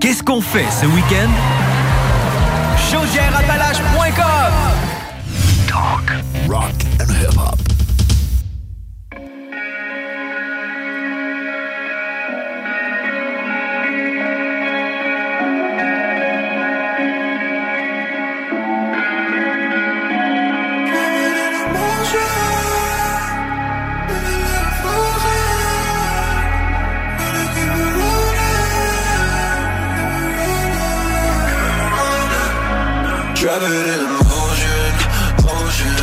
Qu'est-ce 0.00 0.22
qu'on 0.22 0.40
fait 0.40 0.66
ce 0.70 0.86
week-end? 0.86 1.28
Chaudièreappalaches.com 2.90 4.52
Talk, 5.68 6.12
rock 6.48 6.74
and 7.00 7.10
hip-hop. 7.10 7.58
It 33.40 33.48
in 33.48 34.04
motion, 34.28 34.92
motion. 35.48 35.96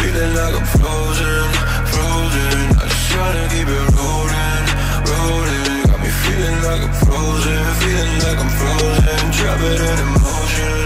Feeling 0.00 0.32
like 0.32 0.56
I'm 0.56 0.64
frozen, 0.80 1.44
frozen. 1.92 2.56
I 2.80 2.88
just 2.88 3.04
tryna 3.12 3.44
keep 3.52 3.68
it 3.68 3.84
rolling, 4.00 4.64
rolling. 5.04 5.84
Got 5.92 6.00
me 6.00 6.08
feeling 6.24 6.56
like 6.64 6.80
I'm 6.80 6.94
frozen, 7.04 7.60
feeling 7.84 8.16
like 8.24 8.40
I'm 8.40 8.48
frozen. 8.56 9.12
It 9.60 9.76
in 9.76 10.08
motion, 10.24 10.80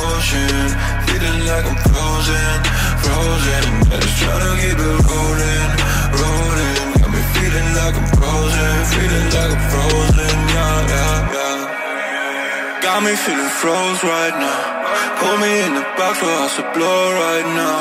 motion. 0.00 0.72
Feeling 1.04 1.40
like 1.44 1.68
I'm 1.68 1.78
frozen, 1.84 2.56
frozen. 3.04 3.64
I 3.92 3.96
just 4.00 4.16
tryna 4.16 4.56
keep 4.56 4.80
it 4.80 4.98
rolling, 5.04 5.68
rolling. 6.16 6.80
Got 6.96 7.12
me 7.12 7.20
feeling 7.36 7.70
like 7.76 7.92
I'm 7.92 8.08
frozen, 8.16 8.72
feeling 8.88 9.28
like 9.36 9.52
I'm 9.52 9.64
frozen. 9.68 10.36
Yeah, 10.48 10.80
yeah, 10.96 11.36
yeah. 11.36 12.80
Got 12.80 13.04
me 13.04 13.12
feeling 13.12 13.52
froze 13.60 14.00
right 14.00 14.32
now 14.32 14.75
Put 15.20 15.34
me 15.40 15.52
in 15.66 15.72
the 15.74 15.84
back 15.96 16.14
for 16.16 16.34
us 16.44 16.56
to 16.56 16.64
blow 16.74 17.02
right 17.24 17.48
now. 17.54 17.78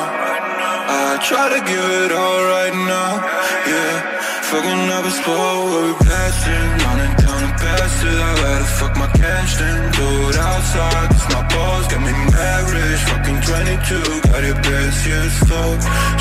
I 0.88 1.18
try 1.22 1.49
to 1.49 1.61
give 1.65 1.90
it 2.03 2.11
all 2.11 2.41
right 2.56 2.76
now, 2.76 3.11
yeah. 3.65 4.15
Fucking 4.49 4.90
up 4.94 5.03
a 5.03 5.11
spot 5.11 5.57
where 5.65 5.86
we 5.88 5.94
blasting, 6.06 6.69
running 6.86 7.15
down 7.18 7.40
the 7.41 7.53
passage. 7.57 8.19
I 8.30 8.32
gotta 8.41 8.68
fuck 8.77 8.94
my 8.95 9.07
cash 9.18 9.57
then 9.57 9.91
do 9.91 10.07
it 10.30 10.38
outside. 10.38 11.10
Cause 11.10 11.27
my 11.34 11.44
balls 11.49 11.88
got 11.88 12.02
me 12.06 12.14
mad 12.32 12.64
rich, 12.69 13.02
fucking 13.10 13.41
22. 13.41 14.30
Got 14.30 14.44
it 14.44 14.57
best, 14.61 14.99
yeah, 15.07 15.27
slow. 15.41 15.69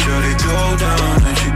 Shorty 0.01 0.35
go 0.41 0.59
down 0.81 1.17
and 1.29 1.37
she 1.39 1.51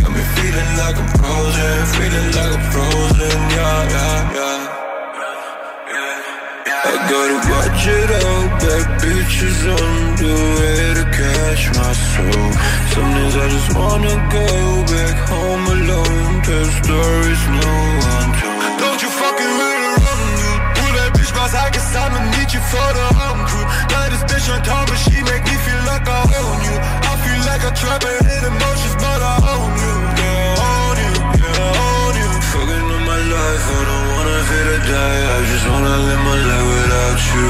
Got 0.00 0.12
me 0.16 0.24
feeling 0.36 0.72
like 0.80 0.96
I'm 1.02 1.08
frozen, 1.18 1.78
feeling 1.96 2.30
like 2.38 2.52
I'm 2.56 2.64
frozen. 2.72 3.38
Yeah, 3.56 3.94
yeah, 3.94 4.36
yeah. 4.36 4.76
I 6.78 6.92
gotta 7.10 7.38
watch 7.52 7.84
it 7.86 8.10
out, 8.24 8.48
bad 8.60 8.86
bitches 9.02 9.60
on 9.76 9.92
the 10.20 10.34
way 10.56 10.82
to 10.98 11.04
catch 11.18 11.62
my 11.76 11.92
soul. 11.92 12.78
Some 12.98 13.14
days 13.14 13.36
I 13.36 13.46
just 13.48 13.70
wanna 13.78 14.14
go 14.32 14.46
back 14.90 15.16
home 15.30 15.66
alone 15.76 16.42
Tell 16.42 16.68
stories 16.82 17.42
no 17.62 17.70
one 18.10 18.30
told 18.40 18.58
Don't 18.82 19.00
you 19.04 19.06
fucking 19.06 19.52
really 19.60 19.92
run 20.02 20.22
you 20.42 20.54
Pull 20.74 20.92
that 20.98 21.10
bitch 21.14 21.30
cause 21.30 21.54
I'ma 21.54 22.18
meet 22.34 22.50
you 22.50 22.62
for 22.72 22.88
the 22.98 23.06
home 23.20 23.46
crew. 23.46 23.66
Now 23.92 24.10
this 24.10 24.24
bitch 24.26 24.50
on 24.50 24.62
top 24.66 24.88
but 24.88 24.98
she 24.98 25.17
a 27.68 27.74
trapper 27.76 28.16
in 28.32 28.42
emotions 28.48 28.96
but 28.96 29.20
I 29.20 29.36
own 29.52 29.70
you 29.82 29.94
Yeah, 30.20 30.68
own 30.72 30.96
you, 31.04 31.12
yeah, 31.44 31.84
own 31.84 32.14
you. 32.20 32.30
Fucking 32.52 32.86
on 32.96 33.02
my 33.12 33.20
life, 33.34 33.64
I 33.76 33.80
don't 33.88 34.06
wanna 34.12 34.36
feel 34.48 34.66
to 34.72 34.78
die. 34.88 35.22
I 35.34 35.38
just 35.52 35.64
wanna 35.68 35.94
live 36.06 36.22
my 36.28 36.38
life 36.48 36.68
without 36.72 37.20
you, 37.32 37.48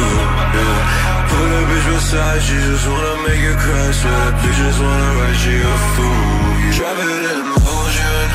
yeah. 0.59 1.29
Pull 1.31 1.51
a 1.59 1.61
bitch 1.71 1.87
beside, 1.93 2.41
she 2.47 2.57
just 2.67 2.87
wanna 2.91 3.15
make 3.27 3.43
you 3.47 3.55
cry 3.63 3.87
So 4.01 4.09
that 4.19 4.35
bitch 4.43 4.59
just 4.59 4.81
wanna 4.85 5.11
write 5.19 5.43
you 5.47 5.61
a 5.75 5.77
fool. 5.95 6.23
Yeah. 6.63 6.77
Drive 6.79 7.01
it 7.05 7.25
in 7.33 7.41
motion, 7.67 8.27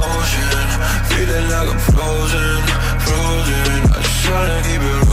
motion. 0.00 0.66
Feeling 1.10 1.46
like 1.52 1.68
I'm 1.74 1.80
frozen, 1.90 2.60
frozen. 3.04 3.70
I 3.92 3.98
just 4.04 4.18
tryna 4.24 4.58
keep 4.66 4.82
it 4.90 5.05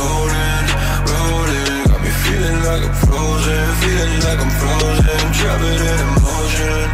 like 2.74 2.90
I'm 2.90 2.95
frozen, 3.06 3.66
feeling 3.82 4.16
like 4.26 4.40
I'm 4.41 4.54
frozen. 4.62 5.22
Drop 5.38 5.62
it 5.62 5.82
in 5.94 6.08
motion, 6.26 6.86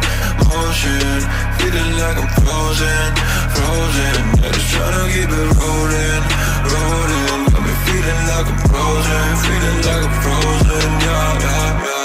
motion 0.52 1.18
Feeling 1.56 1.92
like 2.00 2.18
I'm 2.20 2.30
frozen, 2.40 3.08
frozen. 3.56 4.20
I 4.44 4.48
just 4.52 4.68
tryna 4.72 5.04
keep 5.14 5.30
it 5.40 5.48
rolling, 5.60 6.24
rolling. 6.72 7.40
Got 7.52 7.62
me 7.64 7.74
feeling 7.86 8.22
like 8.30 8.48
I'm 8.52 8.60
frozen, 8.68 9.28
feeling 9.44 9.80
like 9.88 10.04
I'm 10.08 10.16
frozen. 10.24 10.88
Yeah, 11.00 11.44
yeah, 11.44 11.84
yeah 11.84 11.99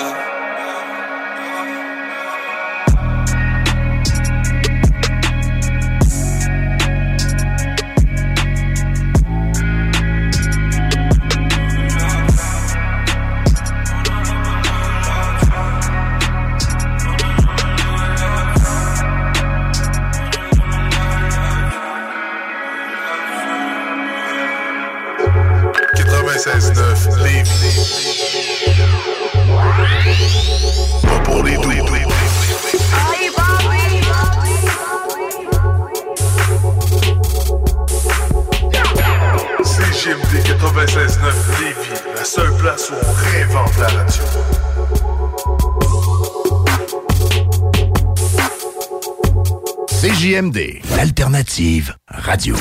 l'alternative 51.36 51.98
radio. 52.08 52.56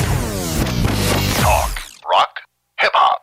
Talk, 1.39 1.79
rock, 2.11 2.41
hip 2.77 2.91
hop. 2.93 3.21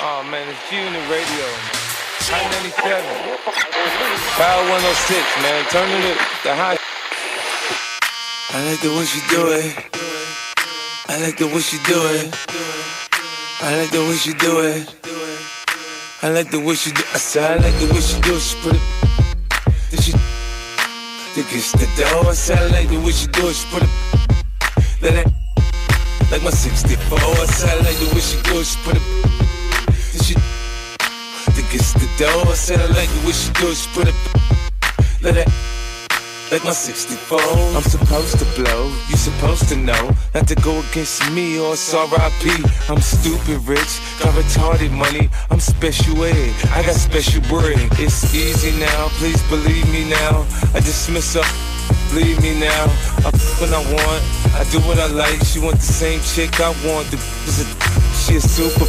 Oh 0.00 0.22
man, 0.30 0.48
it's 0.48 0.70
G 0.70 0.76
in 0.76 0.92
the 0.92 1.00
radio. 1.10 1.46
High 2.30 2.46
97. 2.62 3.02
Power 4.38 4.62
106, 4.70 5.42
man. 5.42 5.64
Turn 5.70 5.90
it 5.90 6.04
up 6.12 6.18
the 6.44 6.54
high. 6.54 6.78
I 8.50 8.70
like 8.70 8.80
the 8.82 8.90
way 8.90 9.04
she 9.04 9.20
do 9.28 9.50
it. 9.50 9.74
I 11.08 11.18
like 11.20 11.38
the 11.38 11.46
way 11.46 11.60
she 11.60 11.78
do 11.86 11.98
it. 12.14 12.36
I 13.60 13.78
like 13.80 13.90
the 13.90 14.00
way 14.00 14.14
she 14.14 14.32
do 14.34 14.60
it. 14.60 14.94
I 16.22 16.28
like 16.30 16.50
the 16.50 16.60
way 16.60 16.74
she 16.74 16.92
do. 16.92 17.02
I 17.14 17.18
said 17.18 17.58
I 17.58 17.64
like 17.64 17.78
the 17.80 17.92
way 17.92 18.00
she 18.00 18.20
do 18.20 18.36
it. 18.36 18.40
She 18.40 18.56
put 18.62 18.76
it. 18.76 18.97
Then 21.38 21.46
she. 21.60 21.78
The. 21.78 22.04
I 22.58 22.66
like 22.66 22.88
the 22.88 22.98
way 22.98 23.12
she 23.12 23.28
do 23.28 23.46
it. 23.46 23.54
She 23.54 23.66
put 23.70 23.84
it. 23.84 23.88
Let 25.00 25.14
it. 25.24 25.32
Like 26.32 26.42
my 26.42 26.50
64. 26.50 27.16
I 27.16 27.46
said 27.46 27.70
I 27.70 27.82
like 27.82 27.96
the 27.98 28.12
way 28.12 28.20
she 28.20 28.42
do 28.42 28.58
it. 28.58 28.66
She 28.66 28.76
put 28.82 28.96
it. 28.96 29.02
Then 30.12 30.22
she. 30.24 30.34
Then 31.54 31.64
gets 31.70 31.92
the. 31.92 32.08
I 32.26 32.86
like 32.86 33.08
the 33.08 33.22
way 33.24 33.32
she 33.32 33.52
do 33.52 33.70
it. 33.70 33.76
She 33.76 33.88
put 33.94 34.08
it. 34.08 34.14
Let 35.22 35.36
it 35.36 35.87
like 36.50 36.64
my 36.64 36.72
64. 36.72 37.38
I'm 37.76 37.82
supposed 37.82 38.38
to 38.38 38.44
blow, 38.56 38.86
you 39.08 39.16
supposed 39.16 39.68
to 39.68 39.76
know. 39.76 40.10
Not 40.34 40.48
to 40.48 40.54
go 40.56 40.80
against 40.90 41.30
me 41.32 41.58
or 41.58 41.74
it's 41.74 41.92
RIP. 41.92 42.64
I'm 42.88 43.00
stupid 43.00 43.60
rich, 43.68 44.00
got 44.20 44.34
retarded 44.34 44.92
money. 44.92 45.28
I'm 45.50 45.60
special 45.60 46.24
ed, 46.24 46.54
I 46.72 46.82
got 46.82 46.94
special 46.94 47.42
bread. 47.48 47.76
It's 47.98 48.34
easy 48.34 48.78
now, 48.80 49.08
please 49.18 49.42
believe 49.48 49.90
me 49.92 50.08
now. 50.08 50.46
I 50.74 50.80
dismiss 50.80 51.34
her. 51.34 51.44
Leave 52.14 52.40
me 52.42 52.58
now. 52.58 52.84
I 53.24 53.30
f 53.32 53.60
when 53.60 53.72
I 53.72 53.80
want. 53.92 54.22
I 54.56 54.64
do 54.72 54.80
what 54.88 54.98
I 54.98 55.06
like. 55.06 55.44
She 55.44 55.58
want 55.60 55.76
the 55.76 55.92
same 55.92 56.20
chick 56.20 56.60
I 56.60 56.70
want. 56.86 57.10
The 57.10 57.16
is 57.48 57.64
she 58.24 58.36
a 58.36 58.40
super. 58.40 58.88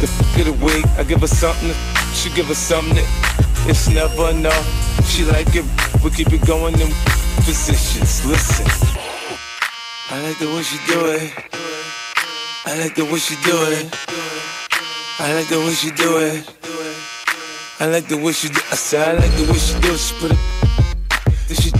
The 0.00 0.08
f 0.08 0.38
of 0.38 0.44
the 0.46 0.64
week. 0.64 0.86
I 0.96 1.04
give 1.04 1.20
her 1.20 1.26
something. 1.26 1.72
She 2.14 2.30
give 2.30 2.46
her 2.46 2.54
something. 2.54 3.04
It's 3.68 3.88
never 3.88 4.30
enough. 4.30 4.66
She 5.06 5.24
like 5.24 5.54
it. 5.54 5.89
We 6.02 6.10
keep 6.10 6.32
it 6.32 6.46
going 6.46 6.74
in 6.80 6.88
positions. 7.44 8.24
Listen. 8.24 8.66
I 10.10 10.22
like 10.22 10.38
the 10.38 10.46
way 10.46 10.62
she 10.62 10.78
do 10.86 11.06
it. 11.06 11.32
I 12.64 12.78
like 12.78 12.94
the 12.94 13.04
way 13.04 13.18
she 13.18 13.36
do 13.44 13.56
it. 13.68 13.86
I 15.18 15.34
like 15.34 15.48
the 15.48 15.58
way 15.58 15.72
she 15.74 15.90
do 15.90 16.18
it. 16.18 16.48
I 17.80 17.86
like 17.86 18.08
the 18.08 18.16
way 18.16 18.32
she 18.32 18.48
do. 18.48 18.60
I 18.70 18.76
said 18.76 19.08
I 19.08 19.20
like 19.20 19.36
the 19.36 19.52
way 19.52 19.58
she 19.58 19.78
do 19.80 19.92
it. 19.92 19.98
She 19.98 20.14
put 20.20 20.32
it. 20.32 20.38
Then 21.48 21.56
she. 21.56 21.70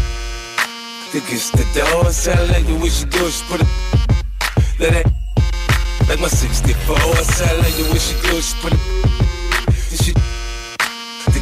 Gets 1.13 1.51
the 1.51 1.65
door. 1.75 2.07
I 2.07 2.11
said 2.11 2.39
I 2.39 2.45
like 2.53 2.67
the 2.67 2.75
way 2.75 2.89
she 2.91 3.07
do 3.07 3.25
it. 3.25 3.33
She 3.33 3.45
put 3.47 3.61
it. 3.63 3.69
Let 4.79 5.07
it. 5.07 5.13
Like 6.09 6.21
my 6.21 6.29
64. 6.29 6.97
I 6.97 7.23
said 7.23 7.49
I 7.49 7.63
like 7.63 7.75
the 7.75 7.85
way 7.91 7.99
she 7.99 8.15
do 8.21 8.37
it. 8.37 8.45
She 8.45 8.57
put 8.61 8.73
it. 8.75 9.20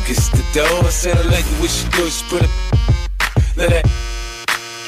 Gets 0.08 0.30
the 0.30 0.40
door. 0.56 0.84
I 0.84 0.88
said 0.88 1.18
I 1.18 1.22
like 1.28 1.44
the 1.44 1.60
way 1.60 1.68
she 1.68 1.84
do 1.92 2.08
it. 2.08 2.16
Put 2.32 2.40
it. 2.40 2.52
Let 3.60 3.68
that 3.76 3.84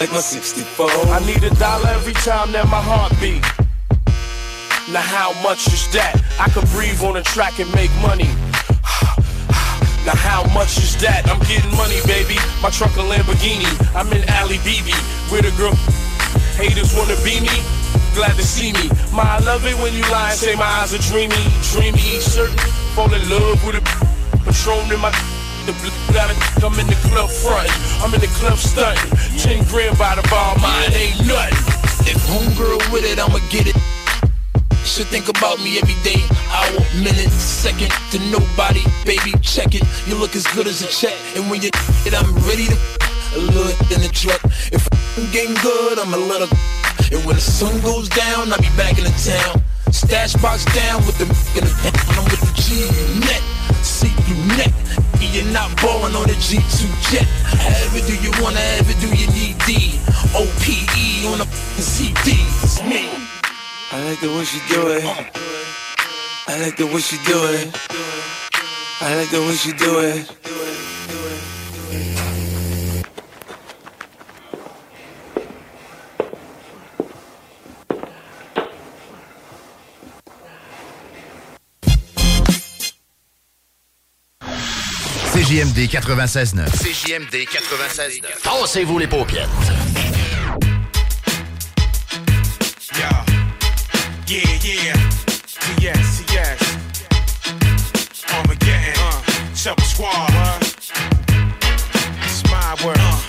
Like 0.00 0.08
my 0.16 0.24
64. 0.24 0.88
I 0.88 1.20
need 1.28 1.44
a 1.44 1.52
dollar 1.60 1.92
every 1.92 2.14
time 2.24 2.52
that 2.56 2.64
my 2.72 2.80
heart 2.80 3.12
beat. 3.20 3.44
Now 4.88 5.04
how 5.04 5.36
much 5.44 5.68
is 5.68 5.92
that? 5.92 6.16
I 6.40 6.48
could 6.48 6.64
breathe 6.72 7.04
on 7.04 7.20
a 7.20 7.22
track 7.22 7.60
and 7.60 7.68
make 7.76 7.92
money. 8.00 8.32
Now 10.08 10.16
how 10.16 10.48
much 10.56 10.80
is 10.80 10.96
that? 11.04 11.28
I'm 11.28 11.44
getting 11.44 11.68
money, 11.76 12.00
baby. 12.08 12.40
My 12.64 12.72
truck 12.72 12.96
a 12.96 13.04
Lamborghini. 13.04 13.68
I'm 13.92 14.08
in 14.16 14.24
Ali 14.40 14.56
BB 14.64 14.88
with 15.28 15.44
a 15.44 15.52
girl. 15.60 15.76
Haters 16.56 16.96
wanna 16.96 17.20
be 17.20 17.44
me. 17.44 17.60
Glad 18.16 18.40
to 18.40 18.42
see 18.42 18.72
me. 18.72 18.88
My, 19.12 19.36
I 19.36 19.38
love 19.44 19.68
it 19.68 19.76
when 19.84 19.92
you 19.92 20.00
lie 20.08 20.32
and 20.32 20.40
say 20.40 20.56
my 20.56 20.64
eyes 20.80 20.96
are 20.96 21.04
dreamy, 21.12 21.44
dreamy. 21.76 22.24
Certain 22.24 22.56
fall 22.96 23.12
in 23.12 23.20
love 23.28 23.60
with 23.68 23.76
a 23.76 24.09
Patron 24.50 24.90
in 24.90 24.98
my. 24.98 25.14
The 25.66 25.72
got 26.12 26.26
it. 26.26 26.36
I'm 26.64 26.74
in 26.80 26.86
the 26.90 26.98
club 27.06 27.30
frontin'. 27.30 27.70
I'm 28.02 28.12
in 28.14 28.20
the 28.20 28.32
club 28.42 28.58
stunting. 28.58 29.10
Ten 29.38 29.62
grand 29.70 29.96
by 29.96 30.16
the 30.16 30.26
bar, 30.26 30.58
mine 30.58 30.90
ain't 30.90 31.22
nothing. 31.22 31.54
If 32.10 32.18
homegirl 32.26 32.82
with 32.90 33.04
it, 33.04 33.20
I'ma 33.20 33.38
get 33.50 33.68
it. 33.70 33.76
Should 34.82 35.06
think 35.06 35.28
about 35.28 35.58
me 35.60 35.78
every 35.78 35.94
day, 36.02 36.18
hour, 36.50 36.82
minute, 36.98 37.30
second 37.30 37.92
to 38.10 38.18
nobody. 38.34 38.82
Baby, 39.06 39.38
check 39.38 39.74
it. 39.74 39.84
You 40.08 40.16
look 40.16 40.34
as 40.34 40.46
good 40.48 40.66
as 40.66 40.82
a 40.82 40.88
check. 40.88 41.14
And 41.36 41.48
when 41.48 41.62
you 41.62 41.70
it, 42.02 42.14
I'm 42.14 42.34
ready 42.42 42.66
to 42.66 42.76
a 43.36 43.38
little 43.38 43.70
in 43.94 44.02
the 44.02 44.10
truck. 44.10 44.42
If 44.74 44.82
I'm 45.14 45.30
getting 45.30 45.54
good, 45.62 46.00
I'm 46.00 46.12
a 46.12 46.18
little. 46.18 46.50
And 47.12 47.22
when 47.22 47.36
the 47.36 47.44
sun 47.44 47.80
goes 47.82 48.08
down, 48.08 48.50
I'll 48.50 48.58
be 48.58 48.72
back 48.74 48.98
in 48.98 49.04
the 49.04 49.14
town. 49.14 49.62
Stash 49.92 50.34
box 50.42 50.64
down 50.74 51.06
with 51.06 51.18
the 51.18 51.26
in 51.58 51.62
the 51.66 51.74
I'm 52.18 52.24
with 52.30 52.40
the 52.40 52.52
G 52.58 52.86
net, 53.20 53.42
through. 54.56 54.72
You're 55.32 55.52
not 55.52 55.70
balling 55.80 56.16
on 56.16 56.26
the 56.26 56.34
G2 56.34 56.90
jet. 57.10 57.26
However 57.44 58.00
do 58.06 58.14
you 58.18 58.32
wanna, 58.42 58.58
ever 58.78 58.92
do 59.00 59.08
you 59.14 59.28
need 59.30 59.56
D? 59.64 60.00
OPE 60.34 61.30
on 61.30 61.40
a 61.40 61.46
CD. 61.80 62.34
It's 62.62 62.82
me. 62.82 63.08
I 63.92 64.02
like 64.04 64.20
the 64.20 64.28
way 64.28 64.44
she 64.44 64.58
do 64.68 64.88
it. 64.88 65.04
I 66.48 66.60
like 66.60 66.76
the 66.76 66.86
way 66.86 67.00
she 67.00 67.16
do 67.26 67.38
it. 67.46 67.70
I 69.00 69.14
like 69.14 69.30
the 69.30 69.40
way 69.40 69.54
she 69.54 69.72
do 69.72 70.00
it. 70.00 70.69
CJMD 85.50 85.88
96.9. 85.88 86.70
CJMD 86.78 87.44
96.9. 87.44 88.40
Tassez-vous 88.44 89.00
les 89.00 89.08
paupières. 89.08 89.48
Yeah, 92.96 93.24
yeah, 94.28 94.46
yeah. 94.62 94.94
Yes, 95.80 96.22
yes. 96.32 96.60
Armageddon. 98.32 98.94
Uh, 98.96 99.22
Chubba 99.56 99.82
Squad. 99.82 100.30
It's 102.22 102.44
my 102.44 102.76
world. 102.84 103.20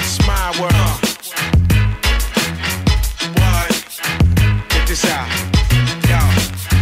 It's 0.00 0.18
my 0.26 0.50
world. 0.58 0.98
What? 3.38 3.70
Get 4.70 4.88
this 4.88 5.04
out. 5.04 5.28
Yo, 6.08 6.18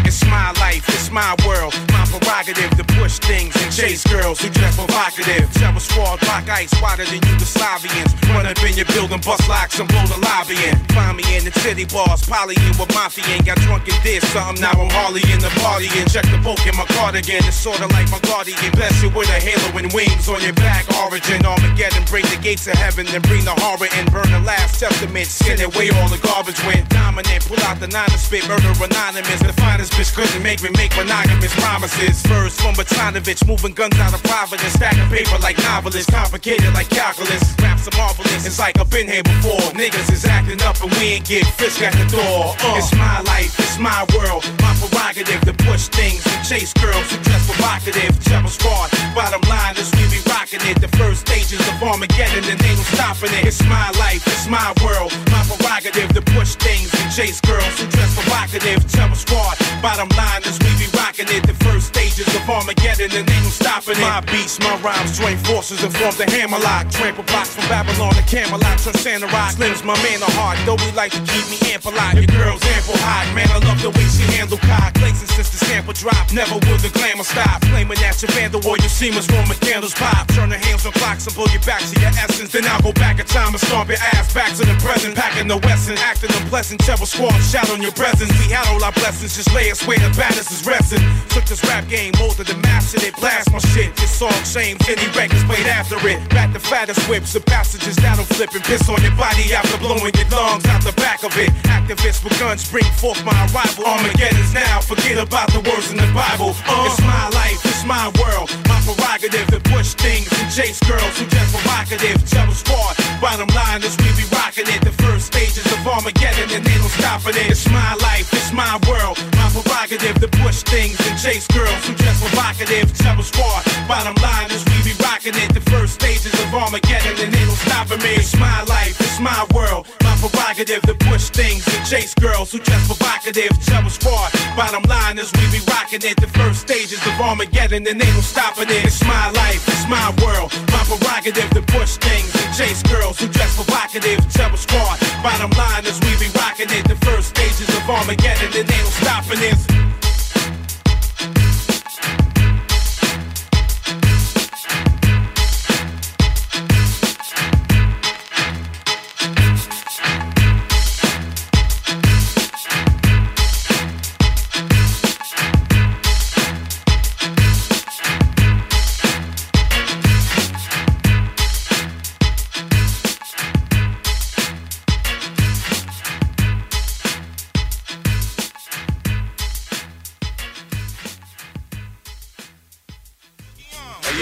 it's 0.07 0.25
my 0.25 0.53
life. 0.53 0.89
It's 0.89 1.11
my 1.11 1.37
world. 1.47 1.75
My 1.93 2.07
prerogative 2.47 2.77
push 2.97 3.19
things 3.21 3.55
and 3.63 3.71
chase 3.73 4.03
girls 4.05 4.41
who 4.41 4.49
dress 4.51 4.77
provocative. 4.77 5.49
Chubba 5.61 5.81
Squad, 5.81 6.23
rock 6.27 6.49
ice, 6.49 6.73
wider 6.81 7.05
than 7.05 7.21
Yugoslavians. 7.21 8.11
Run 8.33 8.47
up 8.47 8.59
in 8.65 8.75
your 8.77 8.89
building, 8.97 9.21
bust 9.21 9.49
locks 9.49 9.79
and 9.79 9.89
blow 9.89 10.05
the 10.07 10.19
lobby 10.21 10.57
in. 10.65 10.77
Find 10.97 11.17
me 11.17 11.25
in 11.37 11.45
the 11.45 11.53
city 11.61 11.85
bars, 11.85 12.25
polying 12.25 12.75
with 12.81 12.93
mafia 12.95 13.25
and 13.37 13.45
got 13.45 13.59
drunk 13.65 13.89
and 13.89 14.01
did 14.03 14.23
something. 14.33 14.61
Now 14.61 14.73
I'm 14.73 14.91
Harley 14.91 15.23
in 15.33 15.41
the 15.41 15.53
party 15.61 15.89
and 15.97 16.09
check 16.11 16.25
the 16.33 16.41
book 16.41 16.61
in 16.65 16.75
my 16.77 16.89
cardigan. 16.97 17.45
It's 17.45 17.57
sorta 17.57 17.87
like 17.93 18.09
my 18.11 18.21
guardian. 18.25 18.57
Bless 18.73 19.03
you 19.03 19.11
with 19.11 19.29
a 19.29 19.39
halo 19.39 19.77
and 19.77 19.93
wings 19.93 20.29
on 20.29 20.41
your 20.41 20.57
back. 20.57 20.89
Origin 20.97 21.45
Armageddon, 21.45 22.05
break 22.09 22.25
the 22.33 22.41
gates 22.41 22.67
of 22.67 22.75
heaven, 22.75 23.07
then 23.07 23.21
bring 23.29 23.45
the 23.45 23.55
horror 23.61 23.89
and 23.93 24.11
burn 24.11 24.31
the 24.33 24.41
last 24.41 24.81
testament. 24.81 25.27
Skin 25.27 25.61
away 25.61 25.91
all 26.01 26.09
the 26.09 26.21
garbage 26.25 26.59
went 26.65 26.89
dominant. 26.89 27.45
Pull 27.45 27.61
out 27.69 27.79
the 27.79 27.89
nine 27.89 28.09
and 28.11 28.21
spit, 28.21 28.49
murder 28.49 28.73
anonymous. 28.81 29.41
The 29.41 29.53
finest 29.61 29.93
bitch 29.93 30.15
couldn't 30.15 30.43
make 30.43 30.63
me 30.63 30.71
make 30.77 30.97
monogamous 30.97 31.55
promises. 31.61 32.23
First 32.27 32.61
from 32.61 32.75
Batanovich, 33.07 33.47
moving 33.47 33.73
guns 33.73 33.99
out 33.99 34.15
of 34.15 34.23
Providence, 34.23 34.73
stacking 34.75 35.09
paper 35.09 35.39
like 35.43 35.59
novelists, 35.59 36.11
complicated 36.11 36.73
like 36.75 36.89
calculus. 36.89 37.43
Raps 37.59 37.89
are 37.89 37.97
marvelous, 37.97 38.47
it's 38.47 38.59
like 38.59 38.79
I've 38.79 38.91
been 38.91 39.09
here 39.09 39.23
before. 39.23 39.61
Niggas 39.75 40.13
is 40.13 40.25
acting 40.25 40.61
up 40.63 40.81
and 40.83 40.93
we 40.99 41.19
ain't 41.19 41.27
get 41.27 41.47
frisk 41.59 41.83
at 41.83 41.93
the 41.95 42.07
door. 42.11 42.55
Uh, 42.61 42.79
it's 42.79 42.95
my 42.95 43.21
life, 43.23 43.59
it's 43.59 43.79
my 43.79 44.07
world, 44.15 44.45
my 44.63 44.75
prerogative 44.79 45.41
to 45.43 45.55
push 45.65 45.89
things 45.89 46.23
and 46.27 46.47
chase 46.47 46.73
girls 46.75 47.11
who 47.11 47.19
dress 47.23 47.47
provocative. 47.51 48.13
Chubba 48.23 48.49
Squad, 48.49 48.91
bottom 49.15 49.43
line 49.49 49.77
is 49.77 49.91
we 49.99 50.07
be 50.11 50.21
rocking 50.31 50.63
it. 50.67 50.81
The 50.81 50.89
first 50.97 51.27
stages 51.27 51.61
of 51.61 51.83
Armageddon 51.83 52.45
and 52.47 52.59
they 52.61 52.75
ain't 52.75 52.87
stopping 52.95 53.33
it. 53.35 53.47
It's 53.47 53.63
my 53.67 53.91
life, 53.99 54.23
it's 54.27 54.47
my 54.49 54.75
world, 54.83 55.11
my 55.31 55.43
prerogative 55.47 56.15
to 56.15 56.23
push 56.35 56.55
things 56.57 56.93
and 56.95 57.11
chase 57.13 57.41
girls 57.41 57.75
who 57.79 57.87
dress 57.91 58.15
provocative. 58.15 58.83
Chubba 58.91 59.17
Squad, 59.17 59.59
bottom 59.83 60.09
line 60.17 60.43
is 60.47 60.59
we 60.63 60.71
be 60.79 60.89
rocking 60.97 61.29
it. 61.31 61.47
The 61.47 61.55
first 61.65 61.89
stages 61.95 62.27
of 62.35 62.43
Armageddon 62.49 62.76
and 63.01 63.29
ain't 63.29 63.45
no 63.45 63.51
stopping 63.53 63.97
it. 63.97 64.01
My 64.01 64.21
beats, 64.33 64.59
my 64.61 64.75
rhymes, 64.81 65.19
join 65.19 65.37
forces 65.45 65.83
and 65.85 65.93
form 65.95 66.15
the 66.17 66.27
hammer 66.31 66.59
lock. 66.59 66.91
Trample 66.91 67.25
blocks 67.25 67.55
from 67.55 67.69
Babylon 67.69 68.15
to 68.15 68.25
Camelot, 68.25 68.79
turn 68.83 68.95
Santa 68.95 69.27
Rock. 69.29 69.53
Slim's 69.53 69.85
my 69.85 69.95
man 70.03 70.23
of 70.23 70.33
heart, 70.35 70.59
though 70.67 70.77
we 70.81 70.91
like 70.93 71.13
to 71.13 71.23
keep 71.29 71.47
me 71.53 71.59
ample 71.73 71.93
lot. 71.93 72.15
Your 72.15 72.27
girl's 72.27 72.63
ample 72.75 72.99
hot, 73.05 73.29
man, 73.35 73.49
I 73.53 73.59
love 73.63 73.81
the 73.83 73.91
way 73.91 74.07
she 74.11 74.25
handle 74.35 74.59
cock. 74.59 74.95
Places 74.95 75.29
since 75.35 75.51
the 75.51 75.61
sample 75.65 75.93
drop, 75.93 76.33
never 76.33 76.57
will 76.67 76.81
the 76.81 76.91
glamour 76.91 77.25
stop. 77.25 77.63
Claiming 77.69 77.99
that 78.01 78.19
you're 78.23 78.33
vandal 78.33 78.65
or 78.67 78.77
your 78.81 78.93
seamers 78.93 79.29
Roman 79.31 79.57
candles 79.61 79.95
pop. 79.95 80.27
Turn 80.35 80.51
the 80.51 80.59
hands 80.59 80.87
on 80.87 80.93
clocks 80.93 81.27
and 81.27 81.35
pull 81.35 81.49
you 81.53 81.61
back 81.63 81.83
to 81.87 81.95
your 82.01 82.13
essence. 82.17 82.53
Then 82.53 82.67
I'll 82.67 82.83
go 82.83 82.93
back 82.93 83.21
in 83.21 83.27
time 83.27 83.55
and 83.55 83.61
stomp 83.61 83.89
your 83.89 84.03
ass 84.17 84.33
back 84.33 84.51
to 84.57 84.65
the 84.65 84.77
present. 84.83 85.15
Packing 85.15 85.49
the 85.49 85.59
Wesson, 85.63 85.97
acting 86.03 86.33
unpleasant. 86.33 86.81
Chevrolet 86.83 87.07
squad, 87.07 87.39
shout 87.45 87.69
on 87.71 87.83
your 87.83 87.93
presence. 87.93 88.33
We 88.41 88.53
had 88.53 88.67
all 88.69 88.83
our 88.83 88.93
blessings, 88.93 89.37
just 89.37 89.53
lay 89.55 89.71
us 89.71 89.87
where 89.87 89.99
the 89.99 90.11
baddest 90.17 90.51
is 90.51 90.67
resting. 90.67 91.03
Took 91.31 91.45
this 91.47 91.63
rap 91.65 91.87
game, 91.89 92.13
molded 92.19 92.51
and 92.51 92.66
mastered 92.67 93.03
it. 93.03 93.15
Blast 93.17 93.53
my 93.53 93.59
shit, 93.73 93.95
this 93.97 94.11
song 94.11 94.41
shame, 94.45 94.77
any 94.91 95.07
records 95.15 95.45
played 95.45 95.67
after 95.67 95.97
it. 96.07 96.19
Back 96.31 96.53
the 96.53 96.61
fattest 96.61 97.01
whips, 97.09 97.33
the 97.33 97.41
passages 97.41 97.97
that'll 97.97 98.27
flip 98.37 98.51
and 98.55 98.65
piss 98.65 98.89
on 98.89 99.01
your 99.03 99.15
body 99.15 99.55
after 99.55 99.79
blowing 99.79 100.15
your 100.15 100.31
lungs 100.35 100.67
out 100.67 100.83
the 100.83 100.95
back 100.99 101.23
of 101.25 101.33
it. 101.39 101.51
Activists 101.71 102.23
with 102.23 102.39
guns 102.39 102.69
bring 102.71 102.87
forth 102.99 103.23
my 103.25 103.37
arrival. 103.51 103.87
Armageddon's 103.87 104.53
now, 104.53 104.81
forget 104.81 105.17
about 105.19 105.49
the 105.55 105.61
words 105.63 105.91
in 105.91 105.97
the 105.97 106.11
Bible. 106.13 106.53
Uh, 106.67 106.91
it's 106.91 107.01
my 107.01 107.25
life, 107.41 107.61
it's 107.65 107.85
my 107.85 108.11
world, 108.21 108.51
my 108.69 108.79
prerogative 108.87 109.47
to 109.49 109.61
push 109.71 109.95
things 109.95 110.29
and 110.41 110.49
chase 110.53 110.81
girls 110.85 111.15
who 111.19 111.25
just 111.27 111.51
provocative. 111.55 112.19
Chubba 112.29 112.53
Squad, 112.53 112.95
bottom 113.21 113.49
line 113.55 113.83
is 113.83 113.97
we 113.99 114.11
be 114.19 114.27
rocking 114.35 114.69
it. 114.69 114.81
The 114.83 114.95
first 115.03 115.33
stages 115.33 115.67
of 115.67 115.87
Armageddon 115.87 116.51
and 116.55 116.65
they 116.65 116.77
don't 116.79 116.95
stop 116.99 117.27
it. 117.27 117.37
It's 117.37 117.67
my 117.71 117.95
life, 118.03 118.29
it's 118.33 118.53
my 118.53 118.79
world, 118.89 119.17
my 119.37 119.47
prerogative 119.55 120.21
to 120.21 120.29
push 120.43 120.63
things 120.63 120.99
and 121.07 121.19
chase 121.19 121.47
girls 121.49 121.87
who 121.87 121.95
just 121.95 122.21
provocative. 122.21 122.56
Chubba 122.57 123.21
Squad, 123.21 123.65
bottom 123.87 124.17
line 124.25 124.51
is 124.51 124.65
we 124.65 124.81
be 124.89 124.97
rocking 125.05 125.37
it. 125.37 125.53
The 125.53 125.61
first 125.69 126.01
stages 126.01 126.33
of 126.41 126.55
Armageddon 126.55 127.13
and 127.21 127.31
no 127.31 127.53
stopping 127.53 128.01
me. 128.01 128.17
It's 128.17 128.35
my 128.41 128.65
life, 128.65 128.97
it's 128.99 129.21
my 129.21 129.45
world, 129.53 129.87
my 130.01 130.17
prerogative 130.17 130.81
to 130.89 130.95
push 131.05 131.29
things 131.29 131.69
and 131.69 131.85
chase 131.85 132.15
girls 132.15 132.53
who 132.53 132.59
just 132.61 132.89
provocative. 132.89 133.53
Chubba 133.61 133.91
Squad, 133.93 134.33
bottom 134.57 134.83
line 134.89 135.19
is 135.19 135.31
we 135.37 135.45
be 135.53 135.61
rocking 135.69 136.01
it. 136.01 136.17
The 136.17 136.29
first 136.33 136.61
stages 136.65 137.05
of 137.05 137.21
Armageddon 137.21 137.87
and 137.87 138.01
ain't 138.01 138.15
no 138.17 138.21
stopping 138.25 138.73
it. 138.73 138.89
It's 138.89 139.05
my 139.05 139.31
life, 139.37 139.61
it's 139.69 139.85
my 139.85 140.09
world, 140.25 140.49
my 140.73 140.81
prerogative 140.89 141.51
to 141.53 141.63
push 141.77 142.01
things 142.01 142.33
and 142.41 142.57
chase 142.57 142.83
girls 142.89 143.21
who 143.21 143.29
just 143.29 143.53
provocative. 143.61 144.25
Chubba 144.33 144.57
Squad, 144.57 144.97
bottom 145.21 145.51
line 145.61 145.85
is 145.85 146.01
we 146.01 146.17
be 146.17 146.33
rocking 146.33 146.73
it. 146.73 146.89
The 146.89 146.97
first 147.05 147.37
stages 147.37 147.69
of 147.69 147.85
Armageddon 147.85 148.49
and 148.49 148.65
ain't 148.65 148.81
no 148.81 148.91
stopping 149.05 149.45
it. 149.45 150.06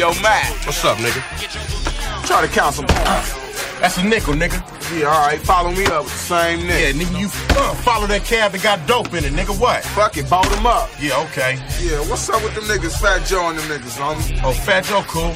Yo, 0.05 0.12
Matt. 0.20 0.52
What's 0.66 0.85
up, 0.85 0.98
nigga? 0.98 1.24
Try 2.26 2.47
to 2.47 2.48
count 2.52 2.74
some. 2.74 2.85
That's 3.81 3.97
a 3.97 4.05
nickel, 4.05 4.35
nigga. 4.35 4.60
Yeah, 5.01 5.06
all 5.06 5.26
right. 5.26 5.40
Follow 5.40 5.70
me 5.70 5.86
up 5.86 6.05
with 6.05 6.12
the 6.12 6.18
same 6.18 6.59
nigga. 6.68 6.93
Yeah, 6.93 6.93
nigga, 6.93 7.20
you 7.20 7.26
uh, 7.56 7.74
follow 7.76 8.06
that 8.09 8.22
cab 8.22 8.52
that 8.52 8.62
got 8.62 8.86
dope 8.86 9.14
in 9.14 9.24
it, 9.24 9.32
nigga. 9.32 9.59
What? 9.59 9.82
Fuck 9.97 10.18
it, 10.18 10.28
bought 10.28 10.44
him 10.52 10.66
up. 10.66 10.90
Yeah, 11.01 11.24
okay. 11.24 11.56
Yeah, 11.81 12.05
what's 12.05 12.28
up 12.28 12.43
with 12.44 12.55
them 12.55 12.64
niggas? 12.64 13.01
Fat 13.01 13.24
Joe 13.24 13.48
and 13.48 13.59
them 13.59 13.64
niggas, 13.64 13.97
homie. 13.97 14.40
Oh, 14.44 14.52
Fat 14.52 14.85
Joe, 14.85 15.01
cool. 15.09 15.32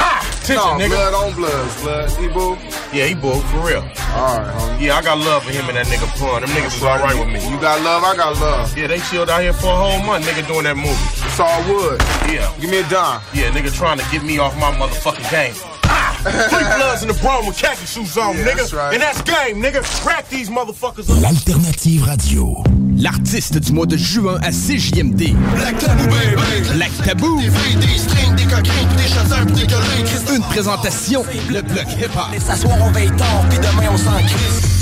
Ah, 0.00 0.15
attention, 0.46 0.78
no, 0.78 0.84
nigga. 0.84 0.96
blood 0.96 1.14
on 1.14 1.34
bloods, 1.34 1.74
blood. 1.82 2.10
He 2.18 2.28
boo? 2.28 2.54
Yeah, 2.94 3.06
he 3.10 3.14
boo, 3.14 3.40
for 3.50 3.58
real. 3.66 3.82
All 4.14 4.38
right, 4.38 4.46
homie. 4.54 4.80
Yeah, 4.80 4.96
I 4.96 5.02
got 5.02 5.18
love 5.18 5.42
for 5.44 5.50
him 5.50 5.66
and 5.68 5.76
that 5.76 5.86
nigga 5.86 6.06
Pun. 6.18 6.40
Them 6.42 6.50
niggas 6.50 6.74
was 6.78 6.82
all 6.84 6.98
right 6.98 7.18
with 7.18 7.28
me. 7.28 7.42
You 7.50 7.60
got 7.60 7.82
love, 7.82 8.02
I 8.04 8.16
got 8.16 8.38
love. 8.40 8.76
Yeah, 8.76 8.86
they 8.86 8.98
chilled 9.00 9.28
out 9.28 9.42
here 9.42 9.52
for 9.52 9.66
a 9.68 9.76
whole 9.76 9.98
month, 10.06 10.24
nigga, 10.26 10.46
doing 10.46 10.64
that 10.64 10.76
movie. 10.76 10.94
It's 11.26 11.40
all 11.40 11.60
wood. 11.68 12.00
Yeah. 12.30 12.48
Give 12.60 12.70
me 12.70 12.78
a 12.78 12.88
dime. 12.88 13.20
Yeah, 13.34 13.50
nigga 13.50 13.74
trying 13.74 13.98
to 13.98 14.06
get 14.10 14.22
me 14.22 14.38
off 14.38 14.54
my 14.58 14.72
motherfucking 14.72 15.28
game. 15.30 15.54
Ah! 15.84 16.14
Three 16.50 16.64
bloods 16.78 17.02
in 17.02 17.08
the 17.08 17.18
brown 17.20 17.46
with 17.46 17.56
khaki 17.58 17.84
shoes 17.86 18.16
on, 18.16 18.36
Yeah, 18.36 18.44
nigga. 18.44 18.70
that's. 18.70 18.94
And 18.94 19.02
that's 19.02 19.22
game, 19.22 19.62
nigga. 19.62 19.82
Crack 20.02 20.28
these 20.28 20.48
motherfuckers 20.50 21.10
up. 21.10 21.20
L'alternative 21.22 22.06
radio. 22.06 22.62
L'artiste 22.98 23.58
du 23.58 23.72
mois 23.72 23.84
de 23.84 23.96
juin 23.96 24.38
à 24.42 24.50
CJMD. 24.50 25.34
Black 25.54 25.78
Tabou, 25.78 26.04
baby. 26.04 26.68
Black 26.74 26.90
Tabou. 27.04 27.40
Des 27.40 27.50
filles, 27.50 27.76
des 27.76 27.98
strings, 27.98 28.34
des 28.36 28.44
coquins, 28.44 28.72
pis 28.88 28.96
des 28.96 29.08
chasseurs, 29.08 29.46
des 29.46 29.66
collègues. 29.66 30.34
Une 30.34 30.42
présentation, 30.42 31.22
le 31.50 31.60
bloc 31.60 31.86
hip-hop. 31.98 32.34
Et 32.34 32.40
s'asseoir, 32.40 32.78
on 32.80 32.90
veille 32.92 33.10
tard, 33.16 33.44
pis 33.50 33.56
demain, 33.58 33.90
on 33.92 33.98
s'en 33.98 34.16
crisse. 34.22 34.72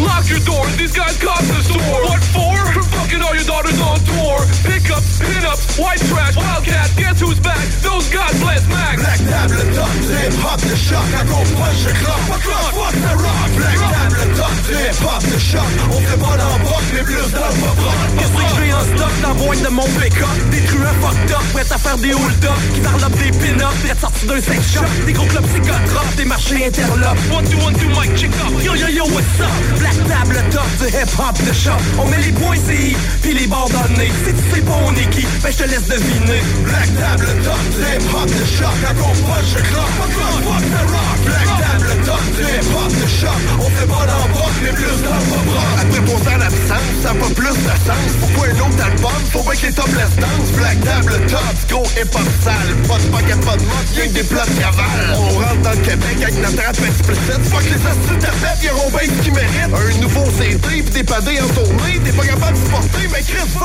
Lock 0.00 0.28
your 0.28 0.40
door, 0.40 0.66
these 0.78 0.92
guys 0.92 1.18
cost 1.18 1.48
the 1.48 1.62
store. 1.62 2.04
What 2.04 2.22
for? 2.32 2.83
Fucking 3.04 3.20
all 3.20 3.34
your 3.34 3.44
daughters 3.44 3.78
on 3.84 4.00
tour. 4.00 4.40
Pickups, 4.64 5.20
pinups, 5.20 5.78
white 5.78 6.00
trash, 6.08 6.36
wildcat, 6.36 6.88
guess 6.96 7.20
who's 7.20 7.38
back? 7.38 7.60
Those 7.84 8.08
God 8.08 8.32
bless 8.40 8.64
Mac. 8.68 8.96
Black 8.96 9.20
table 9.20 9.60
top, 9.76 9.92
hip 10.08 10.32
hop 10.40 10.60
de 10.64 10.74
choc, 10.74 11.04
à 11.12 11.24
gros 11.24 11.44
punch 11.52 11.84
et 11.84 11.92
clock, 12.00 12.20
pas 12.28 12.40
clock, 12.40 12.72
fuck? 12.72 12.94
The 12.96 13.12
rock? 13.20 13.50
Black 13.60 13.76
table 13.92 14.36
top, 14.40 14.56
hip 14.72 14.96
hop 15.04 15.20
de 15.20 15.38
choc, 15.38 15.68
on 15.92 16.00
fait 16.00 16.16
pas 16.16 16.36
broc, 16.64 16.82
mais 16.94 17.02
plus 17.02 17.20
rock. 17.20 17.94
Qu'est-ce 18.16 18.32
que 18.32 18.64
j'ai 18.64 18.72
en 18.72 18.80
stock 18.96 19.12
dans 19.20 19.28
la 19.28 19.34
boîte 19.34 19.62
de 19.62 19.68
mon 19.68 19.84
pick-up? 20.00 20.50
Des 20.50 20.60
truands 20.64 20.96
fucked 21.02 21.30
up, 21.30 21.44
prêts 21.52 21.72
à 21.72 21.78
faire 21.78 21.98
des 21.98 22.14
hold-up 22.14 22.58
Qui 22.72 22.80
parlent 22.80 23.12
des 23.12 23.30
pin-up, 23.38 23.74
prêts 23.84 23.96
sortis 24.00 24.26
d'un 24.26 24.40
sex 24.40 24.72
shop 24.72 24.84
Des 25.04 25.12
gros 25.12 25.26
clubs 25.26 25.46
psychotropes, 25.46 26.14
des 26.16 26.24
marchés 26.24 26.66
interlopes 26.66 27.18
One, 27.32 27.44
two, 27.44 27.58
one, 27.58 27.74
two, 27.74 27.88
mic, 27.88 28.16
check 28.16 28.30
up. 28.40 28.52
Yo 28.64 28.74
yo 28.74 28.88
yo, 28.88 29.04
what's 29.12 29.40
up? 29.40 29.78
Black 29.78 29.96
table 30.08 30.40
top 30.50 30.68
du 30.78 30.86
hip-hop 30.86 31.36
de 31.44 31.52
shop 31.52 31.80
On 31.98 32.06
met 32.06 32.18
les 32.18 32.32
points 32.32 32.56
CI, 32.94 33.28
pis 33.28 33.34
les 33.34 33.46
bords 33.46 33.70
nez 33.96 34.10
Si 34.24 34.32
tu 34.32 34.54
sais 34.54 34.62
pas 34.62 34.78
on 34.86 34.92
est 34.92 35.10
qui, 35.10 35.26
ben 35.42 35.50
je 35.50 35.56
te 35.56 35.68
laisse 35.68 35.86
deviner 35.88 36.42
Black 36.64 36.88
table 36.98 37.28
top, 37.44 37.64
hip 37.78 38.04
hop 38.12 38.26
de 38.26 38.44
choc, 38.44 38.78
à 38.88 38.94
gros 38.94 39.14
punch 39.26 39.52
et 39.58 39.62
clock, 39.68 39.90
pas 39.98 40.10
clock, 40.14 40.38
fuck 40.44 40.64
the 40.64 40.82
rock. 40.90 41.16
Black 41.24 41.48
table 41.60 41.92
top, 42.04 42.24
hip 42.40 42.68
hop 42.74 42.92
de 42.92 43.08
choc, 43.08 43.40
on 43.60 43.70
fait 43.70 43.86
pas 43.86 44.06
dans 44.06 44.24
le 44.24 44.32
broc, 44.32 44.54
mais 44.62 44.72
plus 44.72 44.98
dans 45.02 45.20
rock. 45.52 45.74
Après 45.80 46.00
ton 46.00 46.18
temps 46.18 46.38
d'absence, 46.38 46.88
ça 47.02 47.14
pas 47.14 47.32
plus 47.34 47.56
de 47.64 47.74
sens. 47.84 48.10
Pourquoi 48.20 48.48
un 48.48 48.58
autre 48.64 48.82
album? 48.84 49.20
Faut 49.32 49.42
bien 49.42 49.54
que 49.54 49.66
les 49.66 49.72
topless 49.72 50.12
dansent. 50.16 50.52
Black 50.56 50.78
table 50.84 51.14
top, 51.28 51.54
gros 51.68 51.88
hip 51.96 52.12
hop 52.14 52.28
sale. 52.42 52.70
Pas 52.88 52.98
de 52.98 53.08
pocket, 53.12 53.40
pas 53.44 53.56
de 53.56 53.64
mode, 53.64 53.88
y'a 53.96 54.06
que 54.06 54.12
des 54.12 54.24
plats 54.24 54.46
de 54.46 54.56
cavale. 54.60 55.08
On 55.16 55.28
rentre 55.38 55.62
dans 55.62 55.76
le 55.76 55.84
Québec 55.84 56.16
avec 56.22 56.36
notre 56.40 56.62
rap 56.64 56.76
explicite. 56.80 57.42
Fuck 57.50 57.64
les 57.64 57.82
astuces 57.84 58.22
de 58.24 58.32
fête, 58.40 58.60
y'auront 58.62 58.90
bien 58.90 59.06
ce 59.08 59.22
qu'ils 59.22 59.34
méritent. 59.34 59.74
Un 59.74 60.00
nouveau 60.00 60.24
CD 60.38 60.82
pis 60.82 60.90
des 60.90 61.04
padés 61.04 61.40
en 61.40 61.48
tournée. 61.48 62.00
T'es 62.04 62.12
pas 62.12 62.24
capable 62.24 62.58
de 62.58 62.64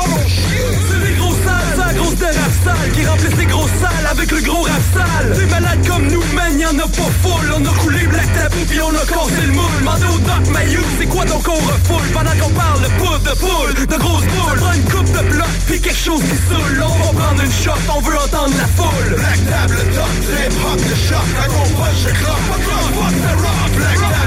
mon 0.08 0.28
chien. 0.28 0.70
C'est 0.90 1.08
des 1.08 1.16
gros 1.18 1.34
sales, 1.34 1.70
c'est 1.72 1.86
la 1.86 1.94
grosse 1.94 2.16
de 2.16 2.26
sale 2.26 2.91
Qui 2.94 3.06
remplissent 3.06 3.38
les 3.38 3.46
grosses 3.46 3.78
salles 3.82 4.08
avec 4.12 4.32
le 4.32 4.41
gros 4.41 4.64
rap 4.64 4.82
sale 4.94 5.38
Des 5.38 5.46
malades 5.46 5.88
comme 5.88 6.08
nous, 6.08 6.24
man, 6.34 6.60
y'en 6.60 6.78
a 6.80 6.88
pas 6.88 7.12
full 7.22 7.54
On 7.56 7.66
a 7.66 7.74
coulé 7.80 8.00
Black 8.08 8.34
Tabou 8.34 8.66
pis 8.66 8.80
on 8.82 8.90
a 8.90 9.06
cassé 9.06 9.41
le 9.46 9.54
moule. 9.54 9.84
Mandé 9.84 10.06
au 10.06 10.20
Doc 10.20 10.54
Mayou, 10.54 10.82
c'est 11.00 11.08
quoi 11.08 11.26
donc 11.26 11.48
on 11.48 11.54
refoule? 11.54 12.08
Pendant 12.14 12.38
qu'on 12.40 12.54
parle 12.54 12.82
de 12.82 12.90
poudre 13.00 13.20
de 13.20 13.36
poule, 13.40 13.88
de 13.88 13.98
grosses 13.98 14.26
boules. 14.26 14.60
Prend 14.60 14.74
une 14.74 14.84
coupe 14.84 15.12
de 15.12 15.24
bloc 15.30 15.54
pis 15.68 15.80
quelque 15.80 15.96
chose 15.96 16.22
qui 16.22 16.38
saoule. 16.48 16.84
On 16.84 17.14
va 17.14 17.24
prendre 17.24 17.44
une 17.44 17.52
shot, 17.52 17.80
on 17.96 18.02
veut 18.02 18.18
entendre 18.18 18.56
la 18.58 18.68
foule. 18.76 19.16
Black 19.16 19.40
table 19.50 19.80
top, 19.96 20.14
hip 20.30 20.56
hop 20.64 20.80
de 20.80 20.96
choc, 20.96 21.28
gros 21.48 21.70
pas 21.76 21.91
clock, 22.20 22.41
fuck 22.50 23.16
the 23.16 23.34
rock. 23.41 23.72
Black 23.78 24.19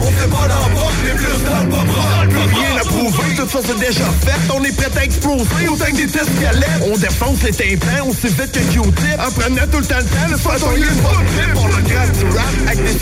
on 0.00 0.10
fait 0.10 0.28
pas 0.28 0.46
broc, 0.74 0.92
mais 1.04 1.14
plus 1.14 1.26
pop 1.44 1.90
rien 2.54 2.76
à 2.76 2.84
prouver, 2.84 3.34
tout 3.36 3.48
ça 3.48 3.58
c'est 3.64 3.78
déjà 3.78 4.04
fait, 4.24 4.52
on 4.54 4.64
est 4.64 4.76
prêt 4.76 4.90
à 4.96 5.04
exploser 5.04 5.68
autant 5.68 5.84
que 5.86 5.96
des 5.96 6.06
tests 6.06 6.40
galettes. 6.40 6.82
On 6.82 6.96
défonce 6.96 7.42
les 7.42 7.52
tympans 7.52 8.08
aussi 8.08 8.28
vite 8.28 8.52
que 8.52 8.60
Q-tip, 8.72 9.20
en 9.20 9.30
prenant 9.32 9.66
tout 9.70 9.78
le 9.78 9.86
temps 9.86 9.98
le 9.98 10.04
temps, 10.04 10.28
le 10.30 10.36
il 10.76 10.84
est 10.84 11.02
pas 11.02 11.20
pour 11.54 11.68
le 11.68 11.82
grade 11.88 12.12
du 12.12 12.24
rap, 12.36 12.52
avec 12.66 12.84
des 12.84 12.96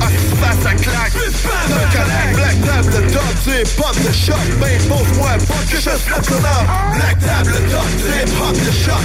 à 0.00 0.08
six 0.08 0.36
faces 0.40 0.66
à 0.66 0.74
claque. 0.74 1.12
Un 1.16 1.86
collègue, 1.92 2.32
black 2.34 2.56
table 2.64 3.12
top, 3.12 3.36
hip 3.46 3.68
hop 3.78 3.96
de 3.96 4.12
choc, 4.12 4.46
ben 4.60 4.78
pose-moi 4.88 5.30
pas 5.46 5.62
que 5.70 5.76
je 5.76 5.80
ça 5.80 5.98
dans. 5.98 6.62
Black 6.96 7.18
table 7.20 7.58
top, 7.70 7.90
hip 8.06 8.30
hop 8.40 8.56
de 8.56 8.72
choc, 8.72 9.02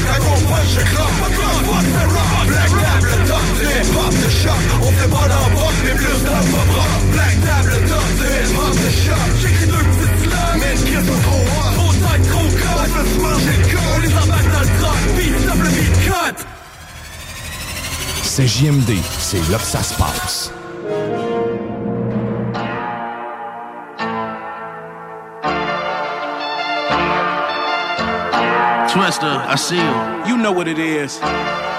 clock, 0.91 1.11
fuck 1.19 1.85
the 1.85 2.05
rock. 2.11 2.47
Black 2.47 2.69
table 2.69 3.15
top, 3.27 3.45
hip 3.61 3.89
hop 3.95 4.13
de 4.13 4.29
choc, 4.29 4.61
on 4.81 4.91
fait 4.91 5.11
plus 6.01 6.23
dans 6.25 6.37
le 6.37 6.45
pop 6.51 6.69
rock. 6.75 7.01
Black 7.13 7.35
table 7.45 7.73
top, 7.87 8.09
hip 8.21 8.51
hop 8.57 8.73
de 8.73 8.89
choc, 9.03 9.29
j'écris 9.41 9.67
deux 9.67 9.85
petites 9.91 10.19
slugs, 10.23 10.59
mais 10.59 10.73
une 10.73 10.83
crise 10.85 11.05
de 11.05 11.15
trop 11.25 11.43
hot. 11.53 11.71
Trop 11.77 11.93
tight, 11.93 12.21
trop 12.29 12.41
On 12.41 12.49
cut 12.49 12.89
fait 12.93 13.07
se 13.13 13.17
manger 13.19 13.55
le 13.57 13.79
On 13.93 13.99
les 13.99 14.13
embarque 14.21 14.49
dans 14.51 14.59
le 14.59 14.71
truck, 14.79 15.01
beat, 15.17 15.33
stop 15.43 15.59
le 15.63 15.69
beat, 15.69 15.93
cut 16.05 16.37
CJMD, 18.23 18.91
c'est 19.19 19.49
là 19.51 19.57
que 19.57 19.63
ça 19.63 19.83
se 19.83 19.93
passe. 19.95 20.51
Twister, 28.91 29.41
I 29.47 29.55
see 29.55 29.77
you. 29.77 30.27
You 30.27 30.37
know 30.37 30.51
what 30.51 30.67
it 30.67 30.77
is. 30.77 31.19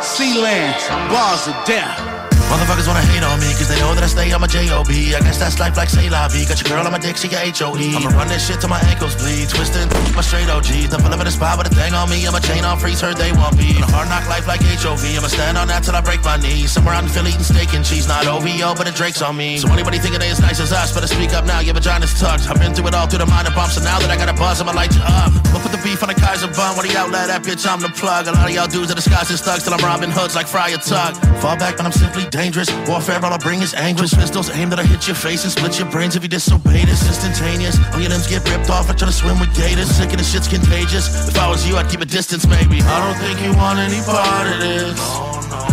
Sea 0.00 0.40
lands, 0.40 0.88
bars 1.10 1.46
of 1.46 1.54
death. 1.66 2.21
Motherfuckers 2.52 2.86
wanna 2.86 3.00
hate 3.08 3.24
on 3.24 3.40
me, 3.40 3.48
cause 3.56 3.72
they 3.72 3.80
know 3.80 3.96
that 3.96 4.04
I 4.04 4.12
stay 4.12 4.28
on 4.30 4.44
my 4.44 4.46
J.O.B. 4.46 5.16
I 5.16 5.20
guess 5.24 5.40
that's 5.40 5.56
life 5.58 5.74
like 5.74 5.88
say 5.88 6.10
la 6.12 6.28
vie. 6.28 6.44
Got 6.44 6.60
your 6.60 6.68
girl 6.68 6.84
on 6.84 6.92
my 6.92 7.00
dick, 7.00 7.16
she 7.16 7.26
got 7.26 7.48
H.O.E. 7.48 7.96
I'ma 7.96 8.12
run 8.12 8.28
this 8.28 8.44
shit 8.44 8.60
till 8.60 8.68
my 8.68 8.80
ankles 8.92 9.16
bleed. 9.16 9.48
Twisting 9.48 9.88
my 10.12 10.20
straight 10.20 10.52
OG. 10.52 10.92
The 10.92 11.00
fella 11.00 11.16
in 11.16 11.24
the 11.24 11.32
spot 11.32 11.56
with 11.56 11.72
a 11.72 11.74
thing 11.74 11.96
on 11.96 12.12
me. 12.12 12.20
I'ma 12.28 12.44
chain 12.44 12.60
on 12.68 12.76
freeze, 12.76 13.00
heard 13.00 13.16
they 13.16 13.32
want 13.32 13.56
me. 13.56 13.72
A 13.80 13.88
hard 13.88 14.12
knock 14.12 14.28
life 14.28 14.44
like 14.46 14.60
H.O.V. 14.60 15.16
I'ma 15.16 15.32
stand 15.32 15.56
on 15.56 15.64
that 15.72 15.80
till 15.80 15.96
I 15.96 16.04
break 16.04 16.20
my 16.28 16.36
knees. 16.36 16.76
Somewhere 16.76 16.92
out 16.92 17.04
in 17.04 17.08
Philly 17.08 17.32
eating 17.32 17.48
steak 17.48 17.72
and 17.72 17.84
cheese. 17.88 18.04
Not 18.06 18.28
OVO, 18.28 18.76
but 18.76 18.84
the 18.84 18.92
Drake's 18.92 19.24
on 19.24 19.32
me. 19.32 19.56
So 19.56 19.72
anybody 19.72 19.96
thinking 19.96 20.20
they 20.20 20.28
as 20.28 20.40
nice 20.44 20.60
as 20.60 20.76
us, 20.76 20.92
better 20.92 21.08
speak 21.08 21.32
up 21.32 21.48
now, 21.48 21.60
your 21.64 21.72
vagina's 21.72 22.12
tucked. 22.20 22.52
I've 22.52 22.60
been 22.60 22.76
through 22.76 22.92
it 22.92 22.94
all 22.94 23.08
through 23.08 23.24
the 23.24 23.30
minor 23.32 23.54
bumps, 23.56 23.80
and 23.80 23.84
now 23.88 23.96
that 23.96 24.12
I 24.12 24.16
got 24.20 24.28
a 24.28 24.36
buzz, 24.36 24.60
I'ma 24.60 24.76
light 24.76 24.92
you 24.92 25.00
up. 25.00 25.32
I'ma 25.32 25.64
put 25.64 25.72
the 25.72 25.80
beef 25.80 26.04
on 26.04 26.12
the 26.12 26.18
Kaiser 26.20 26.52
bun. 26.52 26.76
When 26.76 26.84
he 26.84 26.92
outlet 27.00 27.32
that 27.32 27.40
bitch, 27.48 27.64
I'm 27.64 27.80
the 27.80 27.88
plug. 27.96 28.28
A 28.28 28.32
lot 28.36 28.44
of 28.44 28.52
y'all 28.52 28.68
dudes 28.68 28.92
are 28.92 28.98
disguised 29.00 29.32
as 29.32 29.40
thugs 29.40 29.64
till 29.64 29.72
I'm 29.72 29.80
robbing 29.80 30.12
hoods 30.12 30.36
like 30.36 30.46
Friar 30.46 30.76
Tuck. 30.76 31.16
Fall 31.40 31.56
back 31.56 31.80
when 31.80 31.86
I'm 31.88 31.96
simply 31.96 32.28
dangerous. 32.42 32.70
Warfare, 32.90 33.22
all 33.22 33.32
I 33.32 33.38
bring 33.38 33.62
is 33.62 33.72
anguish. 33.74 34.10
Pistols 34.14 34.50
aimed 34.50 34.72
that 34.72 34.80
I 34.82 34.86
hit 34.86 35.06
your 35.06 35.14
face 35.14 35.44
and 35.46 35.52
split 35.52 35.78
your 35.78 35.88
brains 35.94 36.16
if 36.16 36.22
you 36.26 36.28
disobey 36.28 36.82
this. 36.84 37.06
Instantaneous. 37.06 37.78
All 37.94 38.00
your 38.02 38.10
limbs 38.10 38.26
get 38.26 38.42
ripped 38.50 38.68
off. 38.68 38.90
I 38.90 38.94
try 38.98 39.06
to 39.06 39.14
swim 39.14 39.38
with 39.38 39.54
gators. 39.54 39.86
Sick 39.94 40.10
of 40.10 40.18
the 40.18 40.26
shit's 40.26 40.50
contagious. 40.50 41.06
If 41.30 41.38
I 41.38 41.46
was 41.46 41.62
you, 41.62 41.78
I'd 41.78 41.88
keep 41.88 42.02
a 42.02 42.08
distance, 42.18 42.42
maybe. 42.46 42.82
I 42.82 42.96
don't 42.98 43.18
think 43.22 43.38
you 43.46 43.54
want 43.54 43.78
any 43.78 44.02
part 44.02 44.46
of 44.50 44.58
this. 44.58 44.98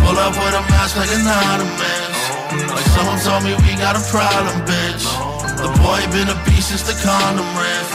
Pull 0.06 0.14
up 0.14 0.34
with 0.38 0.54
a 0.54 0.62
mask 0.70 0.94
like 0.94 1.10
an 1.10 1.26
anonymous. 1.26 2.20
Like 2.70 2.88
someone 2.94 3.18
told 3.18 3.42
me 3.42 3.50
we 3.66 3.74
got 3.74 3.98
a 3.98 4.04
problem, 4.06 4.54
bitch. 4.62 5.04
The 5.58 5.70
boy 5.82 5.98
been 6.14 6.30
a 6.30 6.38
beast 6.46 6.70
since 6.70 6.86
the 6.86 6.94
condom 7.02 7.50
riff. 7.58 7.88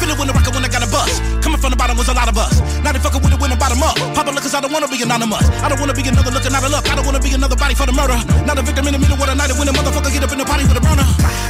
Feel 0.00 0.08
it 0.08 0.16
when 0.16 0.30
I 0.30 0.32
rock 0.32 0.48
when 0.56 0.64
I 0.64 0.72
got 0.72 0.80
a 0.80 0.90
bus. 0.90 1.20
From 1.58 1.74
the 1.74 1.76
bottom 1.76 1.98
was 1.98 2.06
a 2.06 2.14
lot 2.14 2.30
of 2.30 2.38
us. 2.38 2.62
Now 2.86 2.94
they 2.94 3.02
fucking 3.02 3.18
with 3.18 3.34
it 3.34 3.40
when 3.42 3.50
I 3.50 3.58
bottom 3.58 3.82
up. 3.82 3.98
Papa 4.14 4.30
look 4.30 4.46
cause 4.46 4.54
I 4.54 4.60
don't 4.62 4.70
wanna 4.70 4.86
be 4.86 5.02
anonymous. 5.02 5.42
I 5.58 5.68
don't 5.68 5.80
wanna 5.82 5.94
be 5.94 6.06
another 6.06 6.30
looking 6.30 6.54
out 6.54 6.62
of 6.62 6.70
luck. 6.70 6.86
I 6.86 6.94
don't 6.94 7.04
wanna 7.04 7.18
be 7.18 7.34
another 7.34 7.58
body 7.58 7.74
for 7.74 7.86
the 7.86 7.92
murder. 7.92 8.14
Not 8.46 8.58
a 8.58 8.62
victim 8.62 8.86
in 8.86 8.94
the 8.94 9.02
middle 9.02 9.18
of 9.18 9.26
the 9.26 9.34
night 9.34 9.50
when 9.58 9.66
a 9.66 9.74
motherfucker 9.74 10.14
get 10.14 10.22
up 10.22 10.30
in 10.30 10.38
the 10.38 10.46
party 10.46 10.62
with 10.70 10.78
a 10.78 10.84
burner. 10.84 11.02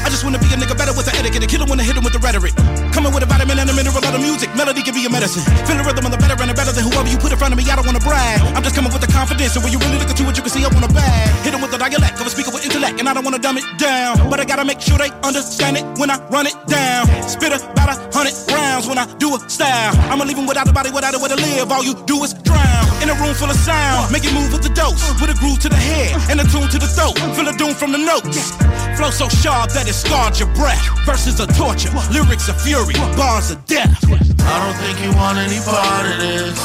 I 0.05 0.09
just 0.09 0.25
wanna 0.25 0.41
be 0.41 0.49
a 0.49 0.57
nigga 0.57 0.73
better 0.73 0.97
with 0.97 1.05
the 1.05 1.13
etiquette. 1.13 1.45
A 1.45 1.47
killer 1.47 1.69
I 1.69 1.85
hit 1.85 1.93
him 1.93 2.05
with 2.05 2.17
the 2.17 2.23
rhetoric. 2.25 2.57
Coming 2.97 3.13
with 3.13 3.23
a 3.23 3.29
vitamin 3.29 3.61
and 3.61 3.69
a 3.69 3.75
mineral 3.77 4.01
of 4.01 4.13
the 4.17 4.19
music. 4.19 4.49
Melody 4.57 4.81
can 4.81 4.97
be 4.97 5.05
a 5.05 5.11
medicine. 5.13 5.45
Feel 5.69 5.77
the 5.77 5.85
rhythm 5.85 6.09
of 6.09 6.13
the 6.17 6.21
better 6.21 6.41
and 6.41 6.49
the 6.49 6.57
better 6.57 6.73
than 6.73 6.89
whoever 6.89 7.09
you 7.13 7.21
put 7.21 7.29
in 7.29 7.37
front 7.37 7.53
of 7.53 7.61
me. 7.61 7.69
I 7.69 7.77
don't 7.77 7.85
wanna 7.85 8.01
brag. 8.01 8.41
I'm 8.57 8.65
just 8.65 8.73
coming 8.73 8.89
with 8.89 9.05
the 9.05 9.13
confidence. 9.13 9.61
And 9.61 9.63
when 9.63 9.77
you 9.77 9.79
really 9.85 10.01
look 10.01 10.09
into 10.09 10.25
what 10.25 10.41
you 10.41 10.43
can 10.43 10.53
see 10.57 10.65
up 10.65 10.73
on 10.73 10.81
the 10.81 10.89
bag. 10.89 11.29
Hit 11.45 11.53
him 11.53 11.61
with 11.61 11.71
the 11.71 11.79
dialect 11.79 12.17
of 12.17 12.25
a 12.25 12.33
speaker 12.33 12.49
with 12.49 12.65
intellect. 12.65 12.97
And 12.97 13.05
I 13.05 13.13
don't 13.13 13.29
wanna 13.29 13.39
dumb 13.39 13.61
it 13.61 13.69
down. 13.77 14.33
But 14.33 14.41
I 14.41 14.49
gotta 14.49 14.65
make 14.65 14.81
sure 14.81 14.97
they 14.97 15.13
understand 15.21 15.77
it 15.77 15.85
when 16.01 16.09
I 16.09 16.17
run 16.33 16.49
it 16.49 16.57
down. 16.65 17.05
Spit 17.29 17.53
about 17.53 17.93
a 17.93 17.97
hundred 18.17 18.33
rounds 18.49 18.89
when 18.89 18.97
I 18.97 19.05
do 19.21 19.37
a 19.37 19.39
style. 19.51 19.98
I'ma 20.07 20.25
leave 20.25 20.39
him 20.39 20.47
without 20.47 20.69
a 20.69 20.73
body, 20.73 20.91
without 20.91 21.15
a 21.15 21.19
way 21.19 21.29
to 21.29 21.37
live. 21.37 21.71
All 21.71 21.83
you 21.83 21.95
do 22.07 22.23
is 22.23 22.33
drown 22.47 22.87
in 23.03 23.11
a 23.11 23.17
room 23.19 23.35
full 23.35 23.51
of 23.51 23.59
sound. 23.59 24.13
Make 24.13 24.25
it 24.25 24.33
move 24.33 24.53
with 24.53 24.63
the 24.63 24.71
dose, 24.71 25.03
with 25.21 25.31
a 25.31 25.37
groove 25.43 25.59
to 25.67 25.69
the 25.69 25.77
head 25.77 26.15
and 26.31 26.41
a 26.41 26.47
tune 26.47 26.69
to 26.69 26.79
the 26.79 26.89
throat. 26.89 27.19
Feel 27.35 27.47
the 27.47 27.57
doom 27.59 27.75
from 27.75 27.93
the 27.93 27.99
notes. 27.99 28.55
Flow 28.97 29.11
so 29.11 29.29
sharp 29.29 29.71
that 29.75 29.87
it 29.87 29.95
scarred 29.95 30.39
your 30.39 30.49
breath. 30.55 30.81
Verses 31.05 31.39
of 31.41 31.51
torture, 31.57 31.91
lyrics 32.11 32.49
of 32.49 32.57
fury, 32.61 32.95
bars 33.19 33.51
of 33.51 33.59
death. 33.67 33.99
I 34.09 34.57
don't 34.63 34.79
think 34.81 34.97
you 35.03 35.13
want 35.19 35.39
any 35.39 35.61
part 35.61 36.07
of 36.09 36.17
this. 36.19 36.59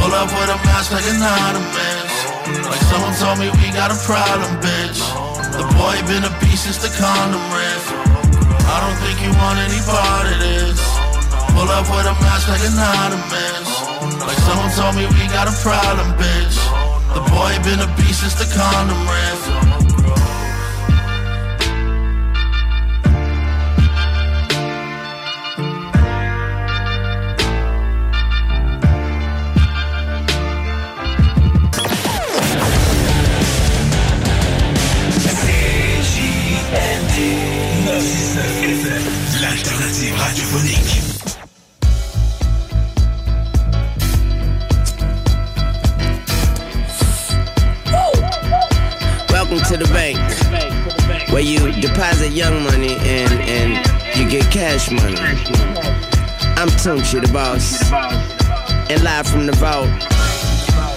Pull 0.00 0.12
up 0.14 0.30
with 0.32 0.50
a 0.50 0.58
mask 0.64 0.92
like 0.92 1.06
anonymous. 1.06 2.12
Like 2.66 2.82
someone 2.90 3.14
told 3.20 3.38
me 3.38 3.48
we 3.62 3.68
got 3.76 3.92
a 3.92 3.98
problem, 4.04 4.50
bitch. 4.64 5.00
The 5.52 5.64
boy 5.76 5.96
been 6.08 6.24
a 6.24 6.32
beast 6.40 6.64
since 6.64 6.80
the 6.80 6.90
condom 6.96 7.44
riff. 7.52 7.84
I 8.64 8.76
don't 8.80 8.98
think 9.04 9.20
you 9.20 9.30
want 9.36 9.58
any 9.60 9.80
part 9.84 10.26
of 10.32 10.38
this. 10.40 11.01
Pull 11.52 11.68
up 11.68 11.84
with 11.84 12.06
a 12.06 12.14
mask 12.24 12.48
like 12.48 12.64
anonymous. 12.64 13.68
Like 14.26 14.40
someone 14.40 14.72
told 14.72 14.96
me 14.96 15.04
we 15.06 15.26
got 15.28 15.46
a 15.48 15.54
problem, 15.60 16.08
bitch. 16.16 16.56
The 17.14 17.20
boy 17.28 17.52
been 17.62 17.80
a 17.80 17.86
beast 17.96 18.20
since 18.20 18.34
the 18.34 18.46
condom 18.56 18.96
riff. 19.06 19.42
CJMD 36.02 37.16
969 37.84 38.72
FM, 38.80 39.04
l'alternative 39.42 40.16
radiophonique. 40.16 41.11
Welcome 49.52 49.78
to 49.80 49.84
the 49.84 49.92
bank, 49.92 51.30
where 51.30 51.42
you 51.42 51.72
deposit 51.72 52.32
young 52.32 52.64
money 52.64 52.96
and 53.00 53.32
and 53.42 54.16
you 54.16 54.26
get 54.26 54.50
cash 54.50 54.90
money. 54.90 55.18
I'm 56.56 56.68
Tunechi, 56.68 57.20
the 57.20 57.30
boss, 57.30 57.92
and 58.90 59.02
live 59.02 59.26
from 59.26 59.44
the 59.44 59.52
vault. 59.52 59.90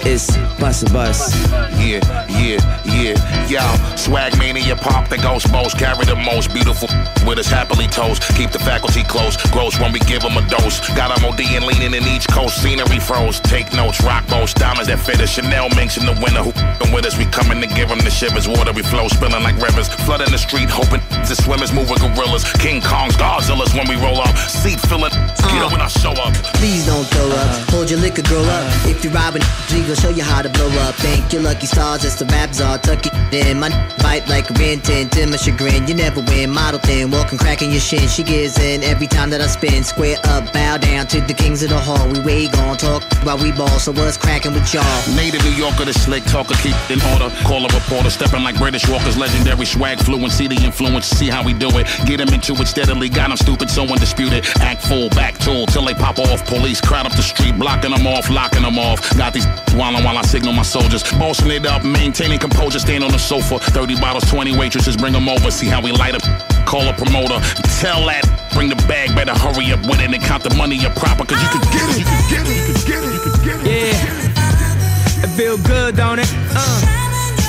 It's 0.08 0.36
Bus 0.60 0.84
a 0.84 0.86
Bus. 0.92 1.34
Yeah, 1.82 1.98
yeah, 2.30 2.62
yeah. 2.86 3.46
Yo, 3.50 3.96
swag 3.96 4.38
mania 4.38 4.76
pop 4.76 5.08
the 5.08 5.18
ghost 5.18 5.50
most. 5.50 5.76
Carry 5.78 6.04
the 6.04 6.14
most 6.14 6.54
beautiful 6.54 6.86
with 7.26 7.38
us 7.42 7.48
happily 7.48 7.88
toast. 7.88 8.22
Keep 8.36 8.52
the 8.52 8.60
faculty 8.60 9.02
close. 9.02 9.36
Gross 9.50 9.74
when 9.80 9.92
we 9.92 9.98
give 10.06 10.22
them 10.22 10.36
a 10.36 10.46
dose. 10.46 10.78
Got 10.94 11.10
them 11.10 11.26
OD 11.26 11.40
and 11.58 11.66
leaning 11.66 11.92
in 11.92 12.06
each 12.06 12.28
coast. 12.28 12.62
Scenery 12.62 13.00
froze. 13.00 13.40
Take 13.40 13.72
notes. 13.74 14.00
Rock 14.04 14.28
boats. 14.28 14.54
Diamonds 14.54 14.86
that 14.86 15.00
fit 15.00 15.20
us. 15.20 15.30
Chanel 15.34 15.70
minks 15.74 15.96
in 15.96 16.06
the 16.06 16.14
winter. 16.22 16.46
Who 16.46 16.94
with 16.94 17.04
us? 17.04 17.18
We 17.18 17.26
coming 17.26 17.60
to 17.60 17.66
give 17.66 17.88
them 17.88 17.98
the 17.98 18.10
shivers. 18.10 18.46
Watery 18.46 18.86
flow. 18.86 19.08
Spilling 19.08 19.42
like 19.42 19.58
rivers. 19.58 19.88
Flooding 20.06 20.30
the 20.30 20.38
street. 20.38 20.70
Hoping 20.70 21.02
the 21.26 21.34
swimmers 21.34 21.72
moving 21.72 21.98
gorillas. 21.98 22.46
King 22.62 22.80
Kongs. 22.80 23.18
Godzillas 23.18 23.74
when 23.74 23.90
we 23.90 23.98
roll 23.98 24.22
up. 24.22 24.38
Seat 24.38 24.78
filling. 24.86 25.10
Get 25.50 25.66
up 25.66 25.66
uh. 25.66 25.74
when 25.74 25.82
I 25.82 25.88
show 25.90 26.14
up. 26.14 26.30
Please 26.62 26.86
don't 26.86 27.06
throw 27.10 27.26
up. 27.26 27.74
Hold 27.74 27.90
your 27.90 27.98
liquor, 27.98 28.22
grow 28.22 28.42
up. 28.46 28.70
If 28.86 29.02
you're 29.02 29.12
robbing, 29.12 29.42
G 29.66 29.82
show 29.96 30.10
you 30.10 30.22
how 30.22 30.42
to 30.42 30.48
blow 30.48 30.68
up. 30.86 30.94
Thank 30.96 31.32
your 31.32 31.42
lucky 31.42 31.66
stars, 31.66 32.02
that's 32.02 32.16
the 32.16 32.26
rap 32.26 32.54
czar. 32.54 32.78
Tuck 32.78 33.06
it 33.06 33.14
in. 33.34 33.58
My 33.58 33.70
bite 34.02 34.28
like 34.28 34.50
a 34.50 34.54
Rin 34.54 34.80
Tin. 34.80 35.08
To 35.10 35.26
my 35.26 35.36
chagrin, 35.36 35.88
you 35.88 35.94
never 35.94 36.20
win. 36.20 36.50
Model 36.50 36.80
thin, 36.80 37.10
walking, 37.10 37.38
cracking 37.38 37.70
your 37.70 37.80
shin. 37.80 38.06
She 38.08 38.22
gives 38.22 38.58
in 38.58 38.82
every 38.82 39.06
time 39.06 39.30
that 39.30 39.40
I 39.40 39.46
spin. 39.46 39.82
Square 39.84 40.18
up, 40.24 40.52
bow 40.52 40.76
down 40.76 41.06
to 41.08 41.20
the 41.20 41.34
kings 41.34 41.62
of 41.62 41.70
the 41.70 41.78
hall. 41.78 42.06
We 42.12 42.20
way 42.20 42.48
gon' 42.48 42.76
talk 42.76 43.02
while 43.24 43.38
we 43.38 43.52
ball. 43.52 43.78
So 43.78 43.92
what's 43.92 44.16
cracking 44.16 44.52
with 44.52 44.72
y'all? 44.72 44.84
Native 45.16 45.42
New 45.44 45.56
Yorker, 45.56 45.84
the 45.84 45.94
slick 45.94 46.24
talker, 46.24 46.54
keep 46.62 46.76
in 46.90 47.00
order. 47.12 47.30
Call 47.44 47.64
a 47.64 47.68
reporter, 47.74 48.10
stepping 48.10 48.42
like 48.42 48.56
British 48.58 48.88
walkers, 48.88 49.16
legendary 49.16 49.66
swag 49.66 49.98
fluency, 50.00 50.46
the 50.46 50.56
influence, 50.56 51.06
see 51.06 51.28
how 51.28 51.42
we 51.42 51.52
do 51.52 51.68
it. 51.78 51.86
Get 52.06 52.20
him 52.20 52.28
into 52.28 52.52
it 52.54 52.66
steadily, 52.66 53.08
got 53.08 53.30
him 53.30 53.36
stupid, 53.36 53.70
so 53.70 53.82
undisputed. 53.82 54.46
Act 54.60 54.82
full, 54.82 55.08
back 55.10 55.38
tool, 55.38 55.66
till 55.66 55.84
they 55.84 55.94
pop 55.94 56.18
off. 56.18 56.44
Police 56.46 56.80
crowd 56.80 57.06
up 57.06 57.12
the 57.12 57.22
street, 57.22 57.58
blocking 57.58 57.90
them 57.90 58.06
off, 58.06 58.28
locking 58.30 58.62
them 58.62 58.78
off. 58.78 59.00
Got 59.16 59.32
these 59.32 59.46
wildin' 59.76 60.04
while 60.04 60.18
I 60.18 60.22
signal 60.22 60.52
my 60.52 60.62
soldiers. 60.62 61.02
Bossing 61.20 61.50
it 61.50 61.66
up, 61.66 61.84
maintaining 61.84 62.38
composure, 62.38 62.78
stand 62.78 63.04
on 63.04 63.12
the 63.12 63.18
sofa. 63.18 63.58
30 63.58 64.00
bottles, 64.00 64.24
20 64.30 64.56
waitresses, 64.56 64.96
bring 64.96 65.12
them 65.12 65.28
over, 65.28 65.50
see 65.50 65.66
how 65.66 65.80
we 65.80 65.92
light 65.92 66.14
up. 66.14 66.22
Call 66.66 66.88
a 66.88 66.92
promoter, 66.94 67.38
tell 67.78 68.04
that, 68.06 68.24
bring 68.54 68.68
the 68.68 68.76
bag, 68.88 69.14
better 69.14 69.34
hurry 69.34 69.70
up 69.72 69.80
with 69.86 70.00
it 70.00 70.12
and 70.12 70.22
count 70.22 70.42
the 70.42 70.54
money 70.56 70.84
up 70.84 70.96
proper, 70.96 71.24
cause 71.24 71.40
you 71.40 71.48
could 71.48 71.68
get 71.70 71.86
it, 71.92 71.98
you 72.00 72.06
could 72.08 72.26
get 72.26 72.44
it, 72.48 72.56
you 72.56 72.64
could 72.66 72.86
get 72.86 73.00
it, 73.04 73.12
you 73.12 73.20
could 73.20 73.40
get 73.44 73.56
it. 73.60 73.66
Yeah. 73.68 75.24
It 75.24 75.30
feel 75.36 75.58
good, 75.58 75.96
don't 75.96 76.18
it? 76.18 76.28
Uh. 76.50 76.82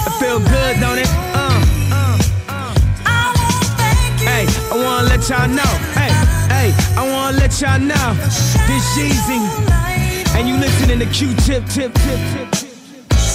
It 0.06 0.14
feel 0.20 0.40
good, 0.40 0.80
don't 0.80 1.00
it? 1.00 1.08
Uh. 1.34 1.78
Hey, 4.28 4.46
I 4.72 4.76
wanna 4.76 5.08
let 5.08 5.28
y'all 5.30 5.48
know. 5.48 5.74
Hey, 5.98 6.12
hey, 6.54 6.74
I 6.96 7.10
wanna 7.10 7.38
let 7.38 7.60
y'all 7.62 7.80
know. 7.80 8.14
This 8.68 8.86
Yeezy. 8.98 9.87
And 10.36 10.48
you 10.48 10.58
listening 10.58 11.00
to 11.00 11.06
Q-Tip, 11.06 11.66
tip, 11.68 11.94
tip, 11.94 11.94
tip, 11.94 12.52
tip. 12.52 12.77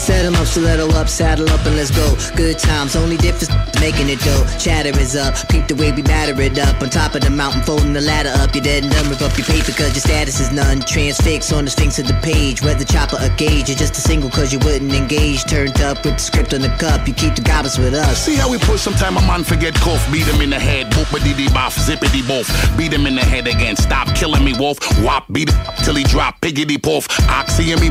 Set 0.03 0.25
'em 0.25 0.35
up, 0.35 0.49
stiletto 0.49 0.91
up, 0.99 1.09
saddle 1.09 1.49
up, 1.51 1.65
and 1.65 1.77
let's 1.77 1.93
go. 1.93 2.17
Good 2.35 2.59
times, 2.59 2.97
only 2.97 3.17
difference 3.17 3.55
making 3.81 4.09
it 4.09 4.19
though. 4.19 4.45
Chatter 4.59 4.91
is 4.99 5.15
up, 5.15 5.33
peep 5.49 5.69
the 5.69 5.77
way 5.77 5.93
we 5.93 6.03
batter 6.03 6.35
it 6.43 6.59
up. 6.59 6.83
On 6.83 6.91
top 6.91 7.15
of 7.15 7.23
the 7.23 7.31
mountain, 7.31 7.63
folding 7.63 7.93
the 7.93 8.01
ladder 8.01 8.33
up. 8.35 8.53
You're 8.53 8.65
dead 8.65 8.83
and 8.83 8.93
done, 8.93 9.09
rip 9.09 9.23
up 9.23 9.39
your 9.39 9.47
paper 9.47 9.71
cause 9.71 9.95
your 9.95 10.03
status 10.03 10.41
is 10.41 10.51
none. 10.51 10.81
Transfix 10.81 11.53
on 11.53 11.67
the 11.67 11.71
sphinx 11.71 12.01
of 12.01 12.09
the 12.09 12.15
page. 12.15 12.63
Whether 12.63 12.85
chopper 12.85 13.17
or 13.23 13.29
gauge, 13.37 13.69
you're 13.69 13.79
just 13.79 13.97
a 13.97 14.01
single 14.01 14.29
cause 14.29 14.53
you 14.53 14.59
wouldn't 14.67 14.93
engage. 14.93 15.45
Turned 15.45 15.81
up 15.81 16.05
with 16.05 16.17
the 16.19 16.25
script 16.31 16.53
on 16.53 16.63
the 16.63 16.75
cup, 16.81 17.07
you 17.07 17.15
keep 17.15 17.37
the 17.37 17.43
goblins 17.43 17.79
with 17.79 17.95
us. 17.95 18.25
See 18.27 18.35
how 18.35 18.51
we 18.51 18.59
push 18.59 18.81
sometime 18.81 19.17
a 19.17 19.23
man 19.23 19.45
forget 19.45 19.73
cough, 19.75 20.03
beat 20.11 20.27
him 20.27 20.41
in 20.41 20.51
the 20.51 20.59
head, 20.59 20.91
boopity 20.91 21.33
dee 21.37 21.47
boff, 21.47 21.79
zippity 21.79 22.27
boof, 22.27 22.51
beat 22.77 22.93
him 22.93 23.07
in 23.07 23.15
the 23.15 23.25
head 23.25 23.47
again, 23.47 23.77
stop 23.77 24.13
killing 24.17 24.45
me, 24.45 24.53
wolf, 24.53 24.79
Wop, 25.01 25.25
beat 25.31 25.49
it 25.49 25.57
till 25.85 25.95
he 25.95 26.03
drop, 26.03 26.41
piggity 26.41 26.83
poof, 26.83 27.07
oxy 27.29 27.71
and 27.71 27.81
me, 27.81 27.91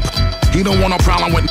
he 0.51 0.61
don't 0.61 0.81
want 0.81 0.91
no 0.91 0.97
problem 0.97 1.31
with. 1.33 1.49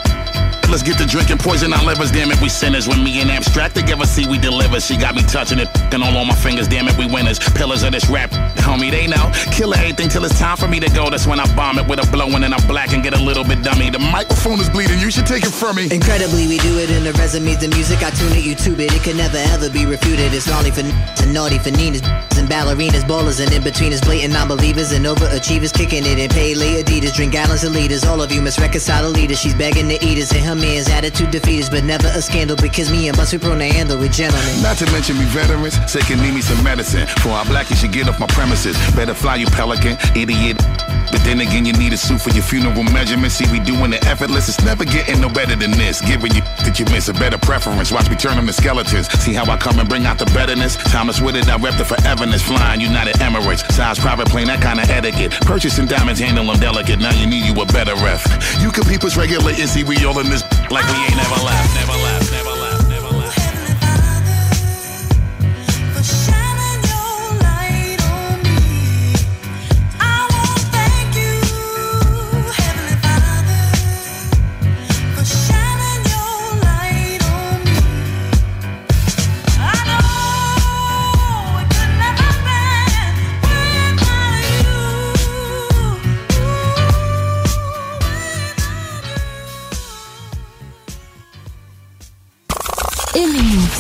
Let's 0.71 0.85
get 0.85 0.99
to 0.99 1.07
drinking 1.07 1.39
poison 1.39 1.73
our 1.73 1.85
livers, 1.85 2.13
damn 2.13 2.31
it, 2.31 2.41
we 2.41 2.49
sinners. 2.49 2.87
When 2.87 3.03
me 3.03 3.21
and 3.21 3.29
abstract 3.29 3.75
together, 3.75 4.07
see 4.07 4.29
we 4.29 4.39
deliver. 4.39 4.79
She 4.79 4.97
got 4.97 5.17
me 5.17 5.23
touching 5.23 5.59
it, 5.59 5.69
and 5.93 6.01
all 6.01 6.17
on 6.17 6.29
my 6.29 6.35
fingers, 6.35 6.69
damn 6.69 6.87
it, 6.87 6.97
we 6.97 7.07
winners. 7.07 7.41
Pillars 7.41 7.83
of 7.83 7.91
this 7.91 8.09
rap, 8.09 8.31
homie, 8.63 8.93
they 8.93 9.09
know. 9.09 9.33
Kill 9.51 9.75
everything 9.75 10.09
till 10.09 10.25
it's 10.25 10.39
time 10.39 10.57
for 10.57 10.69
me 10.69 10.79
to 10.79 10.89
go. 10.91 11.11
That's 11.11 11.27
when 11.27 11.41
I 11.41 11.47
bomb 11.57 11.79
it 11.81 11.89
with 11.89 11.99
a 11.99 12.09
blow 12.13 12.27
and 12.27 12.45
then 12.45 12.55
I 12.55 12.65
black 12.69 12.93
and 12.93 13.03
get 13.03 13.15
a 13.15 13.23
little 13.23 13.43
bit 13.43 13.65
dummy. 13.65 13.91
The 13.91 13.99
microphone 13.99 14.61
is 14.61 14.71
bleeding, 14.71 15.01
you 15.01 15.11
should 15.11 15.27
take 15.27 15.43
it 15.43 15.51
from 15.51 15.75
me. 15.75 15.89
Incredibly, 15.91 16.47
we 16.47 16.59
do 16.59 16.79
it 16.79 16.89
in 16.89 17.03
the 17.03 17.13
resumes, 17.15 17.59
the 17.59 17.69
music. 17.69 18.05
I 18.05 18.11
tune 18.11 18.33
it, 18.33 18.45
you 18.45 18.55
YouTube 18.55 18.79
it. 18.79 18.95
It 18.95 19.03
can 19.03 19.17
never 19.17 19.39
ever 19.51 19.69
be 19.69 19.87
refuted. 19.87 20.33
It's 20.33 20.47
gnarly 20.47 20.71
for 20.71 20.87
and 20.87 21.35
naughty 21.35 21.59
for 21.59 21.73
Ninas 21.73 22.03
and 22.39 22.49
ballerinas, 22.49 23.03
ballers, 23.03 23.43
and 23.43 23.53
in 23.53 23.63
between 23.63 23.93
is 23.93 24.01
blatant 24.01 24.33
non-believers 24.33 24.93
and 24.93 25.05
overachievers 25.05 25.73
kicking 25.75 26.07
it 26.07 26.19
in 26.19 26.31
Pele 26.31 26.83
Adidas. 26.83 27.15
Drink 27.15 27.33
gallons 27.33 27.65
of 27.65 27.73
liters. 27.73 28.05
All 28.05 28.23
of 28.23 28.31
you 28.31 28.41
must 28.41 28.59
reconcile 28.59 29.03
the 29.03 29.11
leader. 29.11 29.35
She's 29.35 29.55
begging 29.55 29.89
to 29.89 29.99
eat 30.05 30.19
us 30.19 30.33
and 30.33 30.45
her 30.45 30.60
man's 30.61 30.89
attitude 30.89 31.31
defeat 31.31 31.63
us, 31.63 31.69
but 31.69 31.85
never 31.85 32.09
a 32.09 32.21
scandal 32.21 32.57
because 32.57 32.91
me 32.91 33.09
and 33.09 33.17
Bus 33.17 33.33
we 33.33 33.39
prone 33.39 33.59
to 33.59 33.65
handle 33.65 33.99
with 33.99 34.13
gentlemen. 34.13 34.63
Not 34.63 34.77
to 34.79 34.87
mention 34.93 35.19
me 35.19 35.25
veterans, 35.27 35.75
say 35.91 36.01
can 36.01 36.21
need 36.21 36.35
me 36.35 36.43
some 36.43 36.63
medicine. 36.63 37.07
For 37.25 37.31
our 37.31 37.45
black, 37.47 37.71
you 37.71 37.77
should 37.77 37.93
get 37.93 38.09
off 38.09 38.21
my 38.21 38.27
premises. 38.29 38.77
Better 38.95 39.15
fly 39.15 39.37
you 39.37 39.47
pelican, 39.47 39.97
idiot. 40.15 40.59
But 41.11 41.25
then 41.25 41.41
again, 41.41 41.65
you 41.65 41.73
need 41.73 41.93
a 41.93 41.97
suit 41.97 42.21
for 42.21 42.31
your 42.31 42.45
funeral 42.45 42.85
measurements. 42.85 43.35
See, 43.35 43.51
we 43.51 43.59
doing 43.59 43.93
it 43.93 44.07
effortless. 44.07 44.49
It's 44.49 44.63
never 44.65 44.85
getting 44.85 45.21
no 45.21 45.29
better 45.29 45.57
than 45.57 45.73
this. 45.73 46.01
Giving 46.01 46.33
you 46.35 46.43
that 46.63 46.79
you 46.79 46.85
miss 46.87 47.09
a 47.09 47.13
better 47.15 47.39
preference. 47.39 47.91
Watch 47.91 48.09
me 48.09 48.15
turn 48.15 48.37
them 48.37 48.47
to 48.47 48.53
skeletons. 48.53 49.09
See 49.19 49.33
how 49.33 49.51
I 49.51 49.57
come 49.57 49.81
and 49.81 49.89
bring 49.89 50.07
out 50.07 50.19
the 50.19 50.27
betterness. 50.27 50.77
Thomas 50.77 51.21
with 51.21 51.35
it, 51.35 51.49
I 51.49 51.57
rep 51.57 51.77
the 51.77 51.85
foreverness. 51.85 52.43
Flying 52.43 52.81
United 52.81 53.17
Emirates. 53.17 53.67
Size 53.73 53.99
private 53.99 54.29
plane, 54.29 54.47
that 54.47 54.63
kind 54.63 54.79
of 54.79 54.89
etiquette. 54.89 55.33
Purchasing 55.43 55.87
diamonds, 55.87 56.21
handle 56.21 56.47
them 56.47 56.61
delicate. 56.61 57.01
Now 57.01 57.13
you 57.13 57.27
need 57.27 57.45
you 57.45 57.61
a 57.61 57.67
better 57.67 57.95
ref. 57.97 58.23
You 58.63 58.71
can 58.71 58.85
peep 58.85 59.03
us 59.03 59.17
regular 59.17 59.53
see 59.71 59.85
we 59.85 60.05
all 60.05 60.19
in 60.19 60.29
this 60.29 60.43
like 60.71 60.87
we 60.87 60.99
ain't 61.05 61.17
never 61.17 61.41
left, 61.45 61.75
never 61.75 61.93
left, 61.93 62.33
never 62.33 62.51
left. 62.51 62.60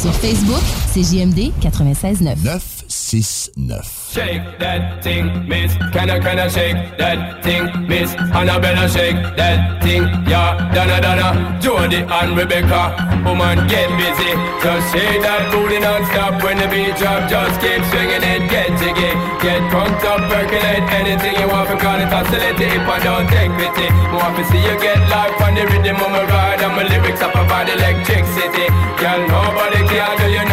Sur 0.01 0.15
Facebook, 0.15 0.63
c'est 0.95 1.03
JMD 1.03 1.53
96.9. 1.61 2.43
969. 2.43 4.00
Shake 4.11 4.59
that 4.59 5.05
thing, 5.07 5.47
miss. 5.47 5.71
Can 5.95 6.11
I, 6.11 6.19
can 6.19 6.43
I 6.43 6.51
shake 6.51 6.99
that 6.99 7.47
thing, 7.47 7.71
miss? 7.87 8.11
Annabella, 8.35 8.91
shake 8.91 9.15
that 9.39 9.79
thing, 9.87 10.03
yeah. 10.27 10.59
Donna, 10.75 10.99
Donna, 10.99 11.31
Jody 11.63 12.03
and 12.03 12.35
Rebecca. 12.35 12.91
Woman, 13.23 13.71
get 13.71 13.87
busy. 13.95 14.35
Just 14.67 14.91
shake 14.91 15.23
that 15.23 15.55
booty 15.55 15.79
non-stop 15.79 16.43
when 16.43 16.59
the 16.59 16.67
beat 16.67 16.99
drop. 16.99 17.31
Just 17.31 17.63
keep 17.63 17.79
swinging 17.95 18.27
it, 18.27 18.51
get 18.51 18.75
jiggy. 18.83 19.15
Get 19.47 19.63
crunked 19.71 20.03
up, 20.03 20.27
percolate 20.27 20.91
anything 20.91 21.39
you 21.39 21.47
want. 21.47 21.71
For 21.71 21.79
call 21.79 22.03
it 22.03 22.11
oscillate 22.11 22.59
if 22.59 22.83
I 22.83 22.99
don't 23.07 23.31
take 23.31 23.55
pity. 23.63 23.87
Want 24.11 24.35
to 24.35 24.43
see 24.51 24.59
you 24.59 24.75
get 24.83 24.99
life 25.07 25.39
on 25.39 25.55
the 25.55 25.71
rhythm 25.71 26.03
of 26.03 26.11
my 26.11 26.27
ride. 26.27 26.59
And 26.59 26.75
my 26.75 26.83
lyrics 26.83 27.23
up 27.23 27.39
about 27.39 27.71
electricity. 27.71 28.67
Girl, 28.99 29.23
nobody 29.31 29.87
can 29.87 30.19
do 30.19 30.27
you 30.35 30.50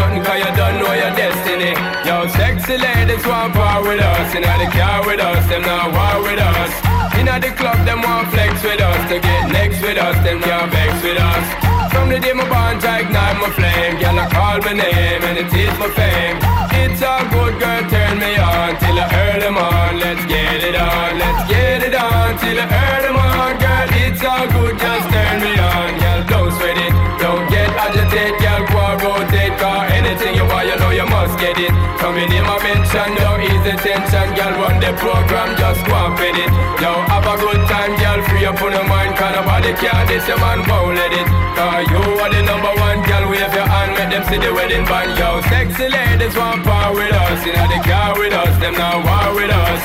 Sexy 2.68 2.84
ladies 2.84 3.26
want 3.26 3.54
part 3.54 3.88
with 3.88 4.02
us. 4.02 4.36
Inna 4.36 4.52
the 4.60 4.68
car 4.76 5.00
with 5.08 5.22
us, 5.22 5.48
them 5.48 5.62
not 5.62 5.88
war 5.96 6.22
with 6.22 6.38
us. 6.38 6.72
Inna 7.16 7.40
the 7.40 7.56
club, 7.56 7.80
them 7.86 8.02
want 8.02 8.28
flex 8.28 8.62
with 8.62 8.82
us. 8.82 9.10
To 9.10 9.22
get 9.22 9.48
next 9.54 9.82
with 9.82 9.98
us, 9.98 10.16
them 10.26 10.42
can't 10.42 10.70
vex 10.70 10.92
with 11.02 11.18
us. 11.18 11.46
From 11.94 12.10
the 12.10 12.20
day 12.20 12.34
my 12.34 12.44
bond, 12.50 12.84
I 12.84 13.08
ignite 13.08 13.40
my 13.40 13.50
flame. 13.56 13.96
Girl, 14.04 14.20
I 14.20 14.28
call 14.28 14.60
my 14.60 14.74
name 14.74 15.24
and 15.24 15.38
it 15.38 15.48
is 15.48 15.80
my 15.80 15.88
fame. 15.96 16.44
It's 16.84 17.00
a 17.00 17.24
good 17.32 17.57
the 34.88 34.96
program, 35.04 35.52
just 35.60 35.84
go 35.84 35.96
and 36.00 36.16
fit 36.16 36.38
it. 36.40 36.52
Yo, 36.80 36.92
have 37.12 37.28
a 37.28 37.36
good 37.36 37.60
time, 37.68 37.92
girl, 38.00 38.20
free 38.32 38.46
up 38.48 38.56
on 38.64 38.72
your 38.72 38.88
mind. 38.88 39.20
Cause 39.20 39.36
nobody 39.36 39.76
care, 39.76 40.04
this 40.08 40.24
your 40.32 40.40
man 40.40 40.64
won't 40.64 40.96
let 40.96 41.12
it. 41.12 41.28
Cause 41.60 41.84
you 41.92 42.00
are 42.24 42.32
the 42.32 42.42
number 42.48 42.72
one, 42.80 43.04
girl, 43.04 43.28
wave 43.28 43.52
your 43.52 43.68
hand, 43.68 43.92
make 44.00 44.12
them 44.16 44.24
see 44.32 44.40
the 44.40 44.52
wedding 44.56 44.88
band. 44.88 45.12
Yo, 45.20 45.44
sexy 45.52 45.92
ladies 45.92 46.36
want 46.40 46.64
part 46.64 46.96
with 46.96 47.12
us. 47.12 47.40
Inna 47.44 47.68
the 47.68 47.80
car 47.84 48.16
with 48.16 48.32
us, 48.32 48.54
them 48.64 48.76
now 48.80 49.04
war 49.04 49.36
with 49.36 49.52
us. 49.52 49.82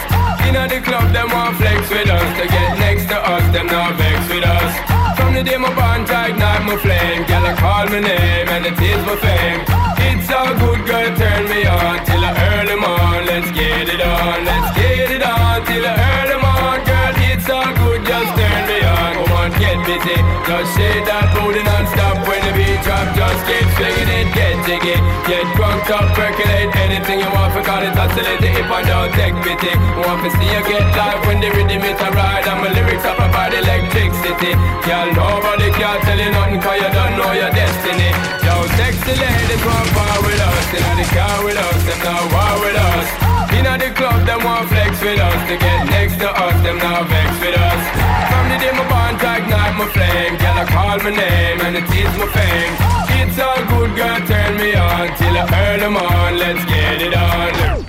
Inna 0.47 0.71
the 0.71 0.79
club, 0.87 1.11
them 1.11 1.35
want 1.35 1.59
flex 1.59 1.83
with 1.91 2.07
us. 2.07 2.29
To 2.39 2.45
get 2.47 2.79
next 2.79 3.11
to 3.11 3.19
us, 3.19 3.45
them 3.51 3.67
now 3.67 3.91
vex 3.99 4.19
with 4.31 4.47
us. 4.47 4.92
From 5.33 5.43
the 5.43 5.51
day 5.51 5.57
my 5.57 5.75
bond, 5.75 6.03
ignite 6.03 6.63
my 6.69 6.77
flame. 6.77 7.25
Girl, 7.25 7.47
I 7.47 7.57
call 7.57 7.87
my 7.87 8.01
name 8.01 8.49
and 8.53 8.67
it 8.67 8.77
is 8.77 9.01
my 9.09 9.17
fame. 9.17 9.65
It's 10.05 10.29
a 10.29 10.53
good 10.61 10.85
girl, 10.85 11.09
turn 11.17 11.49
me 11.49 11.65
on 11.65 12.05
till 12.05 12.21
I 12.21 12.37
earn 12.53 12.67
them. 12.67 12.85
Let's 13.25 13.51
get 13.57 13.89
it 13.89 14.03
on, 14.05 14.45
let's 14.45 14.77
get 14.77 15.11
it 15.11 15.23
on 15.25 15.65
till 15.65 15.87
I 15.89 15.97
earn 15.97 16.29
them. 16.29 16.45
Girl, 16.85 17.22
it's 17.33 17.49
all 17.49 17.73
good, 17.81 18.05
just 18.05 18.31
turn 18.37 18.63
me 18.69 18.79
on. 18.85 19.13
Come 19.17 19.33
on, 19.33 19.51
get 19.57 19.81
busy. 19.89 20.17
Just 20.45 20.69
shake 20.77 21.05
that 21.09 21.33
booty 21.33 21.65
non-stop 21.65 22.21
when 22.29 22.41
the 22.45 22.53
beat 22.53 22.81
drop. 22.85 23.09
Just 23.17 23.41
keep 23.49 23.67
swinging 23.77 24.11
it, 24.13 24.29
get 24.37 24.57
jiggy. 24.69 24.97
Get 25.25 25.45
drunk 25.57 25.89
up, 25.89 26.13
percolate 26.13 26.69
anything 26.77 27.25
you 27.25 27.31
want. 27.33 27.57
For 27.57 27.65
call 27.65 27.81
it 27.81 27.97
oscillate 27.97 28.45
if 28.45 28.69
I 28.69 28.81
don't 28.85 29.13
take 29.17 29.37
pity. 29.41 29.73
Want 30.05 30.21
to 30.25 30.31
see 30.37 30.49
you 30.53 30.63
get 30.69 30.85
live 30.93 31.21
when 31.25 31.41
the 31.41 31.49
rhythm 31.57 31.83
it 31.83 32.01
a 32.01 32.09
ride. 32.13 32.45
And 32.45 32.59
my 32.61 32.69
lyrics 32.69 33.05
up 33.09 33.17
about 33.17 33.57
electricity. 33.57 34.53
Girl, 34.85 35.09
nobody 35.17 35.73
can 35.73 35.97
tell 36.05 36.21
you 36.21 36.31
nothing 36.31 36.61
cause 36.61 36.81
you 36.85 36.91
don't 36.93 37.15
know 37.17 37.33
your 37.33 37.53
destiny. 37.53 38.13
Yo, 38.45 38.55
sexy 38.77 39.15
ladies 39.17 39.63
want 39.65 39.89
power 39.97 40.21
with 40.21 40.37
us. 40.37 40.67
Inna 40.77 40.93
the 41.01 41.07
car 41.17 41.37
with 41.45 41.57
us, 41.57 41.81
them 41.89 41.99
now 42.05 42.23
war 42.29 42.55
with 42.61 42.77
us. 42.77 43.09
Inna 43.53 43.77
the 43.77 43.91
club, 43.97 44.21
them 44.27 44.41
want 44.45 44.69
flex 44.69 45.01
with 45.01 45.21
us. 45.21 45.41
To 45.49 45.55
get 45.57 45.81
next 45.93 46.17
to 46.21 46.29
us, 46.29 46.57
them 46.65 46.79
now 46.79 47.05
vex 47.23 47.41
with 47.41 47.57
us. 47.57 47.83
From 48.31 48.45
the 48.51 48.59
day 48.59 48.73
my 48.73 48.89
bond, 48.89 49.17
ignite 49.17 49.77
my 49.79 49.87
flame. 49.95 50.37
Girl, 50.39 50.59
I 50.59 50.65
call 50.65 50.99
my 50.99 51.11
name 51.11 51.61
and 51.61 51.77
it 51.77 51.85
is 51.85 52.13
my 52.19 52.29
fame. 52.39 52.75
It's 53.19 53.39
all 53.39 53.63
good, 53.73 53.97
girl, 53.97 54.19
turn 54.27 54.57
me 54.57 54.75
on 54.75 55.07
till 55.19 55.37
I 55.37 55.45
earn 55.65 55.81
them 55.81 55.97
on. 55.97 56.39
Let's 56.39 56.65
get 56.67 57.03
it 57.03 57.15
on. 57.15 57.87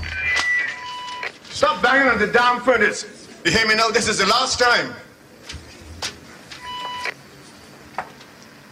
Stop 1.49 1.81
banging 1.81 2.07
on 2.07 2.19
the 2.19 2.27
damn 2.27 2.61
furnace. 2.61 3.05
You 3.45 3.51
hear 3.51 3.68
me 3.68 3.76
now? 3.76 3.89
This 3.89 4.07
is 4.07 4.18
the 4.19 4.26
last 4.26 4.60
time. 4.60 4.93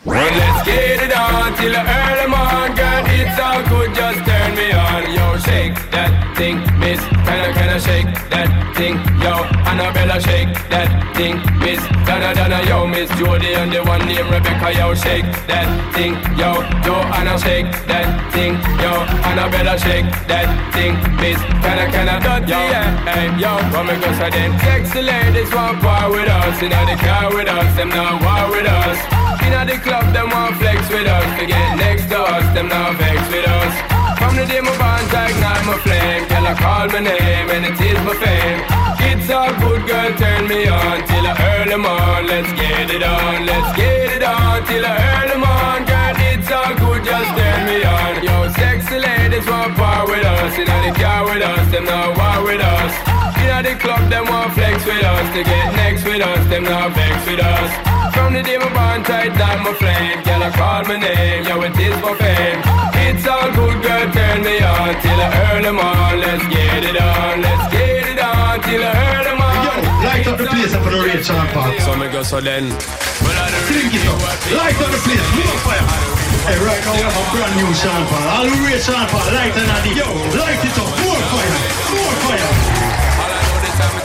Well, 0.04 0.32
let's 0.42 0.66
get 0.66 1.04
it 1.04 1.16
on 1.16 1.56
till 1.58 1.76
I 1.76 1.84
earn 1.98 2.18
them 2.22 2.34
on, 2.34 2.76
girl. 2.76 3.04
It's 3.20 3.40
all 3.40 3.62
good, 3.70 3.94
just 3.94 4.20
turn 4.28 4.56
me 4.56 4.72
on. 4.72 5.14
Yo, 5.14 5.38
shake 5.38 5.76
that 5.92 6.31
thing, 6.42 6.58
miss. 6.82 6.98
Can 7.28 7.40
I, 7.46 7.54
can 7.54 7.70
I 7.70 7.78
shake 7.78 8.10
that 8.34 8.50
thing? 8.74 8.98
Yo, 9.22 9.46
Annabella, 9.70 10.18
shake 10.18 10.50
that 10.74 10.90
thing, 11.14 11.38
miss. 11.62 11.78
Donna, 12.10 12.34
Donna, 12.34 12.66
yo, 12.66 12.88
Miss 12.90 13.10
Jody, 13.14 13.54
and 13.54 13.70
the 13.70 13.86
one 13.86 14.02
named 14.10 14.26
Rebecca, 14.26 14.74
yo, 14.74 14.98
shake 14.98 15.30
that 15.46 15.70
thing, 15.94 16.18
yo. 16.34 16.66
Joanna, 16.82 17.38
shake 17.38 17.70
that 17.86 18.10
thing, 18.34 18.58
yo. 18.82 19.06
Annabella, 19.30 19.78
shake 19.78 20.10
that 20.26 20.50
thing, 20.74 20.98
miss. 21.22 21.38
Can 21.62 21.78
I, 21.78 21.86
can 21.94 22.10
I, 22.10 22.18
yo, 22.50 22.60
hey, 23.06 23.30
yo, 23.38 23.52
come 23.70 23.94
and 23.94 24.02
go, 24.02 24.10
so 24.18 24.28
them 24.34 24.58
sexy 24.66 25.02
ladies 25.06 25.54
want 25.54 25.78
part 25.86 26.10
with 26.10 26.26
us. 26.26 26.58
In 26.66 26.74
the 26.74 26.98
car 27.06 27.30
with 27.30 27.54
us, 27.54 27.70
them 27.78 27.90
now 27.94 28.18
war 28.18 28.50
with 28.50 28.66
us. 28.66 28.98
Inna 29.46 29.62
the 29.70 29.78
club, 29.86 30.10
them 30.10 30.34
want 30.34 30.58
flex 30.58 30.90
with 30.90 31.06
us. 31.06 31.28
To 31.38 31.46
get 31.46 31.78
next 31.78 32.10
to 32.10 32.18
us, 32.18 32.46
them 32.58 32.68
now 32.68 32.98
vex 32.98 33.22
with 33.30 33.46
us. 33.46 33.91
From 34.22 34.36
the 34.38 34.46
day 34.46 34.62
my 34.62 34.78
bond, 34.78 35.10
ignite 35.10 35.66
my 35.66 35.78
flame. 35.82 36.28
Girl, 36.30 36.46
I 36.46 36.54
call 36.54 36.88
my 36.94 37.02
name 37.02 37.48
and 37.50 37.66
it 37.66 37.82
is 37.90 38.00
my 38.06 38.14
fame. 38.22 38.62
It's 39.10 39.28
all 39.34 39.50
good, 39.58 39.82
girl, 39.90 40.14
turn 40.14 40.48
me 40.48 40.68
on 40.70 41.02
till 41.10 41.26
I 41.26 41.34
earn 41.50 41.70
them 41.70 41.86
on. 41.86 42.28
Let's 42.28 42.54
get 42.54 42.92
it 42.94 43.02
on, 43.02 43.46
let's 43.50 43.76
get 43.76 44.14
it 44.14 44.24
on 44.24 44.64
till 44.70 44.86
I 44.86 45.26
them 45.28 45.44
on. 45.44 45.86
Girl, 45.90 46.16
it's 46.30 46.52
all 46.54 46.74
good, 46.78 47.02
just 47.04 47.32
turn 47.34 47.62
me 47.66 47.84
on. 47.84 48.24
Yo, 48.24 48.36
sexy 48.54 49.01
ladies 49.32 49.48
want 49.48 49.76
part 49.76 50.08
with 50.10 50.26
us. 50.26 50.58
Inna 50.60 50.78
the 50.84 50.92
car 51.00 51.24
with 51.24 51.42
us, 51.42 51.72
them 51.72 51.86
now 51.86 52.12
war 52.20 52.44
with 52.44 52.62
us. 52.62 52.94
Inna 53.40 53.64
the 53.64 53.76
club, 53.80 54.10
them 54.10 54.26
want 54.28 54.54
flex 54.54 54.86
with 54.86 55.04
us. 55.04 55.26
To 55.36 55.44
get 55.44 55.68
next 55.76 56.04
with 56.04 56.22
us, 56.22 56.44
them 56.50 56.64
now 56.64 56.90
vex 56.90 57.16
with 57.26 57.40
us. 57.40 57.72
From 58.14 58.34
the 58.34 58.44
day 58.44 58.58
my 58.58 58.68
bond 58.74 59.06
tight 59.06 59.34
down 59.40 59.64
my 59.64 59.74
flame 59.74 60.22
Girl, 60.24 60.44
I 60.44 60.52
call 60.52 60.84
my 60.84 61.00
name, 61.00 61.46
yo, 61.48 61.62
it 61.64 61.80
is 61.80 61.96
my 62.04 62.14
fame 62.20 62.60
It's 63.08 63.26
all 63.26 63.48
good, 63.56 63.82
girl, 63.82 64.12
turn 64.12 64.44
me 64.44 64.60
on 64.60 64.92
Till 65.00 65.16
I 65.16 65.30
earn 65.48 65.64
them 65.64 65.80
on, 65.80 66.20
let's 66.20 66.44
get 66.52 66.84
it 66.84 67.00
on 67.00 67.42
Let's 67.42 67.72
get 67.72 68.12
it 68.12 68.20
on, 68.20 68.60
till 68.68 68.84
I 68.84 68.92
earn 69.16 69.24
them 69.32 69.40
on 69.40 69.56
Yo, 69.64 69.74
light 70.04 70.28
up 70.28 70.38
the 70.38 70.46
place 70.46 70.74
up 70.74 70.86
on 70.86 70.92
the 70.92 71.00
rate, 71.08 71.24
Sean 71.24 71.48
Paul 71.56 71.80
So 71.80 71.96
me 71.96 72.10
go 72.12 72.22
so 72.22 72.42
then 72.42 72.68
Drink 72.68 73.96
it 73.96 74.06
up, 74.12 74.20
light 74.60 74.76
up 74.76 74.92
the 74.92 75.00
place, 75.08 75.28
more 75.40 75.58
fire 75.64 76.21
Hey, 76.42 76.58
right 76.58 76.82
now 76.84 76.94
we 76.94 77.02
have 77.06 77.14
a 77.14 77.24
brand 77.32 77.56
new 77.56 77.74
Sean 77.76 78.06
Paul 78.08 78.28
All 78.28 78.46
the 78.50 78.58
rate 78.66 78.82
Sean 78.82 79.08
Paul, 79.08 79.32
light 79.32 79.56
and 79.56 79.68
light 79.68 80.66
it 80.66 80.78
up, 80.80 80.90
more 81.06 81.22
fire, 81.30 81.58
more 81.94 82.16
fire 82.26 82.81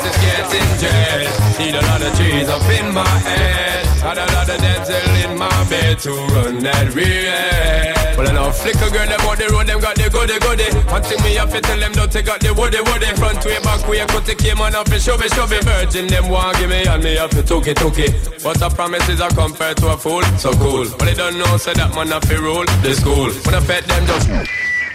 just 0.06 0.20
getting 0.20 0.70
jet. 0.78 1.58
Need 1.58 1.74
a 1.74 1.82
lot 1.82 2.02
of 2.02 2.14
trees 2.16 2.48
up 2.48 2.62
in 2.70 2.94
my 2.94 3.08
head. 3.26 3.86
Had 3.98 4.18
a 4.18 4.26
lot 4.34 4.48
of 4.48 4.58
dental 4.60 5.14
in 5.24 5.38
my 5.38 5.64
bed 5.68 5.98
to 6.00 6.12
run 6.34 6.62
that 6.62 6.94
real. 6.94 8.06
Well, 8.16 8.28
I 8.28 8.32
know 8.32 8.50
flicker 8.50 8.88
girl, 8.90 9.06
them 9.06 9.20
on 9.26 9.36
the 9.36 9.48
road, 9.52 9.66
them 9.66 9.80
got 9.80 9.96
the 9.96 10.08
goody 10.08 10.38
goody. 10.38 10.70
One 10.88 11.02
thing 11.02 11.20
me 11.24 11.34
have 11.34 11.52
to 11.52 11.60
tell 11.60 11.78
them, 11.78 11.92
don't 11.92 12.10
take 12.10 12.28
out 12.28 12.40
the 12.40 12.54
woody 12.54 12.80
woody. 12.80 13.10
Front 13.18 13.44
way, 13.44 13.58
back 13.60 13.82
way, 13.88 14.04
cut 14.06 14.24
the 14.24 14.34
came 14.34 14.60
on 14.60 14.74
off 14.74 14.90
and 14.92 15.02
shove 15.02 15.20
it, 15.22 15.32
shove 15.34 15.52
it. 15.52 15.64
Virgin, 15.64 16.06
them 16.06 16.28
want 16.28 16.56
give 16.58 16.70
me, 16.70 16.86
and 16.86 17.02
me 17.02 17.16
have 17.16 17.30
to 17.30 17.42
took 17.42 17.66
it, 17.66 17.76
took 17.76 17.98
it. 17.98 18.14
But 18.42 18.60
the 18.60 18.70
promises 18.70 19.20
are 19.20 19.32
compared 19.34 19.76
to 19.78 19.92
a 19.92 19.96
fool, 19.96 20.22
so 20.38 20.52
cool. 20.54 20.86
But 20.96 21.04
they 21.10 21.14
don't 21.14 21.36
know, 21.36 21.56
say 21.56 21.74
that 21.74 21.94
man 21.94 22.08
to 22.08 22.36
rule 22.40 22.64
the 22.80 22.94
school. 22.94 23.32
When 23.44 23.54
I 23.54 23.60
pet 23.66 23.84
them, 23.84 24.06
just. 24.06 24.30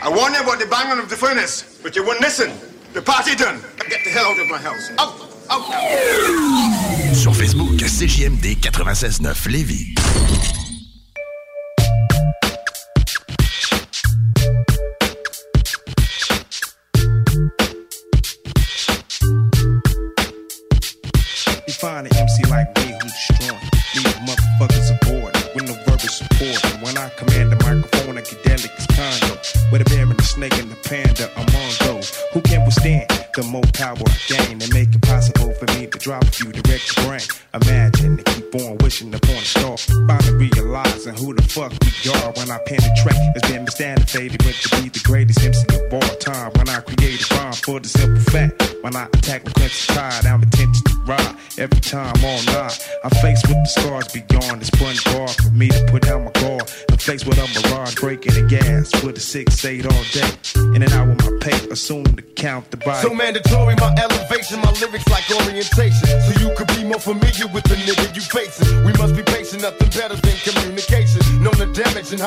I 0.02 0.10
warned 0.10 0.34
you 0.34 0.42
about 0.42 0.58
the 0.58 0.66
banging 0.66 0.98
of 0.98 1.10
the 1.10 1.18
furnace, 1.18 1.78
but 1.84 1.96
you 1.96 2.02
wouldn't 2.02 2.22
listen. 2.22 2.71
The 2.94 3.02
party 3.02 3.36
done. 3.38 3.62
Get 3.90 4.04
the 4.04 4.10
hell 4.10 4.26
out 4.26 4.40
of 4.40 4.50
my 4.50 4.58
house. 4.58 4.92
Out, 5.00 5.14
out. 5.50 5.64
Sur 7.16 7.32
Facebook, 7.32 7.80
CJMD 7.80 8.58
96.9 8.60 9.48
Lévis. 9.48 9.96
You 21.66 21.74
find 21.74 22.08
an 22.08 22.18
MC 22.18 22.44
like 22.50 22.76
me 22.76 22.98
who's 23.02 23.14
strong. 23.14 23.51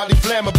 Highly 0.04 0.16
flammable 0.16 0.53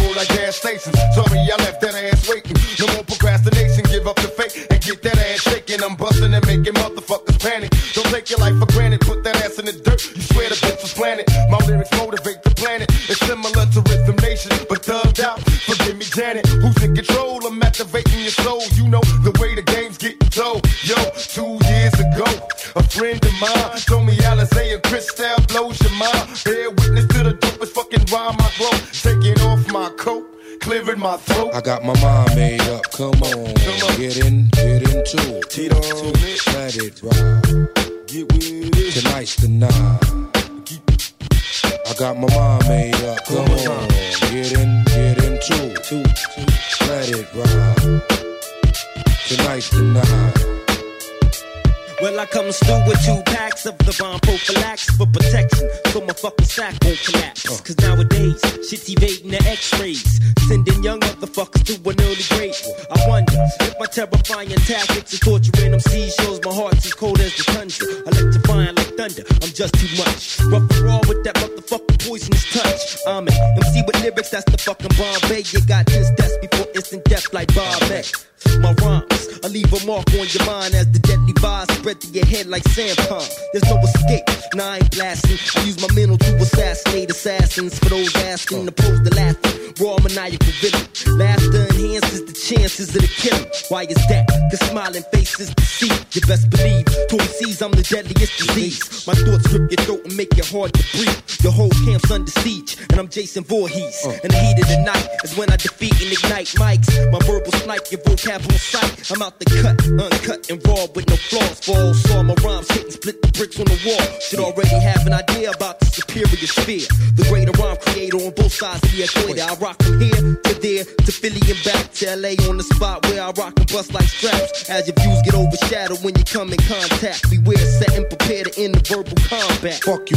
Jason 103.16 103.44
Voorhees. 103.44 104.04
Oh. 104.04 104.10
In 104.10 104.28
the 104.28 104.36
heat 104.36 104.60
of 104.60 104.68
the 104.68 104.76
night 104.84 105.08
is 105.24 105.34
when 105.38 105.48
I 105.48 105.56
defeat 105.56 105.96
and 106.04 106.12
ignite 106.12 106.52
mics. 106.60 106.92
My 107.10 107.18
verbal 107.24 107.50
snipe, 107.64 107.90
your 107.90 108.02
vocab 108.04 108.44
on 108.44 108.58
sight. 108.60 108.92
I'm 109.10 109.22
out 109.22 109.40
the 109.40 109.46
cut, 109.56 109.80
uncut 109.88 110.50
and 110.52 110.60
raw 110.68 110.84
with 110.94 111.08
no 111.08 111.16
flaws. 111.16 111.64
Fall, 111.64 111.94
saw 111.94 112.22
my 112.22 112.34
rhymes 112.44 112.68
hit 112.76 112.84
and 112.84 112.92
split 112.92 113.22
the 113.22 113.32
bricks 113.32 113.58
on 113.58 113.64
the 113.72 113.80
wall. 113.88 114.20
Should 114.20 114.40
already 114.40 114.76
have 114.84 115.06
an 115.06 115.14
idea 115.14 115.48
about 115.48 115.80
the 115.80 115.86
superior 115.86 116.44
sphere. 116.44 116.84
The 117.16 117.24
greater 117.32 117.56
rhyme 117.56 117.80
creator 117.80 118.20
on 118.20 118.36
both 118.36 118.52
sides 118.52 118.84
of 118.84 118.92
the 118.92 119.08
equator. 119.08 119.48
I 119.48 119.54
rock 119.64 119.80
from 119.80 119.96
here 119.96 120.36
to 120.36 120.52
there 120.60 120.84
to 120.84 121.10
Philly 121.10 121.40
and 121.48 121.60
back 121.64 121.88
to 122.04 122.12
LA 122.20 122.36
on 122.44 122.60
the 122.60 122.68
spot 122.68 123.00
where 123.08 123.24
I 123.24 123.32
rock 123.32 123.56
and 123.56 123.68
bust 123.72 123.96
like 123.96 124.12
straps. 124.12 124.68
As 124.68 124.92
your 124.92 124.96
views 125.00 125.24
get 125.24 125.32
overshadowed 125.32 126.04
when 126.04 126.12
you 126.20 126.24
come 126.28 126.52
in 126.52 126.60
contact. 126.68 127.32
Beware, 127.32 127.64
set 127.80 127.96
and 127.96 128.04
prepare 128.12 128.44
to 128.44 128.52
end 128.60 128.76
the 128.76 128.84
verbal 128.84 129.16
combat. 129.24 129.80
Fuck 129.80 130.04
you 130.12 130.15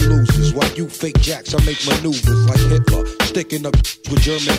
fake 0.89 1.19
jacks, 1.19 1.53
I 1.53 1.63
make 1.65 1.79
maneuvers 1.85 2.45
like 2.47 2.59
Hitler, 2.59 3.05
sticking 3.23 3.65
up 3.65 3.75
with 3.75 4.21
German. 4.21 4.57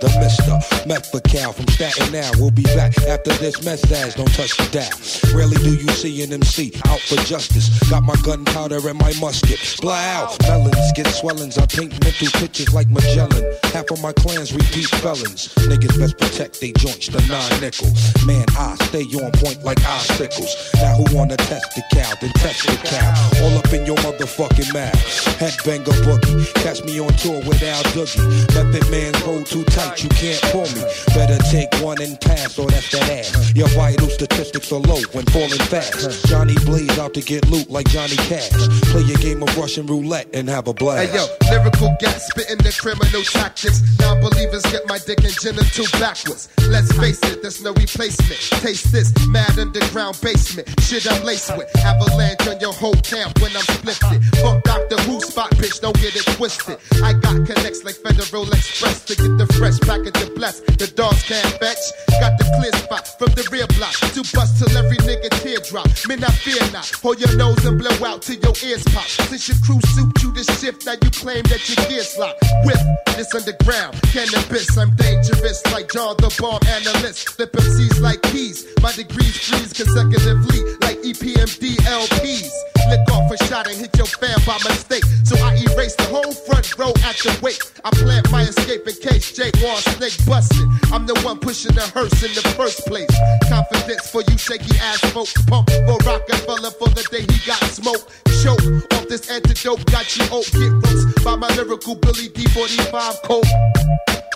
The 0.00 0.08
Mister 0.18 0.88
Methacal 0.88 1.52
from 1.52 1.68
Staten 1.68 2.10
Now. 2.10 2.28
We'll 2.36 2.50
be 2.50 2.64
back 2.74 2.98
after 3.06 3.32
this 3.34 3.62
mess. 3.64 3.82
message. 3.88 4.16
Don't 4.16 4.32
touch 4.34 4.56
the 4.56 4.66
dial. 4.74 5.36
Rarely 5.36 5.56
do 5.56 5.74
you 5.74 5.88
see 5.90 6.22
an 6.24 6.32
MC 6.32 6.72
out 6.88 7.00
for 7.00 7.16
justice. 7.22 7.68
Got 7.88 8.02
my 8.02 8.16
gunpowder 8.24 8.88
and 8.88 8.98
my 8.98 9.12
musket. 9.20 9.60
Blow 9.80 9.92
out. 9.92 10.36
Melons 10.42 10.92
get 10.94 11.06
swellings. 11.06 11.56
I 11.56 11.66
paint 11.66 11.92
mental 12.02 12.28
pictures 12.40 12.74
like 12.74 12.88
Magellan. 12.88 13.44
Half 13.72 13.90
of 13.90 14.02
my 14.02 14.12
clans 14.12 14.52
repeat 14.52 14.86
felons. 15.00 15.48
Niggas 15.64 15.98
best 15.98 16.18
protect 16.18 16.60
they 16.60 16.72
joints, 16.72 17.08
the 17.08 17.24
nine 17.24 17.60
nickel. 17.60 17.88
Man, 18.26 18.44
I 18.58 18.76
stay 18.84 19.04
on 19.16 19.32
point 19.32 19.64
like 19.64 19.80
icicles. 19.80 20.70
Now 20.74 20.96
who 20.96 21.16
wanna 21.16 21.38
test 21.38 21.74
the 21.74 21.82
cow? 21.90 22.12
Then 22.20 22.32
test 22.36 22.66
the 22.66 22.76
cow. 22.84 23.08
All 23.42 23.56
up 23.56 23.72
in 23.72 23.86
your 23.86 23.96
motherfucking 24.04 24.74
mouth. 24.74 24.92
Headbanger 25.40 25.96
boogie. 26.04 26.52
Catch 26.62 26.84
me 26.84 27.00
on 27.00 27.12
tour 27.14 27.40
with 27.48 27.62
Al 27.62 27.82
Doogie. 27.96 28.20
Method 28.54 28.90
man 28.90 29.14
hold 29.24 29.46
too 29.46 29.64
tight, 29.64 30.02
you 30.02 30.10
can't 30.10 30.42
pull 30.52 30.68
me. 30.76 30.84
Better 31.14 31.38
take 31.50 31.72
one 31.80 32.00
and 32.02 32.20
pass, 32.20 32.58
or 32.58 32.68
that's 32.68 32.90
that 32.92 33.08
ass. 33.08 33.56
Your 33.56 33.68
vital 33.68 34.08
statistics 34.08 34.70
are 34.70 34.80
low 34.80 35.00
when 35.12 35.24
falling 35.32 35.64
fast. 35.72 36.26
Johnny 36.26 36.56
Blaze 36.66 36.98
out 36.98 37.14
to 37.14 37.22
get 37.22 37.48
loot 37.48 37.70
like 37.70 37.88
Johnny 37.88 38.16
Cash. 38.28 38.52
Play 38.92 39.10
a 39.10 39.16
game 39.16 39.42
of 39.42 39.56
Russian 39.56 39.86
roulette 39.86 40.28
and 40.34 40.46
have 40.48 40.68
a 40.68 40.74
blast. 40.74 41.10
Hey 41.10 41.16
yo, 41.16 41.24
lyrical 41.50 41.96
gas 42.00 42.28
spitting 42.28 42.58
the 42.58 42.76
criminal 42.78 43.22
tactics. 43.62 43.98
Non 44.00 44.20
believers 44.20 44.62
get 44.66 44.86
my 44.88 44.98
dick 44.98 45.22
and 45.24 45.32
genital 45.40 45.86
backwards. 45.98 46.48
Let's 46.68 46.92
face 46.98 47.20
it, 47.24 47.42
there's 47.42 47.62
no 47.62 47.72
replacement. 47.72 48.40
Taste 48.62 48.92
this 48.92 49.12
mad 49.28 49.58
underground 49.58 50.18
basement. 50.20 50.68
Shit 50.80 51.10
I'm 51.10 51.24
laced 51.24 51.56
with. 51.56 51.68
Avalanche 51.78 52.46
on 52.48 52.60
your 52.60 52.72
whole 52.72 52.98
camp 53.02 53.40
when 53.40 53.54
I'm 53.56 53.62
splifted. 53.62 54.24
Fuck 54.42 54.64
Doctor 54.64 54.96
Who 55.02 55.20
spot, 55.20 55.50
bitch, 55.52 55.80
don't 55.80 55.96
get 56.00 56.16
it 56.16 56.26
twisted. 56.36 56.78
I 57.02 57.12
got 57.14 57.46
connects 57.46 57.84
like 57.84 57.96
Federal 57.96 58.48
Express 58.52 59.04
to 59.06 59.16
get 59.16 59.38
the 59.38 59.46
fresh 59.58 59.78
package 59.80 60.20
of 60.22 60.34
bless. 60.34 60.60
The 60.60 60.90
dogs 60.94 61.22
can't 61.24 61.46
fetch. 61.58 61.82
Got 62.20 62.38
the 62.38 62.46
clear 62.58 62.72
spot 62.72 63.18
from 63.18 63.32
the 63.34 63.46
rear 63.50 63.66
block 63.78 63.94
to 64.14 64.22
bust 64.34 64.58
till 64.58 64.76
every 64.76 64.96
nigga 64.98 65.30
teardrop. 65.42 65.88
Men, 66.08 66.24
I 66.24 66.30
fear 66.30 66.62
not. 66.72 66.90
Hold 67.02 67.20
your 67.20 67.34
nose 67.36 67.64
and 67.64 67.78
blow 67.78 67.94
out 68.06 68.22
till 68.22 68.36
your 68.36 68.54
ears 68.64 68.84
pop. 68.94 69.06
Since 69.06 69.48
your 69.48 69.58
crew 69.64 69.80
suit 69.94 70.10
you 70.22 70.32
to 70.32 70.44
shift, 70.54 70.86
now 70.86 70.94
you 71.02 71.10
claim 71.10 71.42
that 71.50 71.62
your 71.68 71.80
gears 71.88 72.16
locked. 72.18 72.42
With 72.64 72.80
this 73.16 73.34
underground 73.52 74.00
cannabis, 74.02 74.76
I'm 74.76 74.94
dangerous 74.96 75.62
like 75.72 75.90
John 75.92 76.16
the 76.18 76.34
Bomb 76.40 76.60
analyst. 76.68 77.30
Flip 77.30 77.52
MCs 77.52 78.00
like 78.00 78.22
keys. 78.22 78.66
My 78.82 78.92
degrees 78.92 79.36
freeze 79.36 79.72
consecutively 79.72 80.60
like 80.80 80.98
EPMD 81.02 81.76
LPs. 81.84 82.50
Lick 82.88 83.10
off 83.12 83.30
a 83.30 83.36
shot 83.44 83.68
and 83.68 83.76
hit 83.76 83.96
your 83.96 84.06
fan 84.06 84.36
by 84.46 84.58
mistake. 84.68 85.04
So 85.24 85.36
I 85.38 85.54
erase 85.54 85.94
the 85.96 86.08
whole 86.10 86.32
front 86.32 86.76
row 86.78 86.92
at 87.04 87.16
the 87.18 87.38
wake. 87.42 87.62
I 87.84 87.90
plant 87.90 88.30
my 88.30 88.42
escape 88.42 88.86
in 88.86 88.94
case 88.94 89.32
Jake 89.32 89.54
wants 89.62 89.84
snake 89.96 90.16
busted. 90.26 90.66
I'm 90.92 91.06
the 91.06 91.18
one 91.22 91.38
pushing 91.38 91.74
the 91.74 91.86
hearse 91.94 92.22
in 92.22 92.32
the 92.34 92.42
first 92.56 92.86
place. 92.86 93.12
Confidence 93.48 94.10
for 94.10 94.22
you 94.28 94.36
shaky 94.38 94.76
ass 94.78 95.00
folks. 95.12 95.34
Pump 95.46 95.70
for 95.70 95.98
Rockefeller 96.04 96.70
for 96.78 96.88
the 96.88 97.06
day 97.10 97.22
he 97.22 97.38
got 97.46 97.62
smoked. 97.64 98.08
Choke 98.42 98.60
off 98.94 99.06
this 99.08 99.30
antidote. 99.30 99.84
Got 99.86 100.16
you 100.16 100.24
oak. 100.32 100.46
Get 100.52 100.72
roast 100.82 101.24
by 101.24 101.36
my 101.36 101.48
lyrical 101.54 101.94
Billy 101.94 102.28
D45 102.28 103.22
coat. 103.22 103.41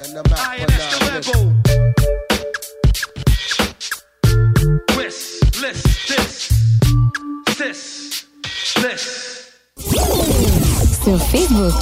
And 0.03 0.19
I'm 0.19 0.33
out 0.33 0.47
for 0.57 0.67
now. 0.67 1.21
Twist, 4.89 5.25
list, 5.63 5.85
this, 6.09 6.33
this, 7.59 7.81
this. 8.83 9.03
Sur 11.05 11.19
Facebook. 11.19 11.77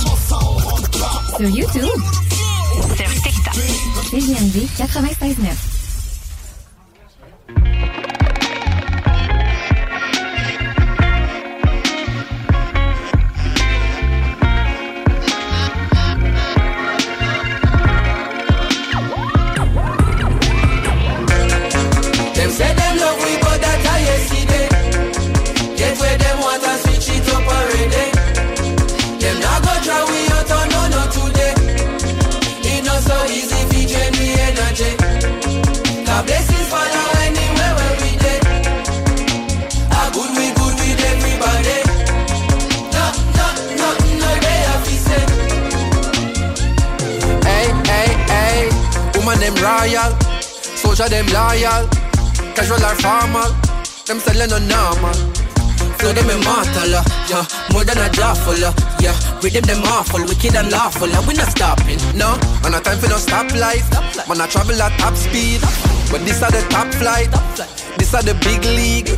Sur 1.37 1.49
YouTube. 1.49 2.01
Sur 2.97 3.11
TikTok. 3.23 3.55
CGMD 4.11 4.69
96.9. 4.77 5.75
royal, 49.65 50.13
soldier 50.77 51.09
them 51.09 51.27
loyal, 51.33 51.89
casual 52.53 52.85
or 52.85 52.97
formal, 53.01 53.51
them 54.05 54.21
selling 54.21 54.53
no 54.53 54.59
normal. 54.61 55.17
Flow 55.99 56.13
them 56.13 56.29
immortal, 56.29 56.91
uh, 57.01 57.05
yeah, 57.31 57.47
more 57.73 57.85
than 57.85 57.97
a 57.97 58.11
jawful, 58.11 58.61
uh, 58.61 58.75
yeah. 59.01 59.17
Rhythm 59.41 59.65
them 59.65 59.81
awful, 59.95 60.21
wicked 60.27 60.55
and 60.55 60.71
lawful, 60.71 61.09
and 61.09 61.27
we 61.27 61.35
not 61.35 61.49
stopping, 61.49 61.99
no. 62.13 62.37
Man, 62.63 62.73
no 62.73 62.81
time 62.81 62.99
for 62.99 63.09
no 63.09 63.17
stop 63.17 63.49
life. 63.55 63.89
man, 64.29 64.41
I 64.41 64.47
travel 64.49 64.81
at 64.83 64.93
top 64.99 65.15
speed, 65.15 65.61
but 66.11 66.21
this 66.27 66.43
are 66.43 66.51
the 66.51 66.61
top 66.69 66.93
flight, 66.95 67.31
this 67.97 68.13
are 68.13 68.23
the 68.23 68.35
big 68.45 68.65
league. 68.65 69.09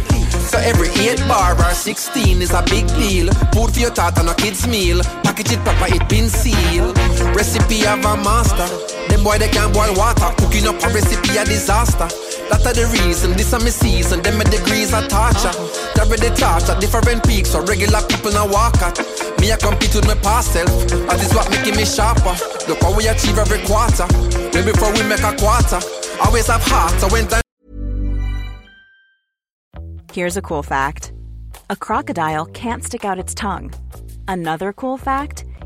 So 0.46 0.58
every 0.58 0.90
8 0.90 1.18
bar 1.26 1.58
or 1.58 1.74
16 1.74 2.40
is 2.40 2.52
a 2.52 2.62
big 2.70 2.86
deal. 2.94 3.32
Food 3.50 3.74
for 3.74 3.80
your 3.80 3.90
and 3.98 4.28
a 4.28 4.34
kid's 4.34 4.66
meal. 4.68 5.02
Package 5.24 5.52
it 5.52 5.60
proper, 5.64 5.92
it 5.92 6.08
been 6.08 6.28
sealed. 6.28 6.96
Recipe 7.34 7.84
of 7.86 8.04
a 8.04 8.16
master. 8.22 8.95
Boy 9.26 9.38
they 9.38 9.48
can't 9.48 9.74
boil 9.74 9.92
water. 9.98 10.30
Cooking 10.38 10.68
up 10.68 10.78
a 10.84 10.88
recipe 10.94 11.36
a 11.36 11.44
disaster. 11.44 12.06
That 12.46 12.62
are 12.62 12.72
the 12.78 12.86
reason, 12.94 13.32
this 13.32 13.52
are 13.52 13.58
my 13.58 13.74
season. 13.74 14.22
Them 14.22 14.38
my 14.38 14.44
degrees 14.44 14.94
are 14.94 15.02
torture. 15.02 15.50
That 15.98 16.06
the 16.06 16.30
torture, 16.30 16.78
different 16.78 17.26
peaks, 17.26 17.50
so 17.50 17.58
regular 17.66 18.06
people 18.06 18.30
now 18.30 18.46
walk 18.46 18.78
at. 18.86 18.94
Me 19.40 19.50
I 19.50 19.56
compete 19.58 19.92
with 19.96 20.06
my 20.06 20.14
past 20.22 20.52
self. 20.52 20.70
Is 21.18 21.34
what 21.34 21.50
making 21.50 21.74
me 21.74 21.84
sharper. 21.84 22.38
Look 22.70 22.78
how 22.78 22.94
we 22.94 23.08
achieve 23.08 23.36
every 23.36 23.58
quarter. 23.66 24.06
Way 24.54 24.62
before 24.62 24.94
we 24.94 25.02
make 25.02 25.26
a 25.26 25.34
quarter. 25.34 25.82
Always 26.22 26.46
have 26.46 26.62
heart, 26.62 26.94
so 27.00 27.08
when 27.08 27.26
time 27.26 27.42
Here's 30.12 30.36
a 30.36 30.42
cool 30.42 30.62
fact 30.62 31.12
a 31.68 31.74
crocodile 31.74 32.46
can't 32.54 32.84
stick 32.84 33.04
out 33.04 33.18
its 33.18 33.34
tongue. 33.34 33.74
Another 34.28 34.72
cool 34.72 34.96
fact 34.96 35.44